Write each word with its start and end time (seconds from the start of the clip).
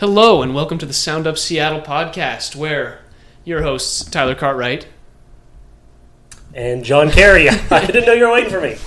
Hello, 0.00 0.40
and 0.40 0.54
welcome 0.54 0.78
to 0.78 0.86
the 0.86 0.94
Sound 0.94 1.26
Up 1.26 1.36
Seattle 1.36 1.82
podcast, 1.82 2.56
where 2.56 3.00
your 3.44 3.62
hosts, 3.62 4.02
Tyler 4.02 4.34
Cartwright. 4.34 4.86
And 6.54 6.82
John 6.82 7.10
Kerry. 7.10 7.50
I 7.70 7.84
didn't 7.84 8.06
know 8.06 8.14
you 8.14 8.24
were 8.24 8.32
waiting 8.32 8.48
for 8.50 8.62
me. 8.62 8.78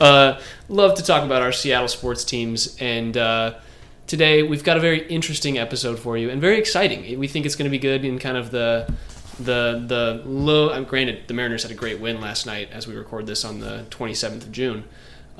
Uh, 0.00 0.38
love 0.68 0.94
to 0.96 1.02
talk 1.02 1.24
about 1.24 1.40
our 1.40 1.50
Seattle 1.50 1.88
sports 1.88 2.24
teams, 2.24 2.76
and 2.78 3.16
uh, 3.16 3.54
today 4.06 4.42
we've 4.42 4.64
got 4.64 4.76
a 4.76 4.80
very 4.80 5.06
interesting 5.08 5.56
episode 5.58 5.98
for 5.98 6.18
you, 6.18 6.28
and 6.28 6.42
very 6.42 6.58
exciting. 6.58 7.18
We 7.18 7.26
think 7.26 7.46
it's 7.46 7.54
going 7.54 7.64
to 7.64 7.70
be 7.70 7.78
good 7.78 8.04
in 8.04 8.18
kind 8.18 8.36
of 8.36 8.50
the 8.50 8.92
the 9.38 9.82
the 9.86 10.22
low. 10.26 10.84
Granted, 10.84 11.26
the 11.26 11.34
Mariners 11.34 11.62
had 11.62 11.72
a 11.72 11.74
great 11.74 12.00
win 12.00 12.20
last 12.20 12.44
night 12.44 12.68
as 12.70 12.86
we 12.86 12.94
record 12.94 13.26
this 13.26 13.46
on 13.46 13.60
the 13.60 13.86
27th 13.90 14.42
of 14.42 14.52
June. 14.52 14.84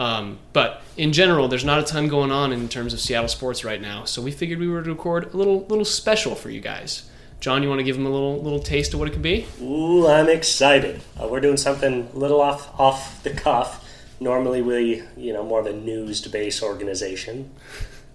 Um, 0.03 0.41
but 0.53 0.83
in 0.97 1.13
general, 1.13 1.47
there's 1.47 1.65
not 1.65 1.79
a 1.79 1.85
ton 1.85 2.09
going 2.09 2.33
on 2.33 2.53
in 2.53 2.69
terms 2.69 2.93
of 2.93 2.99
Seattle 2.99 3.29
sports 3.29 3.65
right 3.65 3.81
now, 3.81 4.05
so 4.05 4.21
we 4.21 4.33
figured 4.33 4.59
we 4.59 4.67
would 4.67 4.89
record 4.89 5.33
a 5.33 5.37
little 5.37 5.65
little 5.67 5.85
special 5.85 6.35
for 6.35 6.51
you 6.51 6.61
guys. 6.61 7.09
John, 7.39 7.63
you 7.63 7.69
want 7.69 7.79
to 7.79 7.85
give 7.85 7.95
them 7.95 8.07
a 8.07 8.11
little 8.11 8.43
little 8.43 8.59
taste 8.59 8.93
of 8.95 8.99
what 8.99 9.07
it 9.07 9.13
could 9.13 9.23
be? 9.23 9.47
Ooh, 9.61 10.09
I'm 10.09 10.29
excited. 10.29 11.03
Uh, 11.21 11.29
we're 11.29 11.39
doing 11.39 11.57
something 11.57 12.09
a 12.13 12.19
little 12.19 12.41
off 12.41 12.69
off 12.81 13.23
the 13.23 13.31
cuff. 13.31 13.89
Normally, 14.19 14.61
we 14.61 15.05
you 15.17 15.33
know 15.33 15.45
more 15.45 15.61
of 15.61 15.67
a 15.67 15.73
news 15.73 16.21
based 16.27 16.65
organization 16.65 17.53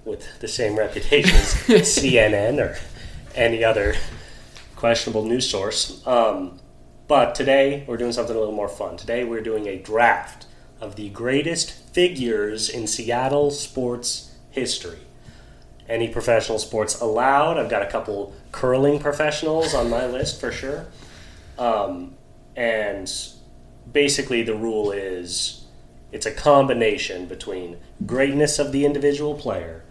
with 0.03 0.41
the 0.41 0.47
same 0.49 0.77
reputation 0.77 1.37
as 1.37 1.53
CNN 1.87 2.59
or 2.59 2.77
any 3.33 3.63
other 3.63 3.95
questionable 4.75 5.23
news 5.23 5.49
source. 5.49 6.05
Um, 6.05 6.59
but 7.07 7.33
today 7.33 7.85
we're 7.87 7.95
doing 7.95 8.11
something 8.11 8.35
a 8.35 8.39
little 8.39 8.53
more 8.53 8.67
fun. 8.67 8.97
Today 8.97 9.23
we're 9.23 9.41
doing 9.41 9.67
a 9.67 9.77
draft 9.77 10.47
of 10.79 10.95
the 10.95 11.09
greatest 11.09 11.86
figures 11.97 12.69
in 12.69 12.85
Seattle 12.85 13.49
sports 13.49 14.35
history. 14.51 14.99
Any 15.89 16.07
professional 16.07 16.59
sports 16.59 17.01
allowed. 17.01 17.57
I've 17.57 17.71
got 17.71 17.81
a 17.81 17.87
couple 17.87 18.35
curling 18.51 18.99
professionals 18.99 19.73
on 19.73 19.89
my 19.89 20.05
list 20.05 20.39
for 20.39 20.51
sure. 20.51 20.85
Um, 21.57 22.13
and 22.55 23.11
basically, 23.91 24.43
the 24.43 24.53
rule 24.53 24.91
is 24.91 25.65
it's 26.11 26.27
a 26.27 26.31
combination 26.31 27.25
between 27.25 27.77
greatness 28.05 28.59
of 28.59 28.71
the 28.71 28.85
individual 28.85 29.33
player 29.33 29.83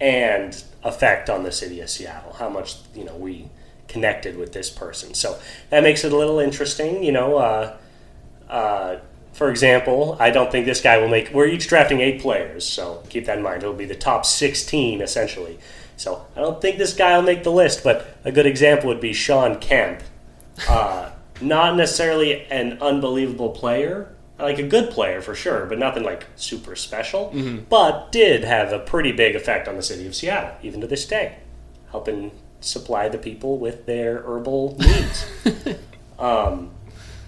and 0.00 0.64
effect 0.84 1.28
on 1.28 1.42
the 1.42 1.52
city 1.52 1.82
of 1.82 1.90
Seattle. 1.90 2.32
How 2.32 2.48
much 2.48 2.76
you 2.94 3.04
know 3.04 3.14
we 3.14 3.50
connected 3.88 4.38
with 4.38 4.54
this 4.54 4.70
person. 4.70 5.12
So 5.12 5.38
that 5.68 5.82
makes 5.82 6.02
it 6.02 6.12
a 6.12 6.16
little 6.16 6.38
interesting. 6.38 7.04
You 7.04 7.12
know, 7.12 7.36
uh, 7.36 7.76
uh, 8.48 8.96
for 9.36 9.50
example, 9.50 10.16
I 10.18 10.30
don't 10.30 10.50
think 10.50 10.64
this 10.64 10.80
guy 10.80 10.96
will 10.96 11.08
make. 11.08 11.30
We're 11.30 11.46
each 11.46 11.68
drafting 11.68 12.00
eight 12.00 12.22
players, 12.22 12.66
so 12.66 13.02
keep 13.10 13.26
that 13.26 13.36
in 13.36 13.44
mind. 13.44 13.62
It'll 13.62 13.74
be 13.74 13.84
the 13.84 13.94
top 13.94 14.24
16 14.24 15.02
essentially. 15.02 15.58
So 15.98 16.26
I 16.34 16.40
don't 16.40 16.58
think 16.62 16.78
this 16.78 16.94
guy 16.94 17.14
will 17.14 17.22
make 17.22 17.42
the 17.42 17.52
list, 17.52 17.84
but 17.84 18.16
a 18.24 18.32
good 18.32 18.46
example 18.46 18.88
would 18.88 19.00
be 19.00 19.12
Shawn 19.12 19.60
Kemp. 19.60 20.02
Uh, 20.66 21.10
not 21.42 21.76
necessarily 21.76 22.46
an 22.46 22.78
unbelievable 22.80 23.50
player, 23.50 24.14
like 24.38 24.58
a 24.58 24.66
good 24.66 24.90
player 24.90 25.20
for 25.20 25.34
sure, 25.34 25.66
but 25.66 25.78
nothing 25.78 26.02
like 26.02 26.26
super 26.36 26.74
special. 26.74 27.30
Mm-hmm. 27.34 27.64
But 27.68 28.12
did 28.12 28.42
have 28.42 28.72
a 28.72 28.78
pretty 28.78 29.12
big 29.12 29.36
effect 29.36 29.68
on 29.68 29.76
the 29.76 29.82
city 29.82 30.06
of 30.06 30.14
Seattle, 30.14 30.56
even 30.62 30.80
to 30.80 30.86
this 30.86 31.06
day, 31.06 31.36
helping 31.90 32.32
supply 32.60 33.10
the 33.10 33.18
people 33.18 33.58
with 33.58 33.84
their 33.84 34.22
herbal 34.22 34.78
needs. 34.78 35.26
um, 36.18 36.70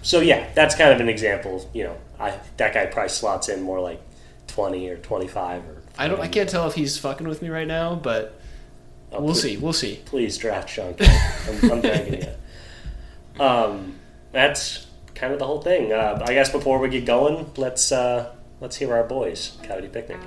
so 0.01 0.19
yeah, 0.21 0.49
that's 0.55 0.75
kind 0.75 0.91
of 0.91 0.99
an 1.01 1.09
example. 1.09 1.69
You 1.73 1.83
know, 1.85 1.97
I 2.19 2.39
that 2.57 2.73
guy 2.73 2.85
probably 2.87 3.09
slots 3.09 3.49
in 3.49 3.61
more 3.61 3.79
like 3.79 4.01
twenty 4.47 4.87
or 4.89 4.97
twenty 4.97 5.27
five 5.27 5.63
or. 5.65 5.81
I 5.97 6.07
don't. 6.07 6.19
I 6.21 6.27
can't 6.27 6.49
tell 6.49 6.67
if 6.67 6.75
he's 6.75 6.97
fucking 6.97 7.27
with 7.27 7.41
me 7.41 7.49
right 7.49 7.67
now, 7.67 7.95
but 7.95 8.39
Oh, 9.11 9.21
we'll 9.21 9.33
please- 9.33 9.41
see. 9.41 9.57
We'll 9.57 9.73
see. 9.73 9.99
Please 10.05 10.37
draft 10.37 10.69
Shawn. 10.69 10.95
I'm, 10.99 11.71
I'm 11.71 11.81
begging 11.81 12.21
you. 12.21 13.43
Um, 13.43 13.95
that's 14.31 14.85
kind 15.15 15.33
of 15.33 15.39
the 15.39 15.45
whole 15.47 15.61
thing. 15.61 15.91
Uh, 15.91 16.23
I 16.25 16.33
guess 16.33 16.49
before 16.51 16.79
we 16.79 16.89
get 16.89 17.05
going, 17.05 17.51
let's 17.57 17.91
uh, 17.91 18.33
let's 18.61 18.75
hear 18.77 18.93
our 18.93 19.03
boys 19.03 19.57
Cavity 19.63 19.87
Picnic. 19.87 20.19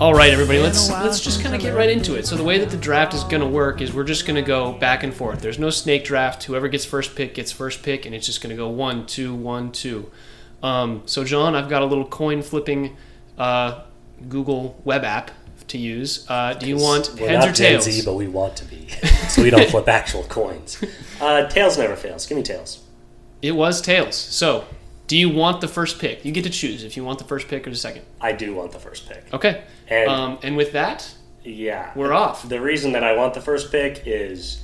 All 0.00 0.14
right, 0.14 0.32
everybody. 0.32 0.58
Let's 0.58 0.88
let's 0.90 1.20
just 1.20 1.42
kind 1.42 1.54
of 1.54 1.60
get 1.60 1.74
right 1.74 1.90
into 1.90 2.14
it. 2.14 2.26
So 2.26 2.34
the 2.34 2.42
way 2.42 2.56
that 2.56 2.70
the 2.70 2.78
draft 2.78 3.12
is 3.12 3.22
going 3.22 3.42
to 3.42 3.46
work 3.46 3.82
is 3.82 3.92
we're 3.92 4.02
just 4.02 4.24
going 4.24 4.36
to 4.36 4.42
go 4.42 4.72
back 4.72 5.02
and 5.02 5.12
forth. 5.12 5.42
There's 5.42 5.58
no 5.58 5.68
snake 5.68 6.04
draft. 6.04 6.44
Whoever 6.44 6.68
gets 6.68 6.86
first 6.86 7.14
pick 7.14 7.34
gets 7.34 7.52
first 7.52 7.82
pick, 7.82 8.06
and 8.06 8.14
it's 8.14 8.24
just 8.24 8.40
going 8.40 8.48
to 8.48 8.56
go 8.56 8.66
one, 8.66 9.04
two, 9.04 9.34
one, 9.34 9.70
two. 9.72 10.10
Um, 10.62 11.02
so 11.04 11.22
John, 11.22 11.54
I've 11.54 11.68
got 11.68 11.82
a 11.82 11.84
little 11.84 12.06
coin 12.06 12.40
flipping 12.40 12.96
uh, 13.36 13.82
Google 14.26 14.80
web 14.84 15.04
app 15.04 15.32
to 15.68 15.76
use. 15.76 16.24
Uh, 16.30 16.54
do 16.54 16.66
you 16.66 16.78
want 16.78 17.10
We're 17.20 17.28
heads 17.28 17.44
not 17.44 17.50
or 17.50 17.52
tails? 17.52 17.84
Gen 17.84 17.92
Z, 17.92 18.02
but 18.06 18.14
we 18.14 18.26
want 18.26 18.56
to 18.56 18.64
be, 18.64 18.88
so 19.28 19.42
we 19.42 19.50
don't 19.50 19.68
flip 19.68 19.86
actual 19.86 20.24
coins. 20.24 20.82
Uh, 21.20 21.46
tails 21.50 21.76
never 21.76 21.96
fails. 21.96 22.24
Give 22.24 22.38
me 22.38 22.42
tails. 22.42 22.82
It 23.42 23.50
was 23.50 23.82
tails. 23.82 24.16
So, 24.16 24.64
do 25.10 25.16
you 25.16 25.28
want 25.28 25.60
the 25.60 25.66
first 25.66 25.98
pick? 25.98 26.24
You 26.24 26.30
get 26.30 26.44
to 26.44 26.50
choose 26.50 26.84
if 26.84 26.96
you 26.96 27.02
want 27.04 27.18
the 27.18 27.24
first 27.24 27.48
pick 27.48 27.66
or 27.66 27.70
the 27.70 27.76
second. 27.76 28.02
I 28.20 28.30
do 28.30 28.54
want 28.54 28.70
the 28.70 28.78
first 28.78 29.08
pick. 29.08 29.24
Okay. 29.34 29.64
And 29.88 30.08
Um, 30.08 30.38
and 30.44 30.56
with 30.56 30.70
that, 30.70 31.12
yeah, 31.42 31.90
we're 31.96 32.12
off. 32.12 32.48
The 32.48 32.60
reason 32.60 32.92
that 32.92 33.02
I 33.02 33.16
want 33.16 33.34
the 33.34 33.40
first 33.40 33.72
pick 33.72 34.04
is 34.06 34.62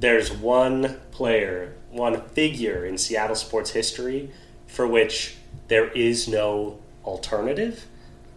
there's 0.00 0.32
one 0.32 0.96
player, 1.12 1.74
one 1.92 2.20
figure 2.30 2.84
in 2.84 2.98
Seattle 2.98 3.36
sports 3.36 3.70
history 3.70 4.30
for 4.66 4.84
which 4.84 5.36
there 5.68 5.88
is 5.92 6.26
no 6.26 6.80
alternative. 7.04 7.86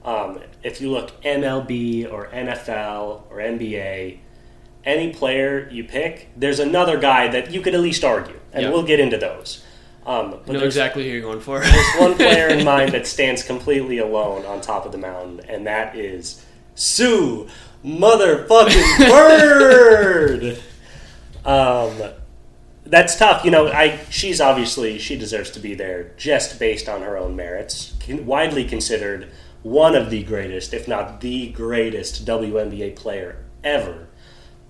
Um, 0.03 0.41
if 0.61 0.79
you 0.79 0.91
look 0.91 1.19
MLB 1.23 2.05
or 2.13 2.27
NFL 2.27 3.23
or 3.31 3.37
NBA, 3.37 4.19
any 4.83 5.11
player 5.11 5.67
you 5.71 5.83
pick, 5.85 6.29
there's 6.37 6.59
another 6.59 6.99
guy 6.99 7.27
that 7.29 7.49
you 7.49 7.61
could 7.61 7.73
at 7.73 7.81
least 7.81 8.03
argue, 8.03 8.39
and 8.53 8.61
Yeah. 8.65 8.69
we'll 8.69 8.83
get 8.83 8.99
into 8.99 9.17
those. 9.17 9.63
Um, 10.05 10.39
know 10.47 10.59
exactly 10.59 11.03
who 11.03 11.09
you're 11.09 11.21
going 11.21 11.39
for. 11.39 11.59
there's 11.59 11.95
one 11.97 12.15
player 12.15 12.47
in 12.47 12.63
mind 12.73 12.91
that 12.93 13.07
stands 13.07 13.43
completely 13.43 13.97
alone 13.97 14.45
on 14.45 14.61
top 14.61 14.85
of 14.85 14.91
the 14.91 14.97
mountain, 14.97 15.41
and 15.49 15.65
that 15.65 15.95
is 15.95 16.45
Sue 16.75 17.47
Motherfucking 17.83 18.99
Bird. 19.09 20.59
um, 21.43 22.11
that's 22.85 23.15
tough. 23.15 23.43
You 23.43 23.51
know, 23.51 23.67
I 23.67 23.99
she's 24.09 24.39
obviously 24.39 24.99
she 24.99 25.17
deserves 25.17 25.49
to 25.51 25.59
be 25.59 25.73
there 25.73 26.11
just 26.17 26.59
based 26.59 26.87
on 26.87 27.01
her 27.01 27.17
own 27.17 27.35
merits. 27.35 27.93
Widely 28.07 28.65
considered 28.65 29.31
one 29.63 29.95
of 29.95 30.11
the 30.11 30.21
greatest, 30.23 30.73
if 30.75 30.87
not 30.87 31.21
the 31.21 31.49
greatest, 31.49 32.25
WNBA 32.25 32.95
player 32.95 33.43
ever. 33.63 34.07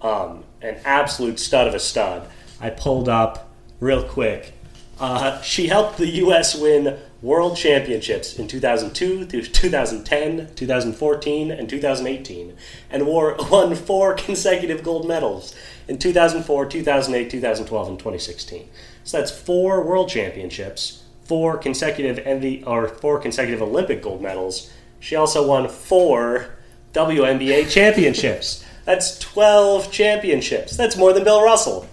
Um, 0.02 0.46
an 0.62 0.78
absolute 0.86 1.40
stud 1.40 1.68
of 1.68 1.74
a 1.74 1.80
stud. 1.80 2.30
I 2.62 2.70
pulled 2.70 3.10
up 3.10 3.52
real 3.82 4.04
quick. 4.04 4.54
Uh, 5.00 5.42
she 5.42 5.68
helped 5.68 5.98
the 5.98 6.08
U.S. 6.08 6.56
win 6.56 6.98
world 7.22 7.58
championships 7.58 8.38
in 8.38 8.48
2002 8.48 9.26
through 9.26 9.42
2010, 9.42 10.54
2014, 10.56 11.52
and 11.52 11.70
2018, 11.70 12.56
and 12.90 13.06
wore, 13.06 13.36
won 13.52 13.76
four 13.76 14.14
consecutive 14.14 14.84
gold 14.84 15.08
medals 15.08 15.54
in 15.88 15.98
2004, 15.98 16.66
2008, 16.68 17.30
2012, 17.30 17.88
and 17.90 18.00
2016. 18.00 18.70
So 19.04 19.18
that's 19.18 19.32
four 19.32 19.84
world 19.84 20.10
championships, 20.10 21.04
four 21.24 21.58
consecutive 21.58 22.20
or 22.66 22.88
four 22.88 23.20
consecutive 23.20 23.62
Olympic 23.62 24.02
gold 24.02 24.22
medals. 24.22 24.72
She 25.00 25.16
also 25.16 25.46
won 25.46 25.68
four 25.68 26.56
WNBA 26.94 27.70
championships. 27.70 28.66
That's 28.86 29.18
12 29.18 29.92
championships. 29.92 30.78
That's 30.78 30.96
more 30.96 31.12
than 31.12 31.24
Bill 31.24 31.44
Russell. 31.44 31.88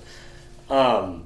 Um, 0.68 1.24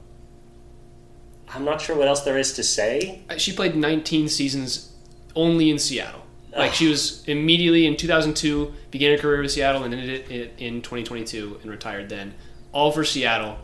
I'm 1.56 1.64
not 1.64 1.80
sure 1.80 1.96
what 1.96 2.08
else 2.08 2.22
there 2.22 2.38
is 2.38 2.52
to 2.54 2.62
say. 2.62 3.22
she 3.38 3.52
played 3.52 3.74
19 3.74 4.28
seasons 4.28 4.92
only 5.34 5.70
in 5.70 5.78
Seattle. 5.78 6.22
Like 6.56 6.72
she 6.72 6.88
was 6.88 7.22
immediately 7.26 7.86
in 7.86 7.96
2002 7.96 8.72
began 8.90 9.12
her 9.12 9.18
career 9.18 9.42
with 9.42 9.50
Seattle 9.50 9.84
and 9.84 9.92
ended 9.92 10.30
it 10.30 10.54
in 10.58 10.80
2022 10.80 11.60
and 11.62 11.70
retired 11.70 12.08
then, 12.08 12.34
all 12.72 12.92
for 12.92 13.04
Seattle. 13.04 13.58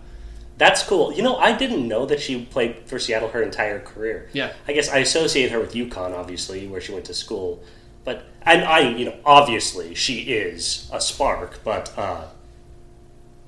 That's 0.59 0.83
cool. 0.83 1.13
You 1.13 1.23
know, 1.23 1.37
I 1.37 1.57
didn't 1.57 1.89
know 1.89 2.05
that 2.07 2.21
she 2.21 2.45
played 2.45 2.87
for 2.87 2.99
Seattle 2.99 3.31
her 3.31 3.43
entire 3.43 3.81
career. 3.81 4.29
Yeah. 4.33 4.53
I 4.69 4.73
guess 4.73 4.91
I 4.91 4.99
associate 4.99 5.51
her 5.51 5.59
with 5.59 5.73
UConn, 5.73 6.15
obviously, 6.15 6.67
where 6.67 6.81
she 6.81 6.93
went 6.93 7.07
to 7.07 7.15
school. 7.15 7.65
But 8.05 8.25
and 8.43 8.63
I, 8.63 8.91
you 8.91 9.07
know, 9.07 9.17
obviously 9.25 9.95
she 9.95 10.21
is 10.21 10.91
a 10.93 11.01
spark, 11.01 11.61
but 11.65 11.93
uh, 11.97 12.27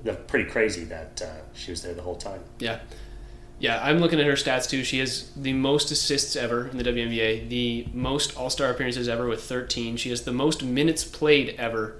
the 0.03 0.13
pretty 0.13 0.49
crazy 0.49 0.85
that 0.85 1.21
uh, 1.21 1.41
she 1.53 1.71
was 1.71 1.83
there 1.83 1.93
the 1.93 2.01
whole 2.01 2.15
time. 2.15 2.41
Yeah. 2.59 2.79
Yeah, 3.65 3.81
I'm 3.81 3.97
looking 3.97 4.19
at 4.19 4.27
her 4.27 4.33
stats 4.33 4.69
too. 4.69 4.83
She 4.83 4.99
has 4.99 5.31
the 5.35 5.51
most 5.51 5.89
assists 5.89 6.35
ever 6.35 6.67
in 6.67 6.77
the 6.77 6.83
WNBA, 6.83 7.49
the 7.49 7.87
most 7.93 8.37
All 8.37 8.51
Star 8.51 8.69
appearances 8.69 9.09
ever 9.09 9.25
with 9.25 9.41
13. 9.41 9.97
She 9.97 10.11
has 10.11 10.21
the 10.21 10.31
most 10.31 10.61
minutes 10.61 11.03
played 11.03 11.55
ever, 11.57 11.99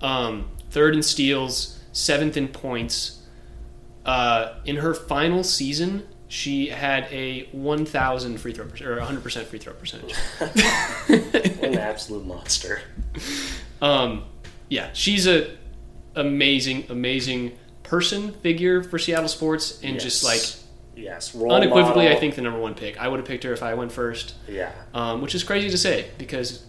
um, 0.00 0.48
third 0.70 0.94
in 0.94 1.02
steals, 1.02 1.78
seventh 1.92 2.38
in 2.38 2.48
points. 2.48 3.20
Uh, 4.06 4.54
in 4.64 4.76
her 4.76 4.94
final 4.94 5.44
season, 5.44 6.08
she 6.28 6.68
had 6.68 7.06
a 7.10 7.46
1,000 7.52 8.38
free 8.38 8.54
throw 8.54 8.64
or 8.64 8.98
100% 8.98 9.44
free 9.44 9.58
throw 9.58 9.74
percentage. 9.74 10.14
An 11.62 11.74
absolute 11.78 12.24
monster. 12.24 12.80
Um, 13.82 14.24
yeah, 14.70 14.88
she's 14.94 15.26
a 15.26 15.58
amazing, 16.14 16.86
amazing 16.88 17.58
person 17.82 18.32
figure 18.32 18.82
for 18.82 18.98
Seattle 18.98 19.28
sports, 19.28 19.78
and 19.82 20.00
just 20.00 20.24
like 20.24 20.61
Yes. 20.96 21.34
unequivocally, 21.34 22.08
I 22.08 22.16
think 22.16 22.34
the 22.34 22.42
number 22.42 22.58
one 22.60 22.74
pick. 22.74 22.98
I 23.00 23.08
would 23.08 23.18
have 23.18 23.26
picked 23.26 23.44
her 23.44 23.52
if 23.52 23.62
I 23.62 23.74
went 23.74 23.92
first, 23.92 24.34
Yeah, 24.48 24.70
um, 24.94 25.20
which 25.22 25.34
is 25.34 25.42
crazy 25.42 25.70
to 25.70 25.78
say 25.78 26.06
because 26.18 26.64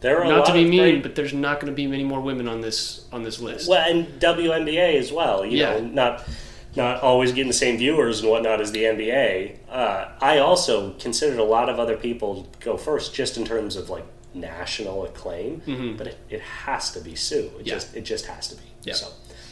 there 0.00 0.22
are 0.22 0.28
not 0.28 0.46
to 0.46 0.52
be 0.52 0.64
mean, 0.64 0.78
great- 0.80 1.02
but 1.02 1.14
there's 1.14 1.32
not 1.34 1.60
going 1.60 1.72
to 1.72 1.76
be 1.76 1.86
many 1.86 2.04
more 2.04 2.20
women 2.20 2.48
on 2.48 2.60
this 2.60 3.06
on 3.12 3.22
this 3.22 3.40
list. 3.40 3.68
Well, 3.68 3.84
and 3.88 4.18
WNBA 4.20 4.96
as 4.98 5.12
well. 5.12 5.44
You 5.44 5.58
Yeah. 5.58 5.74
know, 5.74 5.80
not 5.80 6.28
not 6.76 7.02
always 7.02 7.32
getting 7.32 7.48
the 7.48 7.52
same 7.52 7.76
viewers 7.78 8.20
and 8.20 8.30
whatnot 8.30 8.60
as 8.60 8.70
the 8.72 8.84
NBA. 8.84 9.56
Uh, 9.68 10.08
I 10.20 10.38
also 10.38 10.92
considered 11.00 11.38
a 11.38 11.44
lot 11.44 11.68
of 11.68 11.80
other 11.80 11.96
people 11.96 12.48
go 12.60 12.76
first, 12.76 13.12
just 13.12 13.36
in 13.36 13.44
terms 13.44 13.74
of 13.76 13.90
like 13.90 14.04
national 14.34 15.04
acclaim. 15.04 15.94
But 15.98 16.06
it, 16.08 16.18
it 16.30 16.40
has 16.40 16.92
to 16.92 17.00
be 17.00 17.14
Sue. 17.14 17.36
It 17.38 17.44
Mm-hmm. 17.50 17.66
Yeah. 17.66 17.74
just 17.74 17.96
it 17.96 18.02
just 18.02 18.26
has 18.26 18.48
to 18.48 18.56
be. 18.56 18.62
Yeah. 18.84 18.94
So 18.94 19.08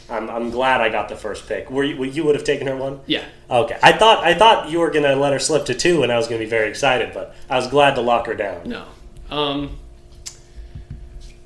I'm, 0.09 0.29
I'm 0.29 0.49
glad 0.49 0.81
I 0.81 0.89
got 0.89 1.09
the 1.09 1.15
first 1.15 1.47
pick. 1.47 1.69
Were 1.69 1.83
you, 1.83 2.03
you 2.03 2.23
would 2.23 2.35
have 2.35 2.43
taken 2.43 2.67
her 2.67 2.75
one? 2.75 2.99
Yeah, 3.05 3.23
Okay. 3.49 3.77
I 3.81 3.91
thought 3.93 4.23
I 4.23 4.33
thought 4.33 4.69
you 4.69 4.79
were 4.79 4.89
gonna 4.91 5.15
let 5.15 5.33
her 5.33 5.39
slip 5.39 5.65
to 5.65 5.73
two, 5.75 6.03
and 6.03 6.11
I 6.11 6.17
was 6.17 6.27
gonna 6.27 6.39
be 6.39 6.45
very 6.45 6.69
excited. 6.69 7.13
But 7.13 7.35
I 7.49 7.55
was 7.57 7.67
glad 7.67 7.95
to 7.95 8.01
lock 8.01 8.25
her 8.27 8.35
down. 8.35 8.67
no. 8.69 8.85
Um, 9.29 9.77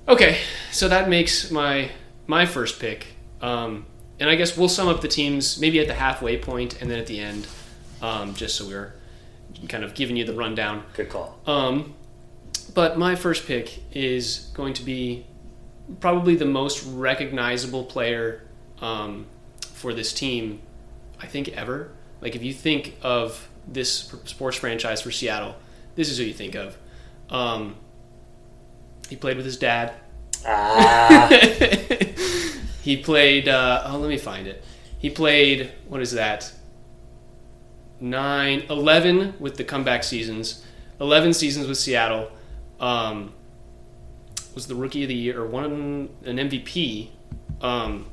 okay, 0.07 0.37
so 0.71 0.87
that 0.89 1.09
makes 1.09 1.51
my 1.51 1.91
my 2.27 2.45
first 2.45 2.79
pick, 2.79 3.07
um, 3.41 3.85
and 4.19 4.29
I 4.29 4.35
guess 4.35 4.57
we'll 4.57 4.69
sum 4.69 4.87
up 4.87 5.01
the 5.01 5.07
teams 5.09 5.59
maybe 5.59 5.79
at 5.79 5.87
the 5.87 5.93
halfway 5.93 6.37
point 6.37 6.81
and 6.81 6.89
then 6.89 6.99
at 6.99 7.07
the 7.07 7.19
end, 7.19 7.47
um, 8.01 8.33
just 8.35 8.55
so 8.55 8.65
we're 8.67 8.93
kind 9.67 9.83
of 9.83 9.93
giving 9.93 10.15
you 10.15 10.23
the 10.25 10.33
rundown. 10.33 10.83
Good 10.93 11.09
call. 11.09 11.37
Um, 11.45 11.95
but 12.73 12.97
my 12.97 13.15
first 13.15 13.45
pick 13.45 13.83
is 13.93 14.49
going 14.53 14.73
to 14.75 14.83
be 14.83 15.25
probably 15.99 16.35
the 16.35 16.45
most 16.45 16.83
recognizable 16.85 17.83
player 17.83 18.42
um, 18.83 19.25
for 19.61 19.93
this 19.93 20.13
team, 20.13 20.61
I 21.19 21.25
think, 21.25 21.49
ever. 21.49 21.91
Like, 22.21 22.35
if 22.35 22.43
you 22.43 22.53
think 22.53 22.97
of 23.01 23.49
this 23.67 24.13
sports 24.25 24.57
franchise 24.57 25.01
for 25.01 25.11
Seattle, 25.11 25.55
this 25.95 26.09
is 26.09 26.17
who 26.17 26.25
you 26.25 26.33
think 26.33 26.55
of. 26.55 26.77
Um, 27.29 27.77
he 29.09 29.15
played 29.15 29.37
with 29.37 29.45
his 29.45 29.57
dad. 29.57 29.93
Ah, 30.45 31.29
he 32.81 32.97
played. 32.97 33.47
Uh, 33.47 33.83
oh, 33.87 33.97
let 33.97 34.09
me 34.09 34.17
find 34.17 34.47
it. 34.47 34.63
He 34.99 35.09
played. 35.09 35.71
What 35.87 36.01
is 36.01 36.11
that? 36.11 36.51
Nine, 37.99 38.63
11 38.69 39.35
with 39.39 39.55
the 39.55 39.63
comeback 39.63 40.03
seasons. 40.03 40.63
Eleven 40.99 41.33
seasons 41.33 41.67
with 41.67 41.77
Seattle. 41.77 42.29
Um, 42.79 43.33
was 44.55 44.67
the 44.67 44.75
rookie 44.75 45.03
of 45.03 45.09
the 45.09 45.15
year 45.15 45.41
or 45.41 45.47
won 45.47 46.09
an 46.25 46.37
MVP, 46.37 47.09
um, 47.61 48.05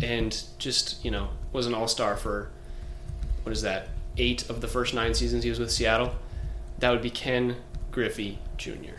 and 0.00 0.42
just 0.58 1.04
you 1.04 1.10
know 1.10 1.28
was 1.52 1.66
an 1.66 1.74
All 1.74 1.88
Star 1.88 2.16
for 2.16 2.50
what 3.42 3.52
is 3.52 3.62
that? 3.62 3.88
Eight 4.16 4.48
of 4.50 4.60
the 4.60 4.68
first 4.68 4.94
nine 4.94 5.14
seasons 5.14 5.44
he 5.44 5.50
was 5.50 5.58
with 5.58 5.70
Seattle. 5.70 6.14
That 6.78 6.90
would 6.90 7.02
be 7.02 7.10
Ken 7.10 7.56
Griffey 7.90 8.38
Jr. 8.56 8.98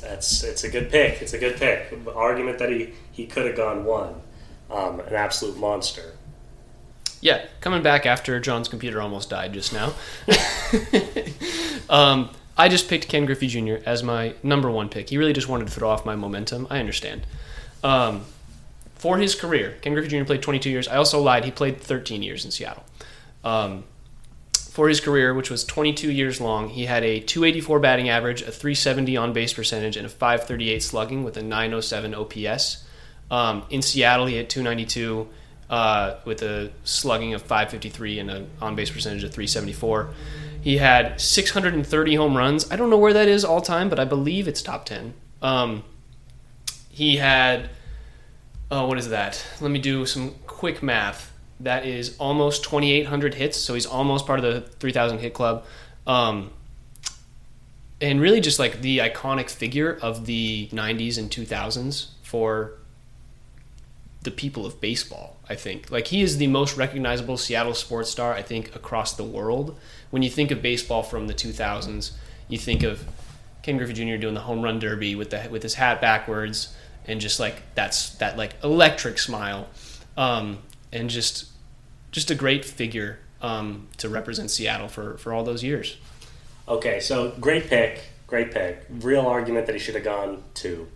That's 0.00 0.42
it's 0.42 0.64
a 0.64 0.70
good 0.70 0.90
pick. 0.90 1.20
It's 1.22 1.34
a 1.34 1.38
good 1.38 1.56
pick. 1.56 1.92
Argument 2.14 2.58
that 2.58 2.70
he 2.70 2.94
he 3.12 3.26
could 3.26 3.46
have 3.46 3.56
gone 3.56 3.84
one. 3.84 4.14
Um, 4.70 5.00
an 5.00 5.14
absolute 5.14 5.58
monster. 5.58 6.14
Yeah, 7.20 7.44
coming 7.60 7.82
back 7.82 8.06
after 8.06 8.40
John's 8.40 8.68
computer 8.68 9.00
almost 9.02 9.28
died 9.28 9.52
just 9.52 9.74
now. 9.74 9.92
um, 11.90 12.30
I 12.56 12.68
just 12.68 12.88
picked 12.88 13.08
Ken 13.08 13.26
Griffey 13.26 13.46
Jr. 13.46 13.76
as 13.84 14.02
my 14.02 14.34
number 14.42 14.70
one 14.70 14.88
pick. 14.88 15.10
He 15.10 15.18
really 15.18 15.34
just 15.34 15.48
wanted 15.48 15.66
to 15.66 15.72
throw 15.72 15.90
off 15.90 16.06
my 16.06 16.16
momentum. 16.16 16.66
I 16.70 16.78
understand. 16.78 17.26
Um, 17.84 18.24
for 19.00 19.16
his 19.16 19.34
career, 19.34 19.78
Ken 19.80 19.94
Griffey 19.94 20.08
Jr. 20.08 20.24
played 20.24 20.42
22 20.42 20.68
years. 20.68 20.86
I 20.86 20.96
also 20.96 21.22
lied. 21.22 21.46
He 21.46 21.50
played 21.50 21.80
13 21.80 22.22
years 22.22 22.44
in 22.44 22.50
Seattle. 22.50 22.84
Um, 23.42 23.84
for 24.52 24.90
his 24.90 25.00
career, 25.00 25.32
which 25.32 25.50
was 25.50 25.64
22 25.64 26.12
years 26.12 26.38
long, 26.38 26.68
he 26.68 26.84
had 26.84 27.02
a 27.02 27.18
284 27.20 27.80
batting 27.80 28.10
average, 28.10 28.42
a 28.42 28.52
370 28.52 29.16
on 29.16 29.32
base 29.32 29.54
percentage, 29.54 29.96
and 29.96 30.04
a 30.04 30.10
538 30.10 30.82
slugging 30.82 31.24
with 31.24 31.38
a 31.38 31.42
907 31.42 32.14
OPS. 32.14 32.84
Um, 33.30 33.64
in 33.70 33.80
Seattle, 33.80 34.26
he 34.26 34.36
had 34.36 34.50
292 34.50 35.28
uh, 35.70 36.16
with 36.26 36.42
a 36.42 36.70
slugging 36.84 37.32
of 37.32 37.40
553 37.40 38.18
and 38.18 38.30
an 38.30 38.50
on 38.60 38.76
base 38.76 38.90
percentage 38.90 39.24
of 39.24 39.32
374. 39.32 40.10
He 40.60 40.76
had 40.76 41.18
630 41.18 42.14
home 42.16 42.36
runs. 42.36 42.70
I 42.70 42.76
don't 42.76 42.90
know 42.90 42.98
where 42.98 43.14
that 43.14 43.28
is 43.28 43.46
all 43.46 43.62
time, 43.62 43.88
but 43.88 43.98
I 43.98 44.04
believe 44.04 44.46
it's 44.46 44.60
top 44.60 44.84
10. 44.84 45.14
Um, 45.40 45.84
he 46.90 47.16
had, 47.16 47.70
oh, 48.70 48.86
what 48.86 48.98
is 48.98 49.08
that? 49.08 49.44
Let 49.60 49.70
me 49.70 49.78
do 49.78 50.06
some 50.06 50.34
quick 50.46 50.82
math. 50.82 51.32
That 51.58 51.84
is 51.84 52.16
almost 52.18 52.64
2,800 52.64 53.34
hits, 53.34 53.58
so 53.58 53.74
he's 53.74 53.86
almost 53.86 54.26
part 54.26 54.38
of 54.42 54.44
the 54.44 54.60
3,000 54.78 55.18
hit 55.18 55.34
club. 55.34 55.64
Um, 56.06 56.52
and 58.00 58.20
really 58.20 58.40
just 58.40 58.58
like 58.58 58.80
the 58.80 58.98
iconic 58.98 59.50
figure 59.50 59.98
of 60.00 60.24
the 60.24 60.68
90s 60.72 61.18
and 61.18 61.30
2000s 61.30 62.08
for 62.22 62.72
the 64.22 64.30
people 64.30 64.64
of 64.64 64.80
baseball, 64.80 65.36
I 65.48 65.54
think. 65.54 65.90
Like 65.90 66.06
he 66.06 66.22
is 66.22 66.38
the 66.38 66.46
most 66.46 66.76
recognizable 66.76 67.36
Seattle 67.36 67.74
sports 67.74 68.10
star, 68.10 68.32
I 68.32 68.42
think, 68.42 68.74
across 68.74 69.14
the 69.14 69.24
world. 69.24 69.78
When 70.10 70.22
you 70.22 70.30
think 70.30 70.50
of 70.50 70.62
baseball 70.62 71.02
from 71.02 71.26
the 71.26 71.34
2000s, 71.34 72.12
you 72.48 72.58
think 72.58 72.82
of 72.82 73.04
Ken 73.62 73.76
Griffey 73.76 73.92
Jr. 73.92 74.16
doing 74.16 74.34
the 74.34 74.40
home 74.40 74.62
run 74.62 74.78
derby 74.78 75.14
with 75.14 75.30
the 75.30 75.48
with 75.50 75.62
his 75.62 75.74
hat 75.74 76.00
backwards 76.00 76.74
and 77.06 77.20
just 77.20 77.40
like 77.40 77.62
that's 77.74 78.10
that 78.16 78.36
like 78.36 78.54
electric 78.62 79.18
smile, 79.18 79.68
um, 80.16 80.58
and 80.92 81.10
just 81.10 81.46
just 82.12 82.30
a 82.30 82.34
great 82.34 82.64
figure 82.64 83.18
um, 83.42 83.88
to 83.98 84.08
represent 84.08 84.50
Seattle 84.50 84.88
for 84.88 85.16
for 85.18 85.32
all 85.32 85.44
those 85.44 85.62
years. 85.62 85.96
Okay, 86.68 87.00
so 87.00 87.30
great 87.40 87.68
pick, 87.68 88.02
great 88.26 88.52
pick. 88.52 88.84
Real 89.00 89.26
argument 89.26 89.66
that 89.66 89.74
he 89.74 89.80
should 89.80 89.94
have 89.94 90.04
gone 90.04 90.42
two. 90.54 90.88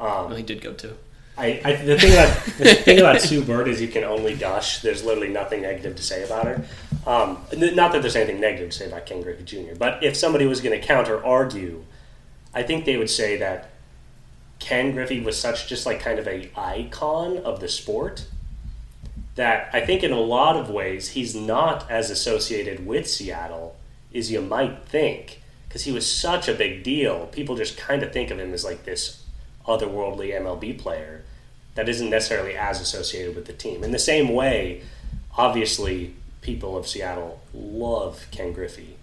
Um, 0.00 0.28
Well, 0.28 0.36
he 0.36 0.42
did 0.42 0.60
go 0.60 0.72
to. 0.74 0.96
I, 1.36 1.60
I 1.64 1.76
the 1.76 1.98
thing 1.98 2.12
about 2.12 2.44
the 2.58 2.74
thing 2.74 2.98
about 2.98 3.20
Sue 3.20 3.44
Bird 3.44 3.68
is 3.68 3.80
you 3.80 3.88
can 3.88 4.04
only 4.04 4.34
gush. 4.34 4.80
There's 4.80 5.04
literally 5.04 5.28
nothing 5.28 5.62
negative 5.62 5.94
to 5.96 6.02
say 6.02 6.24
about 6.24 6.46
her. 6.46 6.64
Um, 7.06 7.38
not 7.56 7.92
that 7.92 8.02
there's 8.02 8.16
anything 8.16 8.40
negative 8.40 8.70
to 8.70 8.76
say 8.76 8.86
about 8.86 9.06
Ken 9.06 9.22
Griffey 9.22 9.44
Jr. 9.44 9.76
But 9.78 10.02
if 10.02 10.16
somebody 10.16 10.46
was 10.46 10.60
going 10.60 10.78
to 10.78 10.84
counter 10.84 11.24
argue, 11.24 11.84
I 12.54 12.62
think 12.64 12.84
they 12.84 12.96
would 12.96 13.08
say 13.08 13.36
that 13.38 13.70
Ken 14.58 14.92
Griffey 14.92 15.20
was 15.20 15.38
such 15.38 15.68
just 15.68 15.86
like 15.86 16.00
kind 16.00 16.18
of 16.18 16.26
a 16.26 16.50
icon 16.56 17.38
of 17.38 17.60
the 17.60 17.68
sport 17.68 18.26
that 19.36 19.70
I 19.72 19.80
think 19.80 20.02
in 20.02 20.10
a 20.10 20.20
lot 20.20 20.56
of 20.56 20.68
ways 20.68 21.10
he's 21.10 21.34
not 21.34 21.88
as 21.90 22.10
associated 22.10 22.84
with 22.84 23.08
Seattle 23.08 23.76
as 24.14 24.32
you 24.32 24.40
might 24.40 24.86
think 24.88 25.40
because 25.68 25.84
he 25.84 25.92
was 25.92 26.10
such 26.10 26.48
a 26.48 26.54
big 26.54 26.82
deal. 26.82 27.26
People 27.26 27.54
just 27.56 27.76
kind 27.76 28.02
of 28.02 28.12
think 28.12 28.30
of 28.30 28.38
him 28.38 28.52
as 28.52 28.64
like 28.64 28.84
this 28.84 29.24
otherworldly 29.66 30.32
MLB 30.32 30.78
player 30.78 31.22
that 31.74 31.88
isn't 31.88 32.10
necessarily 32.10 32.56
as 32.56 32.80
associated 32.80 33.36
with 33.36 33.46
the 33.46 33.52
team. 33.52 33.84
In 33.84 33.92
the 33.92 33.98
same 33.98 34.30
way, 34.30 34.82
obviously, 35.36 36.14
people 36.40 36.76
of 36.76 36.88
Seattle 36.88 37.40
love 37.54 38.26
Ken 38.32 38.52
Griffey, 38.52 38.96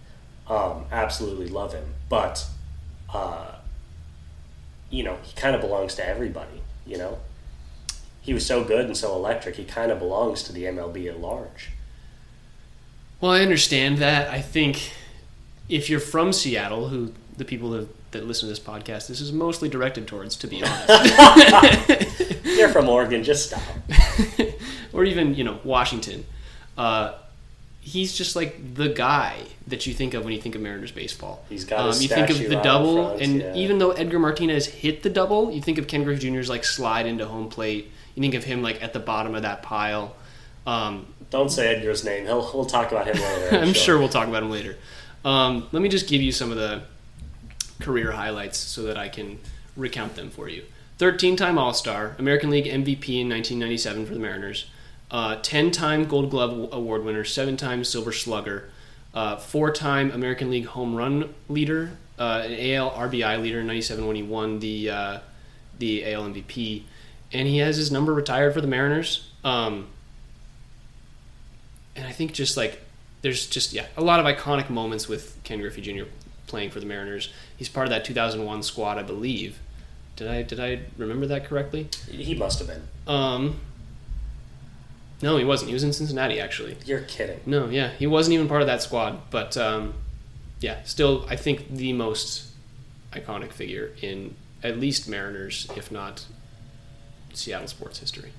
um, 0.49 0.85
absolutely 0.91 1.47
love 1.47 1.73
him, 1.73 1.93
but 2.09 2.45
uh, 3.13 3.54
you 4.89 5.03
know 5.03 5.17
he 5.23 5.33
kind 5.35 5.55
of 5.55 5.61
belongs 5.61 5.95
to 5.95 6.07
everybody. 6.07 6.61
You 6.85 6.97
know, 6.97 7.17
he 8.21 8.33
was 8.33 8.45
so 8.45 8.63
good 8.63 8.85
and 8.85 8.95
so 8.95 9.15
electric. 9.15 9.55
He 9.55 9.65
kind 9.65 9.91
of 9.91 9.99
belongs 9.99 10.43
to 10.43 10.53
the 10.53 10.63
MLB 10.63 11.07
at 11.07 11.19
large. 11.19 11.71
Well, 13.21 13.31
I 13.31 13.41
understand 13.41 13.97
that. 13.99 14.29
I 14.29 14.41
think 14.41 14.91
if 15.69 15.89
you're 15.89 15.99
from 15.99 16.31
Seattle, 16.33 16.89
who 16.89 17.13
the 17.37 17.45
people 17.45 17.71
that, 17.71 18.11
that 18.11 18.25
listen 18.25 18.47
to 18.47 18.51
this 18.51 18.59
podcast, 18.59 19.07
this 19.07 19.21
is 19.21 19.31
mostly 19.31 19.69
directed 19.69 20.07
towards, 20.07 20.35
to 20.37 20.47
be 20.47 20.63
honest, 20.63 22.25
You're 22.45 22.69
from 22.69 22.87
Oregon, 22.87 23.23
just 23.23 23.47
stop. 23.47 23.61
or 24.93 25.03
even 25.03 25.35
you 25.35 25.43
know 25.43 25.59
Washington. 25.63 26.25
Uh, 26.77 27.13
he's 27.85 28.13
just 28.13 28.35
like 28.35 28.73
the 28.73 28.89
guy 28.89 29.37
that 29.67 29.85
you 29.85 29.93
think 29.93 30.15
of 30.15 30.23
when 30.23 30.33
you 30.33 30.41
think 30.41 30.55
of 30.55 30.61
Mariners 30.61 30.91
baseball. 30.91 31.45
He's 31.47 31.65
got 31.65 31.85
his 31.85 32.01
you 32.01 32.09
think 32.09 32.31
of 32.31 32.39
the 32.39 32.59
double, 32.61 33.09
front, 33.09 33.21
and 33.21 33.39
yeah. 33.41 33.55
even 33.55 33.77
though 33.77 33.91
Edgar 33.91 34.17
Martinez 34.17 34.65
hit 34.65 35.03
the 35.03 35.09
double, 35.09 35.51
you 35.51 35.61
think 35.61 35.77
of 35.77 35.87
Ken 35.87 36.03
Griffey 36.03 36.27
Jr.'s 36.27 36.49
like 36.49 36.63
slide 36.63 37.05
into 37.05 37.27
home 37.27 37.47
plate. 37.47 37.91
You 38.15 38.21
think 38.21 38.33
of 38.33 38.43
him 38.43 38.63
like 38.63 38.81
at 38.81 38.93
the 38.93 38.99
bottom 38.99 39.35
of 39.35 39.43
that 39.43 39.61
pile. 39.61 40.15
Um, 40.65 41.05
Don't 41.29 41.49
say 41.49 41.75
Edgar's 41.75 42.03
name. 42.03 42.25
He'll, 42.25 42.51
we'll 42.55 42.65
talk 42.65 42.91
about 42.91 43.05
him 43.05 43.21
later. 43.21 43.57
I'm 43.57 43.73
sure 43.73 43.99
we'll 43.99 44.09
talk 44.09 44.27
about 44.27 44.41
him 44.41 44.49
later. 44.49 44.77
Um, 45.23 45.67
let 45.71 45.83
me 45.83 45.89
just 45.89 46.09
give 46.09 46.23
you 46.23 46.31
some 46.31 46.49
of 46.49 46.57
the 46.57 46.81
career 47.81 48.11
highlights 48.11 48.57
so 48.57 48.81
that 48.83 48.97
I 48.97 49.09
can 49.09 49.39
recount 49.77 50.15
them 50.15 50.31
for 50.31 50.49
you. 50.49 50.63
13 50.97 51.35
time 51.35 51.59
All 51.59 51.73
Star, 51.73 52.15
American 52.17 52.49
League 52.49 52.65
MVP 52.65 53.21
in 53.21 53.29
1997 53.29 54.07
for 54.07 54.13
the 54.15 54.19
Mariners, 54.19 54.65
10 55.09 55.67
uh, 55.67 55.71
time 55.71 56.05
Gold 56.05 56.29
Glove 56.29 56.69
Award 56.73 57.03
winner, 57.03 57.23
7 57.23 57.57
time 57.57 57.83
Silver 57.83 58.11
Slugger, 58.11 58.69
uh, 59.13 59.37
4 59.37 59.71
time 59.71 60.11
American 60.11 60.49
League 60.49 60.65
home 60.65 60.95
run 60.95 61.33
leader, 61.47 61.97
uh, 62.17 62.43
an 62.45 62.53
AL 62.53 62.91
RBI 62.91 63.41
leader 63.41 63.61
in 63.61 63.67
97 63.67 64.05
when 64.05 64.15
he 64.15 64.23
won 64.23 64.59
the, 64.59 64.89
uh, 64.89 65.19
the 65.77 66.05
AL 66.11 66.23
MVP, 66.23 66.83
and 67.31 67.47
he 67.47 67.57
has 67.59 67.77
his 67.77 67.91
number 67.91 68.13
retired 68.13 68.53
for 68.53 68.61
the 68.61 68.67
Mariners. 68.67 69.31
Um, 69.43 69.87
and 71.95 72.07
I 72.07 72.11
think 72.11 72.33
just 72.33 72.57
like 72.57 72.81
there's 73.21 73.47
just 73.47 73.73
yeah 73.73 73.85
a 73.97 74.01
lot 74.01 74.19
of 74.19 74.25
iconic 74.25 74.69
moments 74.69 75.07
with 75.07 75.37
Ken 75.43 75.59
Griffey 75.59 75.81
Jr. 75.81 76.03
playing 76.47 76.71
for 76.71 76.79
the 76.79 76.85
Mariners. 76.85 77.33
He's 77.55 77.69
part 77.69 77.87
of 77.87 77.91
that 77.91 78.05
2001 78.05 78.63
squad, 78.63 78.97
I 78.97 79.03
believe. 79.03 79.59
Did 80.15 80.27
I 80.27 80.43
did 80.43 80.59
I 80.59 80.81
remember 80.97 81.25
that 81.27 81.45
correctly? 81.45 81.89
He 82.09 82.35
must 82.35 82.59
have 82.59 82.67
been. 82.67 82.83
Um. 83.07 83.59
No, 85.21 85.37
he 85.37 85.45
wasn't. 85.45 85.69
He 85.69 85.73
was 85.73 85.83
in 85.83 85.93
Cincinnati 85.93 86.39
actually. 86.39 86.77
You're 86.85 87.01
kidding. 87.01 87.39
No, 87.45 87.67
yeah, 87.69 87.91
he 87.91 88.07
wasn't 88.07 88.33
even 88.33 88.47
part 88.47 88.61
of 88.61 88.67
that 88.67 88.81
squad. 88.81 89.29
But 89.29 89.55
um, 89.57 89.93
yeah, 90.59 90.83
still, 90.83 91.25
I 91.29 91.35
think 91.35 91.69
the 91.69 91.93
most 91.93 92.47
iconic 93.11 93.51
figure 93.51 93.91
in 94.01 94.35
at 94.63 94.79
least 94.79 95.07
Mariners, 95.07 95.67
if 95.75 95.91
not 95.91 96.25
Seattle 97.33 97.67
sports 97.67 97.99
history. 97.99 98.31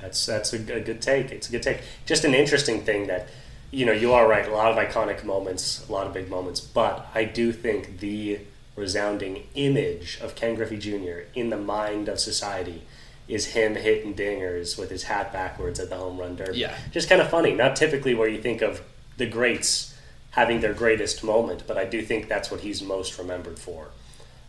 That's 0.00 0.26
that's 0.26 0.52
a 0.52 0.58
good 0.58 1.00
take. 1.00 1.30
It's 1.30 1.48
a 1.48 1.52
good 1.52 1.62
take. 1.62 1.80
Just 2.06 2.24
an 2.24 2.34
interesting 2.34 2.82
thing 2.82 3.06
that 3.06 3.28
you 3.70 3.86
know 3.86 3.92
you 3.92 4.12
are 4.12 4.28
right. 4.28 4.46
A 4.46 4.52
lot 4.52 4.70
of 4.70 4.76
iconic 4.76 5.24
moments, 5.24 5.86
a 5.88 5.92
lot 5.92 6.06
of 6.06 6.12
big 6.12 6.28
moments, 6.28 6.60
but 6.60 7.06
I 7.14 7.24
do 7.24 7.52
think 7.52 8.00
the 8.00 8.40
resounding 8.74 9.44
image 9.54 10.18
of 10.20 10.34
Ken 10.34 10.54
Griffey 10.54 10.78
Jr. 10.78 11.26
in 11.34 11.50
the 11.50 11.58
mind 11.58 12.08
of 12.08 12.18
society 12.18 12.82
is 13.28 13.46
him 13.46 13.74
hitting 13.74 14.14
dingers 14.14 14.78
with 14.78 14.90
his 14.90 15.04
hat 15.04 15.32
backwards 15.32 15.80
at 15.80 15.88
the 15.88 15.96
home 15.96 16.18
run 16.18 16.36
derby. 16.36 16.58
Yeah, 16.58 16.76
just 16.90 17.08
kind 17.08 17.20
of 17.20 17.30
funny. 17.30 17.54
Not 17.54 17.76
typically 17.76 18.14
where 18.14 18.28
you 18.28 18.40
think 18.40 18.62
of 18.62 18.82
the 19.16 19.26
greats 19.26 19.96
having 20.30 20.60
their 20.60 20.74
greatest 20.74 21.22
moment, 21.22 21.64
but 21.66 21.76
I 21.76 21.84
do 21.84 22.02
think 22.02 22.28
that's 22.28 22.50
what 22.50 22.60
he's 22.60 22.82
most 22.82 23.18
remembered 23.18 23.58
for. 23.58 23.88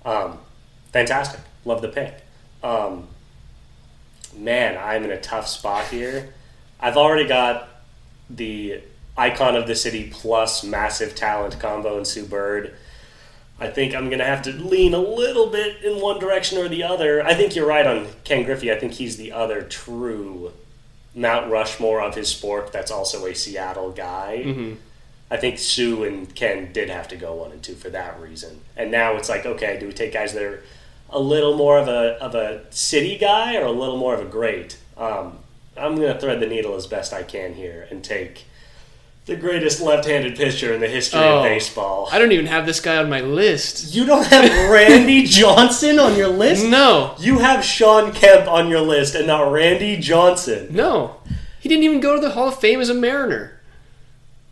Um, 0.05 0.39
fantastic. 0.91 1.41
Love 1.65 1.81
the 1.81 1.89
pick. 1.89 2.23
Um, 2.63 3.07
man, 4.35 4.77
I'm 4.77 5.03
in 5.03 5.11
a 5.11 5.19
tough 5.19 5.47
spot 5.47 5.87
here. 5.87 6.33
I've 6.79 6.97
already 6.97 7.27
got 7.27 7.69
the 8.29 8.81
icon 9.17 9.55
of 9.55 9.67
the 9.67 9.75
city 9.75 10.09
plus 10.11 10.63
massive 10.63 11.15
talent 11.15 11.59
combo 11.59 11.97
in 11.97 12.05
Sue 12.05 12.25
Bird. 12.25 12.75
I 13.59 13.67
think 13.67 13.93
I'm 13.93 14.07
going 14.07 14.19
to 14.19 14.25
have 14.25 14.41
to 14.43 14.51
lean 14.51 14.93
a 14.93 14.99
little 14.99 15.47
bit 15.47 15.83
in 15.83 16.01
one 16.01 16.19
direction 16.19 16.57
or 16.57 16.67
the 16.67 16.83
other. 16.83 17.23
I 17.23 17.33
think 17.33 17.55
you're 17.55 17.67
right 17.67 17.85
on 17.85 18.07
Ken 18.23 18.43
Griffey. 18.43 18.71
I 18.71 18.79
think 18.79 18.93
he's 18.93 19.17
the 19.17 19.31
other 19.31 19.61
true 19.61 20.51
Mount 21.15 21.51
Rushmore 21.51 22.01
of 22.01 22.15
his 22.15 22.29
sport 22.29 22.71
that's 22.71 22.91
also 22.91 23.25
a 23.25 23.35
Seattle 23.35 23.91
guy. 23.91 24.43
Mm-hmm. 24.45 24.73
I 25.29 25.37
think 25.37 25.57
Sue 25.57 26.03
and 26.03 26.33
Ken 26.33 26.73
did 26.73 26.89
have 26.89 27.07
to 27.09 27.15
go 27.15 27.35
one 27.35 27.51
and 27.51 27.63
two 27.63 27.75
for 27.75 27.89
that 27.89 28.19
reason. 28.19 28.61
And 28.75 28.91
now 28.91 29.15
it's 29.15 29.29
like, 29.29 29.45
okay, 29.45 29.79
do 29.79 29.87
we 29.87 29.93
take 29.93 30.13
guys 30.13 30.33
that 30.33 30.43
are 30.43 30.63
a 31.09 31.19
little 31.19 31.55
more 31.55 31.77
of 31.77 31.87
a 31.87 32.21
of 32.21 32.35
a 32.35 32.61
city 32.71 33.17
guy 33.17 33.55
or 33.55 33.65
a 33.65 33.71
little 33.71 33.97
more 33.97 34.13
of 34.13 34.21
a 34.21 34.25
great. 34.25 34.77
Um, 34.97 35.37
I'm 35.77 35.95
going 35.95 36.13
to 36.13 36.19
thread 36.19 36.39
the 36.39 36.47
needle 36.47 36.75
as 36.75 36.87
best 36.87 37.13
I 37.13 37.23
can 37.23 37.53
here 37.53 37.87
and 37.89 38.03
take 38.03 38.45
the 39.25 39.35
greatest 39.37 39.79
left-handed 39.81 40.35
pitcher 40.35 40.73
in 40.73 40.81
the 40.81 40.87
history 40.87 41.19
Oh. 41.21 41.37
of 41.37 41.43
baseball. 41.43 42.09
I 42.11 42.19
don't 42.19 42.31
even 42.33 42.45
have 42.47 42.65
this 42.65 42.79
guy 42.81 42.97
on 42.97 43.09
my 43.09 43.21
list. 43.21 43.93
You 43.95 44.05
don't 44.05 44.25
have 44.27 44.69
Randy 44.69 45.23
Johnson 45.23 45.97
on 45.99 46.17
your 46.17 46.27
list. 46.27 46.65
No, 46.65 47.15
You 47.19 47.39
have 47.39 47.63
Shawn 47.63 48.11
Kemp 48.11 48.47
on 48.49 48.67
your 48.69 48.81
list 48.81 49.15
and 49.15 49.25
not 49.27 49.51
Randy 49.51 49.97
Johnson. 49.97 50.67
no, 50.71 51.17
he 51.59 51.69
didn't 51.69 51.85
even 51.85 52.01
go 52.01 52.15
to 52.15 52.21
the 52.21 52.31
Hall 52.31 52.49
of 52.49 52.59
Fame 52.59 52.81
as 52.81 52.89
a 52.89 52.93
Mariner. 52.93 53.61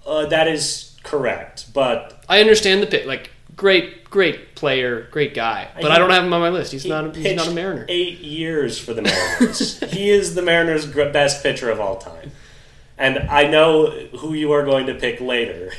Uh, 0.05 0.25
that 0.27 0.47
is 0.47 0.97
correct, 1.03 1.73
but 1.73 2.23
I 2.29 2.39
understand 2.39 2.81
the 2.81 2.87
pick. 2.87 3.05
Like, 3.05 3.29
great, 3.57 4.05
great 4.09 4.55
player, 4.55 5.07
great 5.11 5.33
guy, 5.33 5.67
but 5.75 5.91
I, 5.91 5.95
He- 5.95 5.99
don't 5.99 6.09
have 6.11 6.23
him 6.23 6.33
on 6.33 6.39
my 6.41 6.49
list. 6.49 6.71
He's 6.71 6.83
he 6.83 6.89
not. 6.89 7.15
A, 7.15 7.19
he's 7.19 7.35
not 7.35 7.49
a 7.49 7.51
Mariner. 7.51 7.85
Eight 7.89 8.19
years 8.19 8.79
for 8.79 8.93
the 8.93 9.01
Mariners. 9.01 9.79
he 9.91 10.09
is 10.09 10.33
the 10.33 10.41
Mariners' 10.41 10.85
best 10.85 11.43
pitcher 11.43 11.69
of 11.69 11.79
all 11.81 11.97
time, 11.97 12.31
and 13.01 13.17
I 13.29 13.47
know 13.47 13.87
who 14.19 14.33
you 14.35 14.51
are 14.51 14.63
going 14.63 14.85
to 14.85 14.93
pick 14.93 15.19
later, 15.19 15.71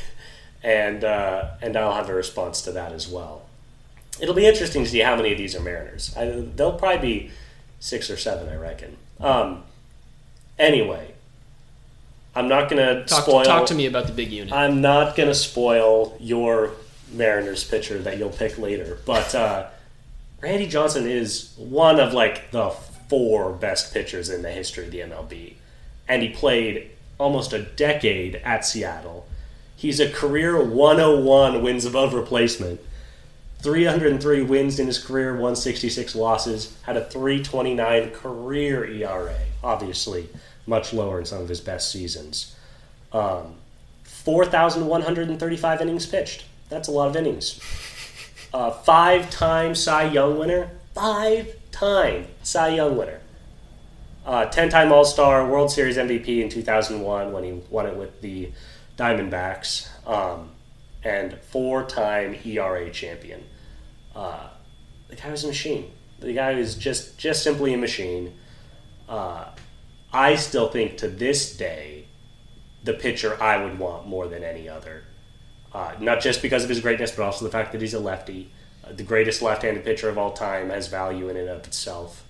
and 0.63 1.05
uh, 1.05 1.51
and 1.63 1.77
I'll 1.77 1.95
have 1.95 2.09
a 2.09 2.15
response 2.15 2.63
to 2.63 2.73
that 2.73 2.93
as 2.93 3.07
well. 3.09 3.43
It'll 4.21 4.35
be 4.35 4.45
interesting 4.47 4.83
to 4.85 4.91
see 4.91 4.99
how 4.99 5.15
many 5.17 5.33
of 5.33 5.39
these 5.39 5.55
are 5.57 5.61
Mariners. 5.61 6.15
I, 6.17 6.27
they'll 6.57 6.75
probably 6.77 6.99
be 7.01 7.31
six 7.81 8.11
or 8.11 8.17
seven, 8.17 8.49
I 8.49 8.57
reckon. 8.57 8.97
Um, 9.21 9.63
anyway, 10.59 11.15
I'm 12.35 12.49
not 12.49 12.69
going 12.69 12.85
to 12.85 13.05
Talk, 13.07 13.23
spoil. 13.25 13.45
talk 13.45 13.67
to 13.67 13.75
me 13.75 13.87
about 13.87 14.07
the 14.09 14.13
big 14.13 14.31
unit. 14.33 14.53
I'm 14.53 14.81
not 14.81 15.17
going 15.17 15.29
to 15.29 15.35
spoil 15.35 16.17
your 16.21 16.73
Mariners 17.13 17.63
pitcher 17.65 17.99
that 18.01 18.19
you'll 18.19 18.31
pick 18.31 18.59
later, 18.59 18.99
but 19.07 19.35
uh, 19.35 19.69
Randy 20.41 20.67
Johnson 20.67 21.07
is 21.07 21.55
one 21.57 22.01
of 22.01 22.13
like 22.13 22.51
the 22.51 22.71
four 23.09 23.53
best 23.53 23.95
pitchers 23.95 24.29
in 24.29 24.43
the 24.43 24.51
history 24.51 24.87
of 24.87 24.91
the 24.91 25.01
MLB, 25.01 25.55
and 26.09 26.23
he 26.23 26.31
played 26.31 26.91
almost 27.23 27.53
a 27.53 27.63
decade 27.63 28.37
at 28.37 28.65
Seattle. 28.65 29.27
He's 29.77 30.01
a 30.01 30.11
career 30.11 30.63
101 30.63 31.63
wins 31.63 31.85
above 31.85 32.15
replacement. 32.15 32.81
303 33.61 34.43
wins 34.43 34.81
in 34.81 34.89
his 34.89 34.99
career, 34.99 35.33
166 35.33 36.17
losses, 36.17 36.77
had 36.83 36.97
a 36.97 37.05
329 37.05 38.11
career 38.11 38.85
ERA, 38.85 39.39
obviously 39.63 40.29
much 40.67 40.93
lower 40.93 41.19
in 41.19 41.25
some 41.25 41.41
of 41.41 41.49
his 41.49 41.61
best 41.61 41.91
seasons. 41.91 42.55
Um, 43.13 43.55
4,135 44.05 45.81
innings 45.81 46.07
pitched. 46.07 46.45
That's 46.69 46.89
a 46.89 46.93
lot 46.93 47.09
of 47.09 47.17
innings. 47.17 47.61
Uh, 48.55 48.71
five 48.71 49.31
time 49.31 49.75
Cy 49.75 50.05
Young 50.05 50.39
winner. 50.39 50.71
Five 50.95 51.57
time 51.71 52.27
Cy 52.43 52.69
Young 52.77 52.97
winner. 52.97 53.22
Uh, 54.25 54.47
10 54.47 54.69
time 54.69 54.93
All 54.93 55.05
Star, 55.05 55.47
World 55.47 55.71
Series 55.71 55.97
MVP 55.97 56.43
in 56.43 56.49
2001 56.49 57.33
when 57.33 57.45
he 57.45 57.53
won 57.71 57.87
it 57.87 57.97
with 57.97 58.21
the 58.21 58.53
Diamondbacks. 58.97 59.89
Um, 60.07 60.51
and 61.05 61.39
four 61.51 61.85
time 61.85 62.37
ERA 62.45 62.91
champion. 62.91 63.45
Uh, 64.15 64.49
the 65.09 65.17
guy 65.17 65.31
was 65.31 65.45
a 65.45 65.49
machine. 65.49 65.91
The 66.21 66.33
guy 66.33 66.55
was 66.55 66.77
just, 66.77 67.19
just 67.19 67.43
simply 67.43 67.75
a 67.75 67.79
machine. 67.79 68.35
Uh, 69.09 69.47
I 70.13 70.37
still 70.37 70.69
think 70.69 70.99
to 70.99 71.09
this 71.09 71.57
day, 71.57 72.07
the 72.85 72.95
pitcher 72.95 73.41
I 73.43 73.63
would 73.63 73.79
want 73.79 74.07
more 74.07 74.29
than 74.29 74.45
any 74.45 74.69
other. 74.69 75.05
Uh, 75.73 75.95
not 76.01 76.21
just 76.21 76.43
because 76.43 76.63
of 76.63 76.69
his 76.69 76.81
greatness, 76.81 77.11
but 77.13 77.25
also 77.25 77.45
the 77.45 77.51
fact 77.51 77.73
that 77.73 77.81
he's 77.81 77.95
a 77.95 78.01
lefty. 78.01 78.53
Uh, 78.85 78.93
the 78.93 79.03
greatest 79.03 79.41
left-handed 79.41 79.85
pitcher 79.85 80.09
of 80.09 80.19
all 80.19 80.33
time 80.33 80.71
has 80.71 80.89
value 80.89 81.29
in 81.29 81.37
and 81.37 81.49
of 81.49 81.65
itself, 81.67 82.27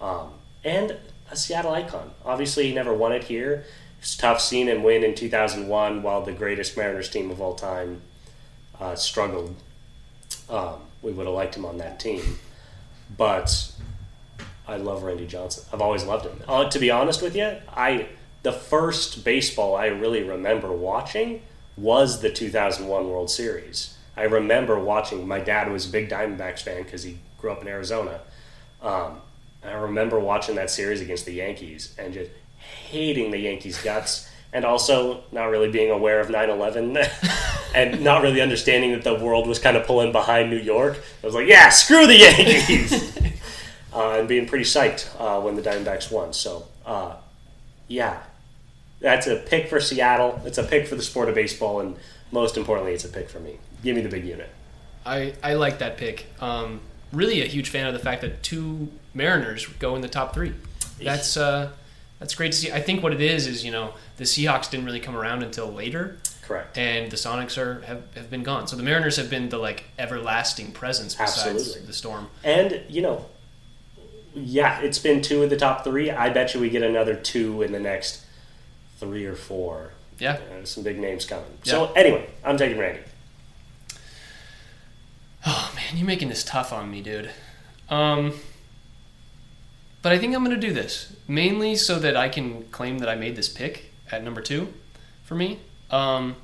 um, 0.00 0.32
and 0.64 0.96
a 1.30 1.36
Seattle 1.36 1.72
icon. 1.72 2.12
Obviously, 2.24 2.68
he 2.68 2.74
never 2.74 2.92
won 2.94 3.12
it 3.12 3.24
here. 3.24 3.64
It's 4.00 4.16
tough 4.16 4.40
seeing 4.40 4.66
him 4.68 4.82
win 4.82 5.02
in 5.02 5.14
2001 5.14 6.02
while 6.02 6.22
the 6.22 6.32
greatest 6.32 6.76
Mariners 6.76 7.10
team 7.10 7.30
of 7.30 7.40
all 7.40 7.54
time 7.54 8.02
uh, 8.80 8.94
struggled. 8.94 9.56
Um, 10.48 10.80
we 11.02 11.12
would 11.12 11.26
have 11.26 11.34
liked 11.34 11.56
him 11.56 11.64
on 11.64 11.78
that 11.78 11.98
team, 11.98 12.38
but 13.16 13.72
I 14.66 14.76
love 14.76 15.02
Randy 15.02 15.26
Johnson. 15.26 15.64
I've 15.72 15.80
always 15.80 16.04
loved 16.04 16.26
him. 16.26 16.42
Uh, 16.46 16.68
to 16.68 16.78
be 16.78 16.90
honest 16.90 17.22
with 17.22 17.34
you, 17.36 17.56
I 17.74 18.08
the 18.42 18.52
first 18.52 19.24
baseball 19.24 19.74
I 19.74 19.86
really 19.86 20.22
remember 20.22 20.72
watching 20.72 21.42
was 21.76 22.20
the 22.20 22.30
2001 22.30 23.08
World 23.08 23.30
Series. 23.30 23.96
I 24.16 24.22
remember 24.24 24.78
watching. 24.78 25.26
My 25.26 25.40
dad 25.40 25.70
was 25.70 25.88
a 25.88 25.90
big 25.90 26.08
Diamondbacks 26.08 26.62
fan 26.62 26.82
because 26.82 27.02
he 27.02 27.18
grew 27.38 27.52
up 27.52 27.62
in 27.62 27.68
Arizona. 27.68 28.20
Um, 28.82 29.20
I 29.68 29.74
remember 29.74 30.18
watching 30.18 30.56
that 30.56 30.70
series 30.70 31.00
against 31.00 31.26
the 31.26 31.32
Yankees 31.32 31.94
and 31.98 32.12
just 32.12 32.30
hating 32.58 33.30
the 33.30 33.38
Yankees' 33.38 33.80
guts, 33.82 34.28
and 34.52 34.64
also 34.64 35.22
not 35.30 35.46
really 35.46 35.70
being 35.70 35.90
aware 35.90 36.20
of 36.20 36.28
9/11 36.28 36.96
and 37.74 38.02
not 38.02 38.22
really 38.22 38.40
understanding 38.40 38.92
that 38.92 39.04
the 39.04 39.14
world 39.14 39.46
was 39.46 39.58
kind 39.58 39.76
of 39.76 39.86
pulling 39.86 40.12
behind 40.12 40.50
New 40.50 40.58
York. 40.58 40.98
I 41.22 41.26
was 41.26 41.34
like, 41.34 41.48
yeah, 41.48 41.68
screw 41.68 42.06
the 42.06 42.16
Yankees. 42.16 43.18
uh, 43.94 44.18
and 44.18 44.28
being 44.28 44.46
pretty 44.46 44.64
psyched 44.64 45.08
uh, 45.18 45.40
when 45.40 45.54
the 45.54 45.62
Diamondbacks 45.62 46.10
won. 46.10 46.32
So, 46.32 46.66
uh, 46.86 47.16
yeah, 47.88 48.22
that's 49.00 49.26
a 49.26 49.36
pick 49.36 49.68
for 49.68 49.80
Seattle. 49.80 50.40
It's 50.44 50.58
a 50.58 50.64
pick 50.64 50.86
for 50.86 50.94
the 50.94 51.02
sport 51.02 51.28
of 51.28 51.34
baseball, 51.34 51.80
and 51.80 51.96
most 52.30 52.56
importantly, 52.56 52.94
it's 52.94 53.04
a 53.04 53.08
pick 53.08 53.28
for 53.28 53.40
me. 53.40 53.58
Give 53.82 53.94
me 53.96 54.02
the 54.02 54.08
big 54.08 54.24
unit. 54.24 54.50
I, 55.04 55.34
I 55.42 55.54
like 55.54 55.78
that 55.78 55.96
pick. 55.96 56.26
Um, 56.40 56.80
really 57.12 57.42
a 57.42 57.46
huge 57.46 57.70
fan 57.70 57.86
of 57.86 57.94
the 57.94 58.00
fact 58.00 58.22
that 58.22 58.42
two 58.42 58.88
Mariners 59.18 59.66
go 59.66 59.94
in 59.96 60.00
the 60.00 60.08
top 60.08 60.32
three. 60.32 60.54
That's 61.02 61.36
uh, 61.36 61.70
That's 62.18 62.34
great 62.34 62.52
to 62.52 62.58
see. 62.58 62.72
I 62.72 62.80
think 62.80 63.02
what 63.02 63.12
it 63.12 63.20
is 63.20 63.46
is 63.46 63.64
you 63.64 63.70
know 63.70 63.92
the 64.16 64.24
Seahawks 64.24 64.70
didn't 64.70 64.86
really 64.86 65.00
come 65.00 65.14
around 65.16 65.42
until 65.42 65.70
later, 65.70 66.18
Correct. 66.42 66.78
and 66.78 67.10
the 67.10 67.16
Sonics 67.16 67.58
are 67.58 67.82
have, 67.82 68.02
have 68.14 68.30
been 68.30 68.42
gone. 68.42 68.66
So 68.66 68.76
the 68.76 68.82
Mariners 68.82 69.16
have 69.16 69.28
been 69.28 69.48
the 69.50 69.58
like 69.58 69.84
everlasting 69.98 70.72
presence 70.72 71.14
besides 71.14 71.46
Absolutely. 71.46 71.86
the 71.86 71.92
Storm. 71.92 72.28
And 72.42 72.82
you 72.88 73.02
know, 73.02 73.26
yeah, 74.34 74.80
it's 74.80 74.98
been 74.98 75.20
two 75.22 75.42
of 75.42 75.50
the 75.50 75.56
top 75.56 75.84
three. 75.84 76.10
I 76.10 76.30
bet 76.30 76.54
you 76.54 76.60
we 76.60 76.70
get 76.70 76.82
another 76.82 77.14
two 77.14 77.62
in 77.62 77.72
the 77.72 77.80
next 77.80 78.24
three 78.98 79.26
or 79.26 79.34
four. 79.36 79.92
Yeah, 80.18 80.38
Uh, 80.52 80.64
some 80.64 80.82
big 80.82 80.98
names 80.98 81.24
coming. 81.24 81.44
Yeah. 81.62 81.70
So 81.72 81.92
anyway, 81.92 82.28
I'm 82.44 82.56
taking 82.56 82.76
Randy. 82.78 83.02
Oh 85.46 85.72
man, 85.76 85.96
you're 85.96 86.06
making 86.06 86.28
this 86.28 86.42
tough 86.42 86.72
on 86.72 86.90
me, 86.90 87.00
dude. 87.00 87.30
Um, 87.88 88.32
but 90.02 90.12
I 90.12 90.18
think 90.18 90.34
I'm 90.34 90.44
going 90.44 90.58
to 90.58 90.66
do 90.66 90.72
this 90.72 91.14
mainly 91.26 91.74
so 91.76 91.98
that 91.98 92.16
I 92.16 92.28
can 92.28 92.64
claim 92.70 92.98
that 92.98 93.08
I 93.08 93.14
made 93.14 93.36
this 93.36 93.48
pick 93.48 93.92
at 94.10 94.22
number 94.24 94.40
two 94.40 94.72
for 95.24 95.34
me. 95.34 95.58
Um, 95.90 96.36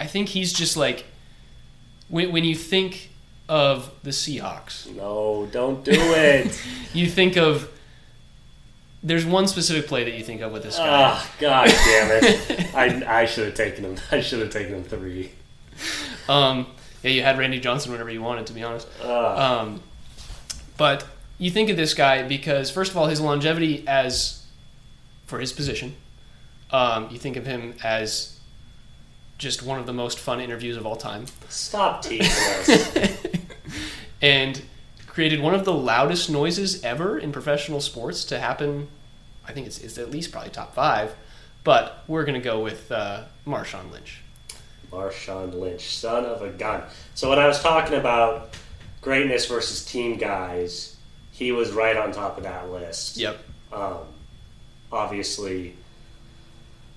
I 0.00 0.06
think 0.06 0.30
he's 0.30 0.52
just 0.52 0.76
like 0.76 1.04
when 2.08 2.32
when 2.32 2.44
you 2.44 2.54
think 2.54 3.10
of 3.48 3.90
the 4.02 4.10
Seahawks, 4.10 4.92
No, 4.94 5.48
don't 5.52 5.84
do 5.84 5.92
it. 5.94 6.60
you 6.94 7.06
think 7.08 7.36
of 7.36 7.68
there's 9.04 9.26
one 9.26 9.48
specific 9.48 9.88
play 9.88 10.04
that 10.04 10.14
you 10.14 10.22
think 10.22 10.40
of 10.42 10.52
with 10.52 10.62
this 10.62 10.76
guy. 10.78 10.86
Ah, 10.88 11.30
god 11.40 11.66
damn 11.66 12.24
it! 12.24 12.74
I, 13.06 13.20
I 13.22 13.24
should 13.26 13.46
have 13.46 13.54
taken 13.54 13.84
him. 13.84 13.96
I 14.12 14.20
should 14.20 14.40
have 14.40 14.50
taken 14.50 14.74
him 14.76 14.84
three. 14.84 15.32
Um, 16.28 16.66
yeah, 17.02 17.10
you 17.10 17.22
had 17.24 17.36
Randy 17.36 17.58
Johnson 17.58 17.90
whenever 17.90 18.10
you 18.10 18.22
wanted, 18.22 18.46
to 18.46 18.52
be 18.52 18.62
honest. 18.62 18.86
Ah, 19.02 19.60
Um, 19.62 19.82
but 20.76 21.04
you 21.42 21.50
think 21.50 21.70
of 21.70 21.76
this 21.76 21.92
guy 21.92 22.22
because, 22.22 22.70
first 22.70 22.92
of 22.92 22.96
all, 22.96 23.08
his 23.08 23.20
longevity 23.20 23.82
as 23.88 24.46
for 25.26 25.40
his 25.40 25.52
position, 25.52 25.96
um, 26.70 27.08
you 27.10 27.18
think 27.18 27.36
of 27.36 27.44
him 27.44 27.74
as 27.82 28.38
just 29.38 29.60
one 29.60 29.80
of 29.80 29.86
the 29.86 29.92
most 29.92 30.20
fun 30.20 30.38
interviews 30.38 30.76
of 30.76 30.86
all 30.86 30.94
time, 30.94 31.26
stop 31.48 32.00
teasing 32.00 32.28
us. 32.30 33.16
and 34.22 34.62
created 35.08 35.40
one 35.40 35.52
of 35.52 35.64
the 35.64 35.72
loudest 35.72 36.30
noises 36.30 36.84
ever 36.84 37.18
in 37.18 37.32
professional 37.32 37.80
sports 37.80 38.24
to 38.26 38.38
happen. 38.38 38.86
I 39.44 39.52
think 39.52 39.66
it's, 39.66 39.78
it's 39.78 39.98
at 39.98 40.12
least 40.12 40.30
probably 40.30 40.50
top 40.50 40.76
five, 40.76 41.12
but 41.64 42.04
we're 42.06 42.24
gonna 42.24 42.38
go 42.38 42.62
with 42.62 42.92
uh, 42.92 43.24
Marshawn 43.44 43.90
Lynch. 43.90 44.20
Marshawn 44.92 45.52
Lynch, 45.58 45.96
son 45.96 46.24
of 46.24 46.40
a 46.42 46.50
gun. 46.50 46.84
So 47.14 47.28
when 47.30 47.40
I 47.40 47.48
was 47.48 47.60
talking 47.60 47.98
about 47.98 48.54
greatness 49.00 49.46
versus 49.46 49.84
team 49.84 50.18
guys, 50.18 50.91
he 51.32 51.50
was 51.50 51.72
right 51.72 51.96
on 51.96 52.12
top 52.12 52.36
of 52.36 52.44
that 52.44 52.70
list. 52.70 53.16
Yep. 53.16 53.38
Um, 53.72 54.04
obviously, 54.92 55.74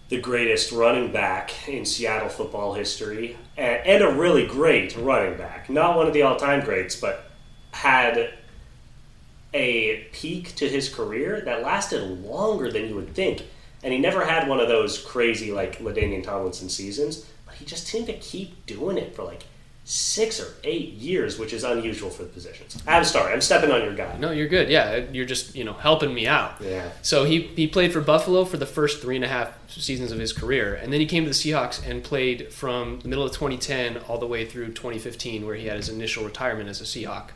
the 0.09 0.19
greatest 0.19 0.71
running 0.71 1.11
back 1.11 1.67
in 1.67 1.85
Seattle 1.85 2.29
football 2.29 2.73
history, 2.73 3.37
and, 3.57 3.81
and 3.87 4.03
a 4.03 4.11
really 4.11 4.45
great 4.45 4.95
running 4.97 5.37
back. 5.37 5.69
Not 5.69 5.97
one 5.97 6.05
of 6.05 6.13
the 6.13 6.21
all-time 6.21 6.63
greats, 6.63 6.95
but 6.95 7.31
had 7.71 8.33
a 9.53 10.07
peak 10.11 10.53
to 10.55 10.67
his 10.67 10.89
career 10.89 11.41
that 11.45 11.63
lasted 11.63 12.03
longer 12.23 12.69
than 12.69 12.89
you 12.89 12.95
would 12.95 13.15
think. 13.15 13.43
And 13.83 13.93
he 13.93 13.99
never 13.99 14.25
had 14.25 14.49
one 14.49 14.59
of 14.59 14.67
those 14.67 15.01
crazy 15.01 15.51
like 15.51 15.79
LaDainian 15.79 16.23
Tomlinson 16.23 16.69
seasons, 16.69 17.25
but 17.45 17.55
he 17.55 17.65
just 17.65 17.87
seemed 17.87 18.07
to 18.07 18.17
keep 18.17 18.65
doing 18.65 18.97
it 18.97 19.15
for 19.15 19.23
like 19.23 19.43
six 19.87 20.41
or 20.41 20.47
eight 20.63 20.93
years, 20.93 21.37
which 21.37 21.53
is 21.53 21.63
unusual 21.63 22.09
for 22.09 22.23
the 22.23 22.29
positions. 22.29 22.81
I'm 22.87 23.03
sorry, 23.05 23.31
I'm 23.31 23.39
stepping 23.39 23.69
on 23.69 23.83
your 23.83 23.93
guy. 23.93 24.17
No, 24.17 24.31
you're 24.31 24.47
good. 24.47 24.67
Yeah, 24.67 25.05
you're 25.11 25.27
just 25.27 25.55
you 25.55 25.63
know 25.63 25.73
helping 25.73 26.13
me 26.13 26.27
out. 26.27 26.55
Yeah. 26.59 26.89
So 27.03 27.23
he, 27.23 27.41
he 27.41 27.67
played 27.67 27.93
for 27.93 28.01
Buffalo 28.01 28.45
for 28.45 28.57
the 28.57 28.65
first 28.65 29.01
three 29.01 29.15
and 29.15 29.23
a 29.23 29.27
half 29.27 29.53
seasons 29.69 30.11
of 30.11 30.17
his 30.17 30.33
career, 30.33 30.73
and 30.73 30.91
then 30.91 30.99
he 30.99 31.05
came 31.05 31.23
to 31.23 31.29
the 31.29 31.35
Seahawks 31.35 31.87
and 31.87 32.03
played 32.03 32.51
from 32.51 32.99
the 33.01 33.07
middle 33.07 33.23
of 33.23 33.31
2010 33.31 33.97
all 34.07 34.17
the 34.17 34.25
way 34.25 34.43
through 34.43 34.69
2015, 34.69 35.45
where 35.45 35.55
he 35.55 35.67
had 35.67 35.77
his 35.77 35.87
initial 35.87 36.25
retirement 36.25 36.67
as 36.67 36.81
a 36.81 36.85
Seahawk. 36.85 37.29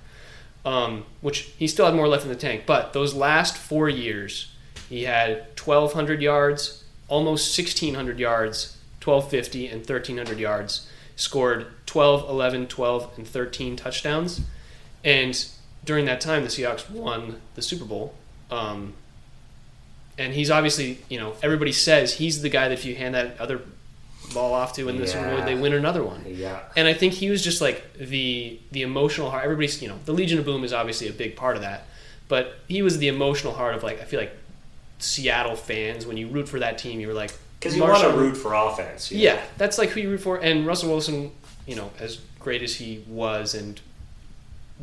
Um, 0.66 1.06
which 1.22 1.54
he 1.58 1.68
still 1.68 1.86
had 1.86 1.96
more 1.96 2.10
left 2.10 2.24
in 2.24 2.30
the 2.30 2.36
tank, 2.36 2.64
but 2.66 2.92
those 2.92 3.14
last 3.14 3.58
four 3.58 3.88
years, 3.88 4.52
he 4.90 5.04
had 5.04 5.48
1,200 5.64 6.22
yards, 6.22 6.84
almost 7.08 7.58
1,600 7.58 8.20
yards, 8.20 8.76
1,250, 9.02 9.68
and 9.68 9.80
1,300 9.80 10.38
yards. 10.38 10.90
Scored 11.20 11.68
12, 11.86 12.30
11, 12.30 12.68
12, 12.68 13.18
and 13.18 13.28
13 13.28 13.76
touchdowns. 13.76 14.40
And 15.04 15.46
during 15.84 16.06
that 16.06 16.22
time, 16.22 16.44
the 16.44 16.48
Seahawks 16.48 16.90
won 16.90 17.42
the 17.56 17.62
Super 17.62 17.84
Bowl. 17.84 18.16
Um, 18.50 18.94
and 20.18 20.34
he's 20.34 20.50
obviously, 20.50 21.00
you 21.10 21.20
know, 21.20 21.36
everybody 21.44 21.74
says 21.74 22.14
he's 22.14 22.42
the 22.42 22.48
guy 22.48 22.70
that 22.70 22.74
if 22.74 22.86
you 22.86 22.96
hand 22.96 23.16
that 23.16 23.38
other 23.38 23.60
ball 24.34 24.54
off 24.54 24.72
to 24.76 24.88
in 24.88 24.98
the 24.98 25.08
Super 25.08 25.36
Bowl, 25.36 25.46
they 25.46 25.56
win 25.56 25.74
another 25.74 26.02
one. 26.02 26.24
Yeah. 26.26 26.62
And 26.78 26.88
I 26.88 26.94
think 26.94 27.12
he 27.12 27.30
was 27.30 27.44
just 27.44 27.60
like 27.60 27.96
the 27.96 28.58
the 28.72 28.84
emotional 28.84 29.30
heart. 29.30 29.44
Everybody's, 29.44 29.82
you 29.82 29.90
know, 29.90 30.00
the 30.06 30.14
Legion 30.14 30.40
of 30.40 30.46
Boom 30.46 30.64
is 30.64 30.72
obviously 30.72 31.10
a 31.10 31.14
big 31.14 31.36
part 31.36 31.58
of 31.58 31.64
that, 31.64 31.86
but 32.30 32.60
he 32.70 32.82
was 32.82 32.98
the 32.98 33.10
emotional 33.10 33.52
heart 33.52 33.76
of 33.76 33.84
like 33.84 34.00
I 34.00 34.06
feel 34.06 34.22
like 34.22 34.32
Seattle 35.00 35.58
fans. 35.58 36.06
When 36.06 36.16
you 36.16 36.30
root 36.30 36.48
for 36.48 36.60
that 36.60 36.78
team, 36.78 37.02
you 37.02 37.10
were 37.10 37.14
like 37.14 37.34
Because 37.60 37.76
you 37.76 37.84
want 37.84 38.02
to 38.02 38.12
root 38.18 38.36
for 38.36 38.54
offense. 38.54 39.12
know? 39.12 39.18
yeah, 39.20 39.42
that's 39.58 39.78
like 39.78 39.90
who 39.90 40.00
you 40.00 40.10
root 40.12 40.22
for. 40.22 40.38
And 40.38 40.66
Russell 40.66 40.90
Wilson, 40.90 41.32
you 41.68 41.76
know, 41.76 41.92
as 42.00 42.20
great 42.40 42.64
as 42.64 42.76
he 42.76 43.04
was 43.08 43.54
and 43.54 43.82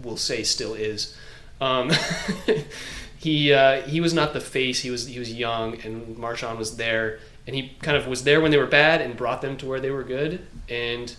will 0.03 0.19
say 0.19 0.43
still 0.43 0.75
is, 0.75 1.17
um, 1.61 1.91
he 3.19 3.53
uh, 3.53 3.83
he 3.83 4.01
was 4.01 4.13
not 4.13 4.33
the 4.33 4.41
face. 4.41 4.81
He 4.81 4.91
was 4.91 5.07
he 5.07 5.19
was 5.19 5.33
young, 5.33 5.81
and 5.83 6.17
Marshawn 6.17 6.59
was 6.59 6.77
there, 6.77 7.19
and 7.47 7.57
he 7.57 7.73
kind 7.81 7.97
of 7.97 8.07
was 8.07 8.25
there 8.25 8.41
when 8.41 8.51
they 8.51 8.59
were 8.59 8.67
bad 8.67 9.01
and 9.01 9.17
brought 9.17 9.41
them 9.43 9.57
to 9.59 9.67
where 9.67 9.81
they 9.81 9.91
were 9.91 10.05
good. 10.05 10.47
And 10.69 11.15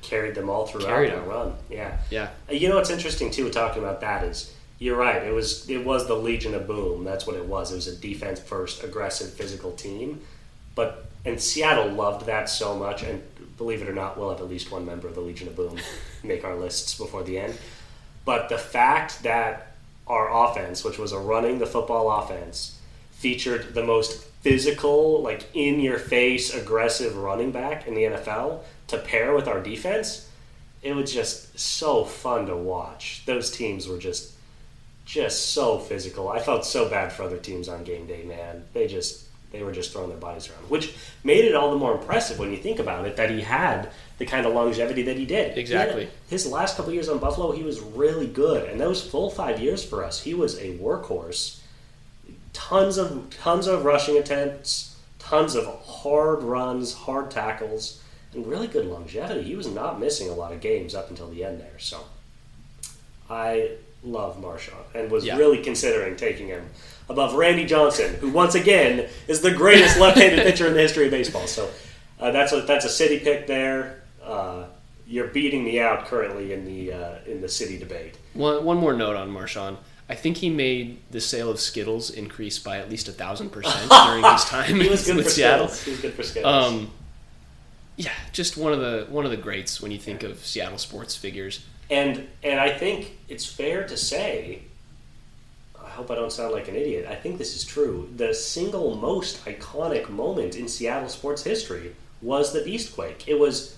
Carried 0.00 0.34
them 0.34 0.50
all 0.50 0.66
throughout 0.66 0.86
Carried 0.88 1.10
their 1.12 1.20
them. 1.20 1.28
run. 1.28 1.54
Yeah. 1.70 1.96
yeah, 2.10 2.30
Uh, 2.50 2.54
You 2.54 2.68
know 2.68 2.74
what's 2.76 2.90
interesting 2.90 3.30
too, 3.30 3.48
talking 3.50 3.82
about 3.82 4.00
that 4.00 4.24
is 4.24 4.52
you're 4.80 4.96
right. 4.96 5.22
It 5.22 5.32
was 5.32 5.68
it 5.70 5.84
was 5.84 6.08
the 6.08 6.14
Legion 6.16 6.54
of 6.54 6.66
Boom. 6.66 7.04
That's 7.04 7.26
what 7.26 7.36
it 7.36 7.44
was. 7.44 7.70
It 7.70 7.76
was 7.76 7.86
a 7.86 7.94
defense 7.96 8.40
first, 8.40 8.82
aggressive, 8.82 9.32
physical 9.32 9.72
team. 9.72 10.20
But 10.74 11.06
and 11.24 11.40
Seattle 11.40 11.88
loved 11.88 12.26
that 12.26 12.48
so 12.48 12.76
much. 12.76 13.02
And 13.02 13.22
believe 13.56 13.82
it 13.82 13.88
or 13.88 13.94
not, 13.94 14.18
we'll 14.18 14.30
have 14.30 14.40
at 14.40 14.48
least 14.48 14.70
one 14.70 14.84
member 14.84 15.08
of 15.08 15.14
the 15.14 15.20
Legion 15.20 15.48
of 15.48 15.56
Boom 15.56 15.78
make 16.22 16.44
our 16.44 16.56
lists 16.56 16.96
before 16.96 17.22
the 17.22 17.38
end. 17.38 17.56
But 18.24 18.48
the 18.48 18.58
fact 18.58 19.22
that 19.22 19.74
our 20.06 20.50
offense, 20.50 20.84
which 20.84 20.98
was 20.98 21.12
a 21.12 21.18
running 21.18 21.58
the 21.58 21.66
football 21.66 22.10
offense, 22.10 22.78
featured 23.12 23.74
the 23.74 23.84
most 23.84 24.24
physical, 24.42 25.22
like 25.22 25.48
in 25.54 25.80
your 25.80 25.98
face, 25.98 26.52
aggressive 26.52 27.16
running 27.16 27.52
back 27.52 27.86
in 27.86 27.94
the 27.94 28.02
NFL 28.02 28.62
to 28.88 28.98
pair 28.98 29.34
with 29.34 29.46
our 29.46 29.60
defense, 29.60 30.28
it 30.82 30.94
was 30.94 31.12
just 31.12 31.58
so 31.58 32.04
fun 32.04 32.46
to 32.46 32.56
watch. 32.56 33.22
Those 33.26 33.50
teams 33.50 33.86
were 33.86 33.98
just 33.98 34.32
just 35.04 35.50
so 35.50 35.78
physical. 35.78 36.28
I 36.28 36.38
felt 36.38 36.64
so 36.64 36.88
bad 36.88 37.12
for 37.12 37.24
other 37.24 37.36
teams 37.36 37.68
on 37.68 37.82
game 37.82 38.06
day, 38.06 38.22
man. 38.22 38.64
They 38.72 38.86
just 38.86 39.24
they 39.52 39.62
were 39.62 39.72
just 39.72 39.92
throwing 39.92 40.08
their 40.08 40.18
bodies 40.18 40.48
around, 40.50 40.68
which 40.70 40.94
made 41.22 41.44
it 41.44 41.54
all 41.54 41.70
the 41.70 41.76
more 41.76 41.92
impressive 41.92 42.38
when 42.38 42.50
you 42.50 42.56
think 42.56 42.78
about 42.78 43.06
it 43.06 43.16
that 43.16 43.30
he 43.30 43.42
had 43.42 43.90
the 44.18 44.26
kind 44.26 44.46
of 44.46 44.54
longevity 44.54 45.02
that 45.02 45.16
he 45.16 45.26
did. 45.26 45.54
He 45.54 45.60
Exactly. 45.60 46.04
had- 46.04 46.12
his 46.28 46.46
last 46.46 46.76
couple 46.76 46.92
years 46.92 47.08
on 47.08 47.18
Buffalo, 47.18 47.52
he 47.52 47.62
was 47.62 47.80
really 47.80 48.26
good, 48.26 48.68
and 48.68 48.80
those 48.80 49.02
full 49.02 49.30
five 49.30 49.60
years 49.60 49.84
for 49.84 50.02
us, 50.04 50.22
he 50.22 50.32
was 50.34 50.58
a 50.58 50.72
workhorse. 50.78 51.58
Tons 52.52 52.98
of 52.98 53.28
tons 53.30 53.66
of 53.66 53.84
rushing 53.84 54.16
attempts, 54.18 54.96
tons 55.18 55.54
of 55.54 55.66
hard 55.84 56.42
runs, 56.42 56.92
hard 56.94 57.30
tackles, 57.30 58.00
and 58.34 58.46
really 58.46 58.66
good 58.66 58.86
longevity. 58.86 59.42
He 59.42 59.54
was 59.56 59.66
not 59.66 60.00
missing 60.00 60.28
a 60.28 60.34
lot 60.34 60.52
of 60.52 60.60
games 60.60 60.94
up 60.94 61.10
until 61.10 61.28
the 61.28 61.44
end 61.44 61.60
there. 61.60 61.78
So, 61.78 61.98
I 63.30 63.70
love 64.04 64.36
Marshawn 64.40 64.84
and 64.94 65.10
was 65.10 65.24
Yeah. 65.24 65.36
really 65.36 65.58
considering 65.62 66.16
taking 66.16 66.48
him 66.48 66.70
above 67.08 67.34
Randy 67.34 67.64
Johnson, 67.64 68.14
who 68.16 68.30
once 68.30 68.54
again 68.54 69.08
is 69.28 69.40
the 69.40 69.50
greatest 69.52 69.98
left-handed 69.98 70.42
pitcher 70.46 70.66
in 70.66 70.74
the 70.74 70.80
history 70.80 71.06
of 71.06 71.10
baseball. 71.10 71.46
So, 71.46 71.70
uh, 72.20 72.30
that's 72.30 72.52
a 72.52 72.62
that's 72.62 72.84
a 72.84 72.88
city 72.90 73.18
pick 73.18 73.46
there. 73.46 74.02
Uh, 74.22 74.64
you're 75.06 75.26
beating 75.28 75.64
me 75.64 75.80
out 75.80 76.06
currently 76.06 76.52
in 76.52 76.64
the 76.64 76.92
uh, 76.92 77.14
in 77.26 77.40
the 77.40 77.48
city 77.48 77.78
debate. 77.78 78.16
one 78.34 78.64
one 78.64 78.76
more 78.78 78.92
note 78.94 79.16
on 79.16 79.30
Marshawn. 79.30 79.76
I 80.08 80.14
think 80.14 80.36
he 80.38 80.50
made 80.50 80.98
the 81.10 81.20
sale 81.20 81.50
of 81.50 81.58
Skittles 81.58 82.10
increase 82.10 82.58
by 82.58 82.78
at 82.78 82.90
least 82.90 83.08
a 83.08 83.12
thousand 83.12 83.50
percent 83.50 83.90
during 84.06 84.22
his 84.24 84.44
time 84.44 84.74
He 84.80 84.88
was 84.88 85.06
good 85.06 85.16
with 85.16 85.26
for 85.26 85.30
Seattle. 85.30 85.68
Skittles. 85.68 85.84
He 85.84 85.90
was 85.92 86.00
good 86.00 86.14
for 86.14 86.22
Skittles. 86.22 86.66
Um, 86.66 86.90
yeah, 87.96 88.12
just 88.32 88.56
one 88.56 88.72
of 88.72 88.80
the 88.80 89.06
one 89.10 89.24
of 89.24 89.30
the 89.30 89.36
greats 89.36 89.80
when 89.80 89.90
you 89.90 89.98
think 89.98 90.22
of 90.22 90.44
Seattle 90.44 90.78
sports 90.78 91.16
figures. 91.16 91.64
And 91.90 92.26
and 92.42 92.58
I 92.60 92.70
think 92.76 93.18
it's 93.28 93.44
fair 93.46 93.86
to 93.86 93.96
say, 93.96 94.62
hope 95.92 96.10
I 96.10 96.14
don't 96.14 96.32
sound 96.32 96.52
like 96.52 96.68
an 96.68 96.76
idiot. 96.76 97.06
I 97.08 97.14
think 97.14 97.38
this 97.38 97.56
is 97.56 97.64
true. 97.64 98.08
The 98.16 98.34
single 98.34 98.96
most 98.96 99.44
iconic 99.44 100.08
moment 100.08 100.56
in 100.56 100.68
Seattle 100.68 101.08
sports 101.08 101.44
history 101.44 101.94
was 102.20 102.52
the 102.52 102.60
Beastquake. 102.60 103.24
It 103.26 103.38
was 103.38 103.76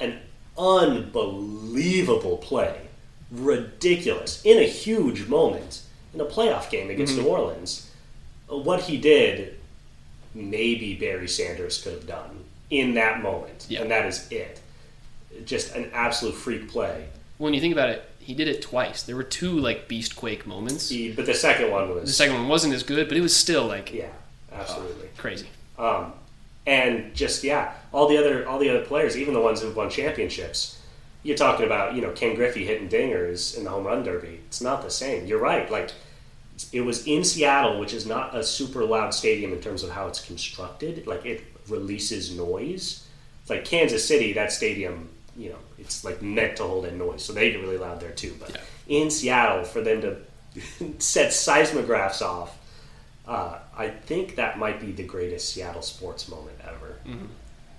an 0.00 0.18
unbelievable 0.56 2.38
play, 2.38 2.80
ridiculous, 3.30 4.42
in 4.44 4.58
a 4.58 4.66
huge 4.66 5.28
moment 5.28 5.82
in 6.14 6.20
a 6.20 6.24
playoff 6.24 6.70
game 6.70 6.90
against 6.90 7.14
mm-hmm. 7.14 7.22
New 7.24 7.28
Orleans. 7.30 7.90
what 8.48 8.82
he 8.82 8.96
did, 8.96 9.58
maybe 10.34 10.94
Barry 10.94 11.28
Sanders 11.28 11.82
could 11.82 11.92
have 11.92 12.06
done 12.06 12.44
in 12.70 12.94
that 12.94 13.22
moment, 13.22 13.66
Yeah. 13.68 13.82
and 13.82 13.90
that 13.90 14.06
is 14.06 14.30
it. 14.30 14.60
Just 15.44 15.74
an 15.74 15.90
absolute 15.92 16.34
freak 16.34 16.70
play. 16.70 17.08
When 17.36 17.54
you 17.54 17.60
think 17.60 17.72
about 17.72 17.90
it, 17.90 18.04
he 18.28 18.34
did 18.34 18.46
it 18.46 18.60
twice. 18.60 19.04
There 19.04 19.16
were 19.16 19.22
two 19.22 19.58
like 19.58 19.88
beast 19.88 20.14
quake 20.14 20.46
moments. 20.46 20.90
He, 20.90 21.10
but 21.10 21.24
the 21.24 21.32
second 21.32 21.70
one 21.70 21.88
was 21.88 22.04
the 22.04 22.12
second 22.12 22.34
one 22.34 22.46
wasn't 22.46 22.74
as 22.74 22.82
good, 22.82 23.08
but 23.08 23.16
it 23.16 23.22
was 23.22 23.34
still 23.34 23.64
like 23.66 23.90
yeah, 23.90 24.10
absolutely. 24.52 25.08
crazy. 25.16 25.46
Um, 25.78 26.12
and 26.66 27.14
just 27.14 27.42
yeah, 27.42 27.72
all 27.90 28.06
the 28.06 28.18
other 28.18 28.46
all 28.46 28.58
the 28.58 28.68
other 28.68 28.84
players, 28.84 29.16
even 29.16 29.32
the 29.32 29.40
ones 29.40 29.62
who've 29.62 29.74
won 29.74 29.88
championships, 29.88 30.78
you're 31.22 31.38
talking 31.38 31.64
about 31.64 31.94
you 31.94 32.02
know 32.02 32.10
Ken 32.10 32.34
Griffey 32.34 32.66
hitting 32.66 32.90
dingers 32.90 33.56
in 33.56 33.64
the 33.64 33.70
home 33.70 33.86
run 33.86 34.02
derby. 34.02 34.40
It's 34.48 34.60
not 34.60 34.82
the 34.82 34.90
same. 34.90 35.24
You're 35.24 35.40
right. 35.40 35.70
Like 35.70 35.92
it 36.70 36.82
was 36.82 37.06
in 37.06 37.24
Seattle, 37.24 37.80
which 37.80 37.94
is 37.94 38.04
not 38.04 38.36
a 38.36 38.44
super 38.44 38.84
loud 38.84 39.14
stadium 39.14 39.54
in 39.54 39.62
terms 39.62 39.82
of 39.82 39.88
how 39.88 40.06
it's 40.06 40.20
constructed. 40.20 41.06
Like 41.06 41.24
it 41.24 41.44
releases 41.66 42.36
noise. 42.36 43.06
It's 43.40 43.48
like 43.48 43.64
Kansas 43.64 44.06
City, 44.06 44.34
that 44.34 44.52
stadium, 44.52 45.08
you 45.38 45.50
know, 45.50 45.58
it's 45.78 46.04
like 46.04 46.20
meant 46.20 46.56
to 46.58 46.64
hold 46.64 46.84
in 46.84 46.98
noise, 46.98 47.24
so 47.24 47.32
they 47.32 47.52
get 47.52 47.60
really 47.60 47.78
loud 47.78 48.00
there 48.00 48.10
too. 48.12 48.34
But 48.38 48.50
Yeah. 48.50 48.60
in 49.02 49.10
Seattle, 49.10 49.64
for 49.64 49.80
them 49.80 50.00
to 50.02 50.16
set 50.98 51.30
seismographs 51.32 52.20
off 52.20 52.56
uh, 53.26 53.58
I 53.76 53.88
think 53.90 54.36
that 54.36 54.58
might 54.58 54.80
be 54.80 54.90
the 54.90 55.02
greatest 55.02 55.50
Seattle 55.52 55.82
sports 55.82 56.30
moment 56.30 56.56
ever. 56.64 56.96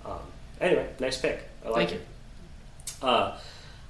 Um, 0.04 0.20
anyway, 0.60 0.88
nice 1.00 1.20
pick. 1.20 1.42
I 1.64 1.70
like 1.70 1.88
Thank 1.88 1.90
you. 1.90 2.06
it. 2.06 3.04
Uh, 3.04 3.36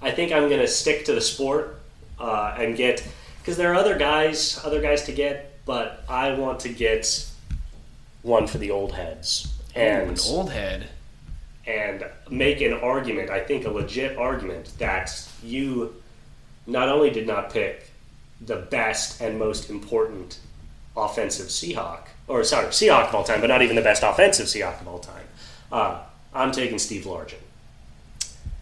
I 0.01 0.11
think 0.11 0.33
I'm 0.33 0.49
going 0.49 0.63
to 0.63 0.67
stick 0.67 1.05
to 1.05 1.13
the 1.13 1.21
sport 1.21 1.79
uh, 2.19 2.55
and 2.59 2.75
get 2.77 3.07
because 3.41 3.59
there 3.59 3.71
are 3.73 3.75
other 3.75 3.99
guys, 3.99 4.59
other 4.65 4.81
guys 4.81 5.03
to 5.05 5.13
get, 5.13 5.59
but 5.67 6.03
I 6.09 6.33
want 6.33 6.61
to 6.61 6.71
get 6.71 7.29
one 8.23 8.47
for 8.47 8.57
the 8.57 8.71
old 8.71 8.93
heads 8.95 9.53
Ooh, 9.77 9.81
and 9.81 10.11
an 10.13 10.19
old 10.29 10.51
head. 10.51 10.89
And 11.71 12.05
make 12.31 12.61
an 12.61 12.73
argument. 12.75 13.31
I 13.31 13.41
think 13.41 13.65
a 13.65 13.71
legit 13.71 14.17
argument 14.17 14.73
that 14.79 15.29
you 15.43 15.95
not 16.67 16.89
only 16.89 17.11
did 17.11 17.27
not 17.27 17.53
pick 17.53 17.91
the 18.41 18.57
best 18.57 19.21
and 19.21 19.39
most 19.39 19.71
important 19.71 20.39
offensive 20.97 21.47
Seahawk, 21.47 22.03
or 22.27 22.43
sorry, 22.45 22.67
Seahawk 22.69 23.09
of 23.09 23.15
all 23.15 23.25
time, 23.25 23.41
but 23.41 23.47
not 23.49 23.63
even 23.63 23.77
the 23.77 23.83
best 23.83 24.03
offensive 24.03 24.47
Seahawk 24.47 24.81
of 24.81 24.89
all 24.89 24.99
time. 24.99 25.25
Uh, 25.71 26.01
I'm 26.35 26.53
taking 26.53 26.79
Steve 26.79 27.05
Largent, 27.05 27.41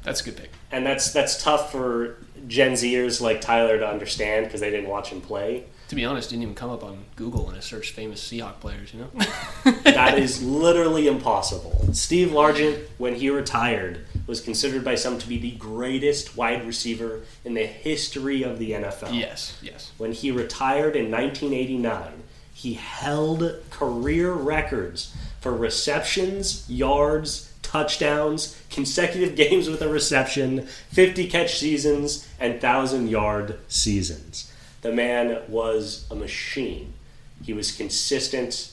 That's 0.02 0.20
a 0.20 0.24
good 0.24 0.36
pick. 0.36 0.50
and 0.72 0.84
that's 0.86 1.12
that's 1.12 1.42
tough 1.42 1.70
for 1.72 2.16
Gen 2.46 2.72
Zers 2.72 3.20
like 3.20 3.40
Tyler 3.40 3.78
to 3.78 3.86
understand 3.88 4.46
because 4.46 4.60
they 4.60 4.70
didn't 4.70 4.88
watch 4.88 5.08
him 5.10 5.20
play. 5.20 5.64
To 5.88 5.94
be 5.94 6.04
honest, 6.04 6.28
didn't 6.30 6.42
even 6.42 6.54
come 6.54 6.70
up 6.70 6.84
on 6.84 7.04
Google 7.16 7.46
when 7.46 7.54
I 7.56 7.60
searched 7.60 7.94
famous 7.94 8.22
Seahawk 8.26 8.60
players. 8.60 8.92
You 8.92 9.00
know. 9.00 9.72
That 9.84 10.18
is 10.18 10.42
literally 10.42 11.08
impossible. 11.08 11.88
Steve 11.92 12.28
Largent, 12.28 12.84
when 12.98 13.14
he 13.16 13.30
retired, 13.30 14.06
was 14.26 14.40
considered 14.40 14.84
by 14.84 14.94
some 14.94 15.18
to 15.18 15.26
be 15.28 15.38
the 15.38 15.52
greatest 15.52 16.36
wide 16.36 16.64
receiver 16.66 17.22
in 17.44 17.54
the 17.54 17.66
history 17.66 18.42
of 18.42 18.58
the 18.58 18.72
NFL. 18.72 19.12
yes. 19.18 19.58
Yes. 19.62 19.90
When 19.98 20.12
he 20.12 20.30
retired 20.30 20.94
in 20.94 21.10
1989, 21.10 22.22
he 22.52 22.74
held 22.74 23.60
career 23.70 24.32
records 24.32 25.14
for 25.40 25.56
receptions, 25.56 26.68
yards, 26.68 27.52
touchdowns, 27.62 28.60
consecutive 28.70 29.36
games 29.48 29.68
with 29.68 29.82
a 29.82 29.88
reception, 29.88 30.66
50 30.90 31.28
catch 31.28 31.58
seasons, 31.58 32.28
and 32.38 32.52
1,000 32.54 33.08
yard 33.08 33.58
seasons. 33.68 34.47
The 34.82 34.92
man 34.92 35.42
was 35.48 36.06
a 36.10 36.14
machine. 36.14 36.94
He 37.42 37.52
was 37.52 37.72
consistent, 37.72 38.72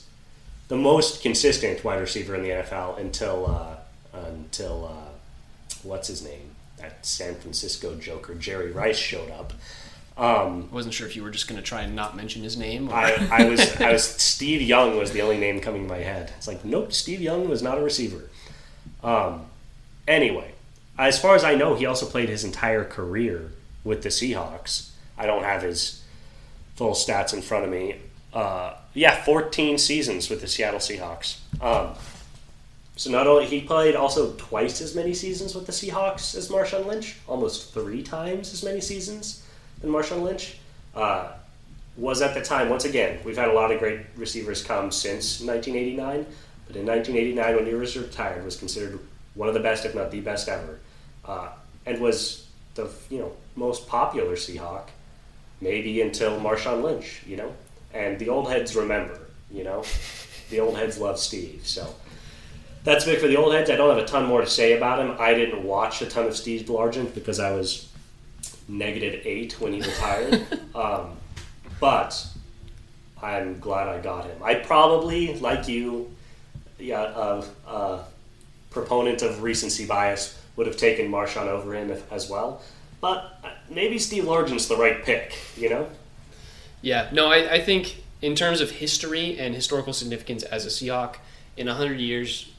the 0.68 0.76
most 0.76 1.22
consistent 1.22 1.84
wide 1.84 2.00
receiver 2.00 2.34
in 2.34 2.42
the 2.42 2.50
NFL 2.50 2.98
until 2.98 3.46
uh, 3.46 3.76
until 4.26 4.86
uh, 4.86 5.10
what's 5.82 6.08
his 6.08 6.22
name? 6.22 6.50
That 6.78 7.04
San 7.06 7.34
Francisco 7.36 7.94
Joker 7.96 8.34
Jerry 8.34 8.70
Rice 8.70 8.98
showed 8.98 9.30
up. 9.30 9.52
Um, 10.18 10.68
I 10.70 10.74
wasn't 10.74 10.94
sure 10.94 11.06
if 11.06 11.14
you 11.14 11.22
were 11.22 11.30
just 11.30 11.46
going 11.46 11.60
to 11.60 11.66
try 11.66 11.82
and 11.82 11.94
not 11.94 12.16
mention 12.16 12.42
his 12.42 12.56
name. 12.56 12.88
Or... 12.88 12.94
I, 12.94 13.28
I 13.30 13.48
was 13.48 13.60
I 13.80 13.92
was 13.92 14.04
Steve 14.04 14.62
Young 14.62 14.96
was 14.96 15.12
the 15.12 15.22
only 15.22 15.38
name 15.38 15.60
coming 15.60 15.82
to 15.82 15.88
my 15.88 15.98
head. 15.98 16.32
It's 16.36 16.48
like 16.48 16.64
nope, 16.64 16.92
Steve 16.92 17.20
Young 17.20 17.48
was 17.48 17.62
not 17.62 17.78
a 17.78 17.82
receiver. 17.82 18.28
Um, 19.02 19.46
anyway, 20.08 20.52
as 20.98 21.18
far 21.20 21.34
as 21.34 21.44
I 21.44 21.54
know, 21.54 21.74
he 21.74 21.86
also 21.86 22.06
played 22.06 22.28
his 22.28 22.44
entire 22.44 22.84
career 22.84 23.52
with 23.84 24.02
the 24.02 24.08
Seahawks. 24.08 24.90
I 25.18 25.26
don't 25.26 25.44
have 25.44 25.62
his 25.62 26.02
full 26.74 26.92
stats 26.92 27.32
in 27.32 27.42
front 27.42 27.64
of 27.64 27.70
me. 27.70 27.96
Uh, 28.32 28.74
yeah, 28.92 29.22
14 29.24 29.78
seasons 29.78 30.28
with 30.28 30.40
the 30.40 30.48
Seattle 30.48 30.80
Seahawks. 30.80 31.38
Um, 31.60 31.94
so 32.96 33.10
not 33.10 33.26
only 33.26 33.46
he 33.46 33.60
played 33.60 33.94
also 33.94 34.32
twice 34.32 34.80
as 34.80 34.94
many 34.94 35.12
seasons 35.14 35.54
with 35.54 35.66
the 35.66 35.72
Seahawks 35.72 36.34
as 36.34 36.48
Marshawn 36.48 36.86
Lynch, 36.86 37.16
almost 37.26 37.72
three 37.72 38.02
times 38.02 38.52
as 38.52 38.64
many 38.64 38.80
seasons 38.80 39.44
than 39.80 39.90
Marshawn 39.90 40.22
Lynch. 40.22 40.58
Uh, 40.94 41.32
was 41.96 42.20
at 42.20 42.34
the 42.34 42.42
time 42.42 42.68
once 42.68 42.84
again 42.84 43.18
we've 43.24 43.36
had 43.36 43.48
a 43.48 43.52
lot 43.52 43.72
of 43.72 43.78
great 43.78 44.00
receivers 44.16 44.62
come 44.62 44.90
since 44.90 45.40
1989, 45.40 46.26
but 46.66 46.76
in 46.76 46.86
1989 46.86 47.56
when 47.56 47.66
he 47.66 47.74
was 47.74 47.96
retired 47.96 48.44
was 48.44 48.56
considered 48.56 48.98
one 49.34 49.48
of 49.48 49.54
the 49.54 49.60
best, 49.60 49.84
if 49.84 49.94
not 49.94 50.10
the 50.10 50.20
best 50.20 50.48
ever, 50.48 50.78
uh, 51.24 51.48
and 51.84 52.00
was 52.00 52.46
the 52.74 52.90
you 53.10 53.18
know 53.18 53.32
most 53.56 53.86
popular 53.88 54.36
Seahawk 54.36 54.88
maybe 55.60 56.00
until 56.00 56.38
Marshawn 56.40 56.82
Lynch, 56.82 57.22
you 57.26 57.36
know, 57.36 57.52
and 57.94 58.18
the 58.18 58.28
old 58.28 58.50
heads 58.50 58.76
remember, 58.76 59.18
you 59.50 59.64
know, 59.64 59.84
the 60.50 60.60
old 60.60 60.76
heads 60.76 60.98
love 60.98 61.18
Steve, 61.18 61.62
so. 61.64 61.94
That's 62.84 63.04
big 63.04 63.18
for 63.18 63.26
the 63.26 63.36
old 63.36 63.52
heads. 63.52 63.68
I 63.68 63.74
don't 63.74 63.88
have 63.88 63.98
a 63.98 64.06
ton 64.06 64.26
more 64.26 64.42
to 64.42 64.46
say 64.46 64.76
about 64.76 65.00
him. 65.00 65.16
I 65.18 65.34
didn't 65.34 65.64
watch 65.64 66.02
a 66.02 66.06
ton 66.06 66.26
of 66.26 66.36
Steve 66.36 66.66
Largent 66.66 67.14
because 67.16 67.40
I 67.40 67.50
was 67.50 67.92
negative 68.68 69.22
eight 69.24 69.60
when 69.60 69.72
he 69.72 69.80
retired. 69.80 70.46
um, 70.74 71.16
but 71.80 72.24
I'm 73.20 73.58
glad 73.58 73.88
I 73.88 74.00
got 74.00 74.26
him. 74.26 74.40
I 74.40 74.54
probably, 74.54 75.36
like 75.40 75.66
you, 75.66 76.14
yeah, 76.78 77.02
a, 77.02 77.44
a 77.68 78.04
proponent 78.70 79.22
of 79.22 79.42
recency 79.42 79.84
bias, 79.84 80.40
would 80.54 80.66
have 80.66 80.76
taken 80.76 81.10
Marshawn 81.10 81.48
over 81.48 81.74
him 81.74 81.90
if, 81.90 82.10
as 82.12 82.30
well. 82.30 82.62
But 83.06 83.38
uh, 83.44 83.50
maybe 83.70 84.00
Steve 84.00 84.24
Largent's 84.24 84.66
the 84.66 84.76
right 84.76 85.04
pick, 85.04 85.38
you 85.56 85.70
know? 85.70 85.88
Yeah, 86.82 87.08
no, 87.12 87.28
I, 87.28 87.52
I 87.52 87.60
think 87.60 88.02
in 88.20 88.34
terms 88.34 88.60
of 88.60 88.72
history 88.72 89.38
and 89.38 89.54
historical 89.54 89.92
significance 89.92 90.42
as 90.42 90.66
a 90.66 90.70
Seahawk, 90.70 91.18
in 91.56 91.68
100 91.68 92.00
years, 92.00 92.50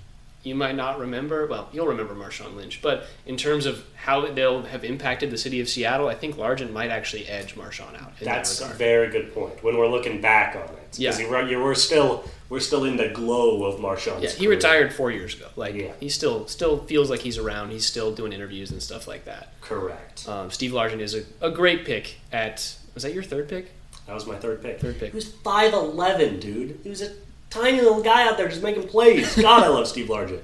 you 0.48 0.56
might 0.56 0.76
not 0.76 0.98
remember, 1.00 1.46
well, 1.48 1.70
you'll 1.74 1.88
remember 1.88 2.16
Marshawn 2.16 2.56
Lynch, 2.56 2.82
but 2.82 3.06
in 3.26 3.36
terms 3.38 3.66
of 3.66 3.84
how 3.96 4.26
they'll 4.32 4.64
have 4.64 4.84
impacted 4.86 5.30
the 5.30 5.38
city 5.38 5.60
of 5.60 5.68
Seattle, 5.68 6.08
I 6.08 6.16
think 6.16 6.38
Largent 6.38 6.72
might 6.72 6.90
actually 6.90 7.28
edge 7.28 7.56
Marshawn 7.56 8.02
out 8.02 8.14
in 8.20 8.26
That's 8.26 8.60
that 8.60 8.72
a 8.72 8.74
very 8.76 9.10
good 9.10 9.34
point. 9.34 9.64
When 9.64 9.78
we're 9.78 9.88
looking 9.90 10.22
back 10.22 10.56
on 10.56 10.64
it, 10.64 10.70
'Cause 10.92 11.00
Yeah. 11.00 11.18
you're, 11.20 11.48
you're, 11.48 11.64
we're 11.64 11.76
still 11.76 12.24
we're 12.50 12.62
still 12.62 12.86
in 12.86 12.96
the 12.96 13.10
glow 13.10 13.66
of 13.66 13.78
Marshawn. 13.82 14.22
Yeah, 14.24 14.30
he 14.30 14.46
career. 14.46 14.52
retired 14.56 14.94
four 14.94 15.12
years 15.12 15.36
ago. 15.36 15.48
Like 15.58 15.76
Yeah. 15.76 15.92
he 16.00 16.08
still 16.08 16.48
still 16.48 16.78
feels 16.86 17.10
like 17.10 17.20
he's 17.20 17.38
around. 17.38 17.72
He's 17.72 17.86
still 17.86 18.14
doing 18.14 18.32
interviews 18.32 18.72
and 18.72 18.82
stuff 18.82 19.06
like 19.06 19.26
that. 19.26 19.52
Correct. 19.60 20.26
Um, 20.30 20.50
Steve 20.50 20.72
Largent 20.72 21.02
is 21.02 21.14
a, 21.14 21.24
a 21.42 21.52
great 21.52 21.84
pick. 21.86 22.20
At 22.32 22.74
was 22.94 23.04
that 23.04 23.14
your 23.14 23.24
third 23.24 23.50
pick? 23.50 23.72
That 24.06 24.14
was 24.14 24.26
my 24.26 24.36
third 24.38 24.62
pick. 24.64 24.80
Third 24.80 24.98
pick. 24.98 25.12
He 25.12 25.16
was 25.16 25.28
five 25.28 25.74
eleven, 25.74 26.40
dude. 26.40 26.80
He 26.84 26.90
was 26.90 27.02
a 27.02 27.12
tiny 27.50 27.82
little 27.82 28.02
guy 28.02 28.28
out 28.28 28.38
there 28.38 28.48
just 28.48 28.64
making 28.64 28.88
plays. 28.88 29.36
God, 29.36 29.64
I 29.64 29.68
love 29.68 29.88
Steve 29.88 30.08
Largent. 30.08 30.42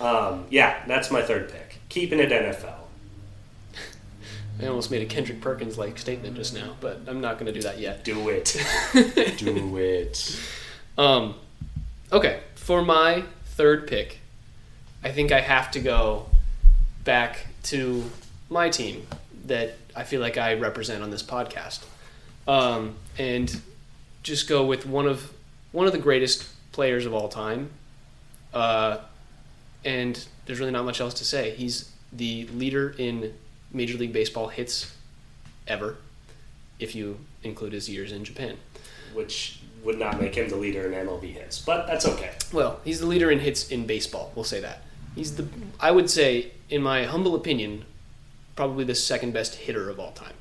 Um, 0.00 0.46
yeah, 0.50 0.84
that's 0.86 1.10
my 1.10 1.22
third 1.22 1.50
pick. 1.50 1.78
Keeping 1.88 2.18
it 2.18 2.30
NFL. 2.30 2.74
I 4.60 4.66
almost 4.66 4.90
made 4.90 5.02
a 5.02 5.06
Kendrick 5.06 5.40
Perkins 5.40 5.76
like 5.76 5.98
statement 5.98 6.36
just 6.36 6.54
now, 6.54 6.76
but 6.80 7.00
I'm 7.06 7.20
not 7.20 7.38
going 7.38 7.46
to 7.46 7.52
do 7.52 7.62
that 7.62 7.78
yet. 7.78 8.04
Do 8.04 8.28
it. 8.28 8.56
Do 9.38 9.76
it. 9.78 10.40
Um, 10.96 11.34
okay, 12.12 12.40
for 12.54 12.82
my 12.82 13.24
third 13.46 13.88
pick, 13.88 14.20
I 15.02 15.10
think 15.10 15.32
I 15.32 15.40
have 15.40 15.70
to 15.72 15.80
go 15.80 16.26
back 17.02 17.46
to 17.64 18.04
my 18.48 18.68
team 18.68 19.06
that 19.46 19.76
I 19.96 20.04
feel 20.04 20.20
like 20.20 20.36
I 20.38 20.54
represent 20.54 21.02
on 21.02 21.10
this 21.10 21.22
podcast, 21.22 21.84
um, 22.46 22.96
and 23.18 23.60
just 24.22 24.48
go 24.48 24.64
with 24.64 24.86
one 24.86 25.06
of 25.08 25.32
one 25.72 25.86
of 25.86 25.92
the 25.92 25.98
greatest 25.98 26.48
players 26.70 27.06
of 27.06 27.14
all 27.14 27.28
time. 27.28 27.70
Uh, 28.54 28.98
and 29.84 30.26
there's 30.46 30.60
really 30.60 30.72
not 30.72 30.84
much 30.84 31.00
else 31.00 31.14
to 31.14 31.24
say. 31.24 31.50
He's 31.50 31.90
the 32.12 32.46
leader 32.48 32.94
in 32.98 33.34
Major 33.72 33.98
League 33.98 34.12
Baseball 34.12 34.48
hits 34.48 34.94
ever, 35.66 35.96
if 36.78 36.94
you 36.94 37.18
include 37.42 37.72
his 37.72 37.88
years 37.88 38.12
in 38.12 38.24
Japan. 38.24 38.56
Which 39.14 39.60
would 39.82 39.98
not 39.98 40.20
make 40.20 40.34
him 40.34 40.48
the 40.48 40.56
leader 40.56 40.90
in 40.90 41.06
MLB 41.06 41.32
hits, 41.32 41.58
but 41.58 41.86
that's 41.86 42.06
okay. 42.06 42.32
Well, 42.52 42.80
he's 42.84 43.00
the 43.00 43.06
leader 43.06 43.30
in 43.30 43.40
hits 43.40 43.70
in 43.70 43.86
baseball. 43.86 44.30
We'll 44.34 44.44
say 44.44 44.60
that. 44.60 44.82
He's 45.14 45.36
the, 45.36 45.48
I 45.80 45.90
would 45.90 46.08
say, 46.08 46.52
in 46.70 46.82
my 46.82 47.04
humble 47.04 47.34
opinion, 47.34 47.84
probably 48.54 48.84
the 48.84 48.94
second 48.94 49.32
best 49.32 49.56
hitter 49.56 49.90
of 49.90 49.98
all 49.98 50.12
time, 50.12 50.34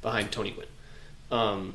behind 0.00 0.32
Tony 0.32 0.50
Gwynn. 0.50 0.66
Um, 1.30 1.74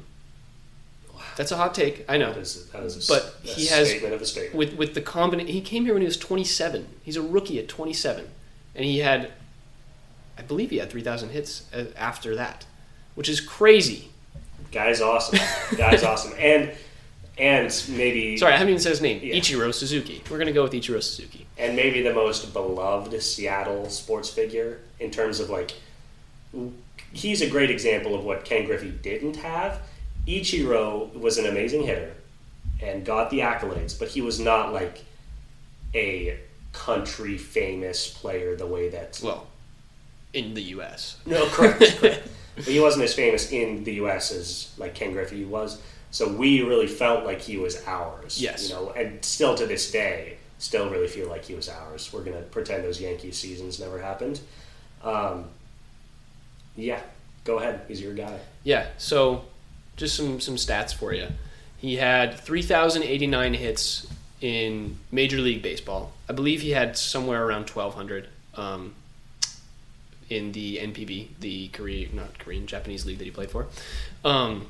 That's 1.38 1.52
a 1.54 1.58
hot 1.58 1.74
take. 1.74 2.04
I 2.10 2.18
know. 2.18 2.34
That 2.34 2.40
is, 2.42 2.66
that 2.72 2.84
is 2.84 3.10
a, 3.10 3.14
But 3.14 3.36
he 3.44 3.68
has- 3.68 3.90
statement 3.90 4.14
of 4.14 4.22
a 4.22 4.26
statement. 4.26 4.56
With 4.56 4.74
with 4.74 4.94
the 4.94 5.02
combination, 5.02 5.52
he 5.54 5.62
came 5.62 5.86
here 5.86 5.94
when 5.94 6.02
he 6.02 6.08
was 6.08 6.18
27. 6.18 6.86
He's 7.04 7.16
a 7.16 7.22
rookie 7.22 7.60
at 7.60 7.68
27, 7.70 8.28
and 8.76 8.84
he 8.86 9.00
had, 9.00 9.32
I 10.38 10.42
believe, 10.42 10.72
he 10.72 10.78
had 10.78 10.90
3,000 10.90 11.30
hits 11.30 11.64
uh, 11.74 11.86
after 11.96 12.36
that, 12.36 12.66
which 13.16 13.30
is 13.30 13.40
crazy. 13.40 14.10
Guy's 14.72 15.00
awesome. 15.00 15.40
Guy's 15.78 16.04
awesome. 16.04 16.34
And 16.40 16.72
and 17.38 17.84
maybe 17.90 18.36
Sorry, 18.38 18.52
I 18.54 18.58
haven't 18.58 18.70
even 18.72 18.82
said 18.82 18.90
his 18.90 19.02
name. 19.02 19.20
Yeah. 19.24 19.36
Ichiro 19.36 19.72
Suzuki. 19.72 20.24
We're 20.32 20.40
gonna 20.40 20.52
go 20.52 20.64
with 20.64 20.74
Ichiro 20.74 21.02
Suzuki. 21.04 21.46
and 21.60 21.76
maybe 21.76 22.02
the 22.02 22.12
most 22.14 22.52
beloved 22.52 23.22
Seattle 23.22 23.88
sports 23.92 24.28
figure 24.32 24.80
in 25.00 25.12
terms 25.12 25.40
of 25.40 25.52
like 25.52 25.74
he's 27.14 27.42
a 27.42 27.50
great 27.50 27.70
example 27.70 28.16
of 28.16 28.24
what 28.24 28.44
Ken 28.44 28.66
Griffey 28.66 28.90
didn't 28.90 29.36
have. 29.38 29.82
Ichiro 30.28 31.14
was 31.14 31.38
an 31.38 31.46
amazing 31.46 31.84
hitter 31.84 32.14
and 32.82 33.06
got 33.06 33.30
the 33.30 33.40
accolades, 33.40 33.98
but 33.98 34.10
he 34.10 34.22
was 34.22 34.40
not 34.40 34.74
like 34.74 35.04
a 35.96 36.38
country 36.74 37.38
famous 37.38 38.08
player 38.08 38.56
the 38.56 38.68
way 38.68 38.90
that 38.90 39.20
Well, 39.24 39.48
in 40.34 40.54
the 40.54 40.62
U.S. 40.62 41.18
no 41.26 41.48
correct, 41.48 41.98
correct. 41.98 42.28
but 42.56 42.66
he 42.66 42.80
wasn't 42.80 43.04
as 43.04 43.14
famous 43.14 43.52
in 43.52 43.84
the 43.84 43.94
U.S. 43.96 44.32
as 44.32 44.74
like 44.78 44.94
Ken 44.94 45.12
Griffey 45.14 45.46
was. 45.46 45.82
So 46.12 46.32
we 46.32 46.62
really 46.62 46.88
felt 46.88 47.26
like 47.26 47.42
he 47.42 47.58
was 47.58 47.84
ours. 47.86 48.42
Yes. 48.42 48.70
you 48.70 48.76
know, 48.76 48.92
and 48.92 49.24
still 49.24 49.56
to 49.56 49.66
this 49.66 49.92
day, 49.92 50.38
still 50.58 50.90
really 50.90 51.08
feel 51.08 51.30
like 51.30 51.46
he 51.46 51.56
was 51.56 51.70
ours. 51.70 52.12
We're 52.14 52.24
gonna 52.24 52.42
pretend 52.42 52.84
those 52.84 53.02
Yankee 53.02 53.32
seasons 53.32 53.80
never 53.80 54.02
happened. 54.02 54.40
Um, 55.04 55.46
yeah, 56.76 57.02
go 57.44 57.60
ahead. 57.60 57.82
He's 57.88 58.02
your 58.02 58.14
guy. 58.14 58.40
Yeah. 58.64 58.88
So, 58.98 59.46
just 59.98 60.16
some 60.16 60.40
some 60.40 60.56
stats 60.56 60.94
for 60.94 61.14
you. 61.14 61.28
He 61.78 61.98
had 61.98 62.40
3,089 62.40 63.54
hits 63.54 64.08
in 64.42 64.98
Major 65.12 65.38
League 65.38 65.62
Baseball. 65.62 66.14
I 66.30 66.34
believe 66.34 66.62
he 66.62 66.72
had 66.72 66.98
somewhere 66.98 67.46
around 67.46 67.70
1,200 67.70 68.28
um, 68.56 68.96
in 70.30 70.52
the 70.54 70.78
NPB, 70.78 71.28
the 71.40 71.68
Korean, 71.70 72.16
not 72.16 72.40
Korean, 72.40 72.66
Japanese 72.66 73.06
league 73.06 73.20
that 73.20 73.26
he 73.26 73.32
played 73.32 73.52
for. 73.52 73.68
Um, 74.26 74.68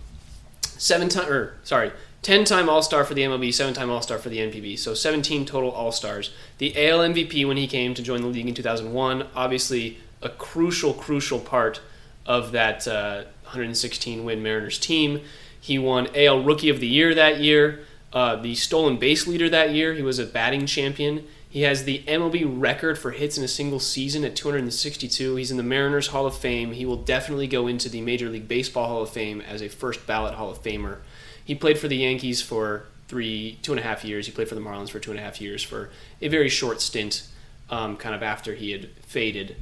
seven 0.62 1.10
time, 1.10 1.32
or 1.32 1.56
sorry, 1.64 1.92
10 2.22 2.46
time 2.46 2.70
All 2.70 2.82
Star 2.82 3.04
for 3.06 3.14
the 3.14 3.22
MLB, 3.22 3.54
seven 3.54 3.74
time 3.74 3.90
All 3.90 4.02
Star 4.02 4.18
for 4.18 4.30
the 4.30 4.40
NPB. 4.40 4.78
So 4.78 4.94
17 4.94 5.46
total 5.46 5.72
All 5.72 5.92
Stars. 5.92 6.34
The 6.58 6.76
AL 6.90 7.00
MVP 7.00 7.48
when 7.48 7.58
he 7.58 7.68
came 7.68 7.94
to 7.94 8.04
join 8.04 8.22
the 8.22 8.28
league 8.28 8.48
in 8.48 8.54
2001, 8.54 9.28
obviously 9.36 10.00
a 10.22 10.30
crucial, 10.30 10.94
crucial 10.94 11.40
part 11.40 11.80
of 12.26 12.52
that 12.52 12.88
uh, 12.88 13.24
116 13.48 14.24
win 14.24 14.44
Mariners 14.44 14.78
team. 14.78 15.22
He 15.60 15.78
won 15.80 16.08
AL 16.16 16.44
Rookie 16.44 16.70
of 16.70 16.80
the 16.80 16.88
Year 16.88 17.14
that 17.16 17.40
year, 17.40 17.82
uh, 18.14 18.36
the 18.38 18.56
stolen 18.56 18.98
base 18.98 19.28
leader 19.28 19.50
that 19.50 19.72
year. 19.72 19.94
He 19.94 20.02
was 20.02 20.20
a 20.20 20.26
batting 20.26 20.66
champion. 20.66 21.26
He 21.50 21.62
has 21.62 21.86
the 21.86 22.04
MLB 22.08 22.46
record 22.46 22.98
for 22.98 23.12
hits 23.12 23.38
in 23.38 23.44
a 23.44 23.48
single 23.48 23.80
season 23.80 24.24
at 24.24 24.36
262. 24.36 25.36
He's 25.36 25.50
in 25.50 25.58
the 25.58 25.64
Mariners 25.64 26.08
Hall 26.08 26.26
of 26.26 26.38
Fame. 26.38 26.74
He 26.74 26.86
will 26.86 26.98
definitely 26.98 27.48
go 27.48 27.68
into 27.68 27.90
the 27.90 28.02
Major 28.02 28.30
League 28.30 28.48
Baseball 28.48 28.88
Hall 28.88 29.02
of 29.02 29.10
Fame 29.10 29.42
as 29.42 29.62
a 29.62 29.70
first 29.70 30.06
ballot 30.06 30.36
Hall 30.36 30.52
of 30.52 30.62
Famer. 30.62 30.98
He 31.44 31.56
played 31.56 31.80
for 31.80 31.88
the 31.88 31.98
Yankees 31.98 32.42
for 32.42 32.84
three, 33.08 33.58
two 33.62 33.72
and 33.72 33.80
a 33.80 33.84
half 33.84 34.04
years. 34.04 34.26
He 34.26 34.32
played 34.34 34.50
for 34.50 34.56
the 34.56 34.62
Marlins 34.62 34.90
for 34.90 35.00
two 35.00 35.12
and 35.12 35.20
a 35.20 35.24
half 35.24 35.40
years 35.40 35.64
for 35.64 35.90
a 36.22 36.28
very 36.28 36.50
short 36.50 36.82
stint, 36.82 37.26
um, 37.70 37.96
kind 37.96 38.14
of 38.14 38.22
after 38.22 38.54
he 38.54 38.72
had 38.72 38.90
faded. 39.06 39.56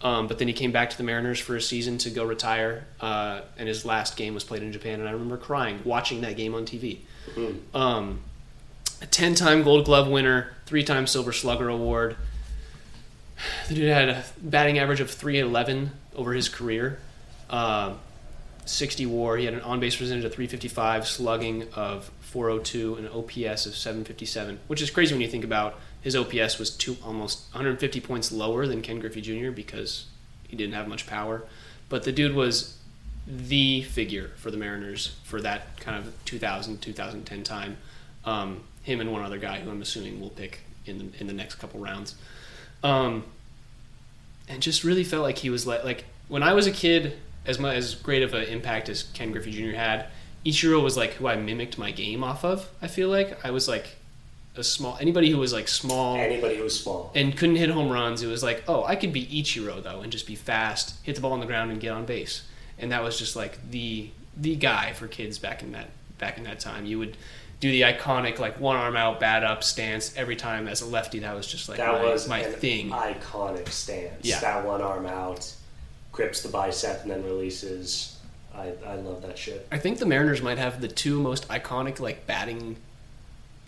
Um, 0.00 0.28
but 0.28 0.38
then 0.38 0.46
he 0.46 0.54
came 0.54 0.70
back 0.70 0.90
to 0.90 0.96
the 0.96 1.02
Mariners 1.02 1.40
for 1.40 1.56
a 1.56 1.60
season 1.60 1.98
to 1.98 2.10
go 2.10 2.24
retire, 2.24 2.86
uh, 3.00 3.40
and 3.58 3.66
his 3.66 3.84
last 3.84 4.16
game 4.16 4.32
was 4.32 4.44
played 4.44 4.62
in 4.62 4.72
Japan. 4.72 5.00
And 5.00 5.08
I 5.08 5.12
remember 5.12 5.36
crying 5.36 5.80
watching 5.84 6.20
that 6.20 6.36
game 6.36 6.54
on 6.54 6.64
TV. 6.64 6.98
Um, 7.74 8.20
a 9.02 9.06
10 9.06 9.34
time 9.34 9.62
Gold 9.62 9.86
Glove 9.86 10.08
winner, 10.08 10.52
three 10.66 10.84
time 10.84 11.06
Silver 11.06 11.32
Slugger 11.32 11.68
Award. 11.68 12.16
The 13.68 13.74
dude 13.74 13.88
had 13.88 14.08
a 14.08 14.24
batting 14.42 14.78
average 14.78 15.00
of 15.00 15.10
311 15.10 15.92
over 16.16 16.32
his 16.32 16.48
career, 16.48 16.98
uh, 17.50 17.94
60 18.64 19.06
war. 19.06 19.36
He 19.36 19.44
had 19.44 19.54
an 19.54 19.60
on 19.60 19.78
base 19.78 19.96
percentage 19.96 20.24
of 20.24 20.32
355, 20.32 21.06
slugging 21.06 21.68
of 21.74 22.10
402, 22.20 22.96
and 22.96 23.06
an 23.06 23.12
OPS 23.12 23.66
of 23.66 23.76
757, 23.76 24.58
which 24.66 24.82
is 24.82 24.90
crazy 24.90 25.14
when 25.14 25.22
you 25.22 25.28
think 25.28 25.44
about 25.44 25.78
his 26.00 26.14
OPS 26.14 26.58
was 26.58 26.70
two, 26.70 26.96
almost 27.04 27.52
150 27.52 28.00
points 28.00 28.30
lower 28.32 28.66
than 28.66 28.82
Ken 28.82 29.00
Griffey 29.00 29.20
Jr. 29.20 29.50
because 29.50 30.06
he 30.46 30.56
didn't 30.56 30.74
have 30.74 30.88
much 30.88 31.06
power. 31.06 31.44
But 31.88 32.04
the 32.04 32.12
dude 32.12 32.34
was 32.34 32.78
the 33.26 33.82
figure 33.82 34.30
for 34.36 34.50
the 34.50 34.56
Mariners 34.56 35.16
for 35.24 35.40
that 35.42 35.78
kind 35.80 35.98
of 35.98 36.12
2000 36.24 36.80
2010 36.80 37.42
time. 37.42 37.76
Um, 38.24 38.64
him 38.82 39.00
and 39.00 39.12
one 39.12 39.22
other 39.22 39.38
guy 39.38 39.60
who 39.60 39.70
I'm 39.70 39.82
assuming 39.82 40.20
we'll 40.20 40.30
pick 40.30 40.60
in 40.86 40.98
the 40.98 41.20
in 41.20 41.26
the 41.26 41.32
next 41.32 41.56
couple 41.56 41.80
rounds. 41.80 42.14
Um, 42.82 43.24
and 44.48 44.62
just 44.62 44.84
really 44.84 45.04
felt 45.04 45.22
like 45.22 45.38
he 45.38 45.50
was 45.50 45.66
like 45.66 45.84
like 45.84 46.04
when 46.28 46.42
I 46.42 46.54
was 46.54 46.66
a 46.66 46.72
kid, 46.72 47.18
as 47.44 47.58
much 47.58 47.76
as 47.76 47.94
great 47.94 48.22
of 48.22 48.34
an 48.34 48.44
impact 48.44 48.88
as 48.88 49.02
Ken 49.02 49.32
Griffey 49.32 49.50
Jr. 49.50 49.76
had, 49.76 50.06
Ichiro 50.44 50.82
was 50.82 50.96
like 50.96 51.14
who 51.14 51.26
I 51.26 51.36
mimicked 51.36 51.78
my 51.78 51.90
game 51.90 52.24
off 52.24 52.44
of. 52.44 52.70
I 52.80 52.86
feel 52.86 53.08
like 53.08 53.44
I 53.44 53.50
was 53.50 53.68
like 53.68 53.96
a 54.58 54.64
small 54.64 54.96
anybody 55.00 55.30
who 55.30 55.38
was 55.38 55.52
like 55.52 55.68
small 55.68 56.16
Anybody 56.16 56.56
who's 56.56 56.80
small. 56.82 57.10
and 57.14 57.36
couldn't 57.36 57.56
hit 57.56 57.70
home 57.70 57.90
runs. 57.90 58.22
It 58.22 58.26
was 58.26 58.42
like, 58.42 58.64
oh, 58.68 58.84
I 58.84 58.96
could 58.96 59.12
be 59.12 59.24
Ichiro 59.26 59.82
though, 59.82 60.00
and 60.00 60.10
just 60.12 60.26
be 60.26 60.34
fast, 60.34 60.96
hit 61.04 61.14
the 61.16 61.20
ball 61.20 61.32
on 61.32 61.40
the 61.40 61.46
ground, 61.46 61.70
and 61.70 61.80
get 61.80 61.92
on 61.92 62.04
base. 62.04 62.42
And 62.78 62.92
that 62.92 63.02
was 63.02 63.18
just 63.18 63.36
like 63.36 63.70
the 63.70 64.10
the 64.36 64.54
guy 64.56 64.92
for 64.92 65.08
kids 65.08 65.38
back 65.38 65.62
in 65.62 65.72
that 65.72 65.90
back 66.18 66.38
in 66.38 66.44
that 66.44 66.60
time. 66.60 66.86
You 66.86 66.98
would 66.98 67.16
do 67.60 67.70
the 67.72 67.80
iconic 67.82 68.38
like 68.38 68.60
one 68.60 68.76
arm 68.76 68.96
out, 68.96 69.18
bat 69.18 69.42
up 69.42 69.64
stance 69.64 70.16
every 70.16 70.36
time 70.36 70.68
as 70.68 70.80
a 70.80 70.86
lefty. 70.86 71.18
That 71.20 71.34
was 71.34 71.46
just 71.46 71.68
like 71.68 71.78
That 71.78 71.92
my, 71.92 72.04
was 72.04 72.28
my 72.28 72.42
thing. 72.44 72.90
iconic 72.90 73.68
stance. 73.68 74.24
Yeah. 74.24 74.38
That 74.40 74.64
one 74.64 74.80
arm 74.80 75.06
out, 75.06 75.52
grips 76.12 76.42
the 76.42 76.48
bicep 76.50 77.02
and 77.02 77.10
then 77.10 77.24
releases. 77.24 78.14
I, 78.54 78.72
I 78.86 78.94
love 78.96 79.22
that 79.22 79.36
shit. 79.38 79.66
I 79.70 79.78
think 79.78 79.98
the 79.98 80.06
Mariners 80.06 80.42
might 80.42 80.58
have 80.58 80.80
the 80.80 80.88
two 80.88 81.20
most 81.20 81.46
iconic 81.48 82.00
like 82.00 82.26
batting 82.26 82.76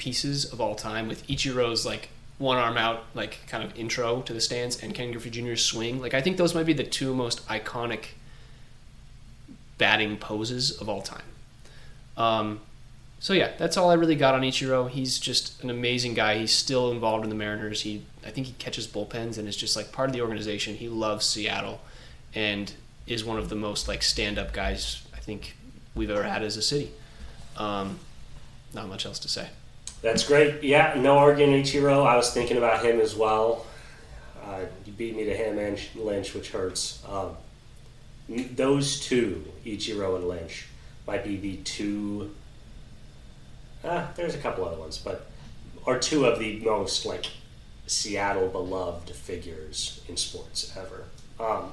pieces 0.01 0.51
of 0.51 0.63
all 0.63 0.75
time 0.75 1.09
with 1.09 1.27
Ichiro's 1.29 1.85
like 1.85 2.09
one 2.39 2.57
arm 2.57 2.79
out 2.79 3.05
like 3.15 3.47
kind 3.47 3.63
of 3.63 3.79
intro 3.79 4.23
to 4.23 4.33
the 4.33 4.41
stance 4.41 4.83
and 4.83 4.95
Ken 4.95 5.13
Griffey 5.13 5.29
Jr.'s 5.29 5.63
swing. 5.63 6.01
Like 6.01 6.15
I 6.15 6.23
think 6.23 6.39
those 6.39 6.55
might 6.55 6.65
be 6.65 6.73
the 6.73 6.85
two 6.85 7.13
most 7.15 7.47
iconic 7.49 8.07
batting 9.77 10.17
poses 10.17 10.71
of 10.81 10.89
all 10.89 11.03
time. 11.03 11.23
Um, 12.17 12.61
so 13.19 13.35
yeah, 13.35 13.53
that's 13.59 13.77
all 13.77 13.91
I 13.91 13.95
really 13.95 14.17
got 14.17 14.35
on 14.35 14.41
Ichiro. 14.41 14.89
He's 14.89 15.19
just 15.19 15.63
an 15.63 15.69
amazing 15.69 16.15
guy. 16.15 16.39
He's 16.39 16.53
still 16.53 16.91
involved 16.91 17.25
in 17.25 17.29
the 17.29 17.37
Mariners. 17.37 17.83
He 17.83 18.03
I 18.25 18.31
think 18.31 18.47
he 18.47 18.55
catches 18.55 18.87
bullpens 18.87 19.37
and 19.37 19.47
is 19.47 19.57
just 19.57 19.77
like 19.77 19.93
part 19.93 20.09
of 20.09 20.15
the 20.15 20.23
organization. 20.23 20.77
He 20.77 20.89
loves 20.89 21.27
Seattle 21.27 21.83
and 22.35 22.73
is 23.07 23.23
one 23.23 23.39
of 23.39 23.51
the 23.51 23.55
most 23.55 23.87
like 23.87 24.03
stand-up 24.03 24.55
guys 24.55 25.03
I 25.15 25.19
think 25.19 25.57
we've 25.95 26.09
ever 26.09 26.23
had 26.23 26.43
as 26.43 26.57
a 26.57 26.63
city. 26.63 26.91
Um, 27.59 27.99
not 28.73 28.89
much 28.89 29.05
else 29.05 29.19
to 29.19 29.29
say. 29.29 29.51
That's 30.03 30.27
great. 30.27 30.63
Yeah, 30.63 30.95
no 30.97 31.19
arguing 31.19 31.53
Ichiro. 31.63 32.07
I 32.07 32.17
was 32.17 32.33
thinking 32.33 32.57
about 32.57 32.85
him 32.85 33.01
as 33.01 33.15
well. 33.15 33.67
Uh, 34.43 34.61
you 34.87 34.93
beat 34.93 35.15
me 35.15 35.25
to 35.25 35.37
him 35.37 35.59
and 35.59 35.79
Lynch, 35.95 36.35
which 36.35 36.51
hurts. 36.51 37.03
Um, 37.09 37.37
those 38.29 39.01
two, 39.01 39.45
Ichiro 39.65 40.17
and 40.17 40.27
Lynch, 40.27 40.67
might 41.07 41.25
be 41.25 41.37
the 41.37 41.57
two. 41.59 42.31
Ah, 43.85 44.11
there's 44.17 44.35
a 44.35 44.39
couple 44.39 44.65
other 44.65 44.79
ones, 44.79 44.99
but 44.99 45.27
are 45.87 45.99
two 45.99 46.25
of 46.25 46.39
the 46.39 46.61
most 46.61 47.05
like 47.05 47.27
Seattle 47.87 48.49
beloved 48.49 49.11
figures 49.11 50.03
in 50.09 50.17
sports 50.17 50.75
ever. 50.77 51.05
Um, 51.39 51.73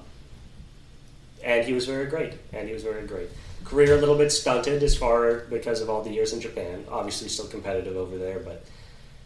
and 1.44 1.66
he 1.66 1.74
was 1.74 1.86
very 1.86 2.08
great. 2.08 2.34
And 2.54 2.68
he 2.68 2.74
was 2.74 2.84
very 2.84 3.06
great. 3.06 3.30
Career 3.68 3.98
a 3.98 4.00
little 4.00 4.18
bit 4.18 4.32
stunted 4.32 4.82
as 4.82 4.96
far 4.98 5.40
because 5.50 5.82
of 5.82 5.90
all 5.90 6.02
the 6.02 6.10
years 6.10 6.32
in 6.32 6.40
Japan. 6.40 6.86
Obviously, 6.90 7.28
still 7.28 7.48
competitive 7.48 7.98
over 7.98 8.18
there, 8.18 8.40
but 8.40 8.64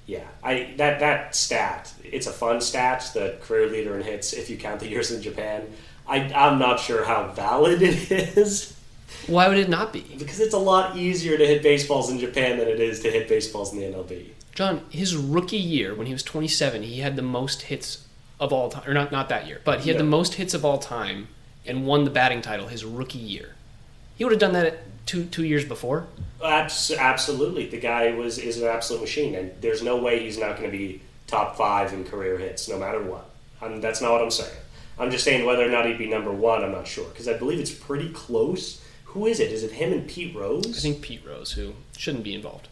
yeah, 0.08 0.28
I 0.44 0.74
that 0.78 1.00
that 1.00 1.36
stat. 1.36 1.94
It's 2.04 2.26
a 2.26 2.32
fun 2.32 2.60
stat. 2.60 3.12
The 3.14 3.38
career 3.42 3.68
leader 3.70 3.96
in 3.96 4.04
hits, 4.04 4.34
if 4.34 4.50
you 4.50 4.58
count 4.58 4.80
the 4.80 4.90
years 4.90 5.12
in 5.12 5.22
Japan. 5.22 5.72
I 6.08 6.18
I'm 6.34 6.58
not 6.58 6.80
sure 6.80 7.06
how 7.06 7.28
valid 7.34 7.82
it 7.84 8.12
is 8.12 8.76
Why 9.28 9.48
would 9.48 9.58
it 9.58 9.70
not 9.70 9.94
be? 9.94 10.04
because 10.18 10.40
it's 10.40 10.56
a 10.56 10.60
lot 10.60 10.98
easier 10.98 11.38
to 11.38 11.46
hit 11.46 11.62
baseballs 11.62 12.10
in 12.10 12.18
Japan 12.18 12.58
than 12.58 12.68
it 12.68 12.80
is 12.80 13.00
to 13.02 13.12
hit 13.12 13.28
baseballs 13.30 13.72
in 13.74 13.80
the 13.80 13.86
MLB. 13.86 14.30
John, 14.56 14.82
his 14.90 15.16
rookie 15.16 15.58
year 15.58 15.94
when 15.94 16.08
he 16.08 16.14
was 16.14 16.24
27, 16.24 16.82
he 16.84 17.00
had 17.02 17.16
the 17.16 17.22
most 17.22 17.64
hits 17.64 18.08
of 18.40 18.52
all 18.52 18.70
time, 18.72 18.90
or 18.90 18.94
not 18.96 19.12
not 19.12 19.30
that 19.30 19.46
year, 19.46 19.62
but 19.64 19.82
he 19.82 19.90
had 19.92 20.00
the 20.00 20.04
most 20.04 20.34
hits 20.34 20.56
of 20.56 20.66
all 20.66 20.80
time 20.80 21.28
and 21.64 21.86
won 21.86 22.06
the 22.06 22.10
batting 22.10 22.42
title 22.42 22.68
his 22.68 22.84
rookie 22.84 23.20
year. 23.20 23.54
He 24.22 24.26
would 24.26 24.34
have 24.34 24.40
done 24.40 24.54
that 24.54 24.78
two 25.08 25.26
two 25.26 25.46
years 25.46 25.66
before. 25.66 26.06
Abs- 26.46 26.92
absolutely, 26.92 27.66
the 27.66 27.80
guy 27.80 28.12
was 28.12 28.38
is 28.38 28.62
an 28.62 28.68
absolute 28.68 29.02
machine, 29.02 29.34
and 29.34 29.52
there's 29.62 29.82
no 29.82 29.98
way 29.98 30.20
he's 30.20 30.38
not 30.38 30.60
going 30.60 30.70
to 30.70 30.78
be 30.78 31.02
top 31.26 31.58
five 31.58 31.92
in 31.92 32.04
career 32.04 32.38
hits, 32.38 32.70
no 32.70 32.78
matter 32.78 33.02
what. 33.02 33.28
I'm, 33.64 33.82
that's 33.82 34.00
not 34.00 34.12
what 34.12 34.22
I'm 34.22 34.30
saying. 34.30 34.56
I'm 35.00 35.10
just 35.10 35.24
saying 35.24 35.44
whether 35.44 35.66
or 35.66 35.72
not 35.72 35.88
he'd 35.88 35.98
be 35.98 36.08
number 36.08 36.32
one. 36.32 36.64
I'm 36.64 36.72
not 36.72 36.86
sure 36.86 37.10
because 37.10 37.28
I 37.28 37.36
believe 37.36 37.60
it's 37.60 37.74
pretty 37.74 38.10
close 38.10 38.80
who 39.06 39.26
is 39.26 39.40
it? 39.40 39.52
Is 39.52 39.64
it 39.64 39.72
him 39.72 39.92
and 39.92 40.08
Pete 40.08 40.36
Rose? 40.36 40.68
I 40.68 40.80
think 40.80 41.02
Pete 41.02 41.26
Rose, 41.28 41.54
who 41.54 41.74
shouldn't 41.98 42.24
be 42.24 42.36
involved. 42.36 42.68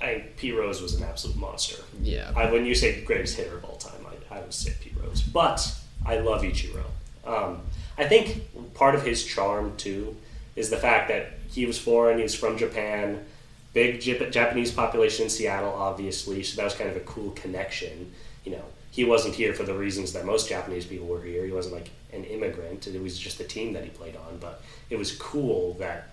I, 0.00 0.24
Pete 0.36 0.56
Rose 0.56 0.82
was 0.82 0.94
an 0.94 1.04
absolute 1.04 1.36
monster. 1.36 1.80
Yeah. 2.02 2.32
I, 2.34 2.50
when 2.50 2.66
you 2.66 2.74
say 2.74 3.04
greatest 3.04 3.36
hitter 3.36 3.58
of 3.58 3.64
all 3.64 3.76
time, 3.76 4.04
I, 4.04 4.34
I 4.34 4.40
would 4.40 4.52
say 4.52 4.74
Pete 4.80 4.94
Rose. 5.00 5.22
But 5.22 5.76
I 6.04 6.18
love 6.18 6.42
Ichiro. 6.42 6.86
Um, 7.24 7.60
I 7.96 8.08
think 8.08 8.74
part 8.74 8.96
of 8.96 9.04
his 9.04 9.24
charm 9.24 9.76
too 9.76 10.16
is 10.56 10.70
the 10.70 10.76
fact 10.76 11.08
that 11.08 11.32
he 11.50 11.66
was 11.66 11.78
foreign. 11.78 12.18
He 12.18 12.22
was 12.22 12.34
from 12.34 12.58
Japan. 12.58 13.24
Big 13.72 14.00
Jap- 14.00 14.30
Japanese 14.30 14.70
population 14.70 15.24
in 15.24 15.30
Seattle, 15.30 15.72
obviously. 15.72 16.42
So 16.42 16.56
that 16.56 16.64
was 16.64 16.74
kind 16.74 16.90
of 16.90 16.96
a 16.96 17.00
cool 17.00 17.30
connection. 17.30 18.12
You 18.44 18.52
know, 18.52 18.64
he 18.90 19.04
wasn't 19.04 19.34
here 19.34 19.54
for 19.54 19.62
the 19.62 19.74
reasons 19.74 20.12
that 20.12 20.26
most 20.26 20.48
Japanese 20.48 20.84
people 20.86 21.06
were 21.06 21.22
here. 21.22 21.44
He 21.44 21.52
wasn't 21.52 21.74
like 21.74 21.90
an 22.12 22.24
immigrant. 22.24 22.86
It 22.86 23.00
was 23.00 23.18
just 23.18 23.38
the 23.38 23.44
team 23.44 23.72
that 23.72 23.84
he 23.84 23.90
played 23.90 24.16
on. 24.16 24.38
But 24.38 24.62
it 24.90 24.98
was 24.98 25.12
cool 25.16 25.74
that 25.74 26.08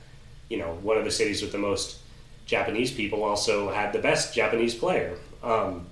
you 0.49 0.57
know 0.57 0.77
one 0.81 0.97
of 0.97 1.03
the 1.03 1.11
cities 1.11 1.41
with 1.41 1.51
the 1.51 1.57
most 1.57 1.97
Japanese 2.45 2.91
people 2.91 3.23
also 3.23 3.71
had 3.71 3.93
the 3.93 3.99
best 3.99 4.33
Japanese 4.33 4.73
player. 4.73 5.17
Um, 5.43 5.85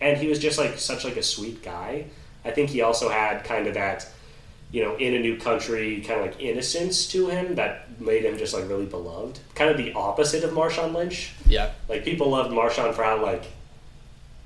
and 0.00 0.16
he 0.18 0.28
was 0.28 0.38
just 0.38 0.58
like 0.58 0.78
such 0.78 1.04
like 1.04 1.16
a 1.16 1.22
sweet 1.22 1.62
guy. 1.62 2.06
I 2.44 2.50
think 2.50 2.70
he 2.70 2.82
also 2.82 3.08
had 3.08 3.42
kind 3.42 3.66
of 3.66 3.74
that, 3.74 4.08
you 4.72 4.82
know, 4.82 4.96
in 4.96 5.14
a 5.14 5.18
new 5.18 5.36
country 5.38 6.00
kind 6.00 6.20
of 6.20 6.26
like 6.26 6.40
innocence 6.40 7.06
to 7.08 7.28
him 7.28 7.54
that 7.54 8.00
made 8.00 8.24
him 8.24 8.36
just 8.36 8.52
like 8.52 8.68
really 8.68 8.86
beloved. 8.86 9.38
Kind 9.54 9.70
of 9.70 9.76
the 9.76 9.92
opposite 9.92 10.44
of 10.44 10.50
Marshawn 10.50 10.94
Lynch. 10.94 11.32
Yeah. 11.46 11.70
Like 11.88 12.04
people 12.04 12.30
loved 12.30 12.50
Marshawn 12.50 12.94
for 12.94 13.04
how 13.04 13.22
like 13.22 13.44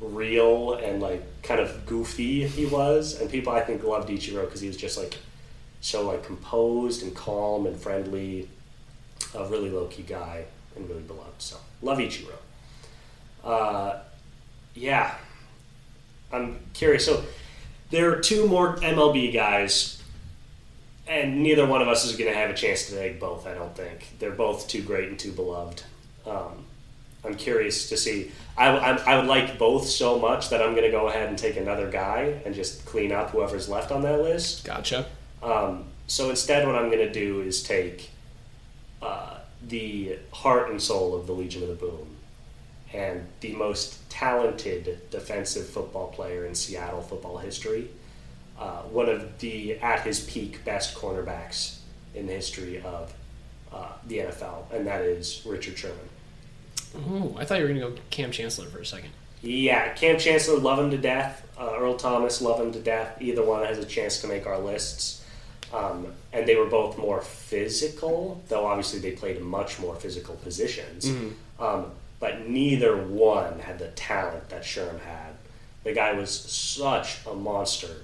real 0.00 0.74
and 0.74 1.00
like 1.00 1.22
kind 1.42 1.60
of 1.60 1.86
goofy 1.86 2.46
he 2.46 2.66
was, 2.66 3.20
and 3.20 3.30
people 3.30 3.52
I 3.52 3.60
think 3.60 3.82
loved 3.82 4.08
Ichiro 4.08 4.44
because 4.44 4.60
he 4.60 4.68
was 4.68 4.76
just 4.76 4.98
like 4.98 5.18
so 5.80 6.06
like 6.06 6.24
composed 6.24 7.02
and 7.02 7.14
calm 7.14 7.66
and 7.66 7.76
friendly, 7.76 8.48
a 9.34 9.44
really 9.46 9.70
low 9.70 9.86
key 9.86 10.02
guy 10.02 10.44
and 10.76 10.88
really 10.88 11.02
beloved. 11.02 11.40
So 11.40 11.56
love 11.82 11.98
Ichiro. 11.98 12.34
Uh, 13.42 14.00
yeah, 14.74 15.14
I'm 16.32 16.58
curious. 16.74 17.04
So 17.06 17.24
there 17.90 18.12
are 18.12 18.20
two 18.20 18.46
more 18.46 18.76
MLB 18.76 19.32
guys, 19.32 19.99
and 21.10 21.42
neither 21.42 21.66
one 21.66 21.82
of 21.82 21.88
us 21.88 22.04
is 22.04 22.16
going 22.16 22.32
to 22.32 22.38
have 22.38 22.50
a 22.50 22.54
chance 22.54 22.86
to 22.88 22.94
take 22.94 23.18
both. 23.18 23.46
I 23.46 23.52
don't 23.52 23.74
think 23.74 24.14
they're 24.20 24.30
both 24.30 24.68
too 24.68 24.80
great 24.80 25.08
and 25.08 25.18
too 25.18 25.32
beloved. 25.32 25.82
Um, 26.24 26.64
I'm 27.24 27.34
curious 27.34 27.88
to 27.88 27.96
see. 27.96 28.30
I, 28.56 28.68
I, 28.68 28.96
I 28.96 29.18
would 29.18 29.26
like 29.26 29.58
both 29.58 29.86
so 29.86 30.18
much 30.18 30.50
that 30.50 30.62
I'm 30.62 30.70
going 30.70 30.84
to 30.84 30.90
go 30.90 31.08
ahead 31.08 31.28
and 31.28 31.36
take 31.36 31.56
another 31.56 31.90
guy 31.90 32.40
and 32.46 32.54
just 32.54 32.86
clean 32.86 33.10
up 33.10 33.30
whoever's 33.30 33.68
left 33.68 33.90
on 33.90 34.02
that 34.02 34.22
list. 34.22 34.64
Gotcha. 34.64 35.04
Um, 35.42 35.84
so 36.06 36.30
instead, 36.30 36.64
what 36.64 36.76
I'm 36.76 36.86
going 36.86 37.06
to 37.06 37.12
do 37.12 37.42
is 37.42 37.62
take 37.62 38.10
uh, 39.02 39.38
the 39.66 40.16
heart 40.32 40.70
and 40.70 40.80
soul 40.80 41.16
of 41.16 41.26
the 41.26 41.32
Legion 41.32 41.62
of 41.62 41.68
the 41.68 41.74
Boom 41.74 42.16
and 42.92 43.26
the 43.40 43.52
most 43.54 44.08
talented 44.10 45.10
defensive 45.10 45.68
football 45.68 46.08
player 46.08 46.46
in 46.46 46.54
Seattle 46.54 47.02
football 47.02 47.38
history. 47.38 47.88
Uh, 48.60 48.82
one 48.82 49.08
of 49.08 49.38
the, 49.38 49.78
at 49.78 50.02
his 50.02 50.20
peak, 50.20 50.62
best 50.66 50.94
cornerbacks 50.94 51.78
in 52.14 52.26
the 52.26 52.32
history 52.34 52.78
of 52.82 53.12
uh, 53.72 53.88
the 54.06 54.18
NFL, 54.18 54.70
and 54.70 54.86
that 54.86 55.00
is 55.00 55.42
Richard 55.46 55.78
Sherman. 55.78 55.96
Oh, 56.94 57.34
I 57.38 57.44
thought 57.46 57.58
you 57.58 57.64
were 57.64 57.72
going 57.72 57.80
to 57.80 57.88
go 57.90 58.02
Kam 58.10 58.30
Chancellor 58.30 58.68
for 58.68 58.80
a 58.80 58.84
second. 58.86 59.10
Yeah, 59.42 59.94
Kam 59.94 60.18
Chancellor, 60.18 60.58
love 60.58 60.78
him 60.78 60.90
to 60.90 60.98
death. 60.98 61.46
Uh, 61.58 61.76
Earl 61.78 61.96
Thomas, 61.96 62.42
love 62.42 62.60
him 62.60 62.72
to 62.72 62.80
death. 62.80 63.16
Either 63.22 63.42
one 63.42 63.64
has 63.64 63.78
a 63.78 63.84
chance 63.86 64.20
to 64.20 64.26
make 64.26 64.46
our 64.46 64.58
lists. 64.58 65.24
Um, 65.72 66.08
and 66.32 66.46
they 66.46 66.56
were 66.56 66.66
both 66.66 66.98
more 66.98 67.22
physical, 67.22 68.42
though 68.48 68.66
obviously 68.66 68.98
they 68.98 69.12
played 69.12 69.40
much 69.40 69.78
more 69.78 69.94
physical 69.94 70.34
positions. 70.34 71.06
Um, 71.58 71.92
but 72.18 72.48
neither 72.48 72.96
one 72.96 73.60
had 73.60 73.78
the 73.78 73.88
talent 73.88 74.48
that 74.50 74.62
Sherm 74.62 75.00
had. 75.00 75.34
The 75.84 75.94
guy 75.94 76.12
was 76.12 76.30
such 76.30 77.24
a 77.26 77.34
monster. 77.34 78.02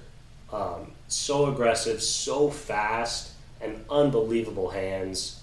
Um, 0.51 0.91
so 1.07 1.51
aggressive, 1.51 2.01
so 2.01 2.49
fast, 2.49 3.31
and 3.61 3.83
unbelievable 3.89 4.69
hands. 4.69 5.41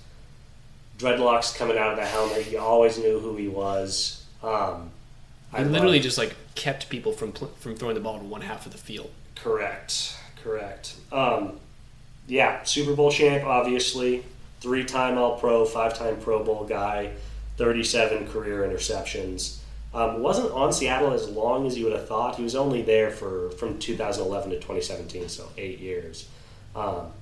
Dreadlocks 0.99 1.57
coming 1.57 1.77
out 1.77 1.91
of 1.91 1.97
the 1.97 2.07
helmet, 2.07 2.51
you 2.51 2.59
always 2.59 2.99
knew 2.99 3.19
who 3.19 3.37
he 3.37 3.49
was. 3.49 4.25
Um, 4.43 4.91
I 5.53 5.63
literally 5.63 6.01
just 6.01 6.19
like 6.19 6.35
kept 6.55 6.89
people 6.89 7.13
from 7.13 7.33
pl- 7.33 7.53
from 7.59 7.75
throwing 7.75 7.95
the 7.95 8.01
ball 8.01 8.19
to 8.19 8.25
one 8.25 8.43
half 8.43 8.67
of 8.67 8.73
the 8.73 8.79
field. 8.79 9.11
Correct. 9.35 10.17
Correct. 10.43 10.95
Um, 11.11 11.59
yeah, 12.27 12.63
Super 12.65 12.95
Bowl 12.95 13.11
champ, 13.11 13.45
obviously. 13.45 14.25
Three 14.61 14.85
time 14.85 15.19
All 15.19 15.39
Pro, 15.39 15.65
five 15.65 15.97
time 15.99 16.17
Pro 16.21 16.43
Bowl 16.43 16.65
guy, 16.65 17.13
37 17.57 18.29
career 18.29 18.67
interceptions. 18.69 19.59
Um, 19.95 20.21
wasn't 20.21 20.51
on 20.51 20.73
Seattle 20.73 21.13
as 21.13 21.29
long 21.29 21.67
as 21.67 21.79
you 21.79 21.85
would 21.85 21.93
have 21.93 22.09
thought. 22.09 22.35
He 22.37 22.43
was 22.43 22.57
only 22.57 22.83
there 22.83 23.11
for 23.11 23.51
from 23.53 23.79
2011 23.79 24.51
to 24.51 24.57
2017, 24.57 25.29
so 25.29 25.49
eight 25.57 25.79
years. 25.79 26.29
Um, 26.75 27.13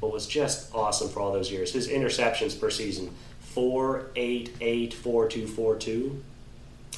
but 0.00 0.12
was 0.12 0.26
just 0.26 0.72
awesome 0.74 1.08
for 1.08 1.20
all 1.20 1.32
those 1.32 1.50
years. 1.50 1.72
His 1.72 1.88
interceptions 1.88 2.58
per 2.58 2.70
season 2.70 3.14
4, 3.40 4.10
8, 4.14 4.56
8, 4.60 4.94
4, 4.94 5.28
2, 5.28 5.46
4, 5.46 5.76
2. 5.76 6.22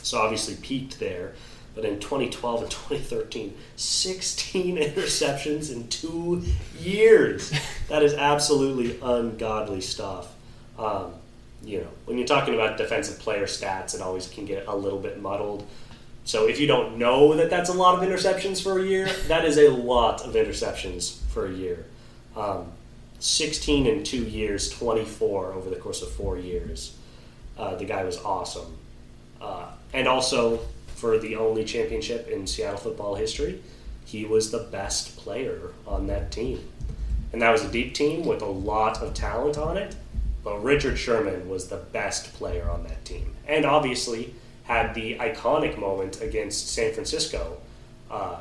So 0.02 0.18
obviously 0.18 0.56
peaked 0.56 0.98
there. 0.98 1.34
But 1.74 1.84
in 1.84 2.00
2012 2.00 2.62
and 2.62 2.70
2013, 2.70 3.56
16 3.76 4.76
interceptions 4.78 5.72
in 5.72 5.88
two 5.88 6.42
years. 6.78 7.52
That 7.88 8.04
is 8.04 8.14
absolutely 8.14 9.00
ungodly 9.02 9.80
stuff. 9.80 10.32
Um, 10.78 11.14
you 11.64 11.81
know, 11.81 11.88
when 12.07 12.18
you're 12.18 12.27
talking 12.27 12.55
about 12.55 12.79
defensive 12.79 13.18
player 13.18 13.44
stats, 13.44 13.94
it 13.94 14.01
always 14.01 14.29
can 14.29 14.44
get 14.46 14.66
a 14.66 14.75
little 14.75 14.99
bit 14.99 15.20
muddled. 15.20 15.66
So 16.25 16.46
if 16.49 16.61
you 16.61 16.66
don't 16.66 16.99
know 16.99 17.35
that 17.37 17.51
that's 17.51 17.70
a 17.70 17.75
lot 17.75 18.01
of 18.01 18.09
interceptions 18.09 18.62
for 18.62 18.79
a 18.79 18.85
year, 18.85 19.09
that 19.29 19.44
is 19.44 19.59
a 19.59 19.68
lot 19.68 20.23
of 20.23 20.35
interceptions 20.35 21.18
for 21.29 21.46
a 21.46 21.53
year. 21.53 21.87
Um, 22.37 22.73
16 23.18 23.87
in 23.87 24.03
two 24.03 24.25
years, 24.25 24.70
24 24.70 25.53
over 25.53 25.68
the 25.68 25.77
course 25.77 26.03
of 26.03 26.11
four 26.11 26.38
years. 26.38 26.96
Uh, 27.59 27.75
the 27.77 27.85
guy 27.85 28.05
was 28.05 28.18
awesome. 28.18 28.77
Uh, 29.40 29.66
and 29.92 30.09
also, 30.09 30.61
for 30.94 31.18
the 31.18 31.37
only 31.37 31.64
championship 31.64 32.29
in 32.29 32.46
Seattle 32.46 32.79
football 32.79 33.14
history, 33.14 33.62
he 34.05 34.25
was 34.25 34.51
the 34.51 34.59
best 34.59 35.16
player 35.16 35.73
on 35.87 36.07
that 36.07 36.31
team. 36.31 36.66
And 37.33 37.42
that 37.42 37.51
was 37.51 37.62
a 37.62 37.70
deep 37.70 37.94
team 37.94 38.25
with 38.25 38.42
a 38.42 38.46
lot 38.46 39.03
of 39.03 39.14
talent 39.14 39.57
on 39.57 39.77
it, 39.77 39.94
but 40.42 40.62
Richard 40.62 40.98
Sherman 40.98 41.48
was 41.48 41.68
the 41.68 41.76
best 41.76 42.33
player 42.35 42.68
on 42.68 42.85
that 42.85 43.05
team. 43.05 43.35
And 43.46 43.64
obviously, 43.64 44.35
had 44.64 44.94
the 44.94 45.16
iconic 45.16 45.79
moment 45.79 46.20
against 46.22 46.68
San 46.68 46.92
Francisco, 46.92 47.59
uh, 48.11 48.38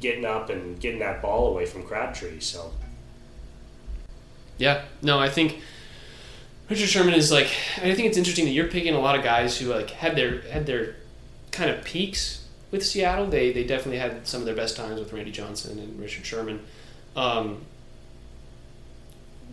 getting 0.00 0.24
up 0.24 0.50
and 0.50 0.78
getting 0.80 1.00
that 1.00 1.22
ball 1.22 1.48
away 1.48 1.66
from 1.66 1.82
Crabtree. 1.84 2.40
So, 2.40 2.72
Yeah, 4.58 4.82
no, 5.02 5.18
I 5.18 5.28
think 5.28 5.60
Richard 6.68 6.88
Sherman 6.88 7.14
is 7.14 7.30
like. 7.30 7.50
I 7.76 7.94
think 7.94 8.08
it's 8.08 8.18
interesting 8.18 8.46
that 8.46 8.52
you're 8.52 8.68
picking 8.68 8.94
a 8.94 9.00
lot 9.00 9.16
of 9.16 9.24
guys 9.24 9.58
who 9.58 9.72
like 9.72 9.90
had 9.90 10.16
their 10.16 10.40
had 10.42 10.66
their 10.66 10.96
kind 11.50 11.70
of 11.70 11.84
peaks 11.84 12.46
with 12.70 12.84
Seattle. 12.84 13.26
They 13.26 13.52
they 13.52 13.64
definitely 13.64 13.98
had 13.98 14.26
some 14.26 14.40
of 14.40 14.46
their 14.46 14.56
best 14.56 14.76
times 14.76 14.98
with 14.98 15.12
Randy 15.12 15.30
Johnson 15.30 15.78
and 15.78 16.00
Richard 16.00 16.26
Sherman. 16.26 16.60
Um, 17.16 17.64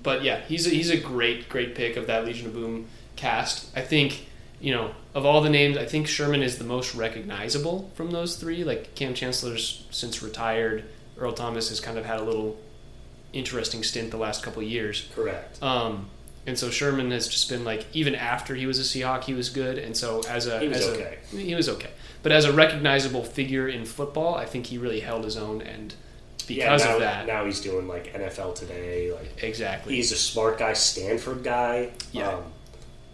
but 0.04 0.24
yeah, 0.24 0.42
he's 0.42 0.68
a, 0.68 0.70
he's 0.70 0.90
a 0.90 0.98
great 0.98 1.50
great 1.50 1.76
pick 1.76 1.98
of 1.98 2.08
that 2.08 2.26
Legion 2.26 2.48
of 2.48 2.54
Boom 2.54 2.88
cast. 3.16 3.76
I 3.78 3.82
think 3.82 4.28
you 4.60 4.74
know 4.74 4.92
of 5.14 5.26
all 5.26 5.42
the 5.42 5.50
names, 5.50 5.78
I 5.78 5.86
think 5.86 6.08
Sherman 6.08 6.42
is 6.44 6.58
the 6.58 6.64
most 6.64 6.96
recognizable 6.96 7.92
from 7.96 8.12
those 8.12 8.36
three. 8.36 8.64
Like 8.64 8.96
Kam 8.96 9.14
Chancellor's 9.14 9.86
since 9.92 10.22
retired, 10.22 10.86
Earl 11.18 11.34
Thomas 11.34 11.70
has 11.70 11.80
kind 11.80 11.98
of 11.98 12.06
had 12.06 12.20
a 12.20 12.24
little 12.24 12.58
interesting 13.34 13.84
stint 13.84 14.12
the 14.12 14.18
last 14.18 14.44
couple 14.44 14.62
of 14.62 14.68
years. 14.68 15.08
correct. 15.16 15.62
Um, 15.64 16.08
and 16.46 16.58
so 16.58 16.70
Sherman 16.70 17.12
has 17.12 17.28
just 17.28 17.50
been 17.50 17.64
like, 17.64 17.86
even 17.94 18.16
after 18.16 18.56
he 18.56 18.66
was 18.66 18.80
a 18.80 18.82
Seahawk, 18.84 19.24
he 19.24 19.34
was 19.34 19.50
good. 19.50 19.78
And 19.78 19.96
so 19.96 20.22
as 20.28 20.48
a 20.48 20.60
He 20.60 20.68
was 20.68 20.78
as 20.80 20.88
okay. 20.88 21.18
a, 21.32 21.36
he 21.38 21.56
was 21.56 21.70
okay. 21.70 21.92
But 22.24 22.32
as 22.32 22.46
a 22.46 22.54
recognizable 22.54 23.24
figure 23.24 23.68
in 23.68 23.86
football, 23.86 24.36
I 24.36 24.46
think 24.46 24.68
he 24.68 24.78
really 24.78 25.02
held 25.02 25.24
his 25.24 25.38
own. 25.38 25.62
And 25.62 25.94
because 26.44 26.84
now, 26.84 26.94
of 26.94 27.00
that, 27.00 27.28
now 27.28 27.46
he's 27.46 27.62
doing 27.62 27.88
like 27.88 28.14
NFL 28.14 28.56
Today. 28.56 29.12
Like 29.12 29.44
exactly. 29.44 29.96
he's 29.96 30.12
a 30.12 30.18
smart 30.18 30.60
guy, 30.60 30.74
Stanford 30.74 31.44
guy. 31.44 31.92
Yeah. 32.12 32.30
Um, 32.30 32.44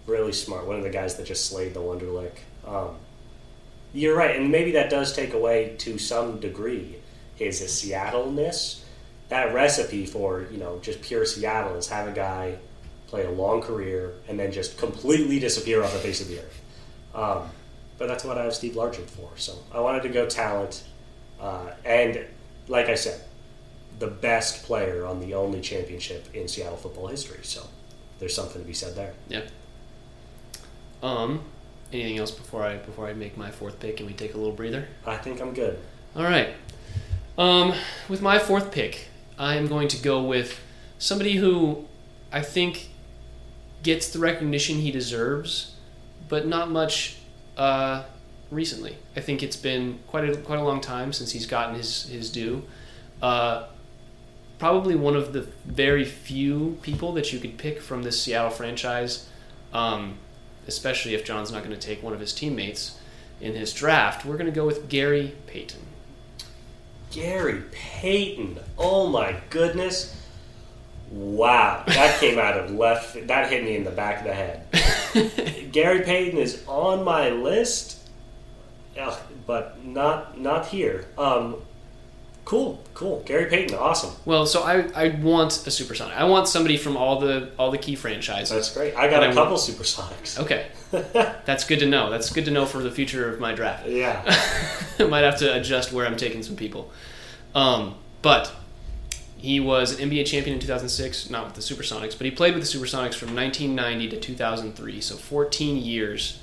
really 0.06 0.34
smart. 0.34 0.66
One 0.66 0.78
of 0.78 0.84
the 0.84 0.90
guys 0.90 1.16
that 1.18 1.26
just 1.26 1.50
slayed 1.50 1.74
the 1.74 1.82
Wonderlic. 1.82 2.32
Um, 2.66 2.96
you're 3.94 4.16
right, 4.16 4.36
and 4.36 4.52
maybe 4.52 4.72
that 4.72 4.90
does 4.90 5.16
take 5.16 5.34
away 5.34 5.76
to 5.80 5.98
some 5.98 6.40
degree 6.40 6.98
his 7.36 7.60
Seattle-ness. 7.72 8.84
That 9.30 9.54
recipe 9.54 10.06
for 10.06 10.48
you 10.52 10.58
know 10.58 10.80
just 10.82 11.02
pure 11.02 11.26
Seattle 11.26 11.76
is 11.76 11.88
have 11.90 12.08
a 12.08 12.12
guy 12.12 12.58
play 13.08 13.26
a 13.26 13.32
long 13.32 13.62
career 13.62 14.14
and 14.28 14.40
then 14.40 14.52
just 14.52 14.78
completely 14.78 15.40
disappear 15.40 15.84
off 15.84 15.94
the 15.94 16.00
face 16.00 16.22
of 16.22 16.28
the 16.28 16.40
earth. 16.40 16.62
Um, 17.16 17.50
but 17.98 18.08
that's 18.08 18.24
what 18.24 18.38
I 18.38 18.44
have 18.44 18.54
Steve 18.54 18.74
Largent 18.74 19.10
for. 19.10 19.30
So 19.36 19.58
I 19.74 19.80
wanted 19.80 20.04
to 20.04 20.10
go 20.10 20.28
talent, 20.28 20.84
uh, 21.40 21.72
and 21.84 22.26
like 22.68 22.88
I 22.88 22.96
said, 22.96 23.22
the 24.00 24.08
best 24.08 24.64
player 24.64 25.06
on 25.06 25.20
the 25.20 25.34
only 25.34 25.62
championship 25.62 26.34
in 26.34 26.48
Seattle 26.48 26.78
football 26.78 27.08
history. 27.08 27.40
So 27.44 27.66
there's 28.20 28.36
something 28.36 28.62
to 28.62 28.68
be 28.68 28.74
said 28.74 28.96
there. 28.96 29.14
Yeah. 29.28 29.42
Um, 31.02 31.42
anything 31.94 32.18
else 32.18 32.32
before 32.32 32.64
I 32.64 32.78
before 32.78 33.08
I 33.08 33.14
make 33.14 33.38
my 33.38 33.52
fourth 33.52 33.80
pick 33.80 34.00
and 34.00 34.08
we 34.08 34.14
take 34.14 34.34
a 34.34 34.38
little 34.38 34.54
breather? 34.54 34.88
I 35.06 35.18
think 35.18 35.42
I'm 35.42 35.54
good. 35.54 35.80
All 36.16 36.24
right. 36.24 36.50
Um, 37.38 37.74
with 38.10 38.22
my 38.22 38.40
fourth 38.40 38.72
pick, 38.72 39.10
I 39.38 39.56
am 39.56 39.68
going 39.68 39.88
to 39.90 40.02
go 40.02 40.24
with 40.24 40.60
somebody 40.98 41.36
who 41.36 41.86
I 42.32 42.42
think 42.42 42.90
gets 43.84 44.10
the 44.10 44.20
recognition 44.20 44.78
he 44.78 44.92
deserves, 44.92 45.76
but 46.28 46.48
not 46.48 46.72
much 46.72 47.18
uh, 47.56 48.04
recently. 48.52 48.98
I 49.16 49.22
think 49.22 49.44
it's 49.44 49.56
been 49.56 50.00
quite 50.08 50.30
a 50.30 50.38
quite 50.38 50.60
a 50.60 50.64
long 50.64 50.82
time 50.82 51.14
since 51.14 51.32
he's 51.32 51.46
gotten 51.46 51.76
his 51.76 52.08
his 52.08 52.32
due. 52.32 52.64
Uh, 53.22 53.68
probably 54.60 54.96
one 54.96 55.16
of 55.16 55.34
the 55.34 55.42
very 55.66 56.06
few 56.06 56.78
people 56.82 57.14
that 57.14 57.32
you 57.32 57.40
could 57.40 57.58
pick 57.58 57.82
from 57.82 58.04
this 58.04 58.22
Seattle 58.22 58.50
franchise, 58.50 59.28
um, 59.74 60.18
especially 60.68 61.14
if 61.14 61.24
John's 61.24 61.52
not 61.52 61.64
going 61.64 61.78
to 61.78 61.88
take 61.88 62.02
one 62.02 62.14
of 62.14 62.20
his 62.20 62.34
teammates 62.34 63.00
in 63.40 63.54
his 63.54 63.74
draft. 63.74 64.26
We're 64.26 64.38
going 64.38 64.48
to 64.48 64.56
go 64.56 64.66
with 64.66 64.90
Gary 64.90 65.36
Payton. 65.46 65.82
Gary 67.12 67.64
Payton. 67.72 68.60
Oh 68.78 69.08
my 69.08 69.38
goodness. 69.50 70.16
Wow. 71.10 71.84
That 71.88 72.20
came 72.20 72.38
out 72.38 72.58
of 72.58 72.72
left. 72.72 73.28
That 73.28 73.50
hit 73.50 73.64
me 73.64 73.76
in 73.76 73.84
the 73.84 73.92
back 73.92 74.20
of 74.20 74.26
the 74.26 74.34
head. 74.34 75.72
Gary 75.72 76.02
Payton 76.02 76.38
is 76.38 76.64
on 76.68 77.04
my 77.04 77.30
list, 77.30 78.07
Ugh, 79.00 79.18
but 79.46 79.84
not 79.86 80.40
not 80.40 80.68
here. 80.68 81.06
Um, 81.18 81.58
cool, 82.46 82.84
cool. 82.94 83.22
Gary 83.26 83.50
Payton, 83.50 83.78
awesome. 83.78 84.12
Well, 84.26 84.46
so 84.46 84.64
I, 84.64 84.90
I 84.96 85.10
want 85.10 85.68
a 85.68 85.72
supersonic. 85.72 86.16
I 86.16 86.24
want 86.24 86.48
somebody 86.48 86.78
from 86.78 86.98
all 86.98 87.20
the 87.20 87.52
all 87.58 87.72
the 87.72 87.78
key 87.78 87.96
franchises. 87.96 88.50
That's 88.50 88.74
great. 88.74 88.96
I 88.96 89.10
got 89.10 89.24
a 89.24 89.30
I 89.30 89.34
couple 89.34 89.58
supersonics. 89.58 90.40
Okay, 90.48 90.68
that's 90.92 91.66
good 91.66 91.80
to 91.80 91.86
know. 91.86 92.10
That's 92.10 92.32
good 92.32 92.46
to 92.46 92.52
know 92.52 92.66
for 92.66 92.82
the 92.82 92.92
future 92.92 93.30
of 93.30 93.40
my 93.40 93.54
draft. 93.54 93.88
Yeah. 93.88 94.24
I 95.00 95.04
might 95.04 95.24
have 95.24 95.38
to 95.40 95.56
adjust 95.56 95.92
where 95.92 96.06
I'm 96.06 96.16
taking 96.18 96.42
some 96.44 96.56
people. 96.56 96.92
Um, 97.54 97.96
but 98.22 98.52
he 99.38 99.60
was 99.60 100.00
an 100.00 100.10
NBA 100.10 100.26
champion 100.26 100.56
in 100.56 100.62
2006, 100.62 101.30
not 101.30 101.46
with 101.46 101.54
the 101.54 101.62
Supersonics, 101.62 102.18
but 102.18 102.26
he 102.26 102.32
played 102.32 102.56
with 102.56 102.64
the 102.64 102.78
Supersonics 102.78 103.14
from 103.16 103.36
1990 103.36 104.10
to 104.10 104.20
2003, 104.20 105.02
so 105.02 105.16
14 105.16 105.78
years. 105.78 106.40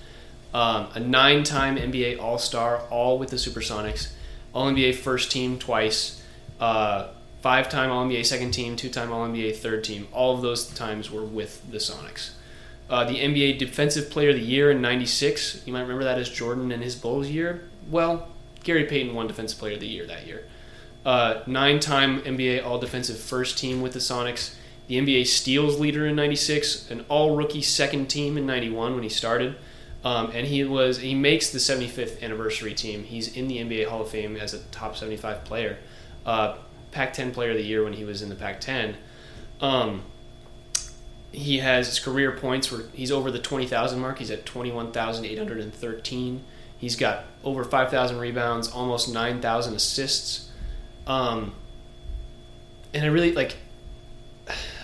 Um, 0.54 0.86
a 0.94 1.00
nine-time 1.00 1.76
NBA 1.76 2.20
All-Star, 2.22 2.82
all 2.88 3.18
with 3.18 3.30
the 3.30 3.36
Supersonics. 3.36 4.12
All-NBA 4.54 4.94
first 4.94 5.32
team 5.32 5.58
twice. 5.58 6.22
Uh, 6.60 7.08
five-time 7.42 7.90
All-NBA 7.90 8.24
second 8.24 8.52
team, 8.52 8.76
two-time 8.76 9.12
All-NBA 9.12 9.56
third 9.56 9.82
team. 9.82 10.06
All 10.12 10.32
of 10.34 10.42
those 10.42 10.66
times 10.66 11.10
were 11.10 11.24
with 11.24 11.68
the 11.70 11.78
Sonics. 11.78 12.30
Uh, 12.88 13.04
the 13.04 13.16
NBA 13.16 13.58
Defensive 13.58 14.10
Player 14.10 14.30
of 14.30 14.36
the 14.36 14.42
Year 14.42 14.70
in 14.70 14.80
'96. 14.80 15.62
You 15.66 15.72
might 15.72 15.80
remember 15.80 16.04
that 16.04 16.18
as 16.18 16.28
Jordan 16.28 16.70
and 16.70 16.82
his 16.82 16.94
Bulls 16.94 17.28
year. 17.28 17.64
Well, 17.90 18.28
Gary 18.62 18.84
Payton 18.84 19.14
won 19.14 19.26
Defensive 19.26 19.58
Player 19.58 19.74
of 19.74 19.80
the 19.80 19.88
Year 19.88 20.06
that 20.06 20.26
year. 20.26 20.44
Uh, 21.04 21.42
nine-time 21.46 22.20
NBA 22.20 22.64
All-Defensive 22.64 23.18
First 23.18 23.58
Team 23.58 23.80
with 23.80 23.94
the 23.94 23.98
Sonics. 23.98 24.54
The 24.86 24.98
NBA 24.98 25.26
Steals 25.26 25.80
leader 25.80 26.06
in 26.06 26.14
'96. 26.14 26.90
An 26.90 27.04
All-Rookie 27.08 27.62
Second 27.62 28.06
Team 28.06 28.36
in 28.38 28.46
'91 28.46 28.94
when 28.94 29.02
he 29.02 29.08
started. 29.08 29.56
Um, 30.04 30.30
and 30.34 30.46
he 30.46 30.64
was 30.64 30.98
he 30.98 31.14
makes 31.14 31.50
the 31.50 31.58
75th 31.58 32.22
anniversary 32.22 32.74
team. 32.74 33.04
He's 33.04 33.34
in 33.34 33.48
the 33.48 33.58
NBA 33.58 33.88
Hall 33.88 34.02
of 34.02 34.10
Fame 34.10 34.36
as 34.36 34.52
a 34.52 34.58
top 34.64 34.96
75 34.96 35.44
player. 35.44 35.78
Uh, 36.26 36.56
Pac-10 36.90 37.32
Player 37.32 37.50
of 37.50 37.56
the 37.56 37.64
Year 37.64 37.82
when 37.82 37.94
he 37.94 38.04
was 38.04 38.22
in 38.22 38.28
the 38.28 38.34
Pac-10. 38.34 38.94
Um, 39.60 40.02
he 41.32 41.58
has 41.58 41.88
his 41.88 41.98
career 41.98 42.32
points 42.32 42.70
where 42.70 42.82
he's 42.92 43.10
over 43.10 43.30
the 43.30 43.40
20,000 43.40 43.98
mark. 43.98 44.18
He's 44.18 44.30
at 44.30 44.46
21,813. 44.46 46.44
He's 46.78 46.96
got 46.96 47.24
over 47.42 47.64
5,000 47.64 48.18
rebounds, 48.18 48.68
almost 48.68 49.12
9,000 49.12 49.74
assists. 49.74 50.50
Um, 51.06 51.54
and 52.92 53.04
I 53.04 53.08
really 53.08 53.32
like 53.32 53.56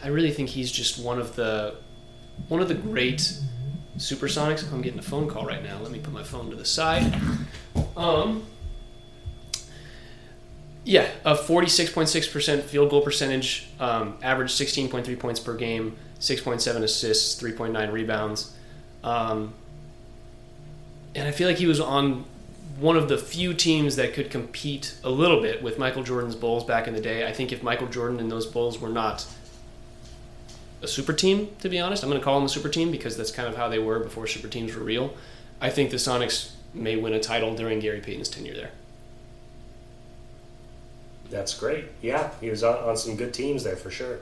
I 0.03 0.09
really 0.09 0.33
think 0.33 0.49
he's 0.49 0.71
just 0.71 0.99
one 0.99 1.19
of 1.19 1.37
the 1.37 1.77
one 2.49 2.61
of 2.61 2.69
the 2.69 2.75
great 2.75 3.33
supersonics. 4.01 4.71
I'm 4.73 4.83
getting 4.83 4.99
a 4.99 5.03
phone 5.03 5.29
call 5.29 5.45
right 5.47 5.63
now. 5.63 5.79
Let 5.79 5.93
me 5.93 5.99
put 5.99 6.13
my 6.13 6.23
phone 6.23 6.51
to 6.51 6.57
the 6.57 6.65
side. 6.65 7.15
Um, 7.97 8.47
yeah, 10.85 11.09
a 11.25 11.35
46.6% 11.35 12.63
field 12.63 12.91
goal 12.91 13.03
percentage, 13.03 13.69
um, 13.79 14.17
average 14.23 14.51
16.3 14.51 15.19
points 15.19 15.39
per 15.39 15.55
game, 15.55 15.97
6.7 16.19 16.83
assists, 16.83 17.41
3.9 17.41 17.93
rebounds. 17.93 18.57
Um, 19.05 19.53
and 21.15 21.29
I 21.29 21.33
feel 21.33 21.49
like 21.49 21.59
he 21.59 21.67
was 21.67 21.81
on 21.81 22.25
one 22.79 22.97
of 22.97 23.09
the 23.09 23.19
few 23.19 23.53
teams 23.53 23.97
that 23.97 24.15
could 24.15 24.31
compete 24.31 24.95
a 25.05 25.11
little 25.11 25.43
bit 25.43 25.63
with 25.63 25.79
Michael 25.79 26.03
Jordan's 26.03 26.35
Bulls 26.35 26.65
back 26.65 26.89
in 26.89 26.95
the 26.95 27.01
day. 27.01 27.27
I 27.27 27.33
think 27.33 27.53
if 27.53 27.63
Michael 27.63 27.89
Jordan 27.89 28.19
and 28.19 28.31
those 28.31 28.47
Bulls 28.47 28.81
were 28.81 28.89
not 28.89 29.27
a 30.83 30.89
super 30.89 31.13
team, 31.13 31.51
to 31.61 31.69
be 31.69 31.79
honest, 31.79 32.03
I'm 32.03 32.09
going 32.09 32.21
to 32.21 32.25
call 32.25 32.37
them 32.37 32.47
a 32.47 32.49
super 32.49 32.69
team 32.69 32.91
because 32.91 33.17
that's 33.17 33.31
kind 33.31 33.49
of 33.49 33.57
how 33.57 33.69
they 33.69 33.79
were 33.79 34.01
before 34.01 34.27
super 34.27 34.49
teams 34.49 34.75
were 34.75 34.83
real. 34.83 35.15
I 35.61 35.71
think 35.71 35.91
the 35.91 35.97
Sonics 35.97 36.53
may 36.73 36.97
win 36.97 37.13
a 37.13 37.21
title 37.21 37.55
during 37.55 37.81
Gary 37.81 38.01
Payton's 38.01 38.29
tenure 38.29 38.55
there. 38.55 38.71
That's 41.29 41.55
great. 41.59 41.87
Yeah, 42.03 42.31
he 42.41 42.51
was 42.51 42.65
on, 42.65 42.77
on 42.79 42.97
some 42.97 43.17
good 43.17 43.33
teams 43.33 43.63
there 43.63 43.77
for 43.77 43.91
sure. 43.91 44.21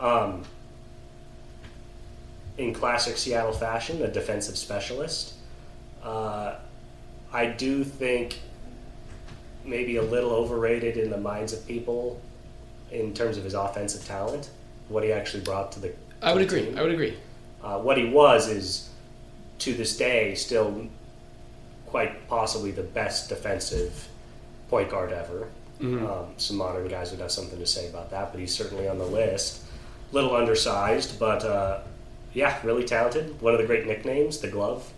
Um, 0.00 0.44
in 2.56 2.72
classic 2.72 3.16
Seattle 3.16 3.52
fashion, 3.52 4.02
a 4.02 4.08
defensive 4.08 4.56
specialist. 4.56 5.34
Uh, 6.02 6.56
I 7.32 7.46
do 7.46 7.84
think 7.84 8.38
maybe 9.64 9.96
a 9.96 10.02
little 10.02 10.30
overrated 10.30 10.96
in 10.96 11.10
the 11.10 11.18
minds 11.18 11.52
of 11.52 11.66
people 11.66 12.20
in 12.90 13.12
terms 13.12 13.36
of 13.36 13.44
his 13.44 13.54
offensive 13.54 14.04
talent, 14.06 14.50
what 14.88 15.04
he 15.04 15.12
actually 15.12 15.42
brought 15.42 15.72
to 15.72 15.80
the. 15.80 15.92
I 16.22 16.32
would 16.32 16.42
agree. 16.42 16.62
team. 16.66 16.78
I 16.78 16.82
would 16.82 16.92
agree. 16.92 17.16
Uh, 17.62 17.78
what 17.78 17.96
he 17.98 18.04
was 18.06 18.48
is, 18.48 18.88
to 19.60 19.74
this 19.74 19.96
day, 19.96 20.34
still 20.34 20.86
quite 21.86 22.28
possibly 22.28 22.70
the 22.70 22.82
best 22.82 23.28
defensive 23.28 24.08
point 24.68 24.90
guard 24.90 25.12
ever. 25.12 25.48
Mhm. 25.80 26.08
Um, 26.08 26.26
some 26.36 26.56
modern 26.56 26.88
guys 26.88 27.10
would 27.12 27.20
have 27.20 27.30
something 27.30 27.58
to 27.58 27.66
say 27.66 27.88
about 27.88 28.10
that, 28.10 28.32
but 28.32 28.40
he's 28.40 28.54
certainly 28.54 28.88
on 28.88 28.98
the 28.98 29.06
list. 29.06 29.60
Little 30.12 30.34
undersized, 30.34 31.18
but 31.18 31.44
uh, 31.44 31.80
yeah, 32.34 32.58
really 32.64 32.84
talented. 32.84 33.40
One 33.40 33.54
of 33.54 33.60
the 33.60 33.66
great 33.66 33.86
nicknames, 33.86 34.38
the 34.38 34.48
glove. 34.48 34.90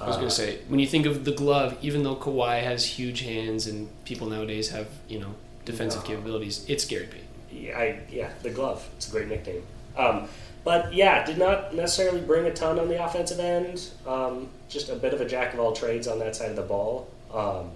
I 0.00 0.06
was 0.06 0.16
going 0.16 0.26
Uh, 0.26 0.30
to 0.30 0.34
say, 0.34 0.58
when 0.68 0.80
you 0.80 0.86
think 0.86 1.04
of 1.04 1.24
the 1.26 1.32
glove, 1.32 1.76
even 1.82 2.02
though 2.02 2.16
Kawhi 2.16 2.62
has 2.62 2.84
huge 2.84 3.20
hands 3.20 3.66
and 3.66 3.88
people 4.06 4.28
nowadays 4.28 4.70
have, 4.70 4.86
you 5.08 5.18
know, 5.18 5.34
defensive 5.66 6.02
No. 6.02 6.08
capabilities, 6.08 6.64
it's 6.68 6.86
Gary 6.86 7.04
Payton. 7.06 7.26
Yeah, 7.52 7.78
I, 7.78 8.00
yeah, 8.10 8.30
the 8.42 8.50
glove. 8.50 8.88
It's 8.96 9.08
a 9.08 9.10
great 9.10 9.28
nickname. 9.28 9.62
Um, 9.96 10.28
but 10.62 10.92
yeah, 10.92 11.24
did 11.24 11.38
not 11.38 11.74
necessarily 11.74 12.20
bring 12.20 12.46
a 12.46 12.52
ton 12.52 12.78
on 12.78 12.88
the 12.88 13.02
offensive 13.02 13.40
end. 13.40 13.88
Um, 14.06 14.48
just 14.68 14.88
a 14.88 14.94
bit 14.94 15.14
of 15.14 15.20
a 15.20 15.24
jack 15.24 15.54
of 15.54 15.60
all 15.60 15.72
trades 15.72 16.06
on 16.06 16.18
that 16.20 16.36
side 16.36 16.50
of 16.50 16.56
the 16.56 16.62
ball, 16.62 17.08
um, 17.32 17.70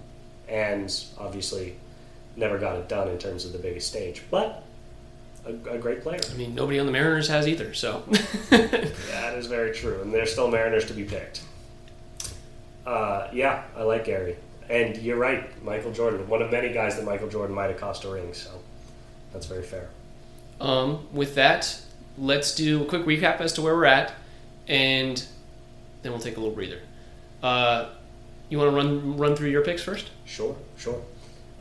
and 0.47 0.93
obviously 1.17 1.75
never 2.35 2.57
got 2.57 2.75
it 2.75 2.87
done 2.87 3.07
in 3.09 3.17
terms 3.17 3.45
of 3.45 3.53
the 3.53 3.59
biggest 3.59 3.87
stage. 3.87 4.21
But 4.29 4.63
a, 5.45 5.49
a 5.71 5.77
great 5.77 6.01
player. 6.01 6.19
I 6.31 6.35
mean, 6.35 6.55
nobody 6.55 6.79
on 6.79 6.85
the 6.85 6.91
Mariners 6.91 7.27
has 7.27 7.47
either, 7.47 7.73
so. 7.73 8.03
That 8.49 9.39
is 9.39 9.47
very 9.47 9.73
true, 9.73 10.01
and 10.01 10.13
they're 10.13 10.25
still 10.25 10.49
Mariners 10.49 10.85
to 10.85 10.93
be 10.93 11.03
picked. 11.03 11.41
Uh, 12.85 13.27
yeah, 13.33 13.63
I 13.75 13.83
like 13.83 14.05
Gary, 14.05 14.37
and 14.69 14.95
you're 14.97 15.17
right, 15.17 15.63
Michael 15.63 15.91
Jordan, 15.91 16.27
one 16.29 16.41
of 16.41 16.51
many 16.51 16.71
guys 16.71 16.95
that 16.95 17.05
Michael 17.05 17.27
Jordan 17.27 17.55
might 17.55 17.69
have 17.69 17.79
cost 17.79 18.03
a 18.03 18.09
ring. 18.09 18.33
So 18.33 18.51
that's 19.35 19.47
very 19.47 19.63
fair. 19.63 19.89
um, 20.61 21.05
with 21.11 21.35
that, 21.35 21.81
let's 22.17 22.55
do 22.55 22.83
a 22.83 22.85
quick 22.85 23.03
recap 23.03 23.41
as 23.41 23.51
to 23.53 23.61
where 23.61 23.75
we're 23.75 23.83
at, 23.85 24.13
and 24.67 25.25
then 26.01 26.13
we'll 26.13 26.21
take 26.21 26.37
a 26.37 26.39
little 26.39 26.55
breather. 26.55 26.79
Uh, 27.43 27.89
you 28.47 28.57
want 28.57 28.71
to 28.71 28.75
run 28.75 29.17
run 29.17 29.35
through 29.35 29.49
your 29.49 29.61
picks 29.63 29.83
first? 29.83 30.09
Sure, 30.23 30.55
sure. 30.77 31.01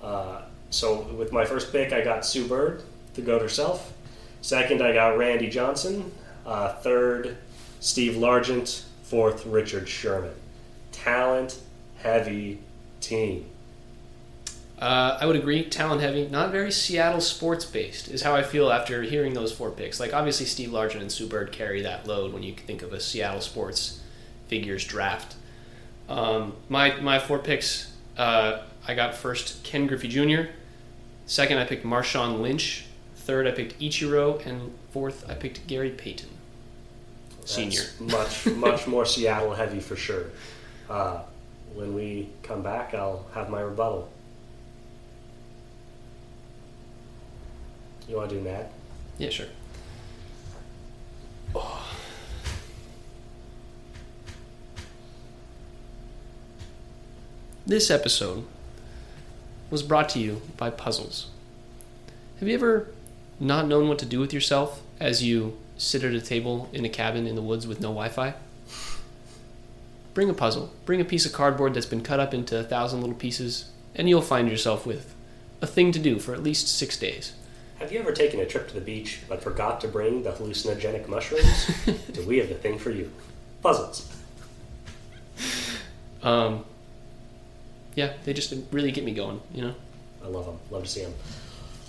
Uh, 0.02 0.42
so 0.70 1.02
with 1.18 1.32
my 1.32 1.44
first 1.44 1.72
pick, 1.72 1.92
I 1.92 2.02
got 2.02 2.24
Sue 2.24 2.46
Bird, 2.46 2.82
the 3.14 3.22
goat 3.22 3.42
herself. 3.42 3.92
Second, 4.40 4.80
I 4.82 4.92
got 4.92 5.18
Randy 5.18 5.48
Johnson. 5.50 6.12
Uh, 6.46 6.74
third, 6.74 7.36
Steve 7.80 8.14
Largent. 8.14 8.84
Fourth, 9.02 9.44
Richard 9.46 9.88
Sherman. 9.88 10.34
Talent 10.92 11.58
heavy 11.98 12.60
team. 13.00 13.46
Uh, 14.84 15.16
I 15.18 15.24
would 15.24 15.36
agree. 15.36 15.64
Talent 15.64 16.02
heavy, 16.02 16.28
not 16.28 16.52
very 16.52 16.70
Seattle 16.70 17.22
sports 17.22 17.64
based, 17.64 18.08
is 18.08 18.20
how 18.20 18.36
I 18.36 18.42
feel 18.42 18.70
after 18.70 19.00
hearing 19.00 19.32
those 19.32 19.50
four 19.50 19.70
picks. 19.70 19.98
Like 19.98 20.12
obviously, 20.12 20.44
Steve 20.44 20.68
Largent 20.68 21.00
and 21.00 21.10
Sue 21.10 21.26
Bird 21.26 21.52
carry 21.52 21.80
that 21.80 22.06
load 22.06 22.34
when 22.34 22.42
you 22.42 22.52
think 22.52 22.82
of 22.82 22.92
a 22.92 23.00
Seattle 23.00 23.40
sports 23.40 24.02
figures 24.46 24.84
draft. 24.84 25.36
Um, 26.06 26.52
my 26.68 26.96
my 27.00 27.18
four 27.18 27.38
picks. 27.38 27.94
Uh, 28.18 28.60
I 28.86 28.94
got 28.94 29.14
first 29.14 29.64
Ken 29.64 29.86
Griffey 29.86 30.06
Jr. 30.06 30.50
Second, 31.24 31.56
I 31.56 31.64
picked 31.64 31.86
Marshawn 31.86 32.42
Lynch. 32.42 32.84
Third, 33.16 33.46
I 33.46 33.52
picked 33.52 33.80
Ichiro, 33.80 34.44
and 34.44 34.70
fourth, 34.92 35.24
I 35.30 35.32
picked 35.32 35.66
Gary 35.66 35.92
Payton. 35.92 36.28
Senior. 37.46 37.84
much 38.00 38.44
much 38.48 38.86
more 38.94 39.06
Seattle 39.06 39.54
heavy 39.54 39.80
for 39.80 39.96
sure. 39.96 40.26
Uh, 40.90 41.22
when 41.72 41.94
we 41.94 42.28
come 42.42 42.62
back, 42.62 42.92
I'll 42.92 43.24
have 43.32 43.48
my 43.48 43.62
rebuttal. 43.62 44.10
You 48.08 48.16
want 48.16 48.30
to 48.30 48.36
do 48.36 48.44
that? 48.44 48.70
Yeah, 49.18 49.30
sure. 49.30 49.46
This 57.66 57.90
episode 57.90 58.44
was 59.70 59.82
brought 59.82 60.10
to 60.10 60.18
you 60.18 60.42
by 60.58 60.68
Puzzles. 60.68 61.28
Have 62.38 62.46
you 62.46 62.54
ever 62.54 62.88
not 63.40 63.66
known 63.66 63.88
what 63.88 63.98
to 64.00 64.06
do 64.06 64.20
with 64.20 64.34
yourself 64.34 64.82
as 65.00 65.22
you 65.22 65.56
sit 65.78 66.04
at 66.04 66.12
a 66.12 66.20
table 66.20 66.68
in 66.74 66.84
a 66.84 66.90
cabin 66.90 67.26
in 67.26 67.36
the 67.36 67.42
woods 67.42 67.66
with 67.66 67.80
no 67.80 67.88
Wi 67.88 68.10
Fi? 68.10 68.34
Bring 70.12 70.28
a 70.28 70.34
puzzle. 70.34 70.72
Bring 70.84 71.00
a 71.00 71.06
piece 71.06 71.24
of 71.24 71.32
cardboard 71.32 71.72
that's 71.72 71.86
been 71.86 72.02
cut 72.02 72.20
up 72.20 72.34
into 72.34 72.58
a 72.58 72.64
thousand 72.64 73.00
little 73.00 73.16
pieces, 73.16 73.70
and 73.94 74.10
you'll 74.10 74.20
find 74.20 74.50
yourself 74.50 74.84
with 74.84 75.14
a 75.62 75.66
thing 75.66 75.90
to 75.92 75.98
do 75.98 76.18
for 76.18 76.34
at 76.34 76.42
least 76.42 76.68
six 76.68 76.98
days. 76.98 77.32
Have 77.84 77.92
you 77.92 78.00
ever 78.00 78.12
taken 78.12 78.40
a 78.40 78.46
trip 78.46 78.66
to 78.68 78.74
the 78.74 78.80
beach 78.80 79.20
but 79.28 79.42
forgot 79.42 79.78
to 79.82 79.88
bring 79.88 80.22
the 80.22 80.32
hallucinogenic 80.32 81.06
mushrooms? 81.06 81.70
do 82.12 82.26
we 82.26 82.38
have 82.38 82.48
the 82.48 82.54
thing 82.54 82.78
for 82.78 82.90
you? 82.90 83.12
Puzzles. 83.62 84.10
Um, 86.22 86.64
yeah, 87.94 88.14
they 88.24 88.32
just 88.32 88.54
really 88.72 88.90
get 88.90 89.04
me 89.04 89.12
going, 89.12 89.42
you 89.52 89.64
know? 89.64 89.74
I 90.24 90.28
love 90.28 90.46
them. 90.46 90.58
Love 90.70 90.84
to 90.84 90.88
see 90.88 91.02
them. 91.02 91.12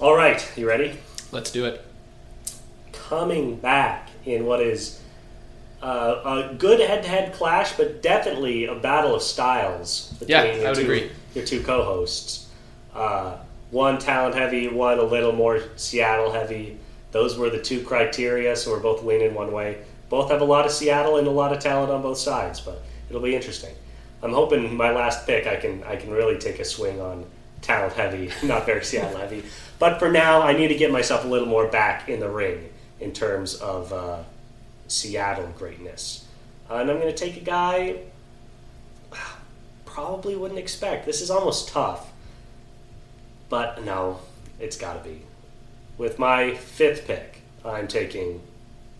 All 0.01 0.13
right, 0.13 0.45
you 0.57 0.67
ready? 0.67 0.97
Let's 1.31 1.49
do 1.49 1.63
it. 1.63 1.81
Coming 2.91 3.55
back 3.55 4.09
in 4.25 4.45
what 4.45 4.59
is 4.59 5.01
uh, 5.81 6.49
a 6.51 6.55
good 6.55 6.81
head-to-head 6.81 7.31
clash, 7.31 7.77
but 7.77 8.03
definitely 8.03 8.65
a 8.65 8.75
battle 8.75 9.15
of 9.15 9.21
styles 9.21 10.11
between 10.19 10.29
Yeah, 10.29 10.43
your 10.55 10.65
I 10.65 10.69
would 10.71 10.75
two, 10.75 10.81
agree. 10.81 11.11
your 11.33 11.45
two 11.45 11.63
co-hosts. 11.63 12.49
Uh, 12.93 13.37
one 13.71 13.97
talent 13.97 14.35
heavy, 14.35 14.67
one 14.67 14.99
a 14.99 15.03
little 15.03 15.31
more 15.31 15.61
Seattle 15.75 16.31
heavy. 16.31 16.77
Those 17.11 17.37
were 17.37 17.49
the 17.49 17.61
two 17.61 17.81
criteria, 17.83 18.55
so 18.55 18.71
we're 18.71 18.79
both 18.79 19.03
leaning 19.03 19.33
one 19.33 19.51
way. 19.51 19.79
Both 20.09 20.31
have 20.31 20.41
a 20.41 20.45
lot 20.45 20.65
of 20.65 20.71
Seattle 20.71 21.17
and 21.17 21.27
a 21.27 21.31
lot 21.31 21.51
of 21.53 21.59
talent 21.59 21.91
on 21.91 22.01
both 22.01 22.17
sides, 22.17 22.59
but 22.61 22.81
it'll 23.09 23.21
be 23.21 23.35
interesting. 23.35 23.73
I'm 24.21 24.33
hoping 24.33 24.75
my 24.75 24.91
last 24.91 25.25
pick 25.25 25.47
I 25.47 25.55
can 25.55 25.83
I 25.83 25.95
can 25.95 26.11
really 26.11 26.37
take 26.37 26.59
a 26.59 26.65
swing 26.65 26.99
on 26.99 27.25
talent 27.61 27.93
heavy, 27.93 28.31
not 28.47 28.65
very 28.65 28.83
Seattle 28.83 29.17
heavy. 29.17 29.43
But 29.79 29.99
for 29.99 30.11
now, 30.11 30.41
I 30.41 30.53
need 30.53 30.69
to 30.69 30.75
get 30.75 30.91
myself 30.91 31.25
a 31.25 31.27
little 31.27 31.47
more 31.47 31.67
back 31.67 32.07
in 32.09 32.19
the 32.19 32.29
ring 32.29 32.69
in 32.99 33.11
terms 33.11 33.55
of 33.55 33.91
uh, 33.91 34.23
Seattle 34.87 35.51
greatness. 35.57 36.25
Uh, 36.69 36.75
and 36.75 36.89
I'm 36.89 36.99
going 36.99 37.13
to 37.13 37.17
take 37.17 37.37
a 37.37 37.43
guy 37.43 37.97
probably 39.85 40.35
wouldn't 40.35 40.59
expect. 40.59 41.05
This 41.05 41.21
is 41.21 41.29
almost 41.29 41.69
tough. 41.69 42.11
But 43.49 43.83
no, 43.83 44.19
it's 44.59 44.77
got 44.77 45.01
to 45.03 45.07
be. 45.09 45.21
With 45.97 46.19
my 46.19 46.55
fifth 46.55 47.07
pick, 47.07 47.41
I'm 47.63 47.87
taking 47.87 48.41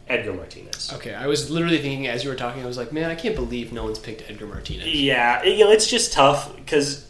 Edgar 0.07 0.33
Martinez. 0.33 0.91
Okay, 0.93 1.13
I 1.13 1.27
was 1.27 1.49
literally 1.49 1.79
thinking 1.79 2.07
as 2.07 2.23
you 2.23 2.29
were 2.29 2.35
talking, 2.35 2.63
I 2.63 2.65
was 2.65 2.77
like, 2.77 2.91
man, 2.93 3.09
I 3.09 3.15
can't 3.15 3.35
believe 3.35 3.73
no 3.73 3.83
one's 3.83 3.99
picked 3.99 4.29
Edgar 4.29 4.45
Martinez. 4.45 4.87
Yeah, 4.87 5.41
it- 5.43 5.57
you 5.57 5.65
know, 5.65 5.71
it's 5.71 5.87
just 5.87 6.13
tough 6.13 6.55
because, 6.55 7.05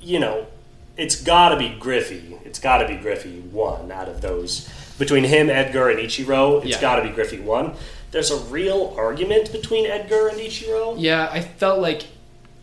you 0.00 0.18
know, 0.20 0.46
it's 0.96 1.20
got 1.22 1.50
to 1.50 1.56
be 1.56 1.68
Griffey. 1.78 2.36
It's 2.44 2.58
got 2.58 2.78
to 2.78 2.88
be 2.88 2.96
Griffey 2.96 3.40
one 3.40 3.92
out 3.92 4.08
of 4.08 4.20
those. 4.20 4.68
Between 4.98 5.24
him, 5.24 5.48
Edgar, 5.50 5.90
and 5.90 5.98
Ichiro, 6.00 6.58
it's 6.62 6.70
Yeah. 6.76 6.80
got 6.80 6.96
to 6.96 7.02
be 7.02 7.10
Griffey 7.10 7.38
one. 7.38 7.74
There's 8.10 8.30
a 8.30 8.36
real 8.36 8.94
argument 8.96 9.52
between 9.52 9.86
Edgar 9.86 10.28
and 10.28 10.38
Ichiro. 10.40 10.96
Yeah, 10.98 11.28
I 11.30 11.40
felt 11.42 11.80
like 11.80 12.04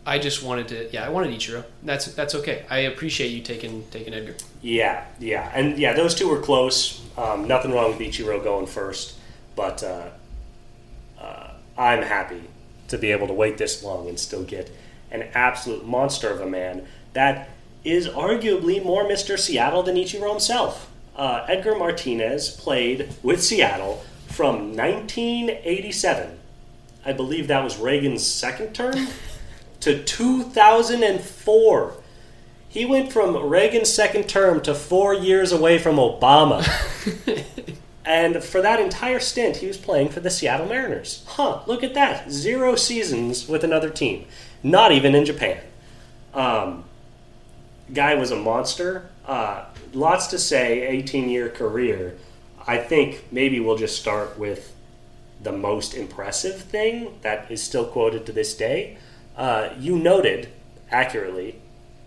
I 0.06 0.20
just 0.20 0.42
wanted 0.42 0.68
to. 0.68 0.88
Yeah, 0.92 1.04
I 1.04 1.08
wanted 1.08 1.32
Ichiro. 1.32 1.64
That's 1.82 2.06
that's 2.14 2.36
okay. 2.36 2.64
I 2.70 2.78
appreciate 2.78 3.28
you 3.28 3.42
taking 3.42 3.84
taking 3.90 4.14
Edgar. 4.14 4.36
Yeah, 4.62 5.04
yeah, 5.18 5.50
and 5.52 5.76
yeah, 5.78 5.94
those 5.94 6.14
two 6.14 6.28
were 6.28 6.40
close. 6.40 7.02
Um, 7.18 7.48
nothing 7.48 7.72
wrong 7.72 7.90
with 7.90 7.98
Ichiro 7.98 8.42
going 8.42 8.66
first, 8.66 9.18
but 9.56 9.82
uh, 9.82 10.08
uh, 11.18 11.50
I'm 11.76 12.02
happy 12.02 12.42
to 12.86 12.98
be 12.98 13.10
able 13.10 13.26
to 13.26 13.34
wait 13.34 13.58
this 13.58 13.82
long 13.82 14.08
and 14.08 14.18
still 14.18 14.44
get 14.44 14.70
an 15.10 15.24
absolute 15.34 15.84
monster 15.84 16.30
of 16.30 16.40
a 16.40 16.46
man 16.46 16.86
that 17.12 17.48
is 17.82 18.06
arguably 18.08 18.84
more 18.84 19.04
Mr. 19.04 19.36
Seattle 19.36 19.82
than 19.82 19.96
Ichiro 19.96 20.30
himself. 20.30 20.90
Uh, 21.16 21.44
Edgar 21.48 21.74
Martinez 21.74 22.50
played 22.50 23.08
with 23.22 23.42
Seattle 23.42 24.04
from 24.28 24.76
1987. 24.76 26.38
I 27.04 27.12
believe 27.12 27.48
that 27.48 27.64
was 27.64 27.78
Reagan's 27.78 28.26
second 28.26 28.74
term 28.74 29.08
to 29.80 30.02
2004. 30.02 31.94
He 32.68 32.84
went 32.84 33.12
from 33.12 33.36
Reagan's 33.48 33.92
second 33.92 34.28
term 34.28 34.60
to 34.62 34.74
four 34.74 35.14
years 35.14 35.52
away 35.52 35.78
from 35.78 35.96
Obama. 35.96 36.66
and 38.04 38.42
for 38.44 38.60
that 38.60 38.80
entire 38.80 39.20
stint, 39.20 39.56
he 39.56 39.66
was 39.66 39.78
playing 39.78 40.10
for 40.10 40.20
the 40.20 40.30
Seattle 40.30 40.66
Mariners. 40.66 41.24
Huh, 41.26 41.62
look 41.66 41.82
at 41.82 41.94
that. 41.94 42.30
Zero 42.30 42.76
seasons 42.76 43.48
with 43.48 43.64
another 43.64 43.88
team. 43.88 44.26
Not 44.62 44.92
even 44.92 45.14
in 45.14 45.24
Japan. 45.24 45.62
Um, 46.34 46.84
guy 47.92 48.14
was 48.14 48.30
a 48.30 48.36
monster. 48.36 49.08
Uh, 49.24 49.64
lots 49.92 50.26
to 50.28 50.38
say, 50.38 50.86
18 50.86 51.28
year 51.28 51.48
career. 51.48 52.16
I 52.66 52.78
think 52.78 53.24
maybe 53.30 53.60
we'll 53.60 53.76
just 53.76 53.98
start 53.98 54.38
with 54.38 54.74
the 55.42 55.52
most 55.52 55.94
impressive 55.94 56.60
thing 56.60 57.18
that 57.22 57.50
is 57.50 57.62
still 57.62 57.86
quoted 57.86 58.26
to 58.26 58.32
this 58.32 58.56
day. 58.56 58.98
Uh, 59.36 59.70
you 59.78 59.98
noted 59.98 60.48
accurately 60.90 61.60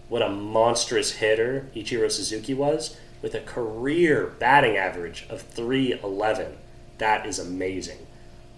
what 0.08 0.22
a 0.22 0.30
monstrous 0.30 1.14
hitter 1.14 1.68
Ichiro 1.76 2.10
Suzuki 2.12 2.54
was 2.54 2.98
with 3.22 3.36
a 3.36 3.42
career 3.42 4.34
batting 4.40 4.78
average 4.78 5.28
of 5.30 5.42
311. 5.42 6.58
That 6.98 7.26
is 7.26 7.38
amazing. 7.40 8.08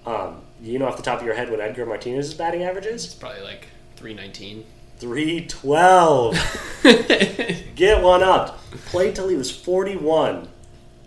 Um, 0.05 0.41
you 0.61 0.80
know 0.80 0.88
off 0.88 0.97
the 0.97 1.03
top 1.03 1.19
of 1.19 1.26
your 1.26 1.36
head 1.36 1.49
what 1.51 1.59
Edgar 1.59 1.86
Martinez's 1.86 2.34
batting 2.34 2.63
average 2.63 2.86
is? 2.86 3.05
It's 3.05 3.13
probably 3.13 3.41
like 3.41 3.67
three 3.95 4.13
nineteen. 4.13 4.65
312. 4.99 6.36
Get 7.76 8.03
one 8.03 8.22
up. 8.22 8.59
Played 8.86 9.15
till 9.15 9.28
he 9.30 9.36
was 9.36 9.49
41, 9.49 10.47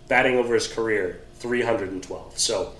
batting 0.09 0.37
over 0.37 0.55
his 0.55 0.67
career, 0.67 1.21
312. 1.37 2.37
So 2.37 2.73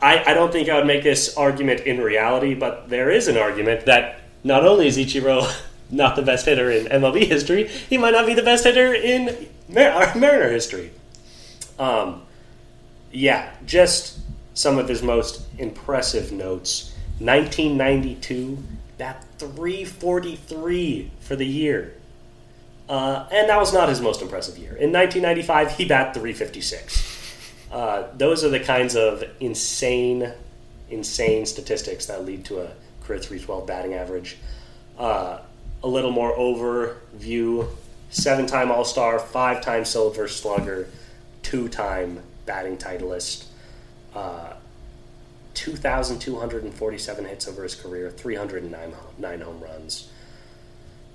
I, 0.00 0.22
I 0.24 0.34
don't 0.34 0.52
think 0.52 0.68
I 0.68 0.76
would 0.76 0.86
make 0.86 1.02
this 1.02 1.36
argument 1.36 1.80
in 1.80 2.00
reality, 2.00 2.54
but 2.54 2.88
there 2.88 3.10
is 3.10 3.28
an 3.28 3.36
argument 3.36 3.86
that 3.86 4.20
not 4.44 4.66
only 4.66 4.86
is 4.86 4.98
Ichiro 4.98 5.50
not 5.90 6.16
the 6.16 6.22
best 6.22 6.46
hitter 6.46 6.70
in 6.70 6.86
MLB 6.86 7.26
history, 7.26 7.68
he 7.68 7.96
might 7.96 8.10
not 8.10 8.26
be 8.26 8.34
the 8.34 8.42
best 8.42 8.64
hitter 8.64 8.94
in 8.94 9.48
Mar- 9.68 10.12
Mariner 10.16 10.50
history. 10.50 10.90
Um, 11.78 12.22
yeah, 13.10 13.52
just 13.64 14.18
some 14.54 14.78
of 14.78 14.88
his 14.88 15.02
most 15.02 15.42
impressive 15.58 16.32
notes. 16.32 16.92
1992, 17.18 18.58
bat 18.98 19.24
343 19.38 21.10
for 21.20 21.36
the 21.36 21.46
year. 21.46 21.94
Uh, 22.88 23.26
and 23.32 23.48
that 23.48 23.58
was 23.58 23.72
not 23.72 23.88
his 23.88 24.00
most 24.00 24.22
impressive 24.22 24.58
year. 24.58 24.76
In 24.76 24.92
1995, 24.92 25.72
he 25.72 25.84
bat 25.86 26.14
356. 26.14 27.15
Uh, 27.70 28.04
those 28.16 28.44
are 28.44 28.48
the 28.48 28.60
kinds 28.60 28.94
of 28.94 29.24
insane, 29.40 30.32
insane 30.90 31.46
statistics 31.46 32.06
that 32.06 32.24
lead 32.24 32.44
to 32.44 32.60
a 32.60 32.70
career 33.02 33.18
312 33.18 33.66
batting 33.66 33.94
average. 33.94 34.36
Uh, 34.98 35.38
a 35.82 35.88
little 35.88 36.10
more 36.10 36.32
overview 36.36 37.68
seven 38.10 38.46
time 38.46 38.70
All 38.70 38.84
Star, 38.84 39.18
five 39.18 39.62
time 39.62 39.84
Silver 39.84 40.28
Slugger, 40.28 40.88
two 41.42 41.68
time 41.68 42.20
batting 42.44 42.76
titleist. 42.76 43.46
Uh, 44.14 44.54
2,247 45.54 47.24
hits 47.24 47.48
over 47.48 47.62
his 47.62 47.74
career, 47.74 48.10
309 48.10 48.92
nine 49.18 49.40
home 49.40 49.60
runs. 49.60 50.10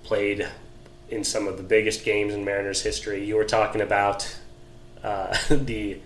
Played 0.03 0.47
in 1.09 1.23
some 1.23 1.47
of 1.47 1.57
the 1.57 1.63
biggest 1.63 2.03
games 2.03 2.33
in 2.33 2.43
Mariners 2.43 2.81
history. 2.81 3.23
You 3.23 3.35
were 3.35 3.45
talking 3.45 3.81
about 3.81 4.35
uh, 5.03 5.37
the 5.49 5.99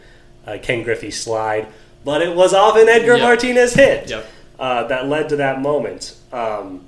uh, 0.45 0.57
Ken 0.61 0.83
Griffey 0.83 1.11
slide, 1.11 1.67
but 2.03 2.21
it 2.21 2.35
was 2.35 2.53
off 2.53 2.77
an 2.77 2.87
Edgar 2.87 3.13
Yep. 3.17 3.21
Martinez 3.21 3.73
hit 3.73 4.09
Yep. 4.09 4.25
uh, 4.59 4.83
that 4.87 5.07
led 5.07 5.29
to 5.29 5.35
that 5.37 5.61
moment. 5.61 6.15
Um, 6.31 6.85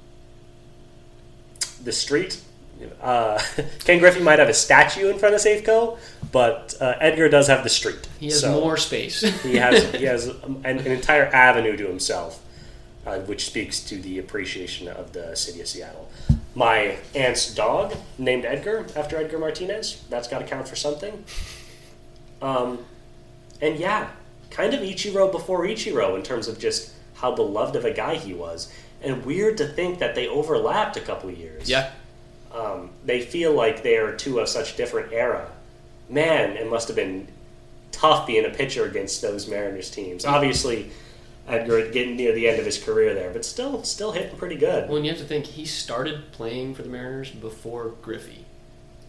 the 1.84 1.92
street. 1.92 2.42
Uh, 3.02 3.42
Ken 3.86 4.00
Griffey 4.00 4.22
might 4.22 4.40
have 4.40 4.50
a 4.50 4.54
statue 4.54 5.10
in 5.10 5.18
front 5.18 5.34
of 5.34 5.42
Safeco, 5.42 5.98
but 6.32 6.76
uh, 6.80 6.94
Edgar 7.00 7.28
does 7.30 7.48
have 7.48 7.64
the 7.64 7.70
street. 7.70 8.08
He 8.20 8.28
has 8.28 8.42
So- 8.42 8.60
more 8.60 8.78
space. 8.78 9.22
he 9.44 9.56
has 9.56 9.92
he 9.96 10.06
has 10.14 10.28
an, 10.28 10.62
an 10.64 10.80
entire 10.86 11.26
avenue 11.26 11.76
to 11.78 11.88
himself, 11.88 12.44
uh, 13.06 13.20
which 13.22 13.46
speaks 13.46 13.82
to 13.86 13.96
the 14.00 14.20
appreciation 14.20 14.88
of 14.88 15.14
the 15.14 15.36
city 15.36 15.62
of 15.62 15.68
Seattle. 15.68 16.10
My 16.54 16.98
aunt's 17.16 17.54
dog 17.54 17.96
named 18.18 18.44
Edgar 18.46 18.86
after 18.96 19.18
Edgar 19.18 19.40
Martinez. 19.40 20.04
That's 20.10 20.28
got 20.28 20.40
to 20.40 20.46
count 20.46 20.68
for 20.68 20.76
something. 20.76 21.24
Um, 22.42 22.86
and 23.62 23.78
yeah, 23.78 24.10
kind 24.50 24.74
of 24.74 24.82
Ichiro 24.82 25.32
before 25.32 25.66
Ichiro 25.66 26.16
in 26.16 26.24
terms 26.24 26.48
of 26.48 26.60
just 26.60 26.94
how 27.16 27.34
beloved 27.36 27.76
of 27.76 27.86
a 27.86 27.92
guy 27.92 28.16
he 28.16 28.34
was. 28.34 28.72
And 29.02 29.26
weird 29.26 29.58
to 29.60 29.68
think 29.68 30.00
that 30.00 30.16
they 30.16 30.28
overlapped 30.28 30.98
a 30.98 31.02
couple 31.02 31.30
years. 31.30 31.70
Yeah. 31.70 31.92
Um, 32.52 32.90
they 33.06 33.22
feel 33.22 33.54
like 33.54 33.84
they 33.84 33.98
are 33.98 34.16
two 34.16 34.40
of 34.40 34.50
such 34.50 34.76
different 34.76 35.12
era. 35.14 35.50
Man, 36.10 36.58
it 36.58 36.68
must 36.70 36.88
have 36.88 36.96
been 36.96 37.28
tough 37.92 38.26
being 38.26 38.46
a 38.46 38.50
pitcher 38.50 38.86
against 38.86 39.22
those 39.22 39.48
Mariners 39.48 39.92
teams. 39.92 40.26
Obviously, 40.26 40.90
Edgar 41.48 41.90
getting 41.92 42.16
near 42.16 42.34
the 42.34 42.48
end 42.48 42.60
of 42.60 42.66
his 42.66 42.82
career 42.82 43.14
there, 43.14 43.32
but 43.32 43.46
still, 43.46 43.84
still 43.84 44.12
hitting 44.14 44.36
pretty 44.38 44.56
good. 44.56 44.88
Well, 44.88 44.98
and 44.98 45.06
you 45.06 45.12
have 45.12 45.20
to 45.22 45.28
think 45.28 45.46
he 45.46 45.66
started 45.66 46.32
playing 46.32 46.74
for 46.76 46.82
the 46.84 46.90
Mariners 46.90 47.30
before 47.32 47.94
Griffey, 48.02 48.46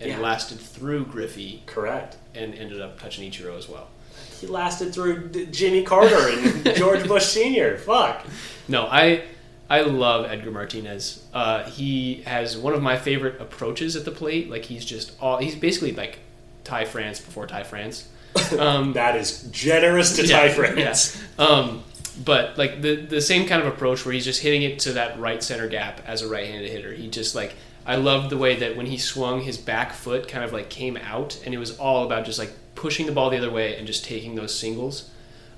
and 0.00 0.10
Yeah. 0.10 0.18
lasted 0.20 0.60
through 0.60 1.06
Griffey, 1.06 1.62
Correct. 1.66 2.16
and 2.34 2.54
ended 2.54 2.80
up 2.80 3.00
touching 3.00 3.30
Ichiro 3.30 3.56
as 3.56 3.68
well. 3.68 3.88
He 4.40 4.46
lasted 4.46 4.92
through 4.94 5.28
Jimmy 5.50 5.82
Carter 5.82 6.28
and 6.30 6.64
George 6.76 7.06
Bush 7.08 7.24
Sr. 7.24 7.76
Fuck. 7.78 8.24
No, 8.68 8.86
I 8.86 9.24
I 9.70 9.82
love 9.82 10.26
Edgar 10.26 10.50
Martinez. 10.50 11.24
Uh, 11.34 11.64
he 11.64 12.22
has 12.22 12.56
one 12.56 12.72
of 12.74 12.82
my 12.82 12.96
favorite 12.96 13.40
approaches 13.40 13.96
at 13.96 14.04
the 14.04 14.10
plate. 14.10 14.48
Like 14.50 14.64
he's 14.64 14.84
just 14.84 15.12
all 15.20 15.38
he's 15.38 15.56
basically 15.56 15.92
like 15.92 16.18
Ty 16.64 16.84
France 16.86 17.20
before 17.20 17.46
Ty 17.46 17.64
France. 17.64 18.08
Um, 18.58 18.92
That 18.94 19.16
is 19.16 19.42
generous 19.50 20.16
to 20.16 20.26
Ty 20.26 20.50
France. 20.50 21.22
yeah. 21.38 21.44
Um, 21.44 21.82
but 22.24 22.58
like 22.58 22.82
the 22.82 22.96
the 22.96 23.20
same 23.20 23.46
kind 23.46 23.62
of 23.62 23.68
approach 23.68 24.04
where 24.04 24.12
he's 24.12 24.24
just 24.24 24.42
hitting 24.42 24.62
it 24.62 24.78
to 24.80 24.92
that 24.94 25.18
right 25.18 25.42
center 25.42 25.68
gap 25.68 26.00
as 26.06 26.22
a 26.22 26.28
right-handed 26.28 26.70
hitter. 26.70 26.92
He 26.92 27.08
just 27.08 27.34
like 27.34 27.54
I 27.86 27.96
loved 27.96 28.28
the 28.30 28.36
way 28.36 28.56
that 28.56 28.76
when 28.76 28.86
he 28.86 28.98
swung, 28.98 29.40
his 29.40 29.56
back 29.56 29.92
foot 29.92 30.28
kind 30.28 30.44
of 30.44 30.52
like 30.52 30.68
came 30.68 30.96
out, 30.98 31.40
and 31.44 31.54
it 31.54 31.58
was 31.58 31.78
all 31.78 32.04
about 32.04 32.24
just 32.26 32.38
like 32.38 32.52
pushing 32.78 33.06
the 33.06 33.12
ball 33.12 33.28
the 33.28 33.36
other 33.36 33.50
way 33.50 33.76
and 33.76 33.86
just 33.86 34.04
taking 34.04 34.36
those 34.36 34.54
singles. 34.54 35.10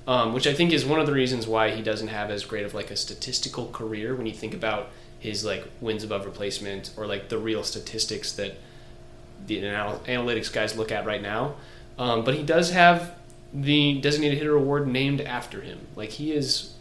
Um, 0.07 0.33
which 0.33 0.47
I 0.47 0.55
think 0.55 0.73
is 0.73 0.85
one 0.85 0.99
of 0.99 1.07
the 1.07 1.12
reasons 1.12 1.47
why 1.47 1.71
he 1.71 1.83
doesn't 1.83 2.09
have 2.09 2.31
as 2.31 2.45
great 2.45 2.64
of 2.64 2.75
like 2.75 2.91
a 2.91 2.97
statistical 2.97 3.68
career 3.68 4.16
when 4.16 4.27
you 4.27 4.33
think 4.33 4.55
about 4.55 4.89
his 5.21 5.45
like 5.45 5.68
wins 5.81 6.03
above 6.03 6.25
replacement 6.25 6.91
or 6.97 7.07
like 7.07 7.29
the 7.29 7.39
real 7.39 7.62
statistics 7.62 8.33
that 8.33 8.55
the 9.47 9.59
anal- 9.59 10.01
analytics 10.07 10.51
guys 10.53 10.77
look 10.77 10.91
at 10.91 11.05
right 11.05 11.21
now. 11.23 11.55
Um, 11.99 12.25
but 12.25 12.35
he 12.35 12.43
does 12.43 12.71
have 12.73 13.14
the 13.53 14.01
designated 14.01 14.39
hitter 14.39 14.57
award 14.57 14.89
named 14.89 15.21
after 15.21 15.61
him. 15.61 15.87
Like 15.95 16.11
he 16.11 16.33
is 16.33 16.73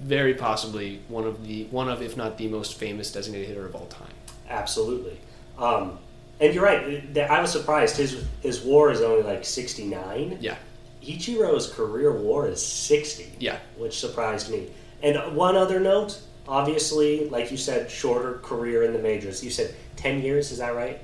very 0.00 0.34
possibly 0.34 1.02
one 1.08 1.24
of 1.24 1.46
the 1.46 1.64
one 1.64 1.88
of 1.88 2.00
if 2.00 2.16
not 2.16 2.38
the 2.38 2.48
most 2.48 2.74
famous 2.74 3.12
designated 3.12 3.48
hitter 3.48 3.66
of 3.66 3.76
all 3.76 3.86
time. 3.86 4.14
Absolutely. 4.48 5.18
Um, 5.58 5.98
and 6.44 6.54
you're 6.54 6.64
right. 6.64 7.16
I 7.18 7.40
was 7.40 7.50
surprised. 7.50 7.96
His 7.96 8.24
his 8.42 8.60
WAR 8.60 8.90
is 8.90 9.00
only 9.00 9.22
like 9.22 9.44
69. 9.44 10.38
Yeah, 10.40 10.56
Ichiro's 11.02 11.72
career 11.72 12.12
WAR 12.12 12.48
is 12.48 12.64
60. 12.64 13.36
yeah, 13.40 13.56
which 13.78 13.98
surprised 13.98 14.50
me. 14.50 14.68
And 15.02 15.34
one 15.36 15.56
other 15.56 15.80
note, 15.80 16.20
obviously, 16.46 17.28
like 17.30 17.50
you 17.50 17.56
said, 17.56 17.90
shorter 17.90 18.34
career 18.42 18.82
in 18.84 18.92
the 18.92 18.98
majors. 18.98 19.42
You 19.44 19.50
said 19.50 19.74
10 19.96 20.22
years, 20.22 20.50
is 20.50 20.58
that 20.58 20.74
right? 20.74 21.00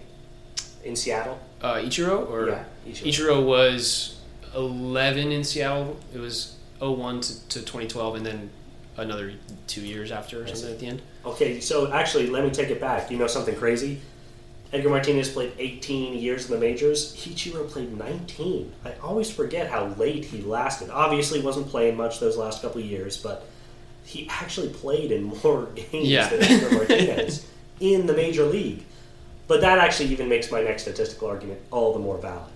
In 0.85 0.97
Seattle? 0.97 1.39
uh, 1.61 1.75
Ichiro 1.75 2.29
or 2.31 2.49
Yeah, 2.49 2.65
Ichiro. 2.87 3.07
Ichiro 3.07 3.45
was 3.47 4.19
11 4.55 5.31
in 5.33 5.45
Seattle. 5.45 5.99
It 6.15 6.19
was 6.19 6.57
01 6.81 7.21
to, 7.21 7.49
to 7.49 7.59
2012, 7.61 8.15
and 8.17 8.27
then 8.27 8.51
another 8.97 9.35
two 9.67 9.83
years 9.83 10.11
after 10.11 10.43
or 10.43 10.47
something 10.47 10.71
at 10.73 10.79
the 10.81 10.87
end. 10.87 11.03
Okay, 11.25 11.61
so 11.61 11.93
actually, 11.93 12.29
let 12.29 12.45
me 12.45 12.51
take 12.51 12.71
it 12.71 12.81
back. 12.81 13.11
You 13.11 13.19
know 13.19 13.27
something 13.27 13.55
crazy? 13.57 14.01
Edgar 14.73 14.91
Martinez 14.91 15.29
played 15.31 15.53
18 15.59 16.15
years 16.19 16.47
in 16.47 16.53
the 16.55 16.61
majors. 16.61 17.17
Ichiro 17.17 17.69
played 17.69 17.97
19. 17.97 18.73
I 18.85 18.93
always 19.03 19.31
forget 19.31 19.69
how 19.69 19.87
late 19.99 20.25
he 20.25 20.43
lasted. 20.43 20.91
Obviously, 20.91 21.41
wasn't 21.41 21.69
playing 21.69 21.97
much 21.97 22.21
those 22.21 22.37
last 22.37 22.63
couple 22.63 22.81
years, 22.81 23.17
but 23.17 23.47
he 24.05 24.29
actually 24.31 24.69
played 24.69 25.11
in 25.11 25.25
more 25.25 25.65
games 25.75 26.09
Yeah. 26.09 26.29
than 26.29 26.43
Edgar 26.43 26.71
Martinez 26.77 27.47
in 27.81 28.07
the 28.07 28.13
major 28.15 28.45
league. 28.45 28.85
But 29.49 29.61
that 29.63 29.79
actually 29.79 30.11
even 30.11 30.29
makes 30.29 30.53
my 30.53 30.63
next 30.63 30.83
statistical 30.83 31.27
argument 31.29 31.61
all 31.73 31.93
the 31.93 31.99
more 31.99 32.19
valid. 32.19 32.53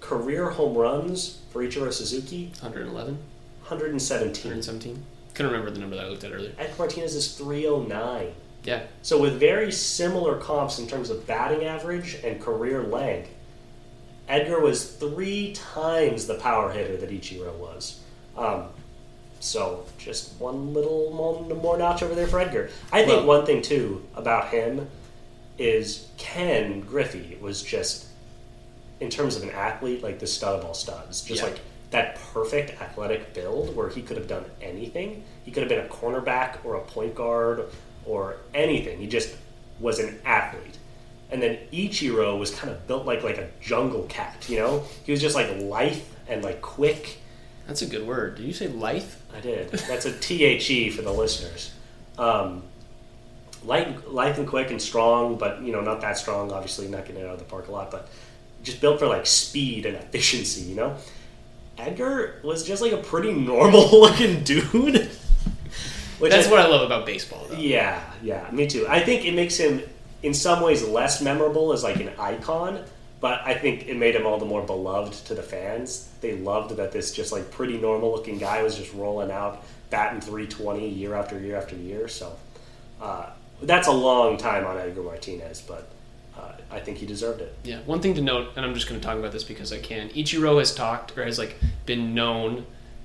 Career 0.00 0.50
home 0.50 0.76
runs 0.76 1.38
for 1.52 1.62
Ichiro 1.62 1.92
Suzuki, 1.92 2.46
111, 2.60 3.14
117. 3.60 4.42
117. 4.50 5.04
Couldn't 5.34 5.52
remember 5.52 5.70
the 5.70 5.78
number 5.78 5.94
that 5.94 6.06
I 6.06 6.08
looked 6.08 6.24
at 6.24 6.32
earlier. 6.32 6.52
Edgar 6.58 6.74
Martinez 6.76 7.14
is 7.14 7.36
309. 7.38 8.32
Yeah, 8.64 8.82
So 9.02 9.20
with 9.20 9.40
very 9.40 9.72
similar 9.72 10.38
comps 10.38 10.78
in 10.78 10.86
terms 10.86 11.10
of 11.10 11.26
batting 11.26 11.64
average 11.64 12.14
and 12.22 12.40
career 12.40 12.82
leg, 12.82 13.28
Edgar 14.28 14.60
was 14.60 14.84
three 14.84 15.52
times 15.52 16.26
the 16.28 16.34
power 16.34 16.70
hitter 16.70 16.96
that 16.96 17.10
Ichiro 17.10 17.52
was. 17.54 17.98
Um, 18.36 18.66
so 19.40 19.84
just 19.98 20.34
one 20.40 20.72
little 20.72 21.12
more, 21.12 21.42
more 21.56 21.76
notch 21.76 22.02
over 22.04 22.14
there 22.14 22.28
for 22.28 22.38
Edgar. 22.38 22.70
I 22.92 23.04
think 23.04 23.18
Well- 23.18 23.26
one 23.38 23.46
thing 23.46 23.62
too 23.62 24.06
about 24.14 24.50
him 24.50 24.88
is 25.58 26.06
Ken 26.16 26.80
Griffey 26.82 27.36
was 27.40 27.62
just, 27.62 28.06
in 29.00 29.10
terms 29.10 29.36
of 29.36 29.42
an 29.42 29.50
athlete, 29.50 30.02
like 30.04 30.20
the 30.20 30.26
stud 30.28 30.60
of 30.60 30.64
all 30.64 30.74
studs. 30.74 31.22
Just 31.22 31.42
Yeah. 31.42 31.48
like 31.48 31.58
that 31.90 32.16
perfect 32.32 32.80
athletic 32.80 33.34
build 33.34 33.74
where 33.76 33.88
he 33.88 34.00
could 34.02 34.16
have 34.16 34.28
done 34.28 34.44
anything. 34.62 35.24
He 35.44 35.50
could 35.50 35.62
have 35.64 35.68
been 35.68 35.84
a 35.84 35.88
cornerback 35.88 36.64
or 36.64 36.76
a 36.76 36.80
point 36.80 37.14
guard 37.16 37.64
or 38.06 38.36
anything. 38.54 38.98
He 38.98 39.06
just 39.06 39.36
was 39.80 39.98
an 39.98 40.18
athlete. 40.24 40.78
And 41.30 41.42
then 41.42 41.58
Ichiro 41.72 42.38
was 42.38 42.50
kind 42.50 42.70
of 42.70 42.86
built 42.86 43.06
like 43.06 43.22
like 43.22 43.38
a 43.38 43.48
jungle 43.60 44.04
cat, 44.04 44.46
you 44.48 44.58
know? 44.58 44.84
He 45.04 45.12
was 45.12 45.20
just 45.20 45.34
like 45.34 45.48
lithe 45.60 46.02
and 46.28 46.42
like 46.44 46.60
quick. 46.60 47.18
that's 47.66 47.82
a 47.82 47.86
good 47.86 48.06
word. 48.06 48.36
Did 48.36 48.44
you 48.44 48.52
say 48.52 48.68
lithe? 48.68 49.10
I 49.34 49.40
did. 49.40 49.70
That's 49.70 50.04
a 50.04 50.12
T 50.18 50.44
H 50.44 50.70
E 50.70 50.90
for 50.90 51.02
the 51.02 51.12
listeners. 51.12 51.72
Um, 52.18 52.62
light, 53.64 54.12
lithe 54.12 54.38
and 54.38 54.46
quick 54.46 54.70
and 54.70 54.80
strong, 54.80 55.36
but 55.36 55.62
you 55.62 55.72
know 55.72 55.80
not 55.80 56.00
that 56.02 56.18
strong. 56.18 56.52
Obviously, 56.52 56.88
not 56.88 57.06
getting 57.06 57.22
it 57.22 57.26
out 57.26 57.34
of 57.34 57.38
the 57.38 57.44
park 57.44 57.68
a 57.68 57.72
lot, 57.72 57.90
but 57.90 58.08
just 58.62 58.80
built 58.80 58.98
for 58.98 59.06
like 59.06 59.26
speed 59.26 59.86
and 59.86 59.96
efficiency. 59.96 60.62
You 60.62 60.76
know, 60.76 60.96
Edgar 61.78 62.40
was 62.42 62.64
just 62.64 62.82
like 62.82 62.92
a 62.92 62.98
pretty 62.98 63.32
normal 63.32 64.00
looking 64.00 64.42
dude. 64.44 65.10
Which 66.22 66.30
That's 66.30 66.46
I- 66.46 66.50
what 66.52 66.60
I 66.60 66.68
love 66.68 66.82
about 66.82 67.04
baseball, 67.04 67.44
though. 67.50 67.56
Yeah, 67.56 68.00
yeah, 68.22 68.48
me 68.52 68.68
too. 68.68 68.86
I 68.88 69.00
think 69.00 69.24
it 69.24 69.34
makes 69.34 69.56
him, 69.56 69.82
in 70.22 70.32
some 70.32 70.62
ways, 70.62 70.86
less 70.86 71.20
memorable 71.20 71.72
as 71.72 71.82
like 71.82 71.96
an 71.96 72.10
icon, 72.16 72.84
but 73.20 73.40
I 73.44 73.54
think 73.54 73.88
it 73.88 73.96
made 73.96 74.14
him 74.14 74.24
all 74.24 74.38
the 74.38 74.44
more 74.44 74.62
beloved 74.62 75.14
to 75.26 75.34
the 75.34 75.42
fans. 75.42 76.08
They 76.20 76.36
loved 76.36 76.76
that 76.76 76.92
this 76.92 77.10
just 77.12 77.32
like 77.32 77.50
pretty 77.50 77.76
normal 77.76 78.12
looking 78.12 78.38
guy 78.38 78.62
was 78.62 78.76
just 78.76 78.94
rolling 78.94 79.32
out 79.32 79.64
batting 79.90 80.20
320 80.20 80.88
year 80.88 81.14
after 81.14 81.40
year 81.40 81.56
after 81.56 81.74
year. 81.74 82.06
So 82.06 82.36
uh, 83.00 83.30
that's 83.60 83.88
a 83.88 83.92
long 83.92 84.36
time 84.36 84.64
on 84.64 84.78
Edgar 84.78 85.02
Martinez, 85.02 85.60
but 85.60 85.88
uh, 86.38 86.52
I 86.70 86.78
think 86.78 86.98
he 86.98 87.06
deserved 87.06 87.40
it. 87.40 87.52
Yeah, 87.64 87.80
one 87.80 88.00
thing 88.00 88.14
to 88.14 88.20
note, 88.20 88.50
and 88.54 88.64
I'm 88.64 88.74
just 88.74 88.88
going 88.88 89.00
to 89.00 89.04
talk 89.04 89.18
about 89.18 89.32
this 89.32 89.42
because 89.42 89.72
I 89.72 89.80
can. 89.80 90.08
Ichiro 90.10 90.60
has 90.60 90.72
talked 90.72 91.18
or 91.18 91.24
has 91.24 91.36
like 91.36 91.56
been 91.84 92.14
known 92.14 92.64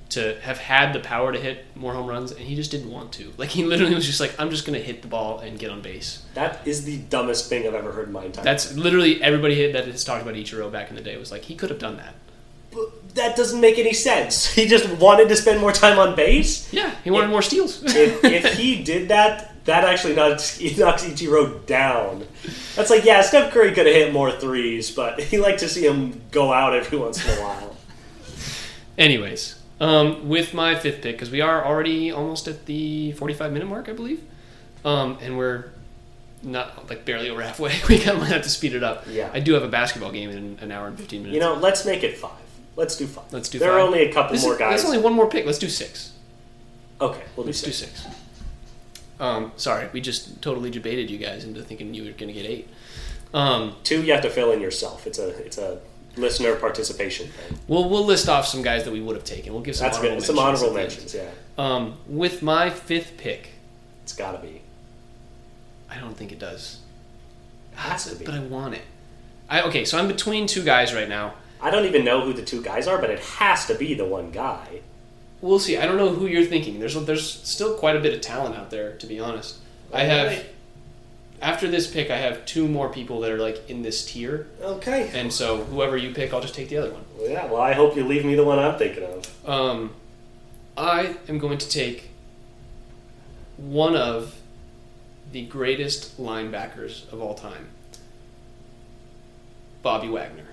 to 0.10 0.39
have 0.41 0.58
had 0.58 0.93
the 0.93 0.99
power 0.99 1.32
to 1.34 1.39
hit 1.39 1.66
more 1.76 1.93
home 1.93 2.08
runs, 2.08 2.32
and 2.32 2.41
he 2.41 2.55
just 2.55 2.72
didn't 2.72 2.89
want 2.91 3.12
to. 3.14 3.34
Like 3.38 3.49
he 3.49 3.64
literally 3.66 3.93
was 3.95 4.05
just 4.05 4.20
like, 4.20 4.34
"I'm 4.39 4.49
just 4.49 4.66
going 4.66 4.80
to 4.80 4.86
hit 4.86 5.01
the 5.01 5.08
ball 5.08 5.39
and 5.39 5.60
get 5.60 5.70
on 5.70 5.82
base." 5.82 6.24
That 6.34 6.66
is 6.66 6.86
the 6.86 6.97
dumbest 6.97 7.49
thing 7.49 7.68
I've 7.68 7.74
ever 7.74 7.91
heard 7.91 8.08
in 8.08 8.14
my 8.14 8.26
entire 8.26 8.43
That's 8.43 8.74
literally 8.76 9.22
everybody 9.22 9.72
that 9.72 9.86
has 9.86 10.03
talked 10.03 10.22
about 10.22 10.36
Ichiro 10.36 10.72
back 10.72 10.89
in 10.89 10.95
the 10.95 11.01
day 11.01 11.18
was 11.18 11.32
like 11.32 11.43
he 11.45 11.55
could 11.55 11.70
have 11.70 11.80
done 11.80 11.97
that. 11.97 12.16
But 12.72 13.16
that 13.16 13.36
doesn't 13.36 13.60
make 13.60 13.78
any 13.80 13.93
sense. 13.93 14.45
He 14.53 14.68
just 14.68 14.88
wanted 14.97 15.30
to 15.30 15.36
spend 15.36 15.60
more 15.62 15.72
time 15.72 15.99
on 15.99 16.16
base. 16.16 16.72
Yeah, 16.72 16.93
he 17.03 17.12
wanted 17.12 17.28
Yeah. 17.28 17.32
more 17.32 17.41
steals. 17.41 17.84
if, 17.86 18.24
if 18.24 18.53
he 18.58 18.84
did 18.84 19.10
that, 19.10 19.66
that 19.66 19.84
actually 19.84 20.16
knocks, 20.16 20.62
knocks 20.78 21.03
Ichiro 21.03 21.66
down. 21.66 22.26
That's 22.76 22.89
like, 22.89 23.03
yeah, 23.03 23.22
Steph 23.22 23.51
Curry 23.51 23.74
could 23.74 23.86
have 23.88 23.95
hit 23.95 24.14
more 24.14 24.32
threes, 24.32 24.91
but 24.91 25.20
he 25.20 25.38
liked 25.39 25.60
to 25.60 25.68
see 25.70 25.86
him 25.86 26.22
go 26.32 26.53
out 26.53 26.74
every 26.74 26.97
once 26.97 27.26
in 27.26 27.38
a 27.38 27.41
while. 27.41 27.76
Anyways, 28.97 29.55
um, 29.80 30.28
with 30.30 30.53
my 30.53 30.75
fifth 30.75 31.01
pick, 31.01 31.15
because 31.15 31.32
we 31.32 31.41
are 31.41 31.63
already 31.65 32.11
almost 32.11 32.47
at 32.47 32.65
the 32.65 33.11
45 33.13 33.51
minute 33.53 33.67
mark, 33.67 33.89
I 33.89 33.93
believe, 33.93 34.23
um, 34.86 35.17
and 35.21 35.38
we're 35.38 35.71
not 36.43 36.89
like 36.89 37.03
barely 37.05 37.30
over 37.30 37.41
halfway. 37.41 37.73
We 37.89 37.97
kind 37.99 38.17
of 38.17 38.19
might 38.23 38.32
have 38.32 38.43
to 38.43 38.49
speed 38.49 38.73
it 38.73 38.84
up. 38.84 39.05
Yeah. 39.09 39.30
I 39.34 39.39
do 39.39 39.53
have 39.53 39.63
a 39.63 39.67
basketball 39.67 40.11
game 40.11 40.30
in 40.30 40.57
an 40.61 40.71
hour 40.71 40.88
and 40.88 40.97
15 40.97 41.21
minutes. 41.21 41.34
You 41.34 41.39
know, 41.41 41.55
let's 41.55 41.86
make 41.86 42.03
it 42.03 42.17
five. 42.17 42.32
Let's 42.75 42.95
do 42.95 43.07
five. 43.07 43.25
Let's 43.34 43.49
do 43.49 43.57
There 43.59 43.69
five. 43.69 43.78
are 43.78 43.82
only 43.82 44.03
a 44.03 44.13
couple 44.13 44.34
This 44.34 44.43
more 44.43 44.53
is- 44.53 44.59
guys. 44.59 44.69
There's 44.82 44.86
only 44.86 44.99
one 45.03 45.13
more 45.13 45.28
pick. 45.30 45.45
Let's 45.45 45.57
do 45.59 45.69
six. 45.69 46.11
okay, 47.01 47.23
we'll 47.36 47.43
do 47.45 47.49
Let's 47.49 47.61
do 47.61 47.71
six. 47.71 48.03
six. 48.03 48.15
Um, 49.19 49.51
sorry, 49.57 49.89
we 49.93 49.99
just 50.01 50.41
totally 50.43 50.69
debated 50.69 51.09
you 51.09 51.17
guys 51.17 51.43
into 51.43 51.63
thinking 51.63 51.93
you 51.95 52.03
were 52.03 52.11
going 52.11 52.28
to 52.28 52.34
get 52.34 52.45
eight. 52.45 52.69
Um, 53.34 53.75
Two, 53.84 54.03
you 54.03 54.13
have 54.13 54.21
to 54.21 54.30
fill 54.30 54.51
in 54.51 54.61
yourself. 54.61 55.07
It's 55.07 55.17
a 55.17 55.30
it's 55.43 55.57
a 55.57 55.80
listener 56.18 56.55
participation 56.55 57.28
thing. 57.28 57.59
we'll 57.68 57.89
we'll 57.89 58.05
list 58.05 58.28
off 58.30 58.45
some 58.47 58.61
guys 58.61 58.84
that 58.86 58.91
we 58.91 59.01
would 59.01 59.15
have 59.15 59.26
taken. 59.26 59.53
We'll 59.53 59.61
give 59.61 59.76
some 59.76 59.86
That's 59.86 59.97
honorable 59.97 60.18
good. 60.18 60.26
Some 60.26 60.39
honorable 60.39 60.68
at 60.68 60.74
the 60.74 60.80
end. 60.82 60.88
mentions. 60.89 61.13
Yeah, 61.15 61.30
Um, 61.57 61.97
with 62.07 62.41
my 62.41 62.70
fifth 62.70 63.18
pick, 63.18 63.49
it's 64.03 64.13
got 64.13 64.32
to 64.34 64.39
be. 64.45 64.61
I 65.89 65.99
don't 65.99 66.15
think 66.18 66.32
it 66.32 66.39
does. 66.39 66.80
Has 67.76 68.05
to 68.09 68.15
be. 68.15 68.26
but 68.26 68.34
I 68.34 68.39
want 68.39 68.74
it. 68.74 68.82
I 69.49 69.61
okay, 69.63 69.86
so 69.86 69.97
I'm 69.97 70.07
between 70.07 70.47
two 70.47 70.63
guys 70.63 70.93
right 70.93 71.07
now. 71.07 71.36
I 71.61 71.72
don't 71.72 71.86
even 71.86 72.03
know 72.05 72.22
who 72.22 72.34
the 72.34 72.43
two 72.43 72.61
guys 72.61 72.88
are, 72.88 72.99
but 72.99 73.09
it 73.09 73.20
has 73.20 73.65
to 73.68 73.76
be 73.76 73.93
the 73.93 74.05
one 74.05 74.32
guy. 74.32 74.82
We'll 75.41 75.59
see. 75.59 75.78
I 75.78 75.86
don't 75.86 75.97
know 75.97 76.09
who 76.09 76.26
you're 76.28 76.43
thinking. 76.45 76.80
There's 76.80 76.95
there's 77.05 77.28
still 77.32 77.76
quite 77.76 77.95
a 77.95 77.99
bit 77.99 78.13
of 78.13 78.22
talent 78.22 78.55
out 78.55 78.70
there, 78.72 78.95
to 78.97 79.07
be 79.07 79.20
honest. 79.20 79.57
I 79.93 80.03
have 80.03 80.45
after 81.41 81.67
this 81.67 81.88
pick, 81.89 82.09
I 82.09 82.17
have 82.17 82.45
two 82.45 82.67
more 82.67 82.89
people 82.89 83.19
that 83.21 83.31
are 83.31 83.38
like 83.38 83.69
in 83.69 83.81
this 83.83 84.05
tier, 84.05 84.47
Okay. 84.61 85.09
and 85.13 85.31
so 85.31 85.63
whoever 85.65 85.95
you 85.97 86.13
pick, 86.13 86.33
I'll 86.33 86.41
just 86.41 86.55
take 86.55 86.69
the 86.69 86.77
other 86.77 86.91
one. 86.91 87.03
Well, 87.17 87.29
yeah. 87.29 87.45
Well, 87.45 87.61
I 87.61 87.73
hope 87.73 87.95
you 87.95 88.03
leave 88.03 88.25
me 88.25 88.35
the 88.35 88.43
one 88.43 88.57
I'm 88.59 88.77
thinking 88.77 89.03
of. 89.03 89.49
Um, 89.49 89.91
I 90.77 91.15
am 91.27 91.38
going 91.39 91.57
to 91.59 91.69
take 91.69 92.09
one 93.57 93.95
of 93.95 94.35
the 95.31 95.45
greatest 95.45 96.19
linebackers 96.19 97.11
of 97.11 97.21
all 97.21 97.33
time, 97.35 97.67
Bobby 99.81 100.07
Wagner. 100.09 100.43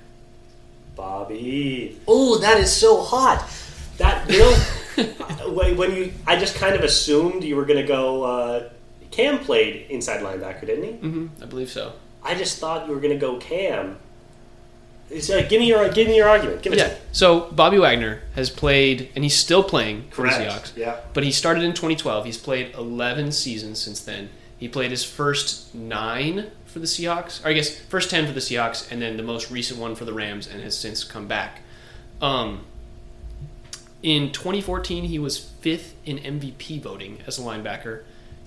Bobby. 0.97 1.99
Oh, 2.07 2.39
that 2.39 2.59
is 2.59 2.73
so 2.73 3.03
hot. 3.03 3.49
That 3.99 4.29
you 4.31 4.39
know, 4.39 5.53
when 5.55 5.77
when 5.77 5.95
you, 5.95 6.13
I 6.27 6.37
just 6.37 6.55
kind 6.57 6.75
of 6.75 6.83
assumed 6.83 7.43
you 7.45 7.57
were 7.57 7.65
going 7.65 7.81
to 7.81 7.87
go. 7.87 8.23
Uh, 8.25 8.69
Kam 9.15 9.39
played 9.39 9.87
inside 9.91 10.23
linebacker, 10.23 10.67
didn't 10.67 10.85
he? 10.85 10.93
hmm 10.93 11.27
I 11.41 11.47
believe 11.47 11.71
so. 11.71 11.93
I 12.23 12.35
just 12.35 12.59
thought 12.59 12.89
you 12.89 12.95
were 12.95 13.01
going 13.01 13.13
to 13.13 13.19
go 13.19 13.37
Kam. 13.37 13.99
So, 15.21 15.47
give 15.47 15.61
me 15.61 15.69
your 15.69 15.89
give 15.91 16.09
me 16.09 16.17
your 16.17 16.29
argument. 16.29 16.63
Give 16.63 16.73
it 16.73 16.79
Yeah. 16.79 16.95
So 17.13 17.53
Bobby 17.53 17.79
Wagner 17.79 18.23
has 18.35 18.51
played, 18.51 19.11
and 19.15 19.23
he's 19.23 19.37
still 19.37 19.63
playing 19.63 20.09
for 20.11 20.23
the 20.23 20.31
Seahawks. 20.31 20.77
Yeah. 20.77 20.97
But 21.13 21.23
he 21.25 21.31
started 21.31 21.63
in 21.63 21.73
2012. 21.75 22.25
He's 22.25 22.39
played 22.39 22.75
11 22.75 23.31
seasons 23.33 23.81
since 23.81 24.01
then. 24.01 24.31
He 24.57 24.67
played 24.67 24.91
his 24.91 25.05
first 25.05 25.75
nine 25.75 26.51
for 26.65 26.79
the 26.81 26.87
Seahawks, 26.87 27.45
or 27.45 27.49
I 27.49 27.53
guess 27.53 27.79
first 27.79 28.11
10 28.11 28.27
for 28.27 28.33
the 28.33 28.41
Seahawks, 28.41 28.91
and 28.91 29.01
then 29.01 29.17
the 29.17 29.23
most 29.23 29.51
recent 29.51 29.79
one 29.79 29.95
for 29.95 30.05
the 30.07 30.13
Rams, 30.15 30.49
and 30.49 30.61
has 30.63 30.77
since 30.77 31.05
come 31.05 31.29
back. 31.29 31.61
Um, 32.21 32.65
in 34.03 34.33
2014, 34.33 35.05
he 35.05 35.19
was 35.19 35.39
fifth 35.39 35.95
in 36.05 36.19
MVP 36.19 36.81
voting 36.83 37.19
as 37.27 37.39
a 37.39 37.43
linebacker. 37.43 38.03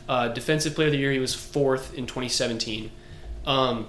Uh, 0.07 0.29
Defensive 0.29 0.75
Player 0.75 0.87
of 0.87 0.93
the 0.93 0.99
Year, 0.99 1.11
he 1.11 1.19
was 1.19 1.33
fourth 1.33 1.93
in 1.93 2.05
2017. 2.05 2.91
Um, 3.45 3.87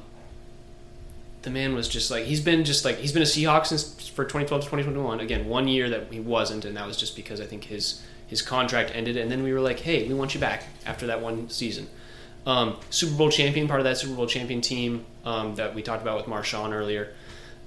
the 1.43 1.51
man 1.51 1.75
was 1.75 1.89
just 1.89 2.11
like 2.11 2.25
he's 2.25 2.41
been 2.41 2.65
just 2.65 2.85
like 2.85 2.97
he's 2.97 3.13
been 3.13 3.23
a 3.23 3.27
Seahawk 3.27 3.67
since 3.67 4.09
for 4.09 4.25
2012 4.25 4.63
to 4.63 4.67
2021. 4.69 5.21
Again, 5.21 5.47
one 5.49 5.69
year 5.69 5.89
that 5.89 6.13
he 6.13 6.21
wasn't, 6.21 6.65
and 6.65 6.77
that 6.77 6.87
was 6.87 6.97
just 6.97 7.15
because 7.15 7.41
I 7.41 7.47
think 7.47 7.65
his 7.65 8.03
his 8.27 8.43
contract 8.43 8.91
ended, 8.95 9.17
and 9.17 9.31
then 9.31 9.43
we 9.43 9.53
were 9.53 9.61
like, 9.61 9.81
hey, 9.81 10.07
we 10.07 10.15
want 10.15 10.35
you 10.35 10.41
back 10.41 10.65
after 10.85 11.07
that 11.07 11.23
one 11.23 11.49
season. 11.49 11.89
Um, 12.47 12.77
Super 12.91 13.17
Bowl 13.17 13.31
champion, 13.31 13.69
part 13.69 13.81
of 13.81 13.85
that 13.85 13.99
Super 13.99 14.15
Bowl 14.15 14.27
champion 14.27 14.61
team 14.61 15.05
um, 15.25 15.55
that 15.57 15.75
we 15.75 15.83
talked 15.83 16.03
about 16.03 16.17
with 16.17 16.27
Marshawn 16.27 16.73
earlier. 16.73 17.15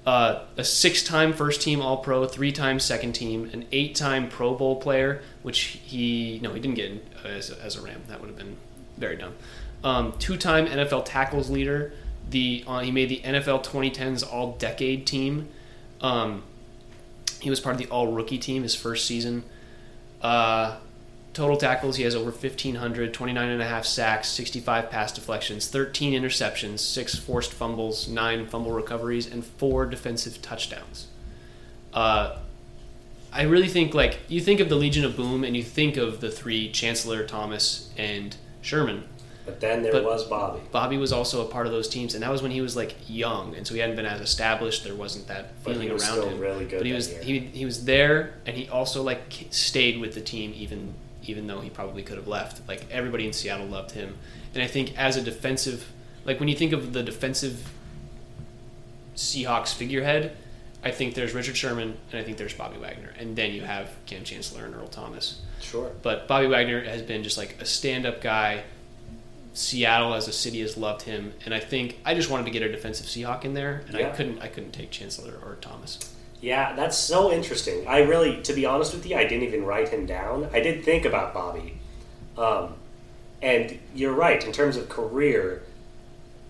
Uh, 0.04 0.44
a 0.56 0.64
six-time 0.64 1.32
first-team 1.32 1.80
All-Pro, 1.80 2.26
three-time 2.26 2.80
second-team, 2.80 3.50
an 3.52 3.66
eight-time 3.70 4.28
Pro 4.28 4.52
Bowl 4.54 4.76
player, 4.76 5.22
which 5.42 5.78
he 5.84 6.40
no, 6.42 6.52
he 6.52 6.60
didn't 6.60 6.74
get 6.74 7.04
as 7.24 7.50
a, 7.50 7.62
as 7.62 7.76
a 7.76 7.82
Ram. 7.82 8.02
That 8.08 8.20
would 8.20 8.26
have 8.26 8.36
been 8.36 8.56
very 8.98 9.16
dumb. 9.16 9.34
Um, 9.84 10.12
two-time 10.18 10.66
NFL 10.66 11.04
tackles 11.04 11.50
leader. 11.50 11.92
The 12.30 12.64
uh, 12.66 12.80
he 12.80 12.90
made 12.90 13.08
the 13.10 13.20
NFL 13.20 13.64
2010s 13.64 14.28
All-Decade 14.28 15.06
team. 15.06 15.48
Um, 16.00 16.42
he 17.40 17.50
was 17.50 17.60
part 17.60 17.74
of 17.74 17.78
the 17.78 17.88
All-Rookie 17.88 18.38
team 18.38 18.62
his 18.64 18.74
first 18.74 19.06
season. 19.06 19.44
Uh, 20.20 20.78
total 21.34 21.56
tackles, 21.56 21.96
he 21.96 22.02
has 22.02 22.14
over 22.14 22.30
1,500, 22.30 23.14
29 23.14 23.48
and 23.48 23.62
a 23.62 23.64
half 23.66 23.84
sacks, 23.86 24.28
65 24.28 24.90
pass 24.90 25.12
deflections, 25.12 25.68
13 25.68 26.12
interceptions, 26.20 26.80
6 26.80 27.14
forced 27.16 27.52
fumbles, 27.52 28.08
9 28.08 28.46
fumble 28.46 28.72
recoveries, 28.72 29.26
and 29.26 29.44
4 29.44 29.86
defensive 29.86 30.42
touchdowns. 30.42 31.06
Uh, 31.94 32.38
I 33.32 33.42
really 33.42 33.68
think, 33.68 33.94
like, 33.94 34.18
you 34.28 34.40
think 34.40 34.60
of 34.60 34.68
the 34.68 34.76
Legion 34.76 35.04
of 35.04 35.16
Boom 35.16 35.42
and 35.44 35.56
you 35.56 35.62
think 35.62 35.96
of 35.96 36.20
the 36.20 36.30
three 36.30 36.70
Chancellor, 36.70 37.24
Thomas, 37.26 37.88
and 37.96 38.36
Sherman. 38.60 39.04
But 39.46 39.58
then 39.60 39.82
there 39.82 39.90
But- 39.90 40.04
was 40.04 40.24
Bobby. 40.24 40.60
Bobby 40.70 40.96
was 40.98 41.12
also 41.12 41.40
a 41.44 41.48
part 41.50 41.66
of 41.66 41.72
those 41.72 41.88
teams, 41.88 42.14
and 42.14 42.22
that 42.22 42.30
was 42.30 42.42
when 42.42 42.52
he 42.52 42.60
was 42.60 42.76
like 42.76 42.94
young, 43.08 43.56
and 43.56 43.66
so 43.66 43.74
he 43.74 43.80
hadn't 43.80 43.96
been 43.96 44.06
as 44.06 44.20
established. 44.20 44.84
There 44.84 44.94
wasn't 44.94 45.26
that 45.28 45.52
But 45.64 45.72
feeling 45.72 45.88
he 45.88 45.92
was 45.92 46.04
around 46.04 46.12
still 46.18 46.28
him. 46.28 46.38
really 46.40 46.64
good 46.66 46.78
but 46.78 46.86
he 46.86 46.92
was 46.92 47.10
year. 47.10 47.22
he, 47.22 47.38
he 47.40 47.64
was 47.64 47.84
there, 47.84 48.34
and 48.46 48.56
he 48.56 48.68
also 48.68 49.02
like 49.02 49.46
stayed 49.50 49.98
with 50.00 50.14
the 50.14 50.20
team 50.20 50.52
even 50.56 50.94
even 51.24 51.46
though 51.46 51.60
he 51.60 51.70
probably 51.70 52.02
could 52.02 52.16
have 52.16 52.28
left. 52.28 52.66
Like 52.68 52.86
everybody 52.90 53.26
in 53.26 53.32
Seattle 53.32 53.66
loved 53.66 53.92
him, 53.92 54.16
and 54.54 54.62
I 54.62 54.66
think 54.66 54.98
as 54.98 55.16
a 55.16 55.22
defensive, 55.22 55.90
like 56.24 56.40
when 56.40 56.48
you 56.48 56.56
think 56.56 56.72
of 56.72 56.92
the 56.92 57.02
defensive 57.02 57.70
Seahawks 59.16 59.74
figurehead, 59.74 60.36
I 60.84 60.90
think 60.90 61.14
there's 61.14 61.32
Richard 61.32 61.56
Sherman, 61.56 61.96
and 62.10 62.20
I 62.20 62.24
think 62.24 62.38
there's 62.38 62.54
Bobby 62.54 62.78
Wagner, 62.78 63.12
and 63.18 63.36
then 63.36 63.52
you 63.52 63.62
have 63.62 63.90
Kam 64.06 64.24
Chancellor 64.24 64.64
and 64.64 64.74
Earl 64.74 64.88
Thomas. 64.88 65.40
Sure. 65.60 65.92
But 66.02 66.26
Bobby 66.26 66.48
Wagner 66.48 66.82
has 66.82 67.02
been 67.02 67.22
just 67.22 67.38
like 67.38 67.60
a 67.60 67.64
stand-up 67.64 68.20
guy. 68.20 68.64
Seattle 69.54 70.14
as 70.14 70.28
a 70.28 70.32
city 70.32 70.60
has 70.60 70.76
loved 70.76 71.02
him, 71.02 71.34
and 71.44 71.54
I 71.54 71.60
think 71.60 71.98
I 72.04 72.14
just 72.14 72.30
wanted 72.30 72.46
to 72.46 72.50
get 72.50 72.62
a 72.62 72.72
defensive 72.72 73.06
Seahawk 73.06 73.44
in 73.44 73.54
there, 73.54 73.84
and 73.86 73.96
I 73.96 74.10
couldn't. 74.10 74.40
I 74.40 74.48
couldn't 74.48 74.72
take 74.72 74.90
Chancellor 74.90 75.34
or 75.44 75.56
Thomas. 75.60 75.98
Yeah, 76.42 76.74
that's 76.74 76.98
so 76.98 77.32
interesting. 77.32 77.86
I 77.86 78.00
really, 78.00 78.42
to 78.42 78.52
be 78.52 78.66
honest 78.66 78.92
with 78.92 79.06
you, 79.06 79.16
I 79.16 79.22
didn't 79.22 79.44
even 79.44 79.64
write 79.64 79.90
him 79.90 80.06
down. 80.06 80.48
I 80.52 80.58
did 80.58 80.84
think 80.84 81.04
about 81.04 81.32
Bobby. 81.32 81.78
Um, 82.36 82.74
and 83.40 83.78
you're 83.94 84.12
right, 84.12 84.44
in 84.44 84.50
terms 84.50 84.76
of 84.76 84.88
career, 84.88 85.62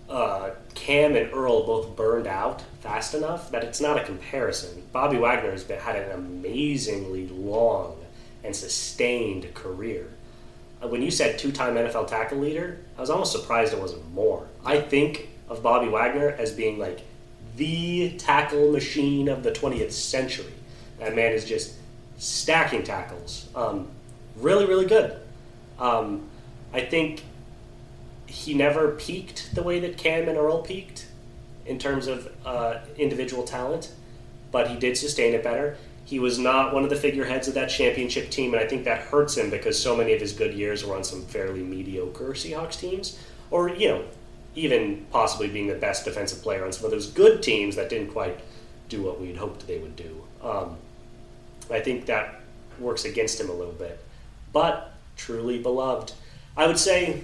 uh, 0.09 0.49
Kam 0.73 1.15
and 1.15 1.31
Earl 1.31 1.67
both 1.67 1.95
burned 1.95 2.25
out 2.25 2.63
fast 2.81 3.13
enough 3.13 3.51
that 3.51 3.63
it's 3.63 3.79
not 3.79 3.99
a 3.99 4.03
comparison. 4.03 4.81
Bobby 4.91 5.17
Wagner 5.17 5.51
has 5.51 5.63
been, 5.63 5.79
had 5.79 5.95
an 5.95 6.11
amazingly 6.11 7.27
long 7.27 7.97
and 8.43 8.55
sustained 8.55 9.53
career. 9.53 10.07
Uh, 10.83 10.87
When 10.87 11.03
you 11.03 11.11
said 11.11 11.37
two 11.37 11.51
time 11.51 11.75
NFL 11.75 12.07
tackle 12.07 12.39
leader, 12.39 12.79
I 12.97 13.01
was 13.01 13.11
almost 13.11 13.31
surprised 13.31 13.73
it 13.73 13.79
wasn't 13.79 14.11
more. 14.11 14.47
I 14.65 14.81
think 14.81 15.29
of 15.49 15.61
Bobby 15.61 15.87
Wagner 15.87 16.29
as 16.29 16.51
being 16.51 16.79
like 16.79 17.01
the 17.55 18.11
tackle 18.17 18.71
machine 18.71 19.27
of 19.27 19.43
the 19.43 19.51
20th 19.51 19.91
century. 19.91 20.53
That 20.99 21.15
man 21.15 21.31
is 21.31 21.45
just 21.45 21.75
stacking 22.17 22.83
tackles. 22.83 23.49
Um, 23.55 23.87
really, 24.35 24.65
really 24.65 24.85
good. 24.85 25.17
Um, 25.79 26.29
I 26.73 26.81
think 26.81 27.23
he 28.25 28.53
never 28.53 28.91
peaked 28.91 29.53
the 29.53 29.61
way 29.61 29.79
that 29.81 29.97
Kam 29.97 30.27
and 30.27 30.37
Earl 30.37 30.61
peaked 30.61 31.07
in 31.65 31.77
terms 31.79 32.07
of 32.07 32.31
uh, 32.45 32.79
individual 32.97 33.43
talent, 33.43 33.91
but 34.51 34.69
he 34.69 34.77
did 34.77 34.97
sustain 34.97 35.33
it 35.33 35.43
better. 35.43 35.77
He 36.05 36.19
was 36.19 36.37
not 36.37 36.73
one 36.73 36.83
of 36.83 36.89
the 36.89 36.95
figureheads 36.95 37.47
of 37.47 37.53
that 37.53 37.67
championship 37.67 38.29
team, 38.29 38.53
and 38.53 38.61
I 38.61 38.67
think 38.67 38.83
that 38.85 39.01
hurts 39.01 39.37
him 39.37 39.49
because 39.49 39.81
so 39.81 39.95
many 39.95 40.13
of 40.13 40.19
his 40.19 40.33
good 40.33 40.53
years 40.53 40.83
were 40.83 40.95
on 40.95 41.03
some 41.03 41.23
fairly 41.23 41.61
mediocre 41.61 42.33
Seahawks 42.33 42.77
teams, 42.77 43.17
or 43.51 43.69
you 43.69 43.87
know, 43.87 44.05
even 44.55 45.05
possibly 45.11 45.47
being 45.47 45.67
the 45.67 45.75
best 45.75 46.05
defensive 46.05 46.41
player 46.41 46.63
on 46.65 46.71
some 46.71 46.85
of 46.85 46.91
those 46.91 47.07
good 47.07 47.41
teams 47.41 47.75
that 47.75 47.89
didn't 47.89 48.11
quite 48.11 48.39
do 48.89 49.01
what 49.01 49.19
we'd 49.19 49.37
hoped 49.37 49.65
they 49.67 49.79
would 49.79 49.95
do. 49.95 50.23
Um, 50.41 50.77
I 51.71 51.79
think 51.79 52.05
that 52.05 52.41
works 52.79 53.05
against 53.05 53.39
him 53.39 53.49
a 53.49 53.53
little 53.53 53.73
bit, 53.73 53.99
but 54.51 54.93
truly 55.15 55.59
beloved. 55.59 56.13
I 56.55 56.67
would 56.67 56.77
say 56.77 57.21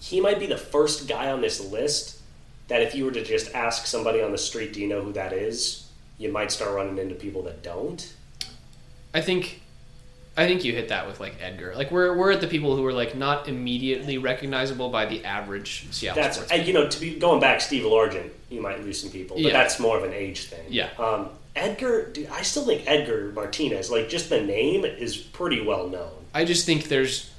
he 0.00 0.20
might 0.20 0.38
be 0.38 0.46
the 0.46 0.58
first 0.58 1.08
guy 1.08 1.30
on 1.30 1.40
this 1.40 1.60
list 1.60 2.20
that 2.68 2.82
if 2.82 2.94
you 2.94 3.04
were 3.04 3.12
to 3.12 3.24
just 3.24 3.54
ask 3.54 3.86
somebody 3.86 4.20
on 4.20 4.32
the 4.32 4.38
street, 4.38 4.72
do 4.72 4.80
you 4.80 4.88
know 4.88 5.00
who 5.00 5.12
that 5.12 5.32
is? 5.32 5.88
You 6.18 6.32
might 6.32 6.50
start 6.50 6.74
running 6.74 6.98
into 6.98 7.14
people 7.14 7.42
that 7.42 7.62
don't. 7.62 8.12
I 9.14 9.20
think, 9.20 9.62
I 10.38 10.46
think 10.46 10.64
you 10.64 10.72
hit 10.74 10.88
that 10.90 11.06
with 11.06 11.18
like 11.18 11.36
Edgar. 11.40 11.72
Like 11.74 11.90
we're 11.90 12.14
we're 12.16 12.30
at 12.32 12.40
the 12.40 12.46
people 12.46 12.76
who 12.76 12.84
are 12.84 12.92
like 12.92 13.14
not 13.16 13.48
immediately 13.48 14.18
recognizable 14.18 14.90
by 14.90 15.06
the 15.06 15.24
average 15.24 15.86
Seattle 15.92 16.22
That's 16.22 16.36
sports. 16.40 16.66
you 16.66 16.74
know 16.74 16.88
to 16.88 17.00
be 17.00 17.18
going 17.18 17.40
back 17.40 17.60
Steve 17.62 17.84
Largent, 17.84 18.30
you 18.50 18.60
might 18.60 18.82
lose 18.84 19.00
some 19.00 19.10
people, 19.10 19.36
but 19.36 19.44
Yeah. 19.46 19.52
that's 19.52 19.78
more 19.80 19.96
of 19.96 20.04
an 20.04 20.12
age 20.12 20.44
thing. 20.44 20.64
Yeah. 20.68 20.90
Um, 20.98 21.30
Edgar, 21.54 22.10
dude, 22.12 22.28
I 22.28 22.42
still 22.42 22.66
think 22.66 22.82
Edgar 22.86 23.32
Martinez, 23.34 23.90
like 23.90 24.10
just 24.10 24.28
the 24.28 24.42
name 24.42 24.84
is 24.84 25.16
pretty 25.16 25.62
well 25.62 25.88
known. 25.88 26.10
I 26.34 26.44
just 26.44 26.66
think 26.66 26.88
there's 26.88 27.30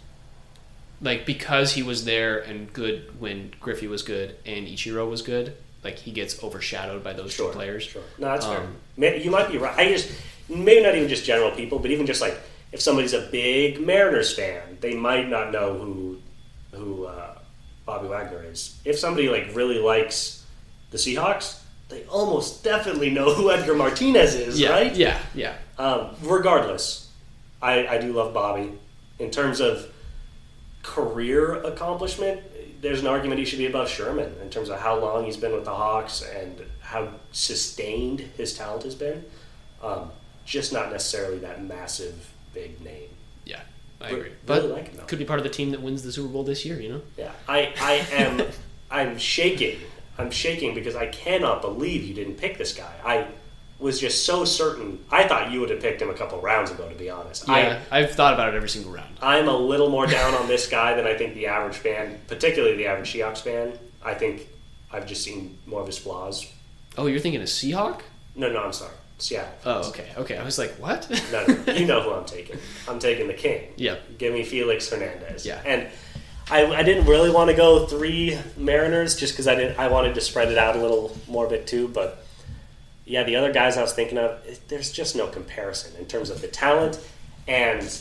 like 1.01 1.25
because 1.27 1.73
he 1.73 1.83
was 1.83 2.05
there 2.05 2.39
and 2.39 2.71
good 2.73 3.19
when 3.21 3.53
Griffey 3.59 3.87
was 3.87 4.01
good 4.01 4.35
and 4.45 4.67
Ichiro 4.67 5.07
was 5.07 5.21
good. 5.21 5.55
Like 5.83 5.99
he 5.99 6.11
gets 6.11 6.41
overshadowed 6.43 7.03
by 7.03 7.13
those 7.13 7.31
Sure, 7.33 7.51
two 7.51 7.55
players. 7.55 7.83
Sure. 7.83 8.01
No, 8.17 8.29
that's 8.29 8.45
fair. 8.47 8.57
Um, 8.61 8.75
May- 8.97 9.21
You 9.21 9.29
might 9.29 9.51
be 9.51 9.59
right. 9.59 9.77
I 9.77 9.89
just 9.89 10.11
maybe 10.49 10.81
not 10.81 10.95
even 10.95 11.07
just 11.07 11.23
general 11.25 11.51
people, 11.51 11.77
but 11.77 11.91
even 11.91 12.07
just 12.07 12.19
like 12.21 12.39
if 12.71 12.81
somebody's 12.81 13.13
a 13.13 13.21
big 13.21 13.79
Mariners 13.85 14.35
fan, 14.35 14.77
they 14.81 14.93
might 14.95 15.29
not 15.29 15.51
know 15.51 15.77
who 15.77 16.17
who 16.73 17.05
uh, 17.05 17.37
Bobby 17.85 18.07
Wagner 18.07 18.43
is. 18.43 18.79
If 18.85 18.99
somebody 18.99 19.29
like 19.29 19.55
really 19.55 19.79
likes 19.79 20.45
the 20.91 20.97
Seahawks, 20.97 21.59
they 21.89 22.03
almost 22.05 22.63
definitely 22.63 23.09
know 23.09 23.33
who 23.35 23.49
Edgar 23.51 23.75
Martinez 23.75 24.35
is, 24.35 24.59
Yeah, 24.59 24.69
right? 24.71 24.95
yeah, 24.95 25.19
yeah. 25.33 25.55
Um, 25.77 26.15
regardless, 26.21 27.09
I, 27.61 27.87
I 27.87 27.97
do 27.99 28.11
love 28.13 28.33
Bobby. 28.33 28.73
In 29.19 29.31
terms 29.31 29.59
of 29.61 29.87
career 30.83 31.55
accomplishment, 31.63 32.41
there's 32.81 32.99
an 32.99 33.07
argument 33.07 33.39
he 33.39 33.45
should 33.45 33.59
be 33.59 33.65
above 33.65 33.89
Sherman 33.89 34.35
in 34.41 34.49
terms 34.49 34.69
of 34.69 34.79
how 34.79 34.99
long 34.99 35.25
he's 35.25 35.37
been 35.37 35.53
with 35.53 35.65
the 35.65 35.73
Hawks 35.73 36.21
and 36.21 36.61
how 36.81 37.09
sustained 37.31 38.19
his 38.19 38.55
talent 38.55 38.83
has 38.83 38.95
been. 38.95 39.25
Um, 39.81 40.11
just 40.45 40.71
not 40.71 40.91
necessarily 40.91 41.39
that 41.39 41.63
massive 41.63 42.31
big 42.57 42.81
name. 42.81 43.09
Yeah, 43.45 43.59
I 44.01 44.05
Re- 44.09 44.13
agree. 44.13 44.23
really 44.23 44.35
But 44.45 44.65
like 44.65 44.95
him, 44.95 45.05
could 45.07 45.19
be 45.19 45.25
part 45.25 45.39
of 45.39 45.43
the 45.43 45.49
team 45.49 45.71
that 45.71 45.81
wins 45.81 46.03
the 46.03 46.11
Super 46.11 46.27
Bowl 46.29 46.43
this 46.43 46.65
year. 46.65 46.79
You 46.79 46.89
know. 46.89 47.01
Yeah, 47.17 47.31
I, 47.47 47.73
I 47.79 47.93
am 48.13 48.41
I'm 48.91 49.17
shaking. 49.17 49.79
I'm 50.17 50.31
shaking 50.31 50.73
because 50.73 50.95
I 50.95 51.07
cannot 51.07 51.61
believe 51.61 52.03
you 52.03 52.13
didn't 52.15 52.35
pick 52.35 52.57
this 52.57 52.73
guy. 52.73 52.91
I 53.05 53.27
was 53.79 53.99
just 53.99 54.25
so 54.25 54.43
certain. 54.43 55.05
I 55.11 55.27
thought 55.27 55.51
you 55.51 55.59
would 55.59 55.69
have 55.69 55.79
picked 55.81 56.01
him 56.01 56.09
a 56.09 56.13
couple 56.15 56.41
rounds 56.41 56.71
ago, 56.71 56.89
to 56.89 56.95
be 56.95 57.11
honest. 57.11 57.47
Yeah, 57.47 57.79
I've 57.91 58.11
thought 58.11 58.33
about 58.33 58.51
it 58.51 58.57
every 58.57 58.69
single 58.69 58.91
round. 58.91 59.15
I, 59.21 59.37
I'm 59.37 59.47
a 59.47 59.55
little 59.55 59.89
more 59.91 60.07
down 60.07 60.33
on 60.33 60.47
this 60.47 60.67
guy 60.67 60.95
than 60.95 61.05
I 61.05 61.13
think 61.13 61.35
the 61.35 61.45
average 61.45 61.75
fan, 61.77 62.19
particularly 62.27 62.75
the 62.75 62.87
average 62.87 63.13
Seahawks 63.13 63.41
fan. 63.41 63.77
I 64.03 64.15
think 64.15 64.47
I've 64.91 65.05
just 65.05 65.23
seen 65.23 65.59
more 65.67 65.81
of 65.81 65.85
his 65.87 65.99
flaws. 65.99 66.51
Oh, 66.97 67.05
you're 67.05 67.19
thinking 67.19 67.41
a 67.41 67.45
Seahawk? 67.45 68.01
No, 68.35 68.51
no, 68.51 68.63
I'm 68.63 68.73
sorry. 68.73 68.95
Seattle. 69.19 69.51
Oh, 69.65 69.89
okay, 69.89 70.07
okay. 70.17 70.37
I 70.37 70.43
was 70.43 70.57
like, 70.59 70.71
what? 70.75 71.09
No, 71.31 71.45
no, 71.45 71.63
no. 71.65 71.73
you 71.73 71.85
know 71.85 72.01
who 72.01 72.11
I'm 72.13 72.25
taking. 72.25 72.57
I'm 72.87 72.99
taking 72.99 73.27
the 73.27 73.33
king. 73.33 73.69
yeah, 73.75 73.95
Give 74.17 74.33
me 74.33 74.43
Felix 74.43 74.89
Hernandez. 74.89 75.45
Yeah. 75.45 75.61
And 75.65 75.87
I, 76.51 76.65
I 76.67 76.83
didn't 76.83 77.07
really 77.07 77.31
want 77.31 77.49
to 77.49 77.55
go 77.55 77.87
three 77.87 78.37
Mariners 78.55 79.15
just 79.15 79.33
because 79.33 79.47
I 79.47 79.55
didn't. 79.55 79.79
I 79.79 79.87
wanted 79.87 80.15
to 80.15 80.21
spread 80.21 80.51
it 80.51 80.57
out 80.57 80.75
a 80.75 80.79
little 80.81 81.17
more 81.27 81.47
bit 81.47 81.65
too. 81.67 81.87
But 81.87 82.23
yeah, 83.05 83.23
the 83.23 83.35
other 83.35 83.51
guys 83.51 83.75
I 83.75 83.81
was 83.81 83.93
thinking 83.93 84.17
of, 84.17 84.39
there's 84.67 84.91
just 84.91 85.15
no 85.15 85.27
comparison 85.27 85.95
in 85.99 86.05
terms 86.05 86.29
of 86.29 86.41
the 86.41 86.47
talent 86.47 86.99
and 87.47 87.99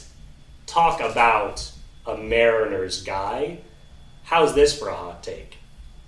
talk 0.66 1.00
about 1.00 1.72
a 2.06 2.16
Mariners 2.16 3.02
guy. 3.02 3.58
How's 4.24 4.54
this 4.54 4.78
for 4.78 4.88
a 4.88 4.94
hot 4.94 5.22
take? 5.22 5.58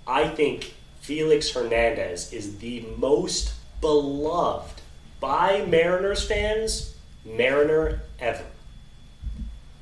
I 0.05 0.27
think 0.27 0.75
Felix 1.01 1.49
Hernandez 1.51 2.31
is 2.31 2.59
the 2.59 2.85
most 2.97 3.53
beloved 3.81 4.78
by 5.19 5.65
Mariners 5.65 6.27
fans 6.27 6.95
Mariner 7.25 8.01
ever 8.19 8.45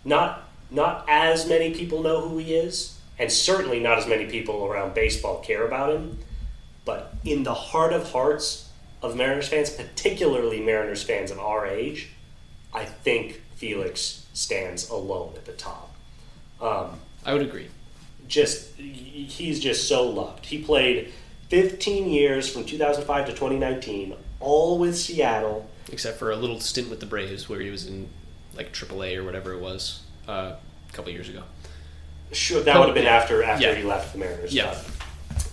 not 0.07 0.49
not 0.71 1.05
as 1.07 1.47
many 1.47 1.73
people 1.73 2.01
know 2.01 2.27
who 2.27 2.37
he 2.39 2.55
is, 2.55 2.99
and 3.19 3.31
certainly 3.31 3.79
not 3.79 3.97
as 3.97 4.07
many 4.07 4.25
people 4.25 4.65
around 4.65 4.93
baseball 4.93 5.39
care 5.41 5.65
about 5.65 5.93
him. 5.93 6.19
But 6.85 7.13
in 7.23 7.43
the 7.43 7.53
heart 7.53 7.93
of 7.93 8.11
hearts 8.11 8.69
of 9.01 9.15
Mariners 9.15 9.49
fans, 9.49 9.69
particularly 9.69 10.61
Mariners 10.61 11.03
fans 11.03 11.29
of 11.31 11.39
our 11.39 11.67
age, 11.67 12.09
I 12.73 12.85
think 12.85 13.41
Felix 13.55 14.25
stands 14.33 14.89
alone 14.89 15.33
at 15.35 15.45
the 15.45 15.53
top. 15.53 15.93
Um, 16.61 16.99
I 17.25 17.33
would 17.33 17.41
agree. 17.41 17.67
just 18.27 18.75
he's 18.75 19.59
just 19.59 19.87
so 19.87 20.09
loved. 20.09 20.45
He 20.45 20.61
played 20.61 21.11
15 21.49 22.09
years 22.09 22.49
from 22.49 22.65
2005 22.65 23.25
to 23.25 23.31
2019, 23.31 24.15
all 24.39 24.77
with 24.77 24.97
Seattle. 24.97 25.69
Except 25.91 26.17
for 26.19 26.31
a 26.31 26.35
little 26.35 26.59
stint 26.59 26.89
with 26.89 26.99
the 26.99 27.05
Braves 27.05 27.47
where 27.47 27.59
he 27.59 27.69
was 27.69 27.87
in 27.87 28.09
like 28.55 28.73
AAA 28.73 29.15
or 29.17 29.23
whatever 29.23 29.53
it 29.53 29.59
was 29.61 30.01
uh, 30.27 30.53
a 30.89 30.93
couple 30.93 31.11
years 31.11 31.29
ago. 31.29 31.43
Sure, 32.33 32.61
that 32.61 32.77
would 32.77 32.87
have 32.87 32.95
been 32.95 33.05
after 33.07 33.41
after 33.43 33.67
Yeah. 33.67 33.75
he 33.75 33.83
left 33.83 34.11
the 34.13 34.19
Mariners. 34.19 34.53
Yeah. 34.53 34.77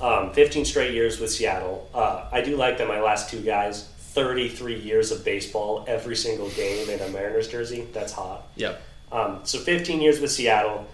Um, 0.00 0.32
15 0.32 0.64
straight 0.64 0.92
years 0.92 1.20
with 1.20 1.30
Seattle. 1.30 1.88
Uh, 1.94 2.24
I 2.32 2.40
do 2.40 2.56
like 2.56 2.78
that 2.78 2.88
my 2.88 3.00
last 3.00 3.30
two 3.30 3.40
guys, 3.40 3.84
33 3.98 4.80
years 4.80 5.12
of 5.12 5.24
baseball, 5.24 5.84
every 5.86 6.16
single 6.16 6.48
game 6.50 6.88
in 6.90 7.00
a 7.00 7.08
Mariners 7.10 7.48
jersey. 7.48 7.86
That's 7.92 8.12
hot. 8.12 8.46
Yeah, 8.56 8.76
Um, 9.12 9.40
so 9.44 9.58
15 9.58 10.00
years 10.00 10.18
with 10.20 10.32
Seattle. 10.32 10.86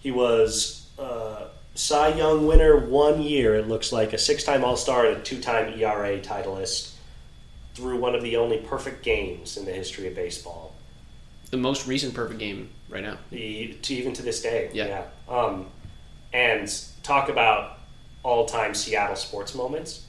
He 0.00 0.10
was 0.10 0.88
uh, 0.98 1.44
Cy 1.74 2.08
Young 2.14 2.46
winner 2.46 2.76
one 2.76 3.22
year, 3.22 3.54
it 3.54 3.68
looks 3.68 3.92
like, 3.92 4.12
a 4.12 4.18
six 4.18 4.42
time 4.42 4.64
All 4.64 4.76
Star 4.76 5.06
and 5.06 5.18
a 5.18 5.20
two 5.20 5.40
time 5.40 5.72
ERA 5.78 6.18
titleist 6.18 6.92
through 7.80 7.98
one 7.98 8.14
of 8.14 8.22
the 8.22 8.36
only 8.36 8.58
perfect 8.58 9.02
games 9.02 9.56
in 9.56 9.64
the 9.64 9.72
history 9.72 10.06
of 10.06 10.14
baseball. 10.14 10.74
the 11.50 11.56
most 11.56 11.86
recent 11.86 12.14
perfect 12.14 12.38
game 12.38 12.68
right 12.88 13.02
now. 13.02 13.16
the, 13.30 13.74
to 13.82 13.94
even 13.94 14.12
to 14.12 14.22
this 14.22 14.42
day. 14.42 14.70
Yeah. 14.72 15.04
Um, 15.28 15.66
and 16.32 16.72
talk 17.02 17.28
about 17.28 17.78
all-time 18.22 18.74
Seattle 18.74 19.16
sports 19.16 19.54
moments. 19.54 20.06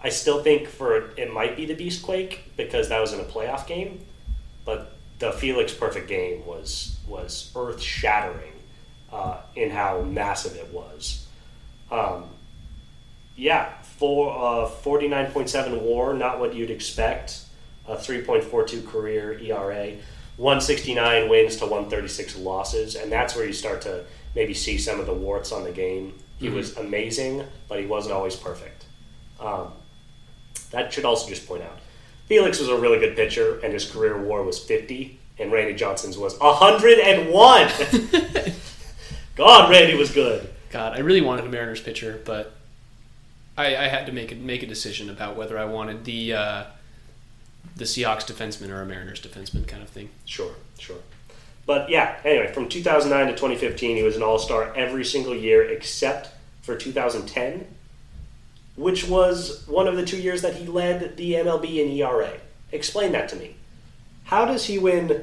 I 0.00 0.08
still 0.08 0.42
think 0.42 0.68
for 0.68 1.10
it 1.16 1.32
might 1.32 1.56
be 1.56 1.66
the 1.66 1.76
Beastquake 1.76 2.38
because 2.56 2.88
that 2.88 3.00
was 3.00 3.12
in 3.12 3.20
a 3.20 3.24
playoff 3.24 3.66
game, 3.66 4.00
but 4.64 4.96
the 5.20 5.30
Felix 5.32 5.72
perfect 5.72 6.08
game 6.08 6.44
was 6.44 6.96
was 7.06 7.52
earth-shattering 7.54 8.54
uh, 9.12 9.42
in 9.54 9.70
how 9.70 10.00
massive 10.00 10.56
it 10.56 10.72
was. 10.72 11.26
Um, 11.90 12.24
yeah, 13.36 13.72
for 14.02 14.32
uh, 14.32 14.68
49.7 14.68 15.80
WAR, 15.80 16.12
not 16.12 16.40
what 16.40 16.56
you'd 16.56 16.72
expect. 16.72 17.44
A 17.86 17.94
3.42 17.94 18.84
career 18.84 19.38
ERA, 19.38 19.92
169 20.38 21.28
wins 21.28 21.54
to 21.58 21.66
136 21.66 22.36
losses, 22.38 22.96
and 22.96 23.12
that's 23.12 23.36
where 23.36 23.46
you 23.46 23.52
start 23.52 23.80
to 23.82 24.04
maybe 24.34 24.54
see 24.54 24.76
some 24.76 24.98
of 24.98 25.06
the 25.06 25.14
warts 25.14 25.52
on 25.52 25.62
the 25.62 25.70
game. 25.70 26.14
He 26.38 26.48
was 26.48 26.76
amazing, 26.78 27.44
but 27.68 27.78
he 27.78 27.86
wasn't 27.86 28.12
always 28.12 28.34
perfect. 28.34 28.86
Um, 29.38 29.72
that 30.72 30.92
should 30.92 31.04
also 31.04 31.28
just 31.28 31.46
point 31.46 31.62
out. 31.62 31.78
Felix 32.26 32.58
was 32.58 32.70
a 32.70 32.76
really 32.76 32.98
good 32.98 33.14
pitcher, 33.14 33.60
and 33.62 33.72
his 33.72 33.88
career 33.88 34.20
WAR 34.20 34.42
was 34.42 34.58
50, 34.58 35.20
and 35.38 35.52
Randy 35.52 35.74
Johnson's 35.74 36.18
was 36.18 36.36
101. 36.40 37.30
God, 39.36 39.70
Randy 39.70 39.94
was 39.94 40.10
good. 40.10 40.52
God, 40.70 40.96
I 40.96 41.00
really 41.02 41.20
wanted 41.20 41.44
a 41.44 41.48
Mariners 41.48 41.80
pitcher, 41.80 42.20
but 42.24 42.56
I, 43.56 43.76
I 43.76 43.88
had 43.88 44.06
to 44.06 44.12
make 44.12 44.32
a, 44.32 44.34
make 44.34 44.62
a 44.62 44.66
decision 44.66 45.10
about 45.10 45.36
whether 45.36 45.58
I 45.58 45.64
wanted 45.64 46.04
the 46.04 46.34
uh, 46.34 46.64
the 47.76 47.84
Seahawks 47.84 48.24
defenseman 48.24 48.70
or 48.70 48.82
a 48.82 48.86
Mariners 48.86 49.20
defenseman 49.20 49.66
kind 49.66 49.82
of 49.82 49.88
thing. 49.88 50.10
Sure, 50.24 50.54
sure. 50.78 50.98
But 51.64 51.90
yeah, 51.90 52.16
anyway, 52.24 52.52
from 52.52 52.68
2009 52.68 53.26
to 53.26 53.32
2015, 53.32 53.96
he 53.96 54.02
was 54.02 54.16
an 54.16 54.22
All 54.22 54.38
Star 54.38 54.72
every 54.74 55.04
single 55.04 55.34
year 55.34 55.62
except 55.62 56.30
for 56.62 56.76
2010, 56.76 57.66
which 58.76 59.08
was 59.08 59.66
one 59.66 59.86
of 59.86 59.96
the 59.96 60.04
two 60.04 60.20
years 60.20 60.42
that 60.42 60.56
he 60.56 60.66
led 60.66 61.16
the 61.16 61.34
MLB 61.34 61.78
in 61.78 61.90
ERA. 61.90 62.32
Explain 62.72 63.12
that 63.12 63.28
to 63.28 63.36
me. 63.36 63.56
How 64.24 64.44
does 64.44 64.66
he 64.66 64.78
win 64.78 65.22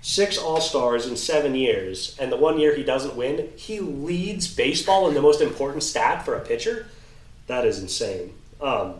six 0.00 0.38
All 0.38 0.60
Stars 0.60 1.06
in 1.06 1.16
seven 1.16 1.54
years, 1.54 2.16
and 2.20 2.30
the 2.30 2.36
one 2.36 2.58
year 2.58 2.74
he 2.74 2.82
doesn't 2.82 3.16
win, 3.16 3.48
he 3.56 3.80
leads 3.80 4.52
baseball 4.52 5.08
in 5.08 5.14
the 5.14 5.22
most 5.22 5.40
important 5.40 5.82
stat 5.82 6.24
for 6.24 6.34
a 6.34 6.40
pitcher? 6.40 6.86
That 7.50 7.66
is 7.66 7.80
insane. 7.82 8.32
Um, 8.60 8.94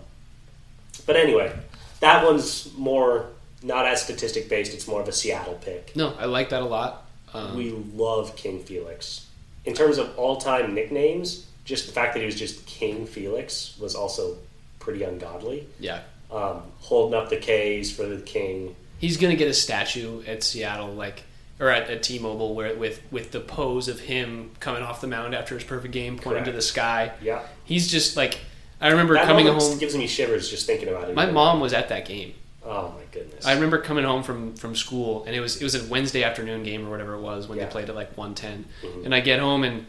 but 1.07 1.15
anyway, 1.15 1.53
that 2.01 2.25
one's 2.25 2.69
more 2.77 3.27
not 3.63 3.87
as 3.87 4.03
statistic 4.03 4.49
based. 4.49 4.75
It's 4.75 4.89
more 4.89 5.01
of 5.01 5.07
a 5.07 5.13
Seattle 5.13 5.55
pick. 5.55 5.95
No, 5.95 6.15
I 6.19 6.25
like 6.25 6.49
that 6.49 6.61
a 6.61 6.65
lot. 6.65 7.05
Um, 7.33 7.57
We 7.57 7.71
love 7.95 8.35
King 8.35 8.59
Felix. 8.65 9.27
In 9.65 9.73
terms 9.75 9.99
of 9.99 10.19
all 10.19 10.39
time 10.39 10.75
nicknames, 10.75 11.47
just 11.65 11.87
the 11.87 11.93
fact 11.93 12.15
that 12.15 12.21
he 12.21 12.27
was 12.27 12.35
just 12.35 12.67
King 12.67 13.07
Felix 13.07 13.77
was 13.79 13.95
also 13.95 14.37
pretty 14.81 15.05
ungodly. 15.05 15.69
yeah, 15.79 16.01
Um, 16.33 16.63
holding 16.81 17.17
up 17.17 17.31
the 17.31 17.37
K's 17.37 17.93
for 17.95 18.05
the 18.05 18.21
King. 18.21 18.75
he's 18.99 19.17
gonna 19.17 19.37
get 19.37 19.47
a 19.49 19.55
statue 19.55 20.25
at 20.27 20.43
Seattle, 20.43 20.93
like 20.93 21.23
or 21.61 21.69
at, 21.71 21.91
at 21.91 22.03
T-Mobile, 22.03 22.55
where 22.55 22.75
with 22.75 23.01
with 23.11 23.31
the 23.33 23.41
pose 23.41 23.87
of 23.87 24.01
him 24.01 24.51
coming 24.61 24.83
off 24.83 25.01
the 25.01 25.07
mound 25.07 25.35
after 25.35 25.55
his 25.55 25.63
perfect 25.65 25.93
game, 25.93 26.19
pointing 26.19 26.45
to 26.45 26.53
the 26.53 26.63
sky. 26.63 27.13
Yeah. 27.23 27.43
He's 27.65 27.89
just 27.89 28.17
like 28.17 28.39
I 28.81 28.89
remember 28.89 29.15
That 29.15 29.27
coming 29.27 29.47
home. 29.47 29.79
gives 29.79 29.95
me 29.97 30.07
shivers 30.07 30.49
just 30.49 30.67
thinking 30.67 30.89
about 30.89 31.11
it. 31.11 31.15
My 31.15 31.27
mom 31.31 31.61
was 31.61 31.73
at 31.75 31.91
that 31.91 32.07
game. 32.07 32.33
Oh 32.65 32.95
my 32.97 33.05
goodness. 33.13 33.45
I 33.47 33.53
remember 33.55 33.79
coming 33.79 34.05
home 34.05 34.23
from 34.23 34.55
from 34.57 34.75
school, 34.75 35.25
and 35.25 35.37
it 35.37 35.41
was 35.41 35.57
it 35.61 35.65
was 35.65 35.75
a 35.75 35.85
Wednesday 35.89 36.25
afternoon 36.25 36.63
game 36.63 36.87
or 36.87 36.91
whatever 36.91 37.15
it 37.15 37.21
was 37.21 37.47
when 37.47 37.59
Yeah. 37.59 37.67
they 37.67 37.71
played 37.71 37.89
at 37.91 37.95
like 37.95 38.17
one 38.17 38.35
Mhm. 38.35 38.65
and 39.05 39.15
I 39.15 39.21
get 39.21 39.39
home 39.39 39.63
and 39.65 39.87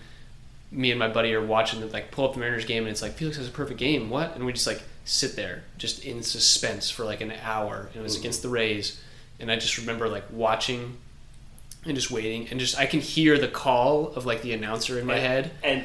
me 0.74 0.90
and 0.92 0.98
my 1.00 1.10
buddy 1.10 1.34
are 1.34 1.44
watching 1.46 1.82
the, 1.82 1.88
like 1.88 2.12
pull 2.12 2.26
up 2.26 2.34
the 2.34 2.40
Mariners 2.40 2.64
game, 2.66 2.84
and 2.84 2.90
it's 2.92 3.02
like 3.02 3.14
Felix 3.14 3.38
has 3.38 3.48
a 3.48 3.52
perfect 3.52 3.80
game. 3.80 4.10
What? 4.10 4.36
And 4.36 4.46
we 4.46 4.54
just 4.54 4.68
like 4.68 4.82
sit 5.04 5.36
there, 5.36 5.64
just 5.78 6.06
in 6.06 6.22
suspense 6.24 6.90
for 6.90 7.04
like 7.06 7.20
an 7.22 7.34
hour. 7.44 7.88
And 7.94 7.98
it 8.02 8.04
was 8.04 8.16
Mhm. 8.16 8.20
against 8.22 8.42
the 8.42 8.50
Rays, 8.50 9.00
and 9.40 9.52
I 9.52 9.56
just 9.58 9.78
remember 9.78 10.08
like 10.08 10.24
watching 10.32 10.98
and 11.86 11.96
just 11.96 12.12
waiting, 12.12 12.48
and 12.52 12.60
just 12.60 12.78
I 12.78 12.86
can 12.86 13.00
hear 13.00 13.38
the 13.38 13.48
call 13.48 14.10
of 14.10 14.26
like 14.26 14.42
the 14.42 14.54
announcer 14.54 15.00
in 15.00 15.06
my 15.06 15.16
And- 15.16 15.26
head. 15.26 15.52
and 15.64 15.84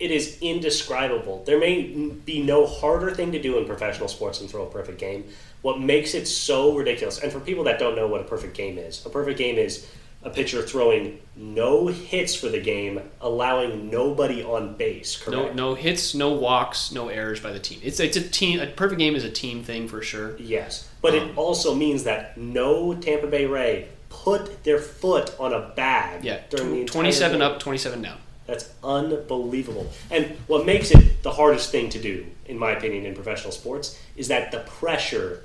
it 0.00 0.10
is 0.10 0.38
indescribable. 0.40 1.44
There 1.46 1.58
may 1.60 1.82
be 1.82 2.42
no 2.42 2.66
harder 2.66 3.12
thing 3.12 3.30
to 3.32 3.40
do 3.40 3.56
in 3.58 3.66
professional 3.66 4.08
sports 4.08 4.40
than 4.40 4.48
throw 4.48 4.64
a 4.64 4.70
perfect 4.70 4.98
game. 4.98 5.24
What 5.62 5.80
makes 5.80 6.14
it 6.14 6.26
so 6.26 6.74
ridiculous, 6.74 7.20
and 7.20 7.30
for 7.30 7.38
people 7.38 7.64
that 7.64 7.78
don't 7.78 7.94
know 7.94 8.08
what 8.08 8.20
a 8.20 8.24
perfect 8.24 8.56
game 8.56 8.78
is, 8.78 9.04
a 9.06 9.10
perfect 9.10 9.38
game 9.38 9.58
is 9.58 9.86
a 10.24 10.30
pitcher 10.30 10.62
throwing 10.62 11.18
no 11.36 11.86
hits 11.88 12.34
for 12.34 12.48
the 12.48 12.60
game, 12.60 13.00
allowing 13.20 13.90
nobody 13.90 14.42
on 14.42 14.74
base. 14.74 15.20
No, 15.28 15.40
Correct? 15.42 15.54
no 15.56 15.74
hits, 15.74 16.14
no 16.16 16.32
walks, 16.32 16.90
no 16.92 17.08
errors 17.08 17.38
by 17.40 17.52
the 17.52 17.58
team. 17.60 17.80
It's 17.84 17.98
it's 18.00 18.16
a 18.16 18.22
team. 18.28 18.58
A 18.60 18.66
perfect 18.66 18.98
game 18.98 19.14
is 19.16 19.22
a 19.24 19.30
team 19.30 19.62
thing 19.62 19.86
for 19.88 20.02
sure. 20.02 20.36
Yes, 20.38 20.88
but 21.00 21.14
it 21.14 21.22
Um, 21.22 21.32
also 21.36 21.74
means 21.76 22.02
that 22.04 22.36
no 22.38 22.94
Tampa 22.94 23.26
Bay 23.28 23.46
Ray 23.46 23.86
put 24.12 24.62
their 24.64 24.78
foot 24.78 25.34
on 25.40 25.52
a 25.52 25.60
bag 25.74 26.22
Yeah, 26.24 26.40
during 26.50 26.70
the 26.70 26.76
tw- 26.76 26.80
entire 26.80 26.92
twenty-seven 26.92 27.38
game. 27.40 27.48
up, 27.48 27.58
twenty-seven 27.60 28.02
down. 28.02 28.18
That's 28.46 28.68
unbelievable. 28.84 29.90
And 30.10 30.36
what 30.46 30.66
makes 30.66 30.90
it 30.90 31.22
the 31.22 31.30
hardest 31.32 31.70
thing 31.70 31.88
to 31.90 31.98
do, 32.00 32.26
in 32.46 32.58
my 32.58 32.72
opinion, 32.72 33.06
in 33.06 33.14
professional 33.14 33.52
sports, 33.52 33.98
is 34.16 34.28
that 34.28 34.50
the 34.50 34.60
pressure 34.60 35.42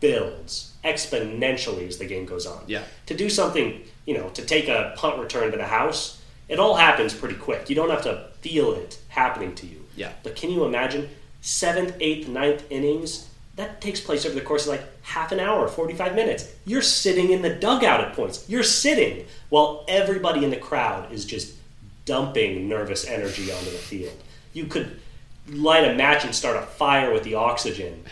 builds 0.00 0.72
exponentially 0.84 1.86
as 1.88 1.98
the 1.98 2.06
game 2.06 2.24
goes 2.24 2.46
on. 2.46 2.62
Yeah. 2.66 2.82
To 3.06 3.14
do 3.14 3.28
something, 3.28 3.82
you 4.06 4.14
know, 4.16 4.28
to 4.30 4.42
take 4.44 4.68
a 4.68 4.94
punt 4.96 5.18
return 5.18 5.50
to 5.50 5.56
the 5.56 5.66
house, 5.66 6.20
it 6.48 6.58
all 6.58 6.74
happens 6.76 7.12
pretty 7.14 7.34
quick. 7.34 7.68
You 7.68 7.76
don't 7.76 7.90
have 7.90 8.02
to 8.04 8.28
feel 8.40 8.72
it 8.74 8.98
happening 9.08 9.54
to 9.56 9.66
you. 9.66 9.84
Yeah. 9.96 10.12
But 10.22 10.36
can 10.36 10.50
you 10.50 10.64
imagine 10.64 11.10
seventh, 11.40 11.94
eighth, 12.00 12.28
ninth 12.28 12.64
innings? 12.70 13.27
That 13.58 13.80
takes 13.80 14.00
place 14.00 14.24
over 14.24 14.36
the 14.36 14.40
course 14.40 14.66
of 14.66 14.70
like 14.70 14.84
half 15.02 15.32
an 15.32 15.40
hour, 15.40 15.66
45 15.66 16.14
minutes. 16.14 16.48
You're 16.64 16.80
sitting 16.80 17.32
in 17.32 17.42
the 17.42 17.52
dugout 17.52 18.00
at 18.00 18.12
points. 18.12 18.48
You're 18.48 18.62
sitting 18.62 19.26
while 19.48 19.84
everybody 19.88 20.44
in 20.44 20.50
the 20.50 20.56
crowd 20.56 21.10
is 21.12 21.24
just 21.24 21.56
dumping 22.04 22.68
nervous 22.68 23.04
energy 23.04 23.50
onto 23.50 23.64
the 23.64 23.76
field. 23.76 24.14
You 24.52 24.66
could 24.66 25.00
light 25.48 25.90
a 25.90 25.94
match 25.96 26.24
and 26.24 26.32
start 26.32 26.56
a 26.56 26.62
fire 26.62 27.12
with 27.12 27.24
the 27.24 27.34
oxygen. 27.34 28.04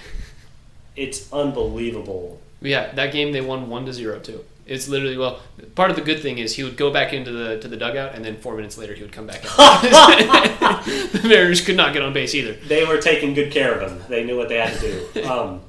It's 0.96 1.32
unbelievable. 1.32 2.40
Yeah, 2.60 2.92
that 2.94 3.12
game 3.12 3.30
they 3.30 3.40
won 3.40 3.70
one 3.70 3.86
to 3.86 3.92
zero 3.92 4.18
too. 4.18 4.44
It's 4.66 4.88
literally 4.88 5.16
well. 5.16 5.40
Part 5.76 5.90
of 5.90 5.96
the 5.96 6.02
good 6.02 6.20
thing 6.20 6.38
is 6.38 6.56
he 6.56 6.64
would 6.64 6.76
go 6.76 6.90
back 6.92 7.12
into 7.12 7.30
the 7.30 7.58
to 7.60 7.68
the 7.68 7.76
dugout, 7.76 8.14
and 8.14 8.24
then 8.24 8.36
four 8.38 8.56
minutes 8.56 8.76
later 8.76 8.94
he 8.94 9.02
would 9.02 9.12
come 9.12 9.26
back 9.26 9.44
out. 9.44 9.82
the 11.12 11.20
Mariners 11.24 11.60
could 11.64 11.76
not 11.76 11.92
get 11.92 12.02
on 12.02 12.12
base 12.12 12.34
either. 12.34 12.52
They 12.54 12.84
were 12.84 12.98
taking 13.00 13.34
good 13.34 13.52
care 13.52 13.72
of 13.78 13.90
him. 13.90 14.02
They 14.08 14.24
knew 14.24 14.36
what 14.36 14.48
they 14.48 14.56
had 14.58 14.78
to 14.80 14.80
do. 15.14 15.22
Um, 15.26 15.60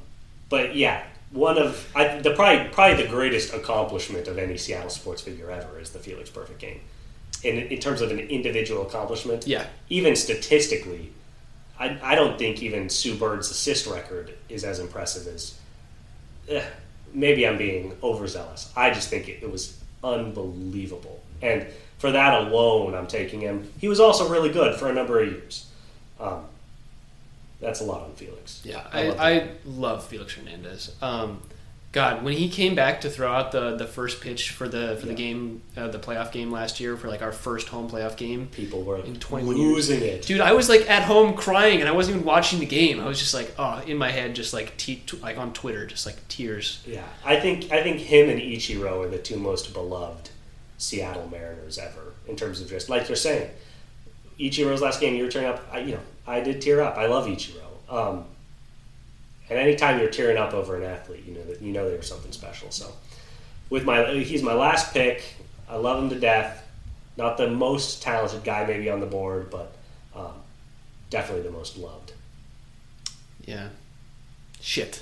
but 0.50 0.76
yeah, 0.76 1.04
one 1.32 1.58
of 1.58 1.92
I, 1.96 2.20
the 2.20 2.34
probably 2.34 2.70
probably 2.72 3.04
the 3.04 3.10
greatest 3.10 3.54
accomplishment 3.54 4.28
of 4.28 4.38
any 4.38 4.58
Seattle 4.58 4.90
sports 4.90 5.22
figure 5.22 5.52
ever 5.52 5.80
is 5.80 5.92
the 5.92 6.00
Felix 6.00 6.30
Perfect 6.30 6.60
game. 6.60 6.80
In 7.44 7.58
in 7.60 7.80
terms 7.80 8.02
of 8.02 8.10
an 8.12 8.20
individual 8.20 8.82
accomplishment, 8.88 9.46
Yeah, 9.46 9.66
even 9.90 10.16
statistically, 10.16 11.12
I, 11.80 12.00
I 12.02 12.16
don't 12.16 12.40
think 12.40 12.64
even 12.64 12.90
Sue 12.90 13.16
Bird's 13.16 13.52
assist 13.52 13.86
record 13.86 14.34
is 14.50 14.64
as 14.64 14.80
impressive 14.80 15.28
as. 15.28 15.56
eh, 16.50 16.64
maybe 17.14 17.48
I'm 17.48 17.58
being 17.58 17.96
overzealous. 18.04 18.72
I 18.76 18.92
just 18.92 19.10
think 19.10 19.28
it, 19.28 19.44
it 19.44 19.52
was 19.52 19.82
unbelievable, 20.04 21.22
and 21.42 21.68
for 21.98 22.12
that 22.12 22.42
alone, 22.44 22.94
I'm 22.94 23.08
taking 23.08 23.42
him. 23.42 23.72
He 23.80 23.88
was 23.88 24.00
also 24.00 24.30
really 24.30 24.50
good 24.50 24.76
for 24.80 24.90
a 24.90 24.94
number 24.94 25.22
of 25.22 25.28
years. 25.28 25.68
Um, 26.20 26.46
that's 27.60 27.82
a 27.82 27.84
lot 27.84 28.02
on 28.02 28.14
Felix. 28.14 28.62
yeah. 28.64 28.84
I 28.92 29.02
I, 29.02 29.08
love 29.08 29.20
I 29.20 29.50
love 29.66 30.06
Felix 30.06 30.34
Hernandez. 30.34 30.96
Um, 31.02 31.42
God, 31.98 32.24
when 32.24 32.34
he 32.38 32.48
came 32.48 32.76
back 32.76 33.02
to 33.02 33.10
throw 33.10 33.32
out 33.32 33.52
the, 33.52 33.76
the 33.76 33.88
first 33.88 34.22
pitch 34.22 34.52
for 34.52 34.68
the 34.70 34.98
for 35.00 35.08
the 35.08 35.16
game, 35.16 35.64
uh, 35.76 35.88
the 35.88 35.98
playoff 35.98 36.32
game 36.32 36.52
last 36.52 36.80
year 36.80 36.96
for 36.96 37.08
like 37.08 37.24
our 37.24 37.32
first 37.32 37.70
home 37.70 37.90
playoff 37.90 38.16
game, 38.16 38.48
People 38.52 38.84
were 38.84 39.00
In 39.04 39.16
21 39.20 39.58
years. 39.58 39.72
losing 39.76 40.02
it. 40.04 40.22
Dude, 40.22 40.40
I 40.42 40.54
was 40.54 40.70
like 40.70 40.88
at 40.90 41.04
home 41.04 41.34
crying, 41.36 41.80
and 41.80 41.90
I 41.90 41.92
wasn't 41.94 42.18
even 42.18 42.28
watching 42.28 42.60
the 42.60 42.68
game. 42.68 43.00
I 43.00 43.08
was 43.08 43.18
just 43.20 43.34
like, 43.34 43.52
oh, 43.58 43.82
in 43.88 43.98
my 43.98 44.12
head, 44.12 44.36
just 44.36 44.54
like 44.54 44.78
te- 44.78 45.02
like 45.24 45.38
on 45.40 45.54
Twitter, 45.54 45.88
just 45.88 46.06
like 46.06 46.18
tears. 46.28 46.84
Yeah, 46.86 47.04
I 47.26 47.40
think 47.40 47.72
I 47.72 47.82
think 47.82 48.00
him 48.00 48.30
and 48.30 48.40
Ichiro 48.40 49.04
are 49.06 49.10
the 49.10 49.18
two 49.18 49.38
most 49.38 49.74
beloved 49.74 50.30
Seattle 50.78 51.28
Mariners 51.32 51.80
ever 51.80 52.14
in 52.28 52.36
terms 52.36 52.62
of 52.62 52.70
just 52.70 52.90
like 52.90 53.10
you're 53.10 53.16
saying. 53.16 53.50
Ichiro's 54.40 54.82
last 54.82 55.00
game, 55.02 55.16
you 55.16 55.24
were 55.24 55.32
tearing 55.32 55.48
up. 55.50 55.66
I, 55.72 55.80
you 55.80 55.94
know, 55.96 56.02
I 56.28 56.42
did 56.42 56.62
tear 56.62 56.82
up. 56.82 56.96
I 56.96 57.08
love 57.08 57.26
Ichiro. 57.26 57.64
Um, 57.90 58.26
and 59.50 59.58
anytime 59.60 60.00
you're 60.00 60.10
tearing 60.10 60.38
up 60.38 60.54
over 60.54 60.76
an 60.78 60.84
athlete, 60.84 61.24
you 61.26 61.34
know 61.34 61.44
that 61.44 61.62
you 61.62 61.72
know 61.72 61.90
there's 61.90 62.08
something 62.08 62.32
special. 62.32 62.72
So, 62.72 62.92
with 63.70 63.84
my 63.86 64.12
he's 64.14 64.44
my 64.44 64.54
last 64.54 64.94
pick. 64.94 65.24
I 65.70 65.76
love 65.76 66.02
him 66.02 66.10
to 66.12 66.20
death. 66.20 66.64
Not 67.18 67.38
the 67.38 67.50
most 67.50 68.02
talented 68.02 68.44
guy 68.44 68.66
maybe 68.66 68.90
on 68.90 69.00
the 69.00 69.06
board, 69.06 69.50
but 69.50 69.74
um, 70.16 70.34
definitely 71.10 71.44
the 71.44 71.52
most 71.52 71.78
loved. 71.78 72.14
Yeah. 73.46 73.70
Shit. 74.62 75.02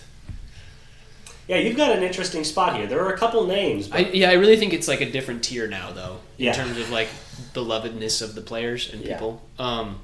Yeah, 1.48 1.58
you've 1.58 1.78
got 1.78 1.96
an 1.96 2.02
interesting 2.04 2.44
spot 2.44 2.76
here. 2.76 2.88
There 2.88 3.02
are 3.02 3.14
a 3.14 3.18
couple 3.18 3.46
names. 3.46 3.88
But 3.88 4.00
I, 4.00 4.10
yeah, 4.10 4.30
I 4.32 4.34
really 4.34 4.58
think 4.58 4.74
it's 4.74 4.88
like 4.88 5.02
a 5.02 5.12
different 5.12 5.44
tier 5.44 5.68
now, 5.68 5.92
though, 5.92 6.18
in 6.40 6.46
Yeah. 6.46 6.54
terms 6.54 6.78
of 6.80 6.90
like 6.90 7.10
belovedness 7.54 8.22
of 8.24 8.34
the 8.34 8.42
players 8.42 8.92
and 8.92 9.04
Yeah. 9.04 9.14
people. 9.14 9.42
Um, 9.60 10.00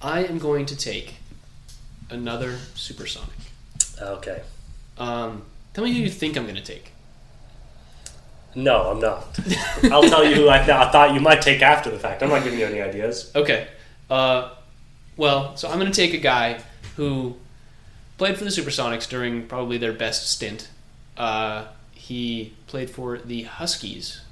I 0.00 0.24
am 0.24 0.38
going 0.38 0.64
to 0.66 0.76
take 0.76 1.16
another 2.10 2.56
supersonic. 2.74 3.30
okay. 4.00 4.42
Um, 4.98 5.42
tell 5.74 5.84
me 5.84 5.92
who 5.92 6.00
you 6.00 6.10
think 6.10 6.36
I'm 6.36 6.44
going 6.44 6.56
to 6.56 6.62
take. 6.62 6.92
No, 8.54 8.90
I'm 8.90 9.00
not. 9.00 9.38
I'll 9.84 10.02
tell 10.02 10.24
you 10.24 10.34
who 10.34 10.48
I, 10.48 10.58
th- 10.58 10.70
I 10.70 10.90
thought 10.90 11.14
you 11.14 11.20
might 11.20 11.42
take 11.42 11.62
after 11.62 11.90
the 11.90 11.98
fact. 11.98 12.22
I'm 12.22 12.30
not 12.30 12.42
giving 12.42 12.58
you 12.58 12.66
any 12.66 12.80
ideas. 12.80 13.30
Okay. 13.36 13.68
Uh, 14.10 14.50
well, 15.16 15.56
so 15.56 15.68
I'm 15.68 15.78
going 15.78 15.90
to 15.92 15.96
take 15.96 16.14
a 16.14 16.18
guy 16.18 16.60
who 16.96 17.36
played 18.16 18.36
for 18.36 18.44
the 18.44 18.50
Supersonics 18.50 19.08
during 19.08 19.46
probably 19.46 19.78
their 19.78 19.92
best 19.92 20.30
stint. 20.30 20.68
Uh, 21.16 21.66
he 21.92 22.54
played 22.66 22.90
for 22.90 23.18
the 23.18 23.42
Huskies 23.42 24.22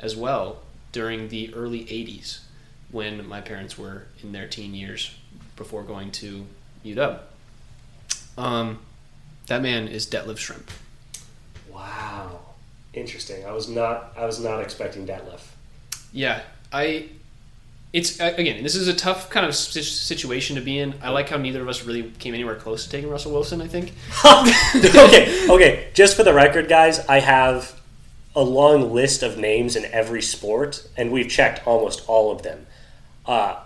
as 0.00 0.16
well 0.16 0.62
during 0.92 1.28
the 1.28 1.52
early 1.54 1.80
80s 1.84 2.40
when 2.90 3.26
my 3.26 3.40
parents 3.40 3.76
were 3.76 4.04
in 4.22 4.32
their 4.32 4.46
teen 4.46 4.74
years 4.74 5.14
before 5.56 5.82
going 5.82 6.10
to 6.12 6.46
UW. 6.94 7.18
Um, 8.38 8.78
that 9.46 9.62
man 9.62 9.88
is 9.88 10.06
Detlef 10.06 10.36
Schrempf. 10.36 10.70
Wow, 11.72 12.40
interesting. 12.92 13.44
I 13.46 13.52
was 13.52 13.68
not. 13.68 14.12
I 14.16 14.24
was 14.24 14.40
not 14.40 14.60
expecting 14.60 15.06
Detlef. 15.06 15.40
Yeah, 16.12 16.42
I. 16.72 17.08
It's 17.92 18.20
again. 18.20 18.62
This 18.62 18.74
is 18.74 18.88
a 18.88 18.94
tough 18.94 19.30
kind 19.30 19.46
of 19.46 19.54
situation 19.54 20.56
to 20.56 20.62
be 20.62 20.78
in. 20.78 20.94
I 21.02 21.10
like 21.10 21.28
how 21.28 21.36
neither 21.36 21.62
of 21.62 21.68
us 21.68 21.84
really 21.84 22.10
came 22.18 22.34
anywhere 22.34 22.56
close 22.56 22.84
to 22.84 22.90
taking 22.90 23.08
Russell 23.08 23.32
Wilson. 23.32 23.60
I 23.62 23.68
think. 23.68 23.92
okay, 24.24 25.48
okay. 25.48 25.88
Just 25.94 26.16
for 26.16 26.24
the 26.24 26.34
record, 26.34 26.68
guys, 26.68 27.06
I 27.06 27.20
have 27.20 27.80
a 28.34 28.42
long 28.42 28.92
list 28.92 29.22
of 29.22 29.38
names 29.38 29.76
in 29.76 29.86
every 29.86 30.20
sport, 30.20 30.86
and 30.96 31.10
we've 31.10 31.28
checked 31.28 31.66
almost 31.66 32.06
all 32.06 32.30
of 32.30 32.42
them. 32.42 32.66
Uh, 33.24 33.56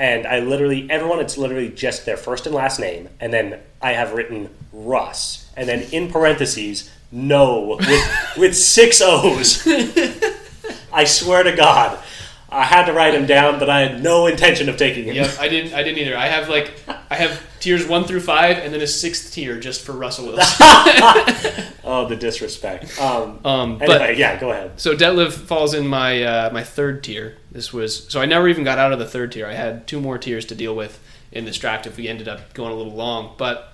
and 0.00 0.26
I 0.26 0.40
literally 0.40 0.90
everyone. 0.90 1.20
It's 1.20 1.36
literally 1.36 1.68
just 1.68 2.06
their 2.06 2.16
first 2.16 2.46
and 2.46 2.54
last 2.54 2.80
name, 2.80 3.10
and 3.20 3.32
then 3.32 3.60
I 3.82 3.92
have 3.92 4.14
written 4.14 4.48
Russ, 4.72 5.48
and 5.56 5.68
then 5.68 5.82
in 5.92 6.10
parentheses, 6.10 6.90
no 7.12 7.76
with 7.78 8.36
with 8.36 8.56
six 8.56 9.02
O's. 9.04 9.68
I 10.92 11.04
swear 11.04 11.42
to 11.42 11.54
God. 11.54 12.02
I 12.52 12.64
had 12.64 12.86
to 12.86 12.92
write 12.92 13.14
him 13.14 13.26
down, 13.26 13.58
but 13.60 13.70
I 13.70 13.80
had 13.80 14.02
no 14.02 14.26
intention 14.26 14.68
of 14.68 14.76
taking 14.76 15.04
him. 15.04 15.14
Yep, 15.14 15.36
I 15.38 15.48
didn't. 15.48 15.72
I 15.74 15.82
didn't 15.84 15.98
either. 15.98 16.16
I 16.16 16.26
have 16.26 16.48
like 16.48 16.72
I 17.10 17.14
have 17.14 17.40
tiers 17.60 17.86
one 17.86 18.04
through 18.04 18.20
five, 18.20 18.58
and 18.58 18.74
then 18.74 18.80
a 18.80 18.86
sixth 18.86 19.32
tier 19.32 19.60
just 19.60 19.82
for 19.82 19.92
Russell 19.92 20.26
Wilson. 20.26 20.66
Oh, 21.82 22.06
the 22.06 22.14
disrespect. 22.14 23.00
Um, 23.00 23.40
Um, 23.44 23.72
anyway, 23.82 23.98
but 23.98 24.16
yeah, 24.16 24.38
go 24.38 24.50
ahead. 24.52 24.78
so 24.78 24.94
Detlef 24.94 25.32
falls 25.32 25.74
in 25.74 25.86
my 25.88 26.22
uh, 26.22 26.50
my 26.52 26.62
third 26.62 27.02
tier. 27.02 27.36
This 27.50 27.72
was 27.72 28.06
so 28.08 28.20
I 28.20 28.26
never 28.26 28.48
even 28.48 28.62
got 28.64 28.78
out 28.78 28.92
of 28.92 28.98
the 28.98 29.06
third 29.06 29.32
tier. 29.32 29.46
I 29.46 29.54
had 29.54 29.86
two 29.88 30.00
more 30.00 30.16
tiers 30.18 30.44
to 30.46 30.54
deal 30.54 30.76
with 30.76 31.00
in 31.32 31.46
this 31.46 31.58
draft 31.58 31.86
if 31.86 31.96
we 31.96 32.06
ended 32.06 32.28
up 32.28 32.52
going 32.54 32.70
a 32.70 32.74
little 32.76 32.92
long. 32.94 33.34
But 33.38 33.72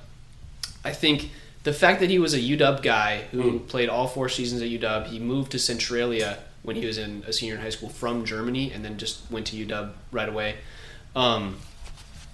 I 0.84 0.92
think 0.92 1.30
the 1.64 1.72
fact 1.74 2.00
that 2.00 2.08
he 2.08 2.18
was 2.18 2.32
a 2.32 2.38
UW 2.38 2.80
guy 2.82 3.24
who 3.32 3.58
played 3.60 3.88
all 3.90 4.06
four 4.06 4.28
seasons 4.28 4.62
at 4.62 4.68
UW, 4.68 5.06
he 5.08 5.18
moved 5.18 5.52
to 5.52 5.58
Centralia 5.58 6.38
when 6.66 6.74
he 6.74 6.84
was 6.84 6.98
in 6.98 7.22
a 7.28 7.32
senior 7.32 7.54
in 7.54 7.60
high 7.60 7.70
school 7.70 7.88
from 7.88 8.24
Germany, 8.24 8.72
and 8.72 8.84
then 8.84 8.98
just 8.98 9.30
went 9.30 9.46
to 9.46 9.66
UW 9.66 9.92
right 10.10 10.28
away. 10.28 10.56
Um, 11.14 11.60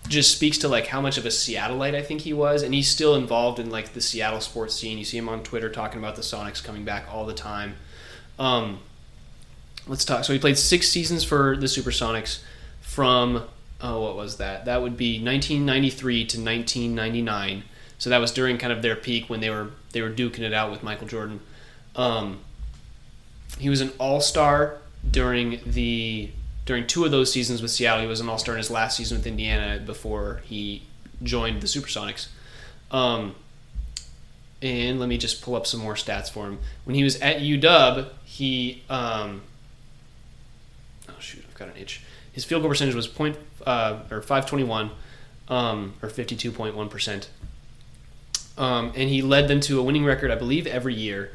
just 0.08 0.34
speaks 0.34 0.56
to 0.58 0.68
like 0.68 0.86
how 0.86 1.02
much 1.02 1.18
of 1.18 1.26
a 1.26 1.28
Seattleite 1.28 1.94
I 1.94 2.02
think 2.02 2.22
he 2.22 2.32
was, 2.32 2.62
and 2.62 2.72
he's 2.72 2.88
still 2.88 3.14
involved 3.14 3.58
in 3.58 3.70
like 3.70 3.92
the 3.92 4.00
Seattle 4.00 4.40
sports 4.40 4.74
scene. 4.74 4.96
You 4.96 5.04
see 5.04 5.18
him 5.18 5.28
on 5.28 5.42
Twitter 5.42 5.68
talking 5.68 5.98
about 5.98 6.16
the 6.16 6.22
Sonics 6.22 6.64
coming 6.64 6.82
back 6.82 7.06
all 7.12 7.26
the 7.26 7.34
time. 7.34 7.76
Um, 8.38 8.80
let's 9.86 10.04
talk. 10.04 10.24
So 10.24 10.32
he 10.32 10.38
played 10.38 10.56
six 10.56 10.88
seasons 10.88 11.24
for 11.24 11.56
the 11.56 11.66
Supersonics 11.66 12.40
from 12.80 13.44
oh 13.82 14.00
what 14.00 14.16
was 14.16 14.38
that? 14.38 14.64
That 14.64 14.80
would 14.80 14.96
be 14.96 15.22
1993 15.22 16.14
to 16.14 16.38
1999. 16.38 17.64
So 17.98 18.08
that 18.08 18.18
was 18.18 18.32
during 18.32 18.56
kind 18.56 18.72
of 18.72 18.80
their 18.80 18.96
peak 18.96 19.28
when 19.28 19.40
they 19.40 19.50
were 19.50 19.72
they 19.92 20.00
were 20.00 20.10
duking 20.10 20.40
it 20.40 20.54
out 20.54 20.70
with 20.70 20.82
Michael 20.82 21.06
Jordan. 21.06 21.40
Um, 21.94 22.40
he 23.58 23.68
was 23.68 23.80
an 23.80 23.92
All 23.98 24.20
Star 24.20 24.78
during 25.08 25.60
the 25.66 26.30
during 26.64 26.86
two 26.86 27.04
of 27.04 27.10
those 27.10 27.32
seasons 27.32 27.60
with 27.60 27.70
Seattle. 27.70 28.02
He 28.02 28.06
was 28.06 28.20
an 28.20 28.28
All 28.28 28.38
Star 28.38 28.54
in 28.54 28.58
his 28.58 28.70
last 28.70 28.96
season 28.96 29.18
with 29.18 29.26
Indiana 29.26 29.80
before 29.84 30.42
he 30.44 30.82
joined 31.22 31.60
the 31.60 31.66
Supersonics. 31.66 32.28
Um, 32.90 33.34
and 34.60 35.00
let 35.00 35.08
me 35.08 35.18
just 35.18 35.42
pull 35.42 35.56
up 35.56 35.66
some 35.66 35.80
more 35.80 35.94
stats 35.94 36.30
for 36.30 36.46
him. 36.46 36.58
When 36.84 36.94
he 36.94 37.02
was 37.02 37.20
at 37.20 37.38
UW, 37.38 38.08
he 38.24 38.82
um, 38.88 39.42
oh 41.08 41.14
shoot, 41.18 41.44
I've 41.48 41.58
got 41.58 41.68
an 41.68 41.76
itch. 41.76 42.02
His 42.32 42.44
field 42.44 42.62
goal 42.62 42.70
percentage 42.70 42.94
was 42.94 43.08
point 43.08 43.36
uh, 43.66 44.00
or 44.10 44.22
five 44.22 44.46
twenty 44.46 44.64
one, 44.64 44.90
um, 45.48 45.94
or 46.02 46.08
fifty 46.08 46.36
two 46.36 46.52
point 46.52 46.76
one 46.76 46.88
percent. 46.88 47.28
Um, 48.56 48.92
and 48.94 49.08
he 49.08 49.22
led 49.22 49.48
them 49.48 49.60
to 49.60 49.80
a 49.80 49.82
winning 49.82 50.04
record, 50.04 50.30
I 50.30 50.34
believe, 50.34 50.66
every 50.66 50.94
year. 50.94 51.32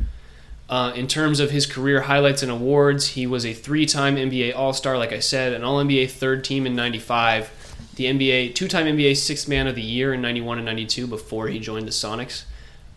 Uh, 0.70 0.92
in 0.96 1.08
terms 1.08 1.40
of 1.40 1.52
his 1.52 1.66
career 1.66 2.02
highlights 2.02 2.44
and 2.44 2.52
awards, 2.52 3.10
he 3.10 3.26
was 3.26 3.46
a 3.46 3.54
three-time 3.54 4.18
NBA 4.18 4.54
All-Star, 4.54 4.98
like 4.98 5.14
I 5.14 5.20
said, 5.20 5.54
an 5.54 5.64
All-NBA 5.64 6.12
third 6.12 6.44
team 6.44 6.66
in 6.66 6.76
'95, 6.76 7.52
the 7.96 8.06
NBA 8.06 8.54
two-time 8.54 8.86
NBA 8.86 9.16
Sixth 9.16 9.48
Man 9.48 9.68
of 9.68 9.76
the 9.76 9.82
Year 9.82 10.14
in 10.14 10.22
'91 10.22 10.58
and 10.58 10.66
'92 10.66 11.08
before 11.08 11.48
he 11.48 11.60
joined 11.60 11.88
the 11.88 11.92
Sonics, 11.92 12.44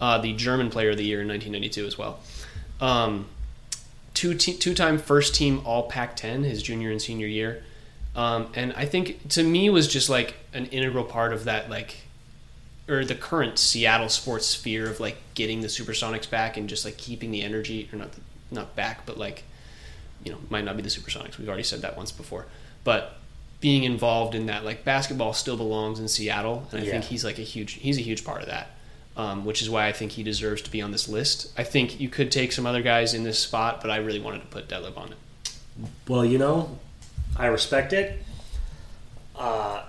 uh, 0.01 0.19
the 0.19 0.33
German 0.33 0.69
Player 0.69 0.91
of 0.91 0.97
the 0.97 1.05
Year 1.05 1.23
in 1.23 1.29
1992 1.29 1.87
as 1.87 1.97
well. 1.97 2.19
Um, 2.81 3.27
two 4.15 4.35
two-time 4.35 4.99
first-team 4.99 5.63
All 5.65 5.85
Pac-10 5.85 6.45
his 6.45 6.65
junior 6.65 6.91
and 6.91 7.01
senior 7.01 7.29
year, 7.29 7.63
um, 8.17 8.49
and 8.55 8.73
I 8.73 8.85
think 8.85 9.29
to 9.29 9.45
me 9.45 9.71
was 9.71 9.87
just 9.87 10.11
like 10.11 10.35
an 10.53 10.67
integral 10.67 11.05
part 11.05 11.33
of 11.33 11.45
that 11.45 11.71
like 11.71 11.99
or 12.91 13.05
the 13.05 13.15
current 13.15 13.59
Seattle 13.59 14.09
sports 14.09 14.47
sphere 14.47 14.89
of 14.91 15.01
like 15.01 15.17
getting 15.35 15.61
the 15.61 15.69
Supersonics 15.69 16.29
back 16.29 16.57
and 16.57 16.69
just 16.69 16.85
like 16.85 16.97
keeping 16.97 17.31
the 17.31 17.43
energy 17.43 17.89
or 17.93 17.99
not 17.99 18.11
not 18.51 18.75
back 18.77 19.07
but 19.07 19.17
like 19.17 19.45
you 20.25 20.33
know 20.33 20.39
might 20.51 20.65
not 20.65 20.77
be 20.77 20.83
the 20.83 20.89
Supersonics 20.89 21.39
we've 21.39 21.49
already 21.49 21.63
said 21.63 21.83
that 21.83 21.97
once 21.97 22.11
before 22.13 22.47
but 22.85 23.17
being 23.61 23.85
involved 23.85 24.35
in 24.35 24.47
that 24.47 24.65
like 24.65 24.85
basketball 24.85 25.33
still 25.33 25.57
belongs 25.57 26.01
in 26.01 26.09
Seattle 26.09 26.67
and 26.73 26.81
I 26.81 26.85
Yeah. 26.85 26.91
think 26.93 27.05
he's 27.05 27.25
like 27.25 27.39
a 27.39 27.43
huge 27.43 27.75
he's 27.75 27.99
a 27.99 28.03
huge 28.03 28.25
part 28.25 28.41
of 28.43 28.49
that 28.49 28.71
um, 29.17 29.45
which 29.45 29.61
is 29.61 29.69
why 29.69 29.87
I 29.87 29.93
think 29.93 30.13
he 30.13 30.23
deserves 30.23 30.63
to 30.63 30.71
be 30.71 30.81
on 30.83 30.91
this 30.93 31.09
list 31.09 31.53
I 31.59 31.63
think 31.65 32.01
you 32.01 32.09
could 32.09 32.31
take 32.33 32.53
some 32.53 32.67
other 32.67 32.83
guys 32.83 33.15
in 33.15 33.23
this 33.23 33.39
spot 33.39 33.81
but 33.81 33.91
I 33.91 33.97
really 33.99 34.21
wanted 34.21 34.41
to 34.41 34.47
put 34.47 34.69
Detlef 34.69 34.97
on 34.97 35.13
it 35.13 35.53
Well, 36.09 36.25
you 36.25 36.39
know, 36.39 36.79
I 37.37 37.47
respect 37.47 37.93
it. 37.93 38.23
Uh, 39.37 39.83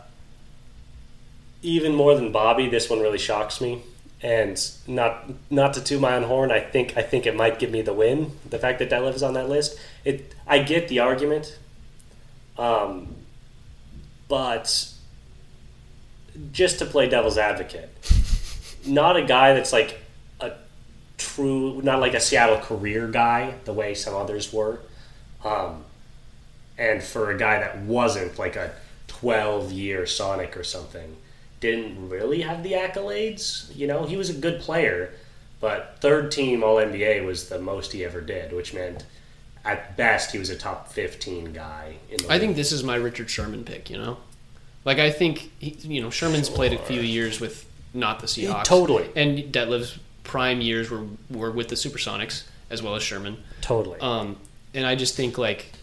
even 1.61 1.95
more 1.95 2.15
than 2.15 2.31
Bobby, 2.31 2.69
this 2.69 2.89
one 2.89 2.99
really 2.99 3.17
shocks 3.17 3.61
me. 3.61 3.83
And 4.23 4.59
not 4.87 5.29
not 5.49 5.73
to 5.73 5.83
toot 5.83 5.99
my 5.99 6.15
own 6.15 6.23
horn, 6.23 6.51
I 6.51 6.59
think 6.59 6.95
I 6.95 7.01
think 7.01 7.25
it 7.25 7.35
might 7.35 7.57
give 7.57 7.71
me 7.71 7.81
the 7.81 7.93
win. 7.93 8.37
The 8.47 8.59
fact 8.59 8.77
that 8.79 8.89
Detlef 8.91 9.15
is 9.15 9.23
on 9.23 9.33
that 9.33 9.49
list, 9.49 9.79
it 10.05 10.35
I 10.45 10.59
get 10.59 10.89
the 10.89 10.99
argument, 10.99 11.57
um, 12.55 13.15
but 14.27 14.91
just 16.51 16.77
to 16.79 16.85
play 16.85 17.09
devil's 17.09 17.39
advocate, 17.39 17.89
not 18.85 19.17
a 19.17 19.23
guy 19.23 19.53
that's 19.55 19.73
like 19.73 19.99
a 20.39 20.51
true, 21.17 21.81
not 21.81 21.99
like 21.99 22.13
a 22.13 22.19
Seattle 22.19 22.59
career 22.59 23.07
guy 23.07 23.55
the 23.65 23.73
way 23.73 23.95
some 23.95 24.15
others 24.15 24.53
were. 24.53 24.81
Um, 25.43 25.83
and 26.77 27.01
for 27.01 27.31
a 27.31 27.37
guy 27.37 27.59
that 27.59 27.79
wasn't 27.79 28.37
like 28.37 28.55
a 28.55 28.71
12 29.07 29.71
year 29.71 30.05
Sonic 30.05 30.55
or 30.55 30.63
something, 30.63 31.17
didn't 31.61 32.09
really 32.09 32.41
have 32.41 32.63
the 32.63 32.73
accolades. 32.73 33.73
You 33.75 33.87
know, 33.87 34.05
he 34.05 34.17
was 34.17 34.29
a 34.29 34.33
good 34.33 34.59
player, 34.59 35.13
but 35.61 35.97
third 36.01 36.31
team 36.31 36.63
All 36.63 36.75
NBA 36.75 37.25
was 37.25 37.47
the 37.47 37.59
most 37.59 37.93
he 37.93 38.03
ever 38.03 38.19
did, 38.19 38.51
which 38.51 38.73
meant 38.73 39.05
at 39.63 39.95
best 39.95 40.31
he 40.31 40.39
was 40.39 40.49
a 40.49 40.55
top 40.55 40.91
15 40.91 41.53
guy 41.53 41.95
in 42.09 42.17
the 42.17 42.33
I 42.33 42.39
think 42.39 42.55
this 42.55 42.71
is 42.71 42.83
my 42.83 42.95
Richard 42.95 43.29
Sherman 43.29 43.63
pick 43.63 43.89
you 43.89 43.97
know 43.97 44.17
like 44.85 44.97
I 44.97 45.11
think 45.11 45.51
he, 45.59 45.77
you 45.81 46.01
know 46.01 46.09
Sherman's 46.09 46.49
played 46.49 46.73
a 46.73 46.79
few 46.79 47.01
years 47.01 47.39
with 47.39 47.69
not 47.93 48.19
the 48.21 48.27
Seahawks 48.27 48.63
Totally. 48.63 49.09
and 49.15 49.37
Detlef's 49.53 49.99
prime 50.23 50.61
years 50.61 50.89
were 50.89 51.05
were 51.29 51.51
with 51.51 51.67
the 51.67 51.75
Supersonics 51.75 52.43
as 52.69 52.81
well 52.81 52.95
as 52.95 53.03
Sherman. 53.03 53.37
totally. 53.59 53.99
Um, 53.99 54.37
and 54.73 54.85
I 54.85 54.95
just 54.95 55.15
think 55.15 55.37
like 55.37 55.73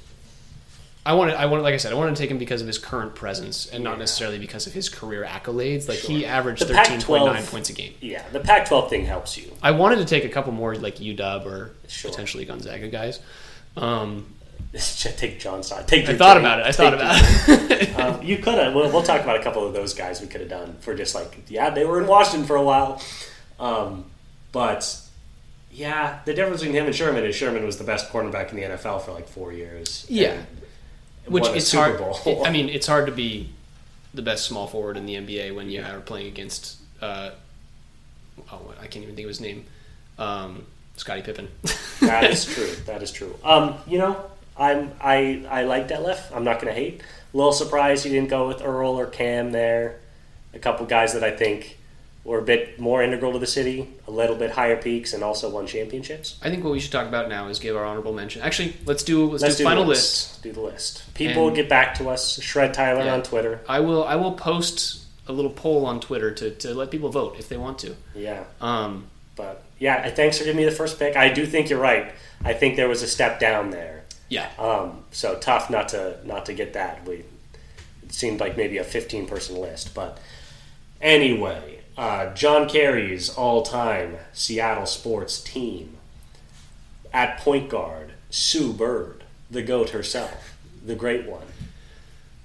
I 1.07 1.15
wanted, 1.15 1.37
I 1.37 1.47
wanted, 1.47 1.63
like 1.63 1.73
I 1.75 1.79
said, 1.79 1.93
I 1.93 1.95
wanted 1.95 2.17
to 2.17 2.21
take 2.23 2.31
him 2.31 2.37
because 2.39 2.61
of 2.61 2.67
his 2.67 2.77
current 2.77 3.15
presence 3.15 3.67
and 3.67 3.83
not 3.83 3.93
Yeah. 3.93 3.99
necessarily 4.01 4.39
because 4.39 4.67
of 4.67 4.75
his 4.75 4.89
career 4.91 5.25
accolades. 5.25 5.89
Like 5.89 5.99
he 5.99 6.27
averaged 6.27 6.67
thirteen 6.67 7.01
point 7.01 7.25
nine 7.25 7.45
points 7.45 7.71
a 7.71 7.73
game. 7.73 7.95
yeah, 8.03 8.23
the 8.33 8.41
Pac 8.41 8.69
12 8.69 8.91
thing 8.91 9.07
helps 9.07 9.39
you. 9.39 9.51
I 9.63 9.71
wanted 9.71 9.97
to 9.97 10.05
take 10.05 10.25
a 10.25 10.29
couple 10.29 10.53
more 10.53 10.75
like 10.75 10.97
UW 11.01 11.47
or 11.47 11.71
Sure. 11.87 12.11
potentially 12.11 12.45
Gonzaga 12.45 12.89
guys. 12.89 13.21
Um, 13.77 14.35
Take 14.75 15.39
John. 15.41 15.63
Take 15.87 16.09
I 16.11 16.15
thought 16.17 16.35
Jay. 16.35 16.41
about 16.41 16.59
it. 16.61 16.63
I 16.67 16.71
Take 16.73 16.77
thought 16.77 16.95
about 16.95 17.17
it. 17.49 17.99
um, 18.01 18.23
you 18.23 18.37
could 18.37 18.55
have. 18.59 18.75
We'll, 18.75 18.91
we'll 18.93 19.03
talk 19.03 19.23
about 19.23 19.41
a 19.41 19.43
couple 19.43 19.67
of 19.67 19.73
those 19.73 19.95
guys 19.95 20.21
we 20.21 20.27
could 20.27 20.43
have 20.43 20.51
done 20.51 20.77
for 20.81 20.95
just 20.95 21.15
like, 21.15 21.45
yeah, 21.49 21.71
they 21.71 21.87
were 21.87 22.01
in 22.03 22.07
Washington 22.07 22.47
for 22.47 22.57
a 22.57 22.63
while. 22.63 23.01
Um, 23.59 24.05
but 24.53 24.95
yeah, 25.73 26.19
the 26.27 26.35
difference 26.35 26.61
between 26.61 26.77
him 26.77 26.85
and 26.87 26.95
Sherman 26.95 27.25
is 27.25 27.35
Sherman 27.35 27.65
was 27.65 27.79
the 27.79 27.85
best 27.85 28.11
quarterback 28.11 28.51
in 28.51 28.57
the 28.57 28.63
NFL 28.65 29.03
for 29.03 29.13
like 29.13 29.27
four 29.29 29.53
years. 29.55 30.05
Yeah. 30.09 30.33
and 30.33 30.47
Which 31.29 31.47
it's 31.47 31.73
hard. 31.73 32.01
I 32.45 32.51
mean, 32.51 32.69
it's 32.69 32.87
hard 32.87 33.07
to 33.07 33.13
be 33.13 33.51
the 34.15 34.23
best 34.23 34.47
small 34.47 34.67
forward 34.67 34.97
in 34.97 35.07
the 35.07 35.15
NBA 35.15 35.55
when 35.55 35.71
you 35.71 35.83
are 35.83 36.01
playing 36.01 36.27
against. 36.27 36.77
Uh, 37.01 37.31
oh, 38.51 38.75
I 38.81 38.87
can't 38.87 39.05
even 39.05 39.15
think 39.15 39.25
of 39.25 39.29
his 39.29 39.41
name. 39.41 39.65
Um, 40.19 40.67
Scottie 40.97 41.23
Pippen. 41.23 41.49
that 42.01 42.25
is 42.25 42.45
true. 42.45 42.71
That 42.87 43.03
is 43.03 43.13
true. 43.13 43.37
Um, 43.45 43.75
you 43.87 43.99
know, 43.99 44.31
I'm 44.57 44.93
I 45.01 45.47
I 45.49 45.63
like 45.65 45.89
Detlef. 45.89 46.35
I'm 46.35 46.45
not 46.45 46.61
going 46.61 46.75
to 46.75 46.79
hate. 46.79 47.03
A 47.33 47.37
little 47.37 47.53
surprised 47.53 48.05
he 48.05 48.11
didn't 48.11 48.31
go 48.31 48.49
with 48.49 48.63
Earl 48.63 48.99
or 48.99 49.07
Kam 49.07 49.53
there. 49.53 50.01
A 50.55 50.59
couple 50.59 50.87
guys 50.87 51.13
that 51.13 51.23
I 51.23 51.31
think 51.31 51.78
were 52.25 52.39
a 52.39 52.43
bit 52.43 52.79
more 52.79 53.03
integral 53.03 53.33
to 53.33 53.39
the 53.39 53.47
city, 53.47 53.89
a 54.07 54.11
little 54.11 54.37
bit 54.37 54.51
higher 54.51 54.77
peaks, 54.77 55.15
and 55.15 55.23
also 55.23 55.49
won 55.49 55.67
championships. 55.67 56.39
I 56.43 56.51
think 56.51 56.63
what 56.63 56.73
we 56.73 56.81
should 56.81 56.93
talk 56.93 57.07
about 57.09 57.29
now 57.29 57.49
is 57.49 57.59
give 57.59 57.75
our 57.77 57.85
honorable 57.85 58.13
mention. 58.13 58.43
Actually, 58.43 58.77
let's 58.85 59.03
do 59.03 59.31
let's, 59.31 59.43
Let's 59.43 59.57
do, 59.57 59.65
do 59.65 59.69
final 59.71 59.85
list. 59.85 60.31
list. 60.33 60.43
Do 60.43 60.53
the 60.53 60.61
list. 60.61 61.15
People 61.15 61.47
And- 61.49 61.57
get 61.57 61.69
back 61.69 61.95
to 61.99 62.09
us. 62.11 62.41
Shred 62.43 62.75
Tyler 62.75 63.05
Yeah. 63.05 63.15
on 63.15 63.23
Twitter. 63.23 63.61
I 63.69 63.81
will 63.81 64.05
I 64.05 64.17
will 64.17 64.33
post 64.33 65.05
a 65.27 65.33
little 65.33 65.51
poll 65.51 65.87
on 65.87 66.01
Twitter 66.01 66.31
to, 66.33 66.51
to 66.51 66.75
let 66.75 66.91
people 66.91 67.09
vote 67.11 67.37
if 67.39 67.49
they 67.49 67.57
want 67.57 67.79
to. 67.81 67.95
Yeah, 68.15 68.45
Um, 68.61 69.07
but 69.37 69.63
yeah, 69.79 70.09
thanks 70.11 70.39
for 70.39 70.45
giving 70.45 70.57
me 70.57 70.65
the 70.65 70.71
first 70.71 70.99
pick. 70.99 71.17
I 71.17 71.29
do 71.31 71.45
think 71.47 71.69
you're 71.71 71.79
right. 71.81 72.13
I 72.45 72.53
think 72.55 72.77
there 72.77 72.89
was 72.89 73.03
a 73.03 73.07
step 73.07 73.39
down 73.39 73.71
there. 73.71 74.05
yeah, 74.31 74.49
Um, 74.59 75.05
so 75.13 75.37
tough 75.37 75.71
not 75.71 75.89
to 75.91 76.17
not 76.25 76.47
to 76.47 76.53
get 76.55 76.73
that. 76.75 77.07
We 77.07 77.25
it 78.03 78.13
seemed 78.13 78.41
like 78.41 78.57
maybe 78.57 78.79
a 78.79 78.85
15 78.85 79.27
person 79.27 79.57
list, 79.61 79.95
but 79.95 80.19
anyway, 81.01 81.78
uh, 81.99 82.33
John 82.33 82.69
Kerry's 82.69 83.29
all 83.29 83.63
time 83.63 84.17
Seattle 84.33 84.87
sports 84.87 85.43
team 85.43 85.97
at 87.13 87.39
point 87.39 87.69
guard 87.69 88.13
Sue 88.31 88.73
Bird, 88.73 89.25
the 89.51 89.63
goat 89.63 89.91
herself, 89.91 90.57
the 90.85 90.95
great 90.95 91.27
one. 91.27 91.47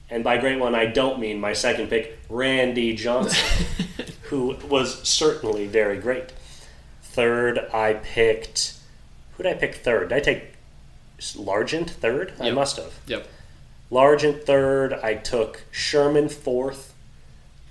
And 0.10 0.24
by 0.24 0.38
great 0.38 0.60
one, 0.60 0.76
I 0.76 0.86
don't 0.86 1.20
mean 1.20 1.40
my 1.40 1.54
second 1.54 1.90
pick, 1.90 2.20
Randy 2.30 2.96
Johnson, 2.96 3.66
who 4.24 4.56
was 4.68 5.08
certainly 5.08 5.68
very 5.68 5.98
great. 5.98 6.32
Third, 7.02 7.60
I 7.74 7.94
picked. 7.94 8.76
Who 9.38 9.44
did 9.44 9.52
I 9.52 9.56
pick 9.56 9.76
third? 9.76 10.10
Did 10.10 10.16
I 10.16 10.20
take 10.20 10.54
Largent 11.20 11.90
third? 11.90 12.34
I 12.40 12.52
must 12.52 12.78
have. 12.78 12.94
yep. 13.08 13.28
Largent 13.92 14.44
third. 14.46 14.94
I 14.94 15.16
took 15.16 15.64
Sherman 15.72 16.30
fourth. 16.30 16.93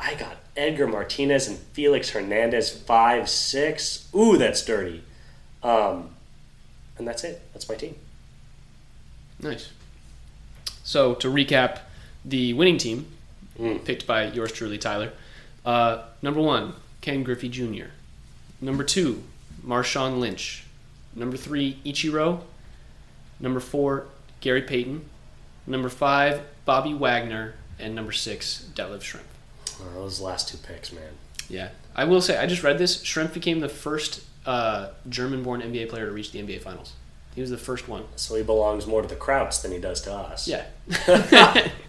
I 0.04 0.14
got 0.14 0.36
Edgar 0.56 0.86
Martinez 0.88 1.46
and 1.48 1.56
Felix 1.58 2.10
Hernandez 2.10 2.70
five, 2.70 3.28
six. 3.28 4.08
Ooh, 4.14 4.36
that's 4.36 4.64
dirty. 4.64 5.04
Um, 5.62 6.10
and 6.98 7.06
that's 7.06 7.22
it. 7.24 7.40
That's 7.52 7.68
my 7.68 7.76
team. 7.76 7.94
Nice. 9.40 9.70
So 10.84 11.14
to 11.14 11.28
recap, 11.28 11.80
the 12.24 12.52
winning 12.54 12.78
team 12.78 13.06
Mm. 13.58 13.84
picked 13.84 14.06
by 14.06 14.24
yours 14.32 14.50
truly, 14.50 14.78
Tyler. 14.78 15.12
Uh, 15.64 16.02
number 16.22 16.40
one, 16.40 16.72
Ken 17.02 17.22
Griffey 17.22 17.48
Jr. 17.50 17.90
Number 18.62 18.82
two, 18.82 19.22
Marshawn 19.64 20.18
Lynch. 20.18 20.64
Number 21.14 21.36
three, 21.36 21.78
Ichiro. 21.84 22.40
Number 23.38 23.60
four, 23.60 24.06
Gary 24.40 24.62
Payton. 24.62 25.04
Number 25.66 25.88
five, 25.90 26.42
Bobby 26.64 26.94
Wagner. 26.94 27.54
And 27.78 27.94
number 27.94 28.12
six, 28.12 28.64
Detlef 28.74 29.00
Schrempf. 29.00 29.20
Oh, 29.82 30.00
those 30.00 30.20
last 30.20 30.48
two 30.48 30.58
picks, 30.58 30.92
man. 30.92 31.10
Yeah, 31.48 31.70
I 31.94 32.04
will 32.04 32.20
say 32.20 32.38
I 32.38 32.46
just 32.46 32.62
read 32.62 32.78
this. 32.78 33.02
Schrempf 33.02 33.34
became 33.34 33.60
the 33.60 33.68
first 33.68 34.24
uh, 34.46 34.88
German-born 35.08 35.60
NBA 35.60 35.88
player 35.88 36.06
to 36.06 36.12
reach 36.12 36.32
the 36.32 36.40
NBA 36.40 36.62
Finals. 36.62 36.92
He 37.34 37.40
was 37.40 37.50
the 37.50 37.58
first 37.58 37.88
one. 37.88 38.04
So 38.16 38.34
he 38.36 38.42
belongs 38.42 38.86
more 38.86 39.02
to 39.02 39.08
the 39.08 39.16
Krauts 39.16 39.62
than 39.62 39.72
he 39.72 39.78
does 39.78 40.02
to 40.02 40.12
us. 40.14 40.46
Yeah. 40.48 40.64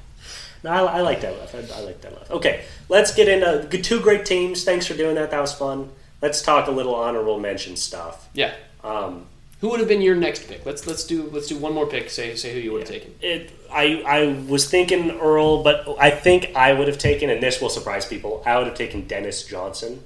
No, 0.64 0.70
I, 0.72 1.00
I 1.00 1.02
like 1.02 1.22
that 1.22 1.38
left. 1.38 1.56
I, 1.56 1.78
I 1.78 1.82
like 1.82 2.00
that 2.02 2.14
left. 2.14 2.32
Okay, 2.32 2.64
let's 2.88 3.14
get 3.14 3.28
into 3.28 3.68
two 3.82 4.00
great 4.00 4.26
teams. 4.26 4.64
Thanks 4.64 4.88
for 4.88 4.94
doing 4.94 5.16
that. 5.16 5.32
That 5.32 5.42
was 5.42 5.54
fun. 5.54 5.90
Let's 6.22 6.42
talk 6.42 6.68
a 6.68 6.72
little 6.72 6.96
honorable 6.96 7.40
mention 7.40 7.76
stuff. 7.76 8.30
yeah. 8.34 8.54
Um, 8.84 9.28
Who 9.64 9.70
would 9.70 9.80
have 9.80 9.88
been 9.88 10.02
your 10.02 10.18
next 10.18 10.50
pick? 10.50 10.66
Let's 10.66 10.86
let's 10.86 11.06
do 11.06 11.30
let's 11.32 11.48
do 11.48 11.58
one 11.58 11.74
more 11.74 11.88
pick. 11.88 12.10
Say 12.10 12.36
say 12.36 12.54
who 12.54 12.60
you 12.60 12.74
would 12.74 12.82
have 12.82 12.90
taken. 12.90 13.16
it, 13.22 13.50
I 13.72 14.04
I 14.06 14.46
was 14.50 14.70
thinking 14.70 15.12
Earl, 15.12 15.64
but 15.64 15.88
I 15.98 16.10
think 16.10 16.52
I 16.54 16.74
would 16.74 16.90
have 16.90 16.98
taken, 16.98 17.30
and 17.30 17.42
this 17.42 17.62
will 17.62 17.70
surprise 17.70 18.06
people. 18.06 18.44
I 18.46 18.58
would 18.58 18.68
have 18.68 18.76
taken 18.76 19.08
Dennis 19.08 19.48
Johnson. 19.48 20.04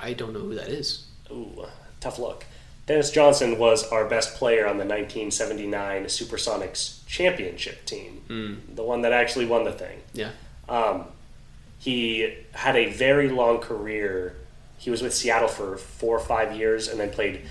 I 0.00 0.14
don't 0.14 0.32
know 0.32 0.40
who 0.40 0.56
that 0.56 0.66
is. 0.66 1.06
Ooh, 1.30 1.64
tough 2.00 2.18
look. 2.18 2.44
Dennis 2.86 3.12
Johnson 3.12 3.56
was 3.56 3.88
our 3.92 4.04
best 4.04 4.34
player 4.34 4.66
on 4.66 4.78
the 4.78 4.84
1979 4.84 6.06
Supersonics 6.06 7.06
championship 7.06 7.86
team, 7.86 8.64
the 8.74 8.82
one 8.82 9.02
that 9.02 9.12
actually 9.12 9.46
won 9.46 9.62
the 9.62 9.70
thing. 9.70 10.00
Yeah. 10.12 10.30
Um, 10.68 11.04
he 11.78 12.36
had 12.50 12.74
a 12.74 12.90
very 12.92 13.28
long 13.28 13.60
career. 13.60 14.34
He 14.78 14.90
was 14.90 15.02
with 15.02 15.14
Seattle 15.14 15.46
for 15.46 15.76
four 15.76 16.16
or 16.16 16.24
five 16.24 16.56
years 16.56 16.88
and 16.88 16.98
then 16.98 17.10
played 17.10 17.42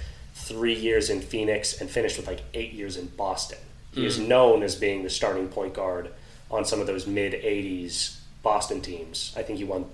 three 0.46 0.76
years 0.76 1.10
in 1.10 1.22
Phoenix 1.22 1.82
and 1.82 1.90
finished 1.90 2.18
with 2.18 2.28
like 2.28 2.42
eight 2.54 2.74
years 2.74 2.98
in 2.98 3.08
Boston. 3.08 3.58
He 3.94 4.06
is 4.06 4.20
known 4.20 4.62
as 4.62 4.76
being 4.76 5.04
the 5.04 5.10
starting 5.10 5.48
point 5.48 5.74
guard 5.74 6.10
on 6.52 6.66
some 6.66 6.82
of 6.82 6.88
those 6.88 7.08
mid 7.08 7.32
80s 7.32 8.20
Boston 8.44 8.82
teams. 8.82 9.34
I 9.38 9.42
think 9.42 9.58
he 9.58 9.64
won 9.64 9.86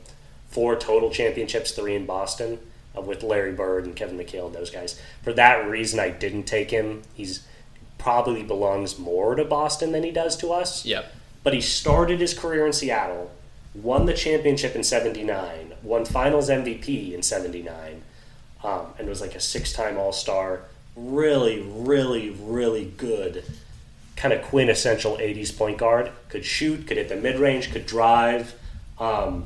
four 0.49 0.75
total 0.75 1.11
championships, 1.11 1.71
three 1.71 1.95
in 1.95 2.07
Boston, 2.07 2.59
uh, 2.97 3.01
with 3.01 3.21
Larry 3.21 3.53
Bird 3.53 3.85
and 3.85 3.95
Kevin 3.95 4.17
McHale 4.17 4.47
and 4.47 4.55
those 4.55 4.71
guys. 4.71 4.99
For 5.23 5.33
that 5.33 5.69
reason, 5.69 5.99
I 5.99 6.09
didn't 6.09 6.43
take 6.43 6.71
him. 6.71 7.03
He's 7.13 7.45
probably 7.99 8.41
belongs 8.43 8.97
more 8.97 9.35
to 9.35 9.45
Boston 9.45 9.91
than 9.91 10.03
he 10.03 10.11
does 10.11 10.35
to 10.37 10.51
us. 10.51 10.83
Yep. 10.83 11.13
But 11.43 11.53
he 11.53 11.61
started 11.61 12.19
his 12.19 12.33
career 12.33 12.65
in 12.65 12.73
Seattle, 12.73 13.31
won 13.75 14.07
the 14.07 14.13
championship 14.13 14.75
in 14.75 14.83
79, 14.83 15.75
won 15.83 16.05
finals 16.05 16.49
MVP 16.49 17.13
in 17.13 17.21
79, 17.21 18.01
um, 18.63 18.87
and 18.99 19.07
was 19.07 19.21
like 19.21 19.35
a 19.35 19.39
six 19.39 19.73
time 19.73 19.97
All 19.97 20.11
Star. 20.11 20.61
Really, 20.95 21.61
really, 21.61 22.31
really 22.41 22.85
good, 22.97 23.43
kind 24.15 24.33
of 24.33 24.43
quintessential 24.43 25.17
80s 25.17 25.57
point 25.57 25.77
guard. 25.77 26.11
Could 26.29 26.45
shoot, 26.45 26.85
could 26.87 26.97
hit 26.97 27.09
the 27.09 27.15
mid 27.15 27.39
range, 27.39 27.71
could 27.71 27.85
drive, 27.85 28.53
um, 28.99 29.45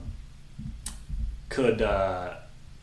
could 1.49 1.81
uh, 1.81 2.33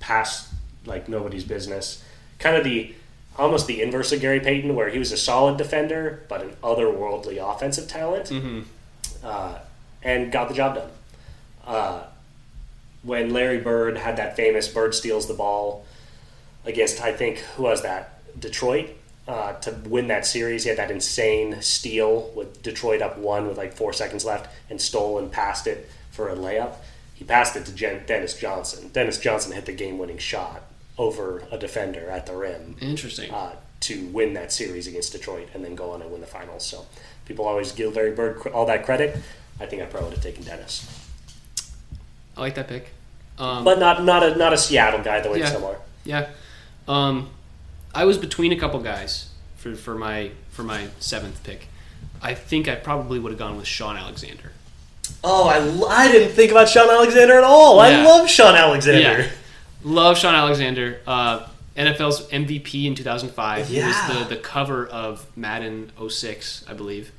pass 0.00 0.52
like 0.86 1.08
nobody's 1.08 1.44
business. 1.44 2.04
Kind 2.38 2.56
of 2.56 2.64
the 2.64 2.94
almost 3.36 3.66
the 3.66 3.80
inverse 3.82 4.12
of 4.12 4.20
Gary 4.20 4.40
Payton, 4.40 4.74
where 4.74 4.90
he 4.90 4.98
was 4.98 5.10
a 5.10 5.16
solid 5.16 5.56
defender 5.56 6.22
but 6.28 6.42
an 6.42 6.50
otherworldly 6.62 7.38
offensive 7.38 7.88
talent 7.88 8.30
uh, 9.24 9.58
and 10.02 10.30
got 10.30 10.48
the 10.48 10.54
job 10.54 10.74
done. 10.76 10.90
Uh, 11.66 12.02
when 13.02 13.30
Larry 13.32 13.58
Bird 13.58 13.96
had 13.96 14.16
that 14.18 14.36
famous 14.36 14.68
Bird 14.68 14.94
steals 14.94 15.26
the 15.28 15.34
ball 15.34 15.84
against, 16.64 17.00
I 17.00 17.12
think, 17.12 17.38
who 17.56 17.64
was 17.64 17.82
that? 17.82 18.18
Detroit 18.40 18.90
uh, 19.28 19.52
to 19.54 19.72
win 19.88 20.08
that 20.08 20.26
series. 20.26 20.62
He 20.64 20.68
had 20.70 20.78
that 20.78 20.90
insane 20.90 21.60
steal 21.62 22.30
with 22.34 22.62
Detroit 22.62 23.02
up 23.02 23.18
one 23.18 23.46
with 23.46 23.56
like 23.58 23.74
four 23.74 23.92
seconds 23.92 24.24
left 24.24 24.48
and 24.70 24.80
stole 24.80 25.18
and 25.18 25.30
passed 25.30 25.66
it 25.66 25.88
for 26.10 26.28
a 26.30 26.34
layup. 26.34 26.74
He 27.14 27.24
passed 27.24 27.54
it 27.56 27.66
to 27.66 27.74
Jen- 27.74 28.04
Dennis 28.06 28.38
Johnson. 28.38 28.88
Dennis 28.92 29.18
Johnson 29.18 29.52
hit 29.52 29.66
the 29.66 29.72
game 29.72 29.98
winning 29.98 30.18
shot 30.18 30.62
over 30.98 31.44
a 31.50 31.58
defender 31.58 32.10
at 32.10 32.26
the 32.26 32.34
rim 32.34 32.76
Interesting. 32.80 33.30
uh, 33.30 33.54
to 33.80 34.06
win 34.08 34.34
that 34.34 34.52
series 34.52 34.86
against 34.86 35.12
Detroit 35.12 35.48
and 35.54 35.64
then 35.64 35.74
go 35.74 35.90
on 35.92 36.02
and 36.02 36.10
win 36.10 36.20
the 36.20 36.26
finals. 36.26 36.64
So 36.66 36.86
people 37.26 37.46
always 37.46 37.72
give 37.72 37.94
Larry 37.96 38.12
Bird 38.12 38.46
all 38.48 38.66
that 38.66 38.84
credit. 38.84 39.16
I 39.60 39.66
think 39.66 39.82
I 39.82 39.86
probably 39.86 40.08
would 40.08 40.14
have 40.16 40.24
taken 40.24 40.42
Dennis, 40.44 40.86
I 42.36 42.40
like 42.40 42.54
that 42.54 42.66
pick. 42.68 42.88
Um, 43.38 43.62
but 43.64 43.78
not 43.78 44.04
not 44.04 44.22
a 44.22 44.36
not 44.36 44.52
a 44.52 44.58
Seattle 44.58 45.02
guy 45.02 45.20
the 45.20 45.30
way 45.30 45.38
Yeah. 45.40 45.46
somewhere. 45.50 45.76
Yeah. 46.04 46.28
Um, 46.88 47.30
I 47.94 48.04
was 48.04 48.18
between 48.18 48.52
a 48.52 48.56
couple 48.56 48.80
guys 48.80 49.30
for, 49.56 49.74
for 49.74 49.94
my 49.94 50.30
for 50.50 50.62
my 50.62 50.88
seventh 50.98 51.42
pick. 51.44 51.68
I 52.20 52.34
think 52.34 52.68
I 52.68 52.74
probably 52.76 53.18
would 53.18 53.32
have 53.32 53.38
gone 53.38 53.56
with 53.56 53.66
Shaun 53.66 53.96
Alexander. 53.96 54.52
Oh, 55.24 55.48
I, 55.48 56.06
I 56.06 56.10
didn't 56.10 56.34
think 56.34 56.50
about 56.50 56.68
Shaun 56.68 56.88
Alexander 56.88 57.34
at 57.38 57.44
all. 57.44 57.80
I 57.80 58.02
love 58.04 58.28
Shaun 58.30 58.54
Alexander. 58.54 59.00
Yeah. 59.22 59.28
Love 59.82 60.16
Shaun 60.18 60.34
Alexander. 60.34 61.00
Uh, 61.06 61.46
NFL's 61.76 62.28
MVP 62.28 62.84
in 62.86 62.94
2005. 62.94 63.66
He 63.68 63.76
Yeah. 63.78 63.88
was 63.88 64.28
the, 64.28 64.34
the 64.36 64.40
cover 64.40 64.86
of 64.86 65.26
Madden 65.36 65.90
06, 66.08 66.64
I 66.68 66.74
believe. 66.74 67.10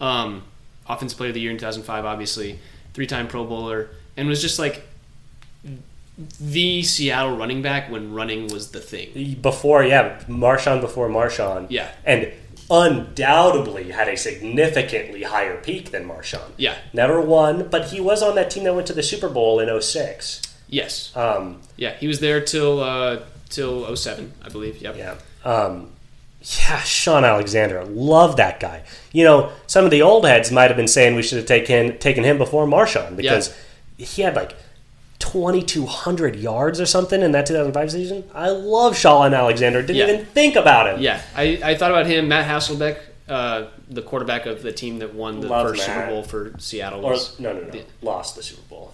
Um, 0.00 0.42
Offensive 0.88 1.16
Player 1.18 1.28
of 1.30 1.34
the 1.34 1.40
Year 1.40 1.50
in 1.50 1.58
2005, 1.58 2.04
obviously. 2.04 2.58
Three 2.94 3.06
time 3.06 3.28
Pro 3.28 3.44
Bowler. 3.44 3.90
And 4.16 4.28
was 4.28 4.40
just 4.40 4.58
like 4.58 4.86
the 6.40 6.82
Seattle 6.82 7.36
running 7.36 7.62
back 7.62 7.90
when 7.90 8.12
running 8.12 8.48
was 8.48 8.70
the 8.70 8.80
thing. 8.80 9.36
Before, 9.40 9.84
yeah, 9.84 10.20
Marshawn 10.28 10.80
before 10.80 11.08
Marshawn. 11.08 11.66
Yeah. 11.68 11.90
And 12.04 12.32
undoubtedly 12.70 13.92
had 13.92 14.08
a 14.08 14.16
significantly 14.16 15.22
higher 15.22 15.56
peak 15.60 15.90
than 15.90 16.08
Marshawn. 16.08 16.50
Yeah. 16.56 16.76
Never 16.92 17.20
won, 17.20 17.68
but 17.68 17.86
he 17.88 18.00
was 18.00 18.22
on 18.22 18.34
that 18.36 18.50
team 18.50 18.64
that 18.64 18.74
went 18.74 18.86
to 18.88 18.92
the 18.92 19.02
Super 19.02 19.28
Bowl 19.28 19.60
in 19.60 19.80
06. 19.80 20.42
Yes. 20.68 21.14
Um, 21.16 21.60
Yeah, 21.76 21.94
he 21.94 22.08
was 22.08 22.20
there 22.20 22.40
till 22.40 22.82
uh, 22.82 23.20
till 23.48 23.94
07, 23.94 24.32
I 24.42 24.48
believe. 24.48 24.80
Yep. 24.82 24.96
Yeah. 24.96 25.14
Um, 25.44 25.90
yeah, 26.42 26.80
Shaun 26.80 27.24
Alexander. 27.24 27.84
Love 27.84 28.36
that 28.36 28.60
guy. 28.60 28.82
You 29.12 29.24
know, 29.24 29.52
some 29.66 29.84
of 29.84 29.90
the 29.90 30.02
old 30.02 30.24
heads 30.24 30.50
might 30.50 30.68
have 30.68 30.76
been 30.76 30.88
saying 30.88 31.14
we 31.14 31.22
should 31.22 31.38
have 31.38 31.46
taken 31.46 31.98
taken 31.98 32.24
him 32.24 32.38
before 32.38 32.66
Marshawn 32.66 33.16
because 33.16 33.56
he 33.96 34.22
had 34.22 34.34
like 34.34 34.54
2,200 35.32 36.36
yards 36.36 36.80
or 36.80 36.86
something 36.86 37.22
in 37.22 37.32
that 37.32 37.46
2005 37.46 37.90
season. 37.90 38.24
I 38.34 38.50
love 38.50 38.96
Shaun 38.96 39.34
Alexander. 39.34 39.80
Didn't 39.82 39.96
Yeah. 39.96 40.08
even 40.14 40.26
think 40.26 40.56
about 40.56 40.94
him. 40.94 41.00
Yeah, 41.00 41.20
I, 41.34 41.60
I 41.62 41.74
thought 41.76 41.90
about 41.90 42.06
him, 42.06 42.28
Matt 42.28 42.46
Hasselbeck, 42.48 42.98
uh, 43.28 43.66
the 43.90 44.02
quarterback 44.02 44.46
of 44.46 44.62
the 44.62 44.72
team 44.72 44.98
that 45.00 45.14
won 45.14 45.40
the 45.40 45.48
Love 45.48 45.68
first 45.68 45.86
Matt. 45.86 45.96
Super 45.96 46.06
Bowl 46.10 46.22
for 46.22 46.52
Seattle. 46.58 47.04
Or, 47.04 47.16
no, 47.38 47.52
no, 47.52 47.60
no. 47.60 47.68
Yeah. 47.72 47.82
Lost 48.02 48.36
the 48.36 48.42
Super 48.42 48.62
Bowl. 48.68 48.92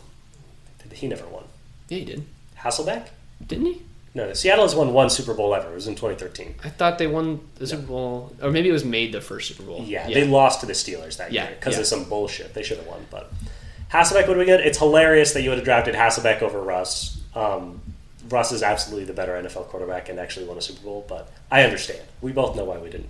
He 0.92 1.06
never 1.08 1.26
won. 1.26 1.44
yeah, 1.88 1.98
he 1.98 2.04
did, 2.04 2.26
Hasselbeck? 2.58 3.08
didn't 3.46 3.66
he? 3.66 3.82
No, 4.14 4.26
no. 4.26 4.34
Seattle 4.34 4.64
has 4.64 4.74
won 4.74 4.92
one 4.92 5.08
Super 5.08 5.32
Bowl 5.32 5.54
ever. 5.54 5.70
It 5.72 5.74
was 5.74 5.86
in 5.88 5.94
2013. 5.94 6.56
I 6.62 6.68
thought 6.68 6.98
they 6.98 7.06
won 7.06 7.40
the 7.54 7.66
Super 7.66 7.82
Bowl, 7.86 8.30
or 8.42 8.50
maybe 8.50 8.68
it 8.68 8.72
was 8.72 8.84
made 8.84 9.12
the 9.12 9.22
first 9.22 9.48
Super 9.48 9.62
Bowl. 9.62 9.82
Yeah, 9.86 10.06
they 10.06 10.26
lost 10.26 10.60
to 10.60 10.66
the 10.66 10.74
Steelers 10.74 11.16
that 11.16 11.32
Yeah, 11.32 11.44
year 11.44 11.56
because 11.58 11.74
yeah. 11.76 11.80
of 11.80 11.86
some 11.86 12.04
bullshit. 12.04 12.52
They 12.52 12.62
should 12.62 12.76
have 12.76 12.86
won, 12.86 13.06
but 13.10 13.32
Hasselbeck 13.92 14.26
would 14.28 14.38
be 14.38 14.44
good. 14.46 14.60
It's 14.60 14.78
hilarious 14.78 15.32
that 15.34 15.42
you 15.42 15.50
would 15.50 15.58
have 15.58 15.64
drafted 15.64 15.94
Hasselbeck 15.94 16.40
over 16.42 16.60
Russ. 16.60 17.20
Um, 17.34 17.80
Russ 18.28 18.52
is 18.52 18.62
absolutely 18.62 19.04
the 19.04 19.12
better 19.12 19.32
NFL 19.32 19.66
quarterback 19.68 20.08
and 20.08 20.18
actually 20.18 20.46
won 20.46 20.56
a 20.56 20.62
Super 20.62 20.82
Bowl, 20.82 21.04
but 21.08 21.30
I 21.50 21.64
understand. 21.64 22.00
We 22.22 22.32
both 22.32 22.56
know 22.56 22.64
why 22.64 22.78
we 22.78 22.88
didn't 22.88 23.08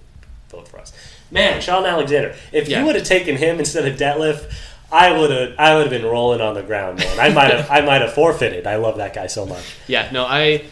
vote 0.51 0.67
for 0.69 0.79
us. 0.81 0.93
Man, 1.31 1.61
Shaun 1.61 1.87
Alexander. 1.87 2.35
If 2.51 2.69
Yeah. 2.69 2.81
you 2.81 2.87
would 2.87 2.97
have 2.97 3.05
taken 3.05 3.37
him 3.37 3.59
instead 3.59 3.87
of 3.87 3.97
Detlef, 3.99 4.51
I 4.91 5.17
would 5.17 5.31
have. 5.31 5.55
I 5.59 5.75
would 5.75 5.83
have 5.83 5.91
been 5.91 6.05
rolling 6.05 6.41
on 6.41 6.55
the 6.55 6.63
ground, 6.63 6.99
man. 6.99 7.21
I 7.21 7.31
might 7.31 7.51
have. 7.51 7.71
I 7.71 7.81
might 7.81 8.03
have 8.03 8.13
forfeited. 8.13 8.67
I 8.67 8.77
love 8.77 8.97
that 8.99 9.15
guy 9.15 9.27
so 9.27 9.47
much. 9.47 9.65
yeah. 9.87 10.09
No, 10.13 10.27
I 10.27 10.65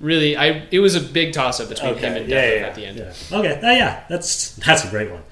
really, 0.00 0.36
I 0.36 0.66
it 0.72 0.80
was 0.80 0.94
a 0.96 1.00
big 1.00 1.32
toss 1.32 1.60
up 1.60 1.68
between 1.68 1.94
him 1.96 2.12
Okay. 2.14 2.20
and 2.22 2.28
Yeah, 2.28 2.42
Detlef 2.42 2.60
yeah, 2.60 2.66
at 2.66 2.74
the 2.74 2.86
end. 2.86 2.98
yeah. 2.98 3.38
Okay. 3.38 3.52
Uh, 3.60 3.70
yeah, 3.72 4.00
that's 4.08 4.52
that's 4.56 4.84
a 4.84 4.88
great 4.88 5.10
one. 5.10 5.22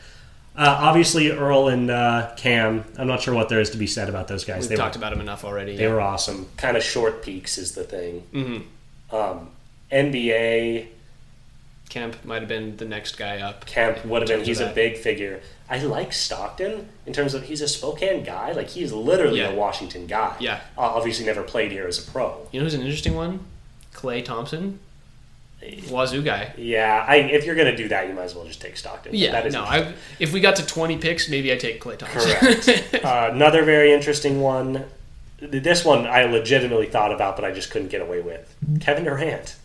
Uh, 0.57 0.79
obviously, 0.81 1.31
Earl 1.31 1.69
and 1.69 1.91
uh, 1.91 2.33
Kam. 2.37 2.85
I'm 2.99 3.07
not 3.07 3.21
sure 3.21 3.35
what 3.35 3.49
there 3.51 3.61
is 3.61 3.71
to 3.71 3.77
be 3.77 3.87
said 3.87 4.09
about 4.09 4.27
those 4.29 4.45
guys. 4.45 4.63
We've 4.63 4.71
they 4.71 4.77
talked 4.77 4.97
were, 4.97 5.01
about 5.01 5.11
them 5.11 5.21
enough 5.21 5.45
already. 5.45 5.77
they 5.77 5.87
were 5.87 6.01
awesome. 6.01 6.49
Kind 6.57 6.77
of 6.77 6.83
short 6.83 7.23
peaks 7.23 7.59
is 7.59 7.73
the 7.75 7.85
thing. 7.85 8.21
hmm 8.33 9.15
Um, 9.15 9.51
NBA 9.93 10.89
Kemp 11.89 12.25
might 12.25 12.41
have 12.41 12.49
been 12.49 12.77
the 12.79 12.85
next 12.85 13.17
guy 13.17 13.39
up. 13.41 13.65
Kemp 13.67 14.05
would 14.05 14.23
have 14.23 14.29
been. 14.29 14.45
He's 14.45 14.61
a 14.61 14.73
big 14.73 14.97
figure. 14.97 15.41
I 15.69 15.79
like 15.79 16.13
Stockton 16.13 16.89
in 17.07 17.13
terms 17.13 17.35
of 17.35 17.45
he's 17.45 17.61
a 17.61 17.69
Spokane 17.69 18.25
guy. 18.25 18.53
Like 18.53 18.69
he's 18.69 18.93
literally 18.93 19.41
Yeah. 19.41 19.51
a 19.51 19.55
Washington 19.55 20.07
guy. 20.07 20.37
Yeah. 20.41 20.61
Uh, 20.77 20.81
obviously, 20.83 21.27
never 21.27 21.43
played 21.43 21.71
here 21.71 21.87
as 21.87 21.99
a 22.07 22.11
pro. 22.11 22.47
You 22.51 22.61
know 22.61 22.65
who's 22.65 22.75
an 22.75 22.81
interesting 22.83 23.15
one? 23.15 23.41
Klay 23.95 24.25
Thompson, 24.25 24.79
Wazoo 25.91 26.23
guy. 26.23 26.53
Yeah. 26.57 27.05
I, 27.09 27.17
if 27.17 27.45
you're 27.45 27.55
gonna 27.55 27.77
do 27.77 27.89
that, 27.89 28.09
you 28.09 28.15
might 28.15 28.25
as 28.25 28.35
well 28.35 28.45
just 28.45 28.61
take 28.61 28.77
Stockton. 28.77 29.15
Yeah, 29.15 29.33
That 29.33 29.47
is 29.47 29.55
no. 29.55 29.63
I, 29.63 29.95
if 30.21 30.33
we 30.33 30.41
got 30.41 30.57
to 30.57 30.67
twenty 30.67 30.97
picks, 30.99 31.29
maybe 31.29 31.53
I 31.53 31.57
take 31.57 31.81
Klay 31.83 31.97
Thompson. 31.99 32.33
Correct. 32.37 32.95
uh, 33.05 33.31
another 33.33 33.65
very 33.65 33.93
interesting 33.93 34.41
one. 34.41 34.85
This 35.41 35.85
one 35.85 36.07
I 36.07 36.25
legitimately 36.25 36.87
thought 36.87 37.13
about, 37.13 37.37
but 37.37 37.45
I 37.45 37.53
just 37.53 37.71
couldn't 37.71 37.89
get 37.89 38.01
away 38.01 38.21
with. 38.21 38.55
Kevin 38.81 39.05
Durant. 39.05 39.57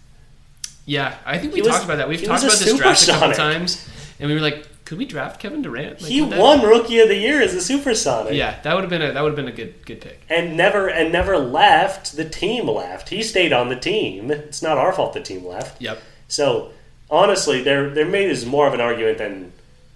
yeah, 0.85 1.17
I 1.25 1.37
think 1.37 1.53
we 1.53 1.59
He 1.59 1.61
was- 1.61 1.71
talked 1.71 1.85
about 1.85 1.97
that. 1.97 2.09
We've 2.09 2.21
talked 2.23 2.43
about 2.43 2.57
this 2.57 2.77
draft 2.77 3.07
a 3.07 3.11
couple 3.11 3.33
times, 3.33 3.87
and 4.19 4.27
we 4.29 4.33
were 4.35 4.41
like, 4.41 4.65
could 4.91 4.97
we 4.97 5.05
draft 5.05 5.39
Kevin 5.39 5.61
Durant? 5.61 6.01
Like, 6.01 6.11
he 6.11 6.19
that- 6.19 6.37
won 6.37 6.63
Rookie 6.63 6.99
of 6.99 7.07
the 7.07 7.15
Year 7.15 7.41
as 7.41 7.53
a 7.53 7.61
Supersonic. 7.61 8.33
Yeah, 8.33 8.59
that 8.61 8.73
would 8.73 8.81
have 8.81 8.89
been 8.89 9.01
a 9.01 9.13
that 9.13 9.21
would 9.23 9.29
have 9.29 9.37
been 9.37 9.47
a 9.47 9.53
good 9.53 9.85
good 9.85 10.01
pick. 10.01 10.19
And 10.29 10.57
never 10.57 10.89
and 10.89 11.13
never 11.13 11.37
left. 11.37 12.17
The 12.17 12.25
team 12.25 12.67
left. 12.67 13.07
He 13.07 13.23
stayed 13.23 13.53
on 13.53 13.69
the 13.69 13.77
team. 13.77 14.29
It's 14.31 14.61
not 14.61 14.77
our 14.77 14.91
fault 14.91 15.13
the 15.13 15.21
team 15.21 15.45
left. 15.45 15.81
Yep. 15.81 16.01
So 16.27 16.71
honestly, 17.09 17.63
there 17.63 17.89
there 17.89 18.05
made 18.05 18.29
is 18.29 18.45
more 18.45 18.67
of 18.67 18.73
an 18.73 18.81
argument 18.81 19.17
than 19.17 19.53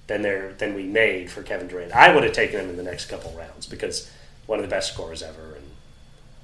than 0.08 0.22
there 0.22 0.54
than 0.60 0.74
we 0.76 0.84
made 0.84 1.30
for 1.30 1.44
Kevin 1.44 1.68
Durant. 1.68 1.92
I 1.94 2.16
would 2.16 2.24
have 2.24 2.32
taken 2.32 2.62
him 2.62 2.70
in 2.70 2.78
the 2.78 2.84
next 2.84 3.08
couple 3.08 3.34
rounds 3.38 3.66
because 3.66 4.10
one 4.46 4.60
of 4.60 4.64
the 4.64 4.70
best 4.74 4.94
scorers 4.94 5.22
ever 5.22 5.56
and 5.56 5.66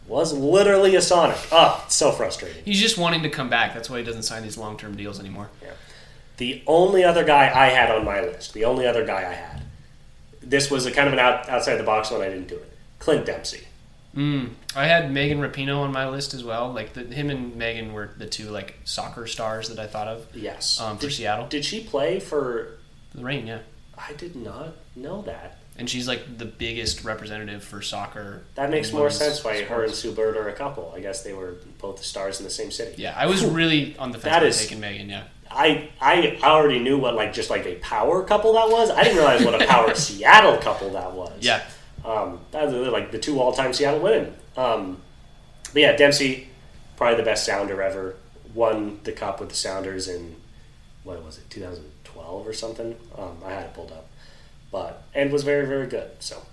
was 0.07 0.33
literally 0.33 0.93
a 0.95 1.01
Sonic. 1.01 1.37
Ah, 1.53 1.85
it's 1.85 1.95
so 1.95 2.11
frustrating. 2.11 2.63
He's 2.65 2.81
just 2.81 2.97
wanting 2.97 3.23
to 3.23 3.29
come 3.29 3.49
back. 3.49 3.73
That's 3.73 3.89
why 3.89 3.99
he 3.99 4.03
doesn't 4.03 4.23
sign 4.23 4.43
these 4.43 4.57
long 4.57 4.75
term 4.77 4.97
deals 4.97 5.21
anymore. 5.21 5.49
The 6.41 6.63
only 6.65 7.03
other 7.03 7.23
guy 7.23 7.51
I 7.53 7.67
had 7.69 7.91
on 7.91 8.03
my 8.03 8.19
list, 8.19 8.55
the 8.55 8.65
only 8.65 8.87
other 8.87 9.05
guy 9.05 9.19
I 9.29 9.33
had, 9.33 9.61
this 10.41 10.71
was 10.71 10.87
a 10.87 10.91
kind 10.91 11.05
of 11.05 11.13
an 11.13 11.19
out, 11.19 11.47
outside 11.47 11.75
the 11.75 11.83
box 11.83 12.09
one. 12.09 12.21
I 12.21 12.29
didn't 12.29 12.47
do 12.47 12.55
it. 12.55 12.73
Clint 12.97 13.27
Dempsey. 13.27 13.67
Mm. 14.15 14.49
I 14.75 14.87
had 14.87 15.11
Megan 15.11 15.37
Rapinoe 15.39 15.81
on 15.81 15.91
my 15.91 16.09
list 16.09 16.33
as 16.33 16.43
well. 16.43 16.73
Like 16.73 16.93
the, 16.93 17.03
him 17.03 17.29
and 17.29 17.55
Megan 17.57 17.93
were 17.93 18.09
the 18.17 18.25
two 18.25 18.49
like 18.49 18.79
soccer 18.85 19.27
stars 19.27 19.69
that 19.69 19.77
I 19.77 19.85
thought 19.85 20.07
of 20.07 20.25
Yes. 20.35 20.81
um, 20.81 20.97
for 20.97 21.03
did, 21.03 21.13
Seattle. 21.13 21.47
did 21.47 21.63
she 21.63 21.83
play 21.83 22.19
for? 22.19 22.79
The 23.13 23.23
Rain, 23.23 23.45
yeah. 23.45 23.59
I 23.95 24.13
did 24.13 24.35
not 24.35 24.73
know 24.95 25.21
that. 25.21 25.59
And 25.77 25.87
she's 25.87 26.07
like 26.07 26.39
the 26.39 26.45
biggest 26.45 27.03
representative 27.03 27.63
for 27.63 27.83
soccer. 27.83 28.41
That 28.55 28.71
makes 28.71 28.91
more 28.91 29.11
sense 29.11 29.43
why 29.43 29.61
her 29.61 29.83
and 29.83 29.93
sports. 29.93 29.99
Sue 29.99 30.11
Bird 30.11 30.35
are 30.37 30.49
a 30.49 30.53
couple. 30.53 30.91
I 30.95 31.01
guess 31.01 31.21
they 31.21 31.33
were 31.33 31.57
both 31.77 32.03
stars 32.03 32.39
in 32.39 32.45
the 32.45 32.51
same 32.51 32.71
city. 32.71 32.99
Yeah, 32.99 33.13
I 33.15 33.27
was 33.27 33.45
really 33.45 33.95
on 33.97 34.09
the 34.09 34.17
fence 34.17 34.35
about 34.35 34.53
taking 34.53 34.79
Megan. 34.79 35.07
Yeah, 35.07 35.25
I 35.53 35.89
I 35.99 36.39
already 36.43 36.79
knew 36.79 36.97
what 36.97 37.15
like 37.15 37.33
just 37.33 37.49
like 37.49 37.65
a 37.65 37.75
power 37.75 38.23
couple 38.23 38.53
that 38.53 38.69
was. 38.69 38.89
I 38.89 39.03
didn't 39.03 39.17
realize 39.17 39.43
what 39.43 39.61
a 39.61 39.65
power 39.65 39.93
Seattle 39.95 40.57
couple 40.57 40.91
that 40.91 41.11
was. 41.13 41.33
Yeah. 41.41 41.63
Um, 42.03 42.39
that 42.51 42.65
was 42.71 42.73
like 42.89 43.11
the 43.11 43.19
two 43.19 43.39
all-time 43.39 43.73
Seattle 43.73 43.99
women. 43.99 44.33
Um, 44.57 45.01
but 45.73 45.81
yeah, 45.81 45.95
Dempsey, 45.95 46.49
probably 46.97 47.17
the 47.17 47.23
best 47.23 47.45
sounder 47.45 47.81
ever. 47.81 48.15
Won 48.53 48.99
the 49.03 49.11
cup 49.11 49.39
with 49.39 49.49
the 49.49 49.55
Sounders 49.55 50.07
in 50.07 50.35
what 51.03 51.23
was 51.23 51.37
it, 51.37 51.49
2012 51.49 52.47
or 52.47 52.53
something? 52.53 52.95
Um, 53.17 53.37
I 53.45 53.51
had 53.51 53.65
it 53.65 53.73
pulled 53.73 53.91
up, 53.91 54.07
but 54.71 55.03
and 55.13 55.31
was 55.31 55.43
very 55.43 55.65
very 55.65 55.87
good. 55.87 56.11
So 56.19 56.43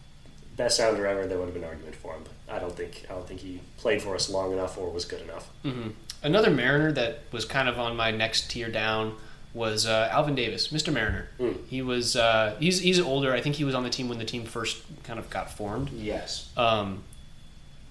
best 0.57 0.77
sounder 0.77 1.07
ever. 1.07 1.27
There 1.27 1.39
would 1.39 1.47
have 1.47 1.55
been 1.55 1.65
argument 1.65 1.97
for 1.97 2.13
him, 2.15 2.25
but 2.25 2.55
I 2.55 2.59
don't 2.59 2.77
think 2.77 3.07
I 3.11 3.15
don't 3.15 3.27
think 3.27 3.41
he 3.41 3.61
played 3.79 4.03
for 4.03 4.15
us 4.15 4.29
long 4.31 4.53
enough 4.53 4.79
or 4.79 4.91
was 4.91 5.05
good 5.05 5.23
enough. 5.23 5.49
hmm 5.63 5.89
Another 6.23 6.51
Mariner 6.51 6.93
that 6.93 7.21
was 7.33 7.45
kind 7.45 7.69
of 7.69 7.79
on 7.79 7.97
my 7.97 8.11
next 8.11 8.51
tier 8.51 8.69
down 8.69 9.15
was 9.55 9.87
uh, 9.87 10.09
Alvin 10.13 10.35
Davis, 10.35 10.69
Mr. 10.69 10.93
Mariner. 10.93 11.29
Mm. 11.41 11.67
He 11.69 11.81
was 11.83 12.17
uh, 12.17 12.57
he's 12.61 12.81
he's 12.81 13.01
older. 13.01 13.33
I 13.33 13.41
think 13.41 13.57
he 13.57 13.65
was 13.65 13.75
on 13.75 13.83
the 13.85 13.91
team 13.91 14.09
when 14.09 14.19
the 14.19 14.25
team 14.25 14.45
first 14.45 14.79
kind 15.05 15.19
of 15.19 15.31
got 15.31 15.51
formed. 15.53 15.91
Yes. 15.91 16.51
Um, 16.57 17.05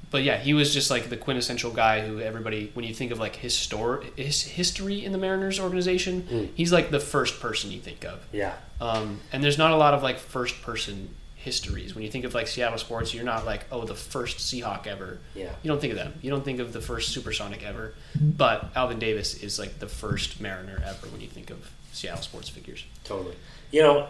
but 0.10 0.24
yeah, 0.24 0.38
he 0.38 0.54
was 0.54 0.74
just 0.74 0.90
like 0.90 1.10
the 1.10 1.18
quintessential 1.18 1.72
guy 1.72 2.06
who 2.08 2.20
everybody, 2.22 2.72
when 2.76 2.86
you 2.86 2.94
think 2.94 3.12
of 3.12 3.20
like 3.20 3.36
histor- 3.38 4.04
his 4.18 4.42
history 4.44 5.04
in 5.04 5.12
the 5.12 5.18
Mariners 5.18 5.60
organization, 5.60 6.24
Mm. 6.32 6.50
he's 6.56 6.72
like 6.72 6.92
the 6.92 7.00
first 7.00 7.40
person 7.42 7.72
you 7.72 7.80
think 7.82 8.06
of. 8.06 8.20
Yeah. 8.32 8.54
Um, 8.80 9.20
and 9.34 9.44
there's 9.44 9.58
not 9.58 9.72
a 9.72 9.76
lot 9.76 9.94
of 9.94 10.04
like 10.04 10.18
first 10.20 10.62
person 10.62 11.10
histories. 11.48 11.96
When 11.96 12.04
you 12.04 12.12
think 12.12 12.26
of 12.26 12.34
like 12.34 12.48
Seattle 12.48 12.78
sports, 12.78 13.14
you're 13.14 13.24
not 13.24 13.46
like, 13.46 13.66
oh, 13.72 13.86
the 13.86 13.96
first 13.96 14.40
Seahawk 14.40 14.86
ever. 14.86 15.20
Yeah. 15.34 15.54
You 15.64 15.70
don't 15.70 15.80
think 15.80 15.92
of 15.94 15.98
them. 15.98 16.14
You 16.22 16.30
don't 16.30 16.44
think 16.44 16.60
of 16.60 16.74
the 16.74 16.82
first 16.82 17.14
Supersonic 17.14 17.64
ever. 17.64 17.94
But 18.20 18.70
Alvin 18.76 19.00
Davis 19.00 19.42
is 19.42 19.58
like 19.58 19.80
the 19.80 19.88
first 19.88 20.42
Mariner 20.42 20.84
ever 20.86 21.08
when 21.08 21.22
you 21.22 21.28
think 21.28 21.50
of 21.50 21.72
Seattle 21.94 22.22
sports 22.22 22.50
figures. 22.50 22.84
Totally. 23.06 23.36
You 23.72 23.82
know, 23.82 24.10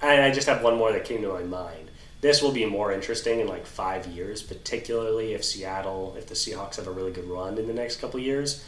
I, 0.00 0.26
I 0.26 0.30
just 0.30 0.46
have 0.46 0.62
one 0.62 0.76
more 0.76 0.92
that 0.92 1.04
came 1.04 1.20
to 1.22 1.32
my 1.32 1.42
mind. 1.42 1.90
This 2.20 2.40
will 2.40 2.52
be 2.52 2.64
more 2.64 2.92
interesting 2.92 3.40
in 3.40 3.48
like 3.48 3.66
five 3.66 4.06
years, 4.06 4.40
particularly 4.40 5.34
if 5.34 5.44
Seattle, 5.44 6.14
if 6.16 6.28
the 6.28 6.34
Seahawks 6.34 6.76
have 6.76 6.86
a 6.86 6.92
really 6.92 7.12
good 7.12 7.28
run 7.28 7.58
in 7.58 7.66
the 7.66 7.74
next 7.74 7.96
couple 8.00 8.20
years. 8.20 8.64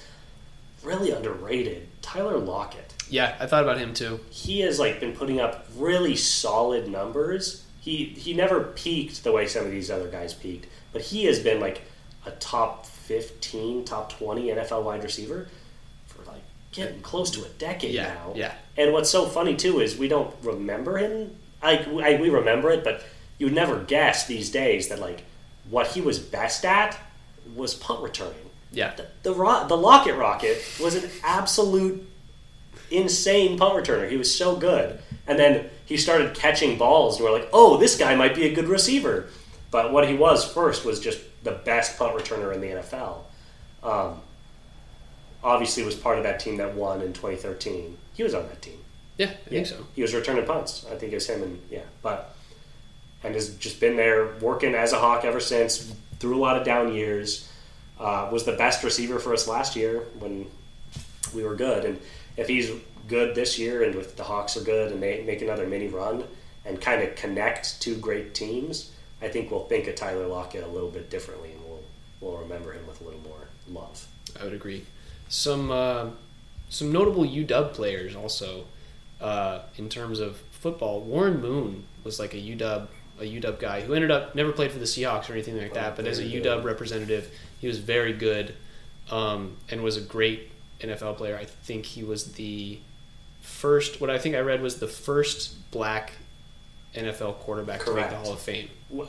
Really 0.82 1.11
underrated, 1.11 1.89
Tyler 2.03 2.39
Lockett. 2.39 2.94
Yeah, 3.09 3.36
I 3.40 3.47
thought 3.47 3.62
about 3.62 3.78
him 3.78 3.94
too. 3.94 4.20
He 4.31 4.61
has 4.61 4.78
like 4.78 5.01
been 5.01 5.12
putting 5.15 5.40
up 5.40 5.66
really 5.77 6.16
solid 6.16 6.89
numbers. 6.89 7.65
He 7.81 8.07
he 8.07 8.35
never 8.35 8.61
peaked 8.62 9.24
the 9.24 9.32
way 9.32 9.47
some 9.47 9.65
of 9.65 9.70
these 9.70 9.90
other 9.90 10.09
guys 10.09 10.35
peaked, 10.35 10.66
but 10.93 11.03
he 11.03 11.24
has 11.24 11.40
been 11.40 11.61
like 11.61 11.82
a 12.24 12.31
top 12.32 12.86
fifteen, 12.86 13.85
top 13.85 14.12
twenty 14.12 14.48
NFL 14.48 14.82
wide 14.85 15.03
receiver 15.03 15.48
for 16.07 16.23
like 16.24 16.43
getting 16.73 17.01
close 17.01 17.31
to 17.32 17.44
a 17.44 17.48
decade 17.59 17.94
Yeah, 17.94 18.09
now. 18.15 18.32
yeah. 18.35 18.53
And 18.77 18.93
what's 18.93 19.11
so 19.11 19.27
funny 19.27 19.57
too 19.57 19.81
is 19.81 19.97
we 19.97 20.09
don't 20.09 20.35
remember 20.43 20.98
him. 20.98 21.36
Like 21.62 21.86
I, 21.89 22.20
we 22.20 22.28
remember 22.31 22.70
it, 22.70 22.85
but 22.85 23.03
you 23.39 23.47
would 23.47 23.55
never 23.55 23.81
guess 23.81 24.27
these 24.27 24.51
days 24.51 24.89
that 24.89 24.98
like 24.98 25.23
what 25.70 25.89
he 25.89 26.01
was 26.01 26.19
best 26.19 26.65
at 26.65 26.97
was 27.55 27.74
punt 27.74 28.03
returning. 28.03 28.35
Yeah. 28.72 28.94
The 28.94 29.06
the, 29.22 29.32
ro- 29.34 29.66
the 29.66 29.76
Lockett 29.76 30.16
Rocket 30.16 30.62
was 30.80 30.94
an 31.02 31.10
absolute 31.22 32.06
insane 32.90 33.59
punt 33.59 33.74
returner. 33.74 34.09
He 34.10 34.16
was 34.16 34.36
so 34.36 34.56
good, 34.56 35.01
and 35.26 35.38
then 35.38 35.70
he 35.84 35.97
started 35.97 36.34
catching 36.34 36.78
balls, 36.78 37.16
and 37.16 37.24
we're 37.24 37.32
like, 37.32 37.48
oh, 37.52 37.76
this 37.76 37.97
guy 37.97 38.14
might 38.14 38.34
be 38.34 38.47
a 38.47 38.55
good 38.55 38.68
receiver. 38.68 39.28
But 39.70 39.93
what 39.93 40.09
he 40.09 40.14
was 40.14 40.51
first 40.51 40.84
was 40.84 41.01
just 41.01 41.20
the 41.43 41.52
best 41.52 41.98
punt 41.98 42.16
returner 42.16 42.55
in 42.55 42.60
the 42.60 42.68
NFL. 42.68 43.18
Um, 43.82 44.20
obviously, 45.43 45.84
was 45.84 45.94
part 45.94 46.18
of 46.18 46.24
that 46.24 46.40
team 46.40 46.56
that 46.59 46.74
won 46.74 47.01
in 47.01 47.12
2013. 47.12 47.97
He 48.14 48.22
was 48.22 48.34
on 48.34 48.47
that 48.48 48.62
team. 48.62 48.78
Yeah, 49.18 49.30
I 49.47 49.48
think 49.48 49.66
so. 49.66 49.86
He 49.94 50.02
was 50.02 50.14
returning 50.14 50.44
punts. 50.44 50.84
I 50.90 50.97
think 50.97 51.12
it 51.12 51.16
was 51.16 51.28
him, 51.28 51.43
and 51.43 51.60
yeah, 51.70 51.82
but 52.02 52.36
and 53.24 53.34
has 53.34 53.56
just 53.56 53.80
been 53.80 53.97
there 53.97 54.34
working 54.40 54.74
as 54.74 54.93
a 54.93 54.98
hawk 54.98 55.24
ever 55.24 55.40
since. 55.40 55.94
Through 56.18 56.36
a 56.36 56.40
lot 56.40 56.56
of 56.56 56.64
down 56.64 56.94
years, 56.94 57.45
uh, 57.98 58.28
was 58.31 58.44
the 58.44 58.52
best 58.52 58.85
receiver 58.85 59.18
for 59.18 59.32
us 59.32 59.48
last 59.48 59.77
year 59.77 60.01
when 60.18 60.47
we 61.35 61.43
were 61.43 61.55
good. 61.55 61.85
And 61.85 62.01
if 62.36 62.48
he's 62.48 62.70
good 63.09 63.35
this 63.35 63.59
year, 63.59 63.82
and 63.82 63.94
if 63.94 64.16
the 64.16 64.24
Hawks 64.24 64.56
are 64.56 64.64
good, 64.64 64.93
and 64.93 65.02
they 65.02 65.23
make 65.23 65.43
another 65.43 65.66
mini 65.66 65.89
run 65.89 66.24
and 66.64 66.81
kind 66.81 67.02
of 67.02 67.14
connect 67.14 67.81
two 67.81 67.97
great 67.97 68.35
teams, 68.35 68.93
I 69.23 69.28
think 69.28 69.51
we'll 69.51 69.66
think 69.66 69.86
of 69.86 69.94
Tyler 69.94 70.27
Lockett 70.27 70.64
a 70.64 70.68
little 70.68 70.90
bit 70.90 71.10
differently, 71.10 71.52
and 71.52 71.60
we'll 71.64 71.82
we'll 72.20 72.39
remember 72.39 72.73
him 72.73 72.86
with 72.86 73.01
a 73.01 73.05
little 73.05 73.20
more 73.20 73.48
love. 73.68 74.06
I 74.39 74.44
would 74.44 74.52
agree. 74.52 74.85
Some 75.28 75.70
uh, 75.70 76.10
some 76.68 76.93
notable 76.93 77.24
UW 77.24 77.73
players 77.73 78.14
also 78.14 78.64
uh, 79.20 79.60
in 79.77 79.89
terms 79.89 80.20
of 80.20 80.36
football. 80.51 81.01
Warren 81.01 81.40
Moon 81.40 81.85
was 82.05 82.18
like 82.18 82.35
a 82.35 82.39
UW 82.39 82.89
a 83.20 83.22
UW 83.24 83.59
guy 83.59 83.80
who 83.80 83.94
ended 83.94 84.10
up 84.10 84.34
never 84.34 84.52
played 84.52 84.70
for 84.72 84.78
the 84.78 84.84
Seahawks 84.84 85.28
or 85.30 85.32
anything 85.32 85.56
like 85.59 85.74
that, 85.74 85.97
but 85.97 86.06
as 86.06 86.18
a 86.18 86.24
UW 86.24 86.62
representative, 86.64 87.30
he 87.60 87.66
was 87.66 87.78
very 87.78 88.12
good 88.12 88.55
um, 89.10 89.56
and 89.70 89.82
was 89.82 89.97
a 89.97 90.01
great 90.02 90.51
NFL 90.80 91.16
player. 91.16 91.36
I 91.36 91.44
think 91.44 91.86
he 91.86 92.02
was 92.05 92.32
the 92.34 92.78
first. 93.40 94.01
What 94.01 94.10
I 94.10 94.18
think 94.18 94.34
I 94.34 94.40
read 94.40 94.60
was 94.60 94.78
the 94.80 94.88
first 94.88 95.70
black 95.70 96.12
NFL 96.94 97.36
quarterback 97.38 97.84
to 97.84 97.94
make 97.94 98.10
the 98.10 98.16
Hall 98.16 98.32
of 98.32 98.40
Fame. 98.40 98.68
Wha- 98.90 99.06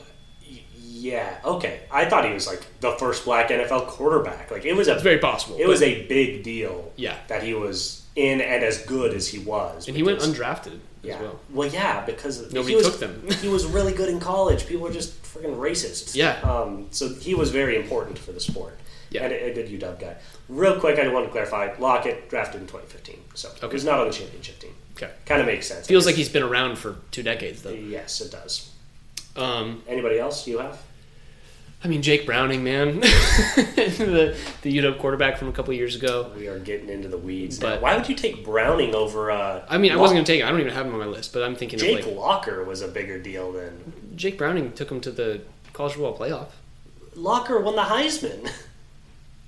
y- 0.50 0.60
Yeah, 0.80 1.38
okay. 1.44 1.80
I 1.90 2.04
thought 2.06 2.24
he 2.26 2.32
was 2.32 2.46
like 2.46 2.66
the 2.80 2.92
first 2.92 3.24
black 3.24 3.48
NFL 3.50 3.86
quarterback. 3.88 4.50
Like 4.50 4.64
it 4.64 4.74
was 4.74 4.88
a 4.88 4.94
It's 4.94 5.02
very 5.02 5.18
possible. 5.18 5.56
it 5.58 5.66
was 5.66 5.82
a 5.82 6.06
big 6.06 6.42
deal. 6.42 6.92
Yeah. 6.96 7.16
that 7.28 7.42
he 7.42 7.54
was 7.54 8.06
in 8.16 8.40
and 8.40 8.64
as 8.64 8.84
good 8.84 9.14
as 9.14 9.28
he 9.28 9.38
was. 9.38 9.86
and 9.88 9.96
he 9.96 10.02
went 10.02 10.18
undrafted 10.20 10.80
Yeah, 11.02 11.16
as 11.16 11.20
well. 11.52 11.66
yeah, 11.66 12.04
because 12.04 12.52
Nobody 12.52 12.72
he 12.72 12.76
was, 12.76 12.86
took 12.86 12.98
them. 13.00 13.22
he 13.40 13.48
was 13.48 13.66
really 13.66 13.92
good 13.92 14.08
in 14.08 14.18
college. 14.20 14.66
People 14.66 14.82
were 14.84 14.92
just 14.92 15.22
freaking 15.22 15.56
racist. 15.56 16.14
Yeah. 16.14 16.40
Um, 16.42 16.86
so 16.90 17.08
he 17.14 17.34
was 17.34 17.50
very 17.50 17.76
important 17.76 18.18
for 18.18 18.32
the 18.32 18.40
sport. 18.40 18.78
Yeah. 19.10 19.24
And 19.24 19.32
a, 19.32 19.50
a 19.50 19.54
good 19.54 19.68
UW 19.68 19.98
guy. 20.00 20.16
Real 20.48 20.78
quick, 20.78 20.98
I 20.98 21.08
want 21.08 21.24
to 21.26 21.30
clarify: 21.32 21.74
Lockett 21.78 22.28
drafted 22.28 22.60
in 22.60 22.66
2015, 22.66 23.18
so 23.34 23.50
Okay. 23.62 23.72
was 23.72 23.84
not 23.84 24.00
on 24.00 24.08
the 24.08 24.12
championship 24.12 24.58
team. 24.58 24.74
Okay. 24.96 25.10
Kind 25.24 25.40
of 25.40 25.46
makes 25.46 25.66
sense. 25.66 25.86
Feels 25.86 26.04
like 26.06 26.16
he's 26.16 26.28
been 26.28 26.42
around 26.42 26.76
for 26.76 26.96
two 27.10 27.22
decades 27.22 27.62
though. 27.62 27.70
yes, 27.70 28.20
it 28.20 28.32
does. 28.32 28.70
Um, 29.36 29.82
Anybody 29.86 30.18
else 30.18 30.46
you 30.48 30.58
have? 30.58 30.82
I 31.84 31.86
mean, 31.86 32.02
Jake 32.02 32.26
Browning, 32.26 32.64
man, 32.64 32.98
the 33.00 34.36
the 34.62 34.78
UW 34.78 34.98
quarterback 34.98 35.38
from 35.38 35.48
a 35.48 35.52
couple 35.52 35.72
years 35.74 35.94
ago. 35.94 36.32
We 36.36 36.48
are 36.48 36.58
getting 36.58 36.88
into 36.88 37.08
the 37.08 37.18
weeds. 37.18 37.58
But- 37.60 37.76
now. 37.76 37.80
Why 37.82 37.96
would 37.96 38.08
you 38.08 38.16
take 38.16 38.44
Browning 38.44 38.94
over? 38.96 39.30
Uh, 39.30 39.64
I 39.68 39.78
mean, 39.78 39.92
I 39.92 39.96
wasn't 39.96 40.16
gonna 40.16 40.26
take 40.26 40.40
it. 40.40 40.44
I 40.44 40.50
don't 40.50 40.60
even 40.60 40.72
have 40.72 40.86
him 40.86 40.92
on 40.94 40.98
my 40.98 41.06
list, 41.06 41.32
but 41.32 41.44
I'm 41.44 41.54
thinking 41.54 41.78
Jake 41.78 42.00
of 42.00 42.06
like 42.06 42.16
Locker 42.16 42.64
was 42.64 42.82
a 42.82 42.88
bigger 42.88 43.18
deal 43.20 43.52
than 43.52 43.92
Jake 44.16 44.36
Browning 44.38 44.72
took 44.72 44.90
him 44.90 45.00
to 45.02 45.12
the 45.12 45.42
college 45.72 45.92
football 45.94 46.18
playoff. 46.18 46.48
Locker 47.14 47.60
won 47.60 47.76
the 47.76 47.82
Heisman. 47.82 48.50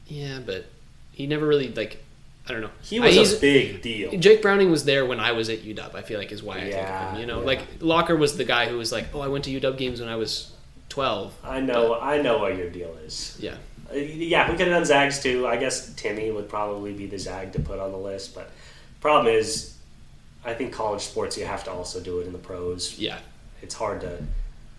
Yeah, 0.06 0.40
but 0.44 0.66
he 1.12 1.28
never 1.28 1.46
really 1.46 1.68
like. 1.72 2.02
I 2.48 2.52
don't 2.52 2.62
know. 2.62 2.70
He 2.82 2.98
I- 2.98 3.06
was 3.06 3.14
he's- 3.14 3.32
a 3.34 3.40
big 3.40 3.80
deal. 3.80 4.10
Jake 4.18 4.42
Browning 4.42 4.68
was 4.70 4.84
there 4.84 5.06
when 5.06 5.20
I 5.20 5.30
was 5.32 5.48
at 5.48 5.60
UW. 5.62 5.94
I 5.94 6.02
feel 6.02 6.18
like 6.18 6.32
is 6.32 6.42
why 6.42 6.56
I 6.56 6.60
think 6.62 6.74
of 6.88 7.12
him. 7.12 7.20
You 7.20 7.26
know, 7.26 7.38
yeah. 7.40 7.46
like 7.46 7.60
Locker 7.80 8.16
was 8.16 8.36
the 8.36 8.44
guy 8.44 8.66
who 8.68 8.76
was 8.76 8.90
like, 8.90 9.06
"Oh, 9.14 9.20
I 9.20 9.28
went 9.28 9.44
to 9.44 9.60
UW 9.60 9.78
games 9.78 10.00
when 10.00 10.08
I 10.08 10.16
was 10.16 10.50
12." 10.90 11.32
I 11.42 11.60
know, 11.60 11.98
I 11.98 12.20
know 12.20 12.38
what 12.38 12.56
your 12.56 12.68
deal 12.70 12.94
is. 13.06 13.36
Yeah, 13.40 13.56
Uh, 13.90 13.96
Yeah, 13.96 14.50
we 14.50 14.56
could 14.56 14.68
have 14.68 14.76
done 14.76 14.84
Zags 14.84 15.20
too. 15.22 15.46
I 15.46 15.56
guess 15.56 15.92
Timmy 15.94 16.30
would 16.30 16.48
probably 16.48 16.92
be 16.92 17.06
the 17.06 17.18
Zag 17.18 17.52
to 17.54 17.60
put 17.60 17.78
on 17.78 17.90
the 17.92 17.98
list, 17.98 18.34
but 18.34 18.50
problem 19.00 19.32
is, 19.34 19.74
I 20.44 20.52
think 20.54 20.72
college 20.72 21.02
sports 21.02 21.36
you 21.38 21.44
have 21.46 21.64
to 21.64 21.70
also 21.70 22.00
do 22.00 22.20
it 22.20 22.26
in 22.26 22.32
the 22.32 22.38
pros. 22.38 22.98
yeah, 22.98 23.18
It's 23.62 23.74
hard 23.74 24.00
to 24.02 24.22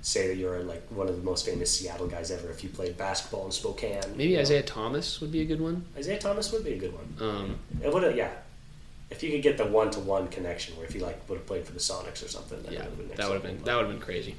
say 0.04 0.28
that 0.28 0.38
you're 0.38 0.64
like 0.64 0.82
one 0.90 1.08
of 1.08 1.16
the 1.16 1.22
most 1.24 1.46
famous 1.46 1.70
Seattle 1.72 2.08
guys 2.08 2.32
ever 2.32 2.50
if 2.50 2.64
you 2.64 2.70
played 2.70 2.98
basketball 2.98 3.46
in 3.46 3.52
Spokane. 3.52 4.02
maybe 4.16 4.30
you 4.32 4.36
know? 4.38 4.42
Isaiah 4.42 4.64
Thomas 4.64 5.22
would 5.22 5.32
be 5.32 5.42
a 5.42 5.46
good 5.46 5.62
one. 5.62 5.86
Isaiah 5.96 6.18
Thomas 6.20 6.52
would 6.52 6.64
be 6.66 6.74
a 6.74 6.78
good 6.78 6.94
one. 6.94 7.16
Um, 7.20 7.60
It 7.84 7.94
would, 7.94 8.16
yeah. 8.16 8.32
If 9.12 9.22
you 9.22 9.30
could 9.32 9.44
get 9.44 9.58
the 9.58 9.66
one 9.66 9.92
to 9.92 10.00
one 10.00 10.28
connection, 10.30 10.76
where 10.78 10.86
if 10.88 10.96
you 10.96 11.02
like 11.02 11.20
would 11.30 11.38
have 11.38 11.46
played 11.46 11.66
for 11.66 11.74
the 11.74 11.80
Sonics 11.80 12.24
or 12.26 12.30
something, 12.30 12.60
that 12.64 12.72
yeah, 12.72 12.80
would 12.80 12.88
have 12.88 12.98
been 12.98 13.08
that 13.10 13.28
would 13.28 13.34
have 13.34 13.44
level. 13.44 13.58
been 13.58 13.66
that 13.66 13.76
would 13.76 13.86
have 13.88 13.92
been 13.92 14.02
crazy. 14.02 14.36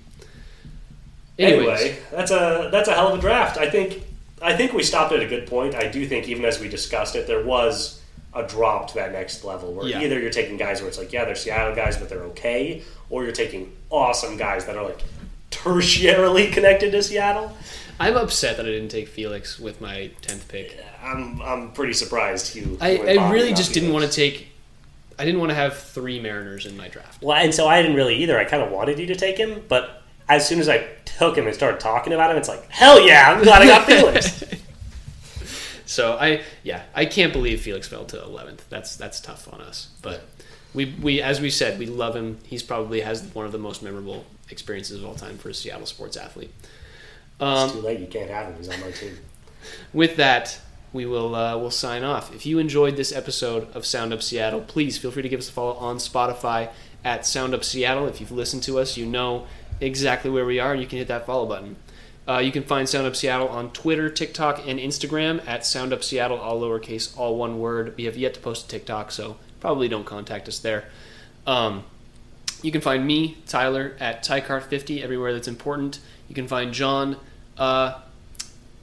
Anyways, 1.39 1.81
Anyway, 1.81 1.99
that's 2.11 2.31
a 2.31 2.69
that's 2.71 2.89
a 2.89 2.95
hell 2.95 3.09
of 3.13 3.19
a 3.19 3.21
draft. 3.21 3.57
I 3.59 3.69
think 3.71 4.03
I 4.41 4.55
think 4.57 4.73
we 4.73 4.83
stopped 4.83 5.13
at 5.13 5.21
a 5.21 5.27
good 5.27 5.47
point. 5.47 5.75
I 5.75 5.87
do 5.89 6.07
think 6.07 6.29
even 6.29 6.45
as 6.45 6.61
we 6.61 6.69
discussed 6.69 7.15
it, 7.17 7.27
there 7.27 7.43
was 7.45 8.01
a 8.35 8.43
drop 8.47 8.89
to 8.89 8.95
that 8.95 9.13
next 9.13 9.45
level 9.45 9.73
where 9.73 9.87
Yeah. 9.87 10.01
either 10.01 10.19
you're 10.19 10.31
taking 10.31 10.57
guys 10.57 10.81
where 10.81 10.89
it's 10.89 10.99
like, 10.99 11.13
yeah, 11.13 11.25
they're 11.25 11.35
Seattle 11.35 11.75
guys, 11.75 11.97
but 11.99 12.09
they're 12.09 12.23
okay, 12.25 12.83
or 13.11 13.25
you're 13.25 13.33
taking 13.33 13.73
awesome 13.91 14.37
guys 14.37 14.65
that 14.67 14.77
are 14.77 14.85
like 14.85 15.01
tertiarily 15.51 16.53
connected 16.53 16.91
to 16.93 17.03
Seattle. 17.03 17.57
I'm 18.01 18.17
upset 18.17 18.57
that 18.57 18.67
I 18.67 18.71
didn't 18.71 18.89
take 18.89 19.07
Felix 19.09 19.59
with 19.61 19.81
my 19.81 20.11
10th 20.23 20.49
pick. 20.49 20.83
I'm 21.03 21.41
I'm 21.43 21.73
pretty 21.73 21.93
surprised 21.93 22.57
you. 22.57 22.79
I, 22.81 22.97
I 22.99 23.31
really 23.31 23.53
just 23.55 23.75
didn't 23.75 23.93
want 23.93 24.05
to 24.05 24.11
take. 24.11 24.49
I 25.19 25.25
didn't 25.25 25.41
want 25.41 25.51
to 25.51 25.55
have 25.55 25.79
three 25.79 26.19
Mariners 26.19 26.67
in 26.67 26.77
my 26.77 26.89
draft. 26.89 27.23
Well, 27.23 27.37
and 27.37 27.55
so 27.55 27.69
I 27.69 27.81
didn't 27.83 27.97
really 27.97 28.17
either. 28.17 28.39
I 28.39 28.45
kind 28.45 28.63
of 28.63 28.71
wanted 28.73 28.99
you 28.99 29.07
to 29.07 29.15
take 29.15 29.37
him, 29.37 29.63
but 29.69 30.02
as 30.37 30.47
soon 30.47 30.61
as 30.61 30.69
I 30.69 30.87
took 31.05 31.37
him 31.37 31.47
and 31.47 31.55
started 31.55 31.81
talking 31.81 32.13
about 32.13 32.31
him, 32.31 32.37
it's 32.37 32.49
like, 32.49 32.69
hell 32.71 33.01
yeah, 33.07 33.33
I'm 33.33 33.43
glad 33.43 33.63
I 33.63 33.67
got 33.67 33.87
Felix. 33.87 34.45
So 35.93 36.17
I 36.17 36.41
yeah 36.63 36.85
I 36.95 37.05
can't 37.05 37.35
believe 37.35 37.61
Felix 37.61 37.87
fell 37.87 38.07
to 38.07 38.17
11th. 38.17 38.61
That's 38.71 38.97
that's 38.97 39.21
tough 39.21 39.53
on 39.53 39.61
us. 39.61 39.89
But 40.01 40.23
we 40.73 40.87
we 40.87 41.21
as 41.21 41.39
we 41.39 41.51
said 41.51 41.79
we 41.79 41.85
love 41.85 42.17
him. 42.17 42.39
He's 42.45 42.63
probably 42.63 43.03
has 43.03 43.23
one 43.35 43.45
of 43.45 43.53
the 43.53 43.59
most 43.59 43.83
memorable 43.83 44.25
experiences 44.49 44.99
of 44.99 45.05
all 45.05 45.15
time 45.15 45.37
for 45.37 45.51
a 45.51 45.55
Seattle 45.55 45.85
sports 45.85 46.17
athlete. 46.17 46.51
Um, 47.41 47.65
it's 47.65 47.73
too 47.75 47.83
late. 47.83 48.01
You 48.01 48.07
can't 48.07 48.31
have 48.31 48.47
him. 48.47 48.57
He's 48.57 48.71
on 48.71 48.81
my 48.81 48.91
team. 48.91 49.19
With 49.93 50.17
that, 50.17 50.59
we 50.95 51.05
will 51.05 51.35
uh, 51.35 51.59
will 51.59 51.71
sign 51.71 52.05
off. 52.05 52.35
If 52.35 52.47
you 52.47 52.59
enjoyed 52.59 52.97
this 52.97 53.13
episode 53.13 53.71
of 53.77 53.85
Sound 53.85 54.15
Up 54.15 54.23
Seattle, 54.23 54.63
please 54.63 54.97
feel 54.97 55.11
free 55.11 55.23
to 55.23 55.29
give 55.29 55.41
us 55.41 55.51
a 55.51 55.53
follow 55.53 55.75
on 55.75 55.97
Spotify 55.99 56.71
at 57.05 57.27
Sound 57.27 57.53
Up 57.53 57.65
Seattle. 57.65 58.07
If 58.07 58.19
you've 58.19 58.33
listened 58.33 58.63
to 58.63 58.79
us, 58.79 58.97
you 58.97 59.05
know 59.05 59.47
exactly 59.83 60.31
where 60.31 60.47
we 60.47 60.59
are, 60.59 60.73
and 60.73 60.81
you 60.81 60.87
can 60.87 60.99
hit 60.99 61.09
that 61.09 61.27
follow 61.27 61.47
button. 61.47 61.77
Uh, 62.27 62.39
you 62.39 62.53
can 62.53 62.63
find 62.63 62.89
Sound 62.89 63.07
Up 63.07 63.17
Seattle 63.17 63.49
on 63.49 63.73
Twitter, 63.73 64.09
TikTok, 64.09 64.67
and 64.67 64.79
Instagram 64.79 65.47
at 65.47 65.67
Sound 65.67 65.93
Up 65.93 66.05
Seattle, 66.05 66.39
all 66.39 66.61
lowercase, 66.61 67.17
all 67.19 67.37
one 67.37 67.59
word. 67.59 67.95
We 67.97 68.05
have 68.05 68.17
yet 68.17 68.35
to 68.35 68.41
post 68.41 68.67
a 68.67 68.69
TikTok, 68.69 69.11
so 69.11 69.37
probably 69.61 69.89
don't 69.89 70.05
contact 70.05 70.47
us 70.47 70.61
there. 70.61 70.85
Um, 71.47 71.85
you 72.63 72.71
can 72.71 72.81
find 72.81 73.05
me, 73.05 73.39
Tyler, 73.49 73.97
at 73.99 74.25
Tycart50 74.25 75.03
everywhere 75.03 75.33
that's 75.33 75.49
important. 75.49 75.99
You 76.29 76.37
can 76.37 76.47
find 76.47 76.73
John 76.73 77.17
uh, 77.59 78.01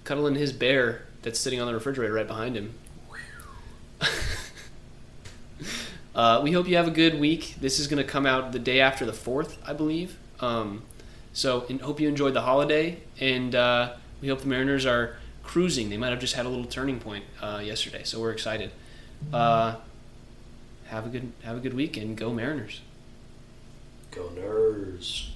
cuddling 0.04 0.36
his 0.36 0.52
bear 0.52 1.06
that's 1.22 1.40
sitting 1.40 1.62
on 1.62 1.68
the 1.68 1.74
refrigerator 1.74 2.14
right 2.14 2.28
behind 2.28 2.58
him. 2.58 2.74
uh, 6.16 6.42
we 6.44 6.52
hope 6.52 6.68
you 6.68 6.76
have 6.76 6.88
a 6.88 6.92
good 6.92 7.18
week. 7.18 7.56
This 7.62 7.80
is 7.80 7.88
going 7.88 8.04
to 8.04 8.10
come 8.10 8.26
out 8.26 8.52
the 8.52 8.60
day 8.60 8.82
after 8.82 9.06
the 9.06 9.14
4th, 9.14 9.56
I 9.66 9.72
believe. 9.72 10.18
Um, 10.42 10.84
so, 11.40 11.66
and 11.70 11.80
hope 11.80 12.02
you 12.02 12.10
enjoyed 12.10 12.34
the 12.34 12.42
holiday, 12.42 12.98
and 13.22 13.56
uh, 13.56 13.94
we 14.20 14.28
hope 14.28 14.42
the 14.42 14.48
Mariners 14.48 14.86
are 14.86 15.16
cruising. 15.42 15.90
They 15.90 15.96
might 15.96 16.10
have 16.10 16.20
just 16.20 16.34
had 16.34 16.46
a 16.46 16.50
little 16.50 16.66
turning 16.66 17.00
point 17.00 17.24
uh, 17.42 17.62
yesterday, 17.64 18.04
so 18.04 18.20
we're 18.20 18.32
excited. 18.32 18.72
Uh, 19.32 19.76
have 20.88 21.06
a 21.06 21.10
good 21.10 21.32
have 21.44 21.56
a 21.56 21.60
good 21.62 21.74
week 21.74 21.96
and 21.96 22.18
go 22.18 22.34
Mariners. 22.34 22.82
Go 24.12 24.30
Nerds. 24.36 25.30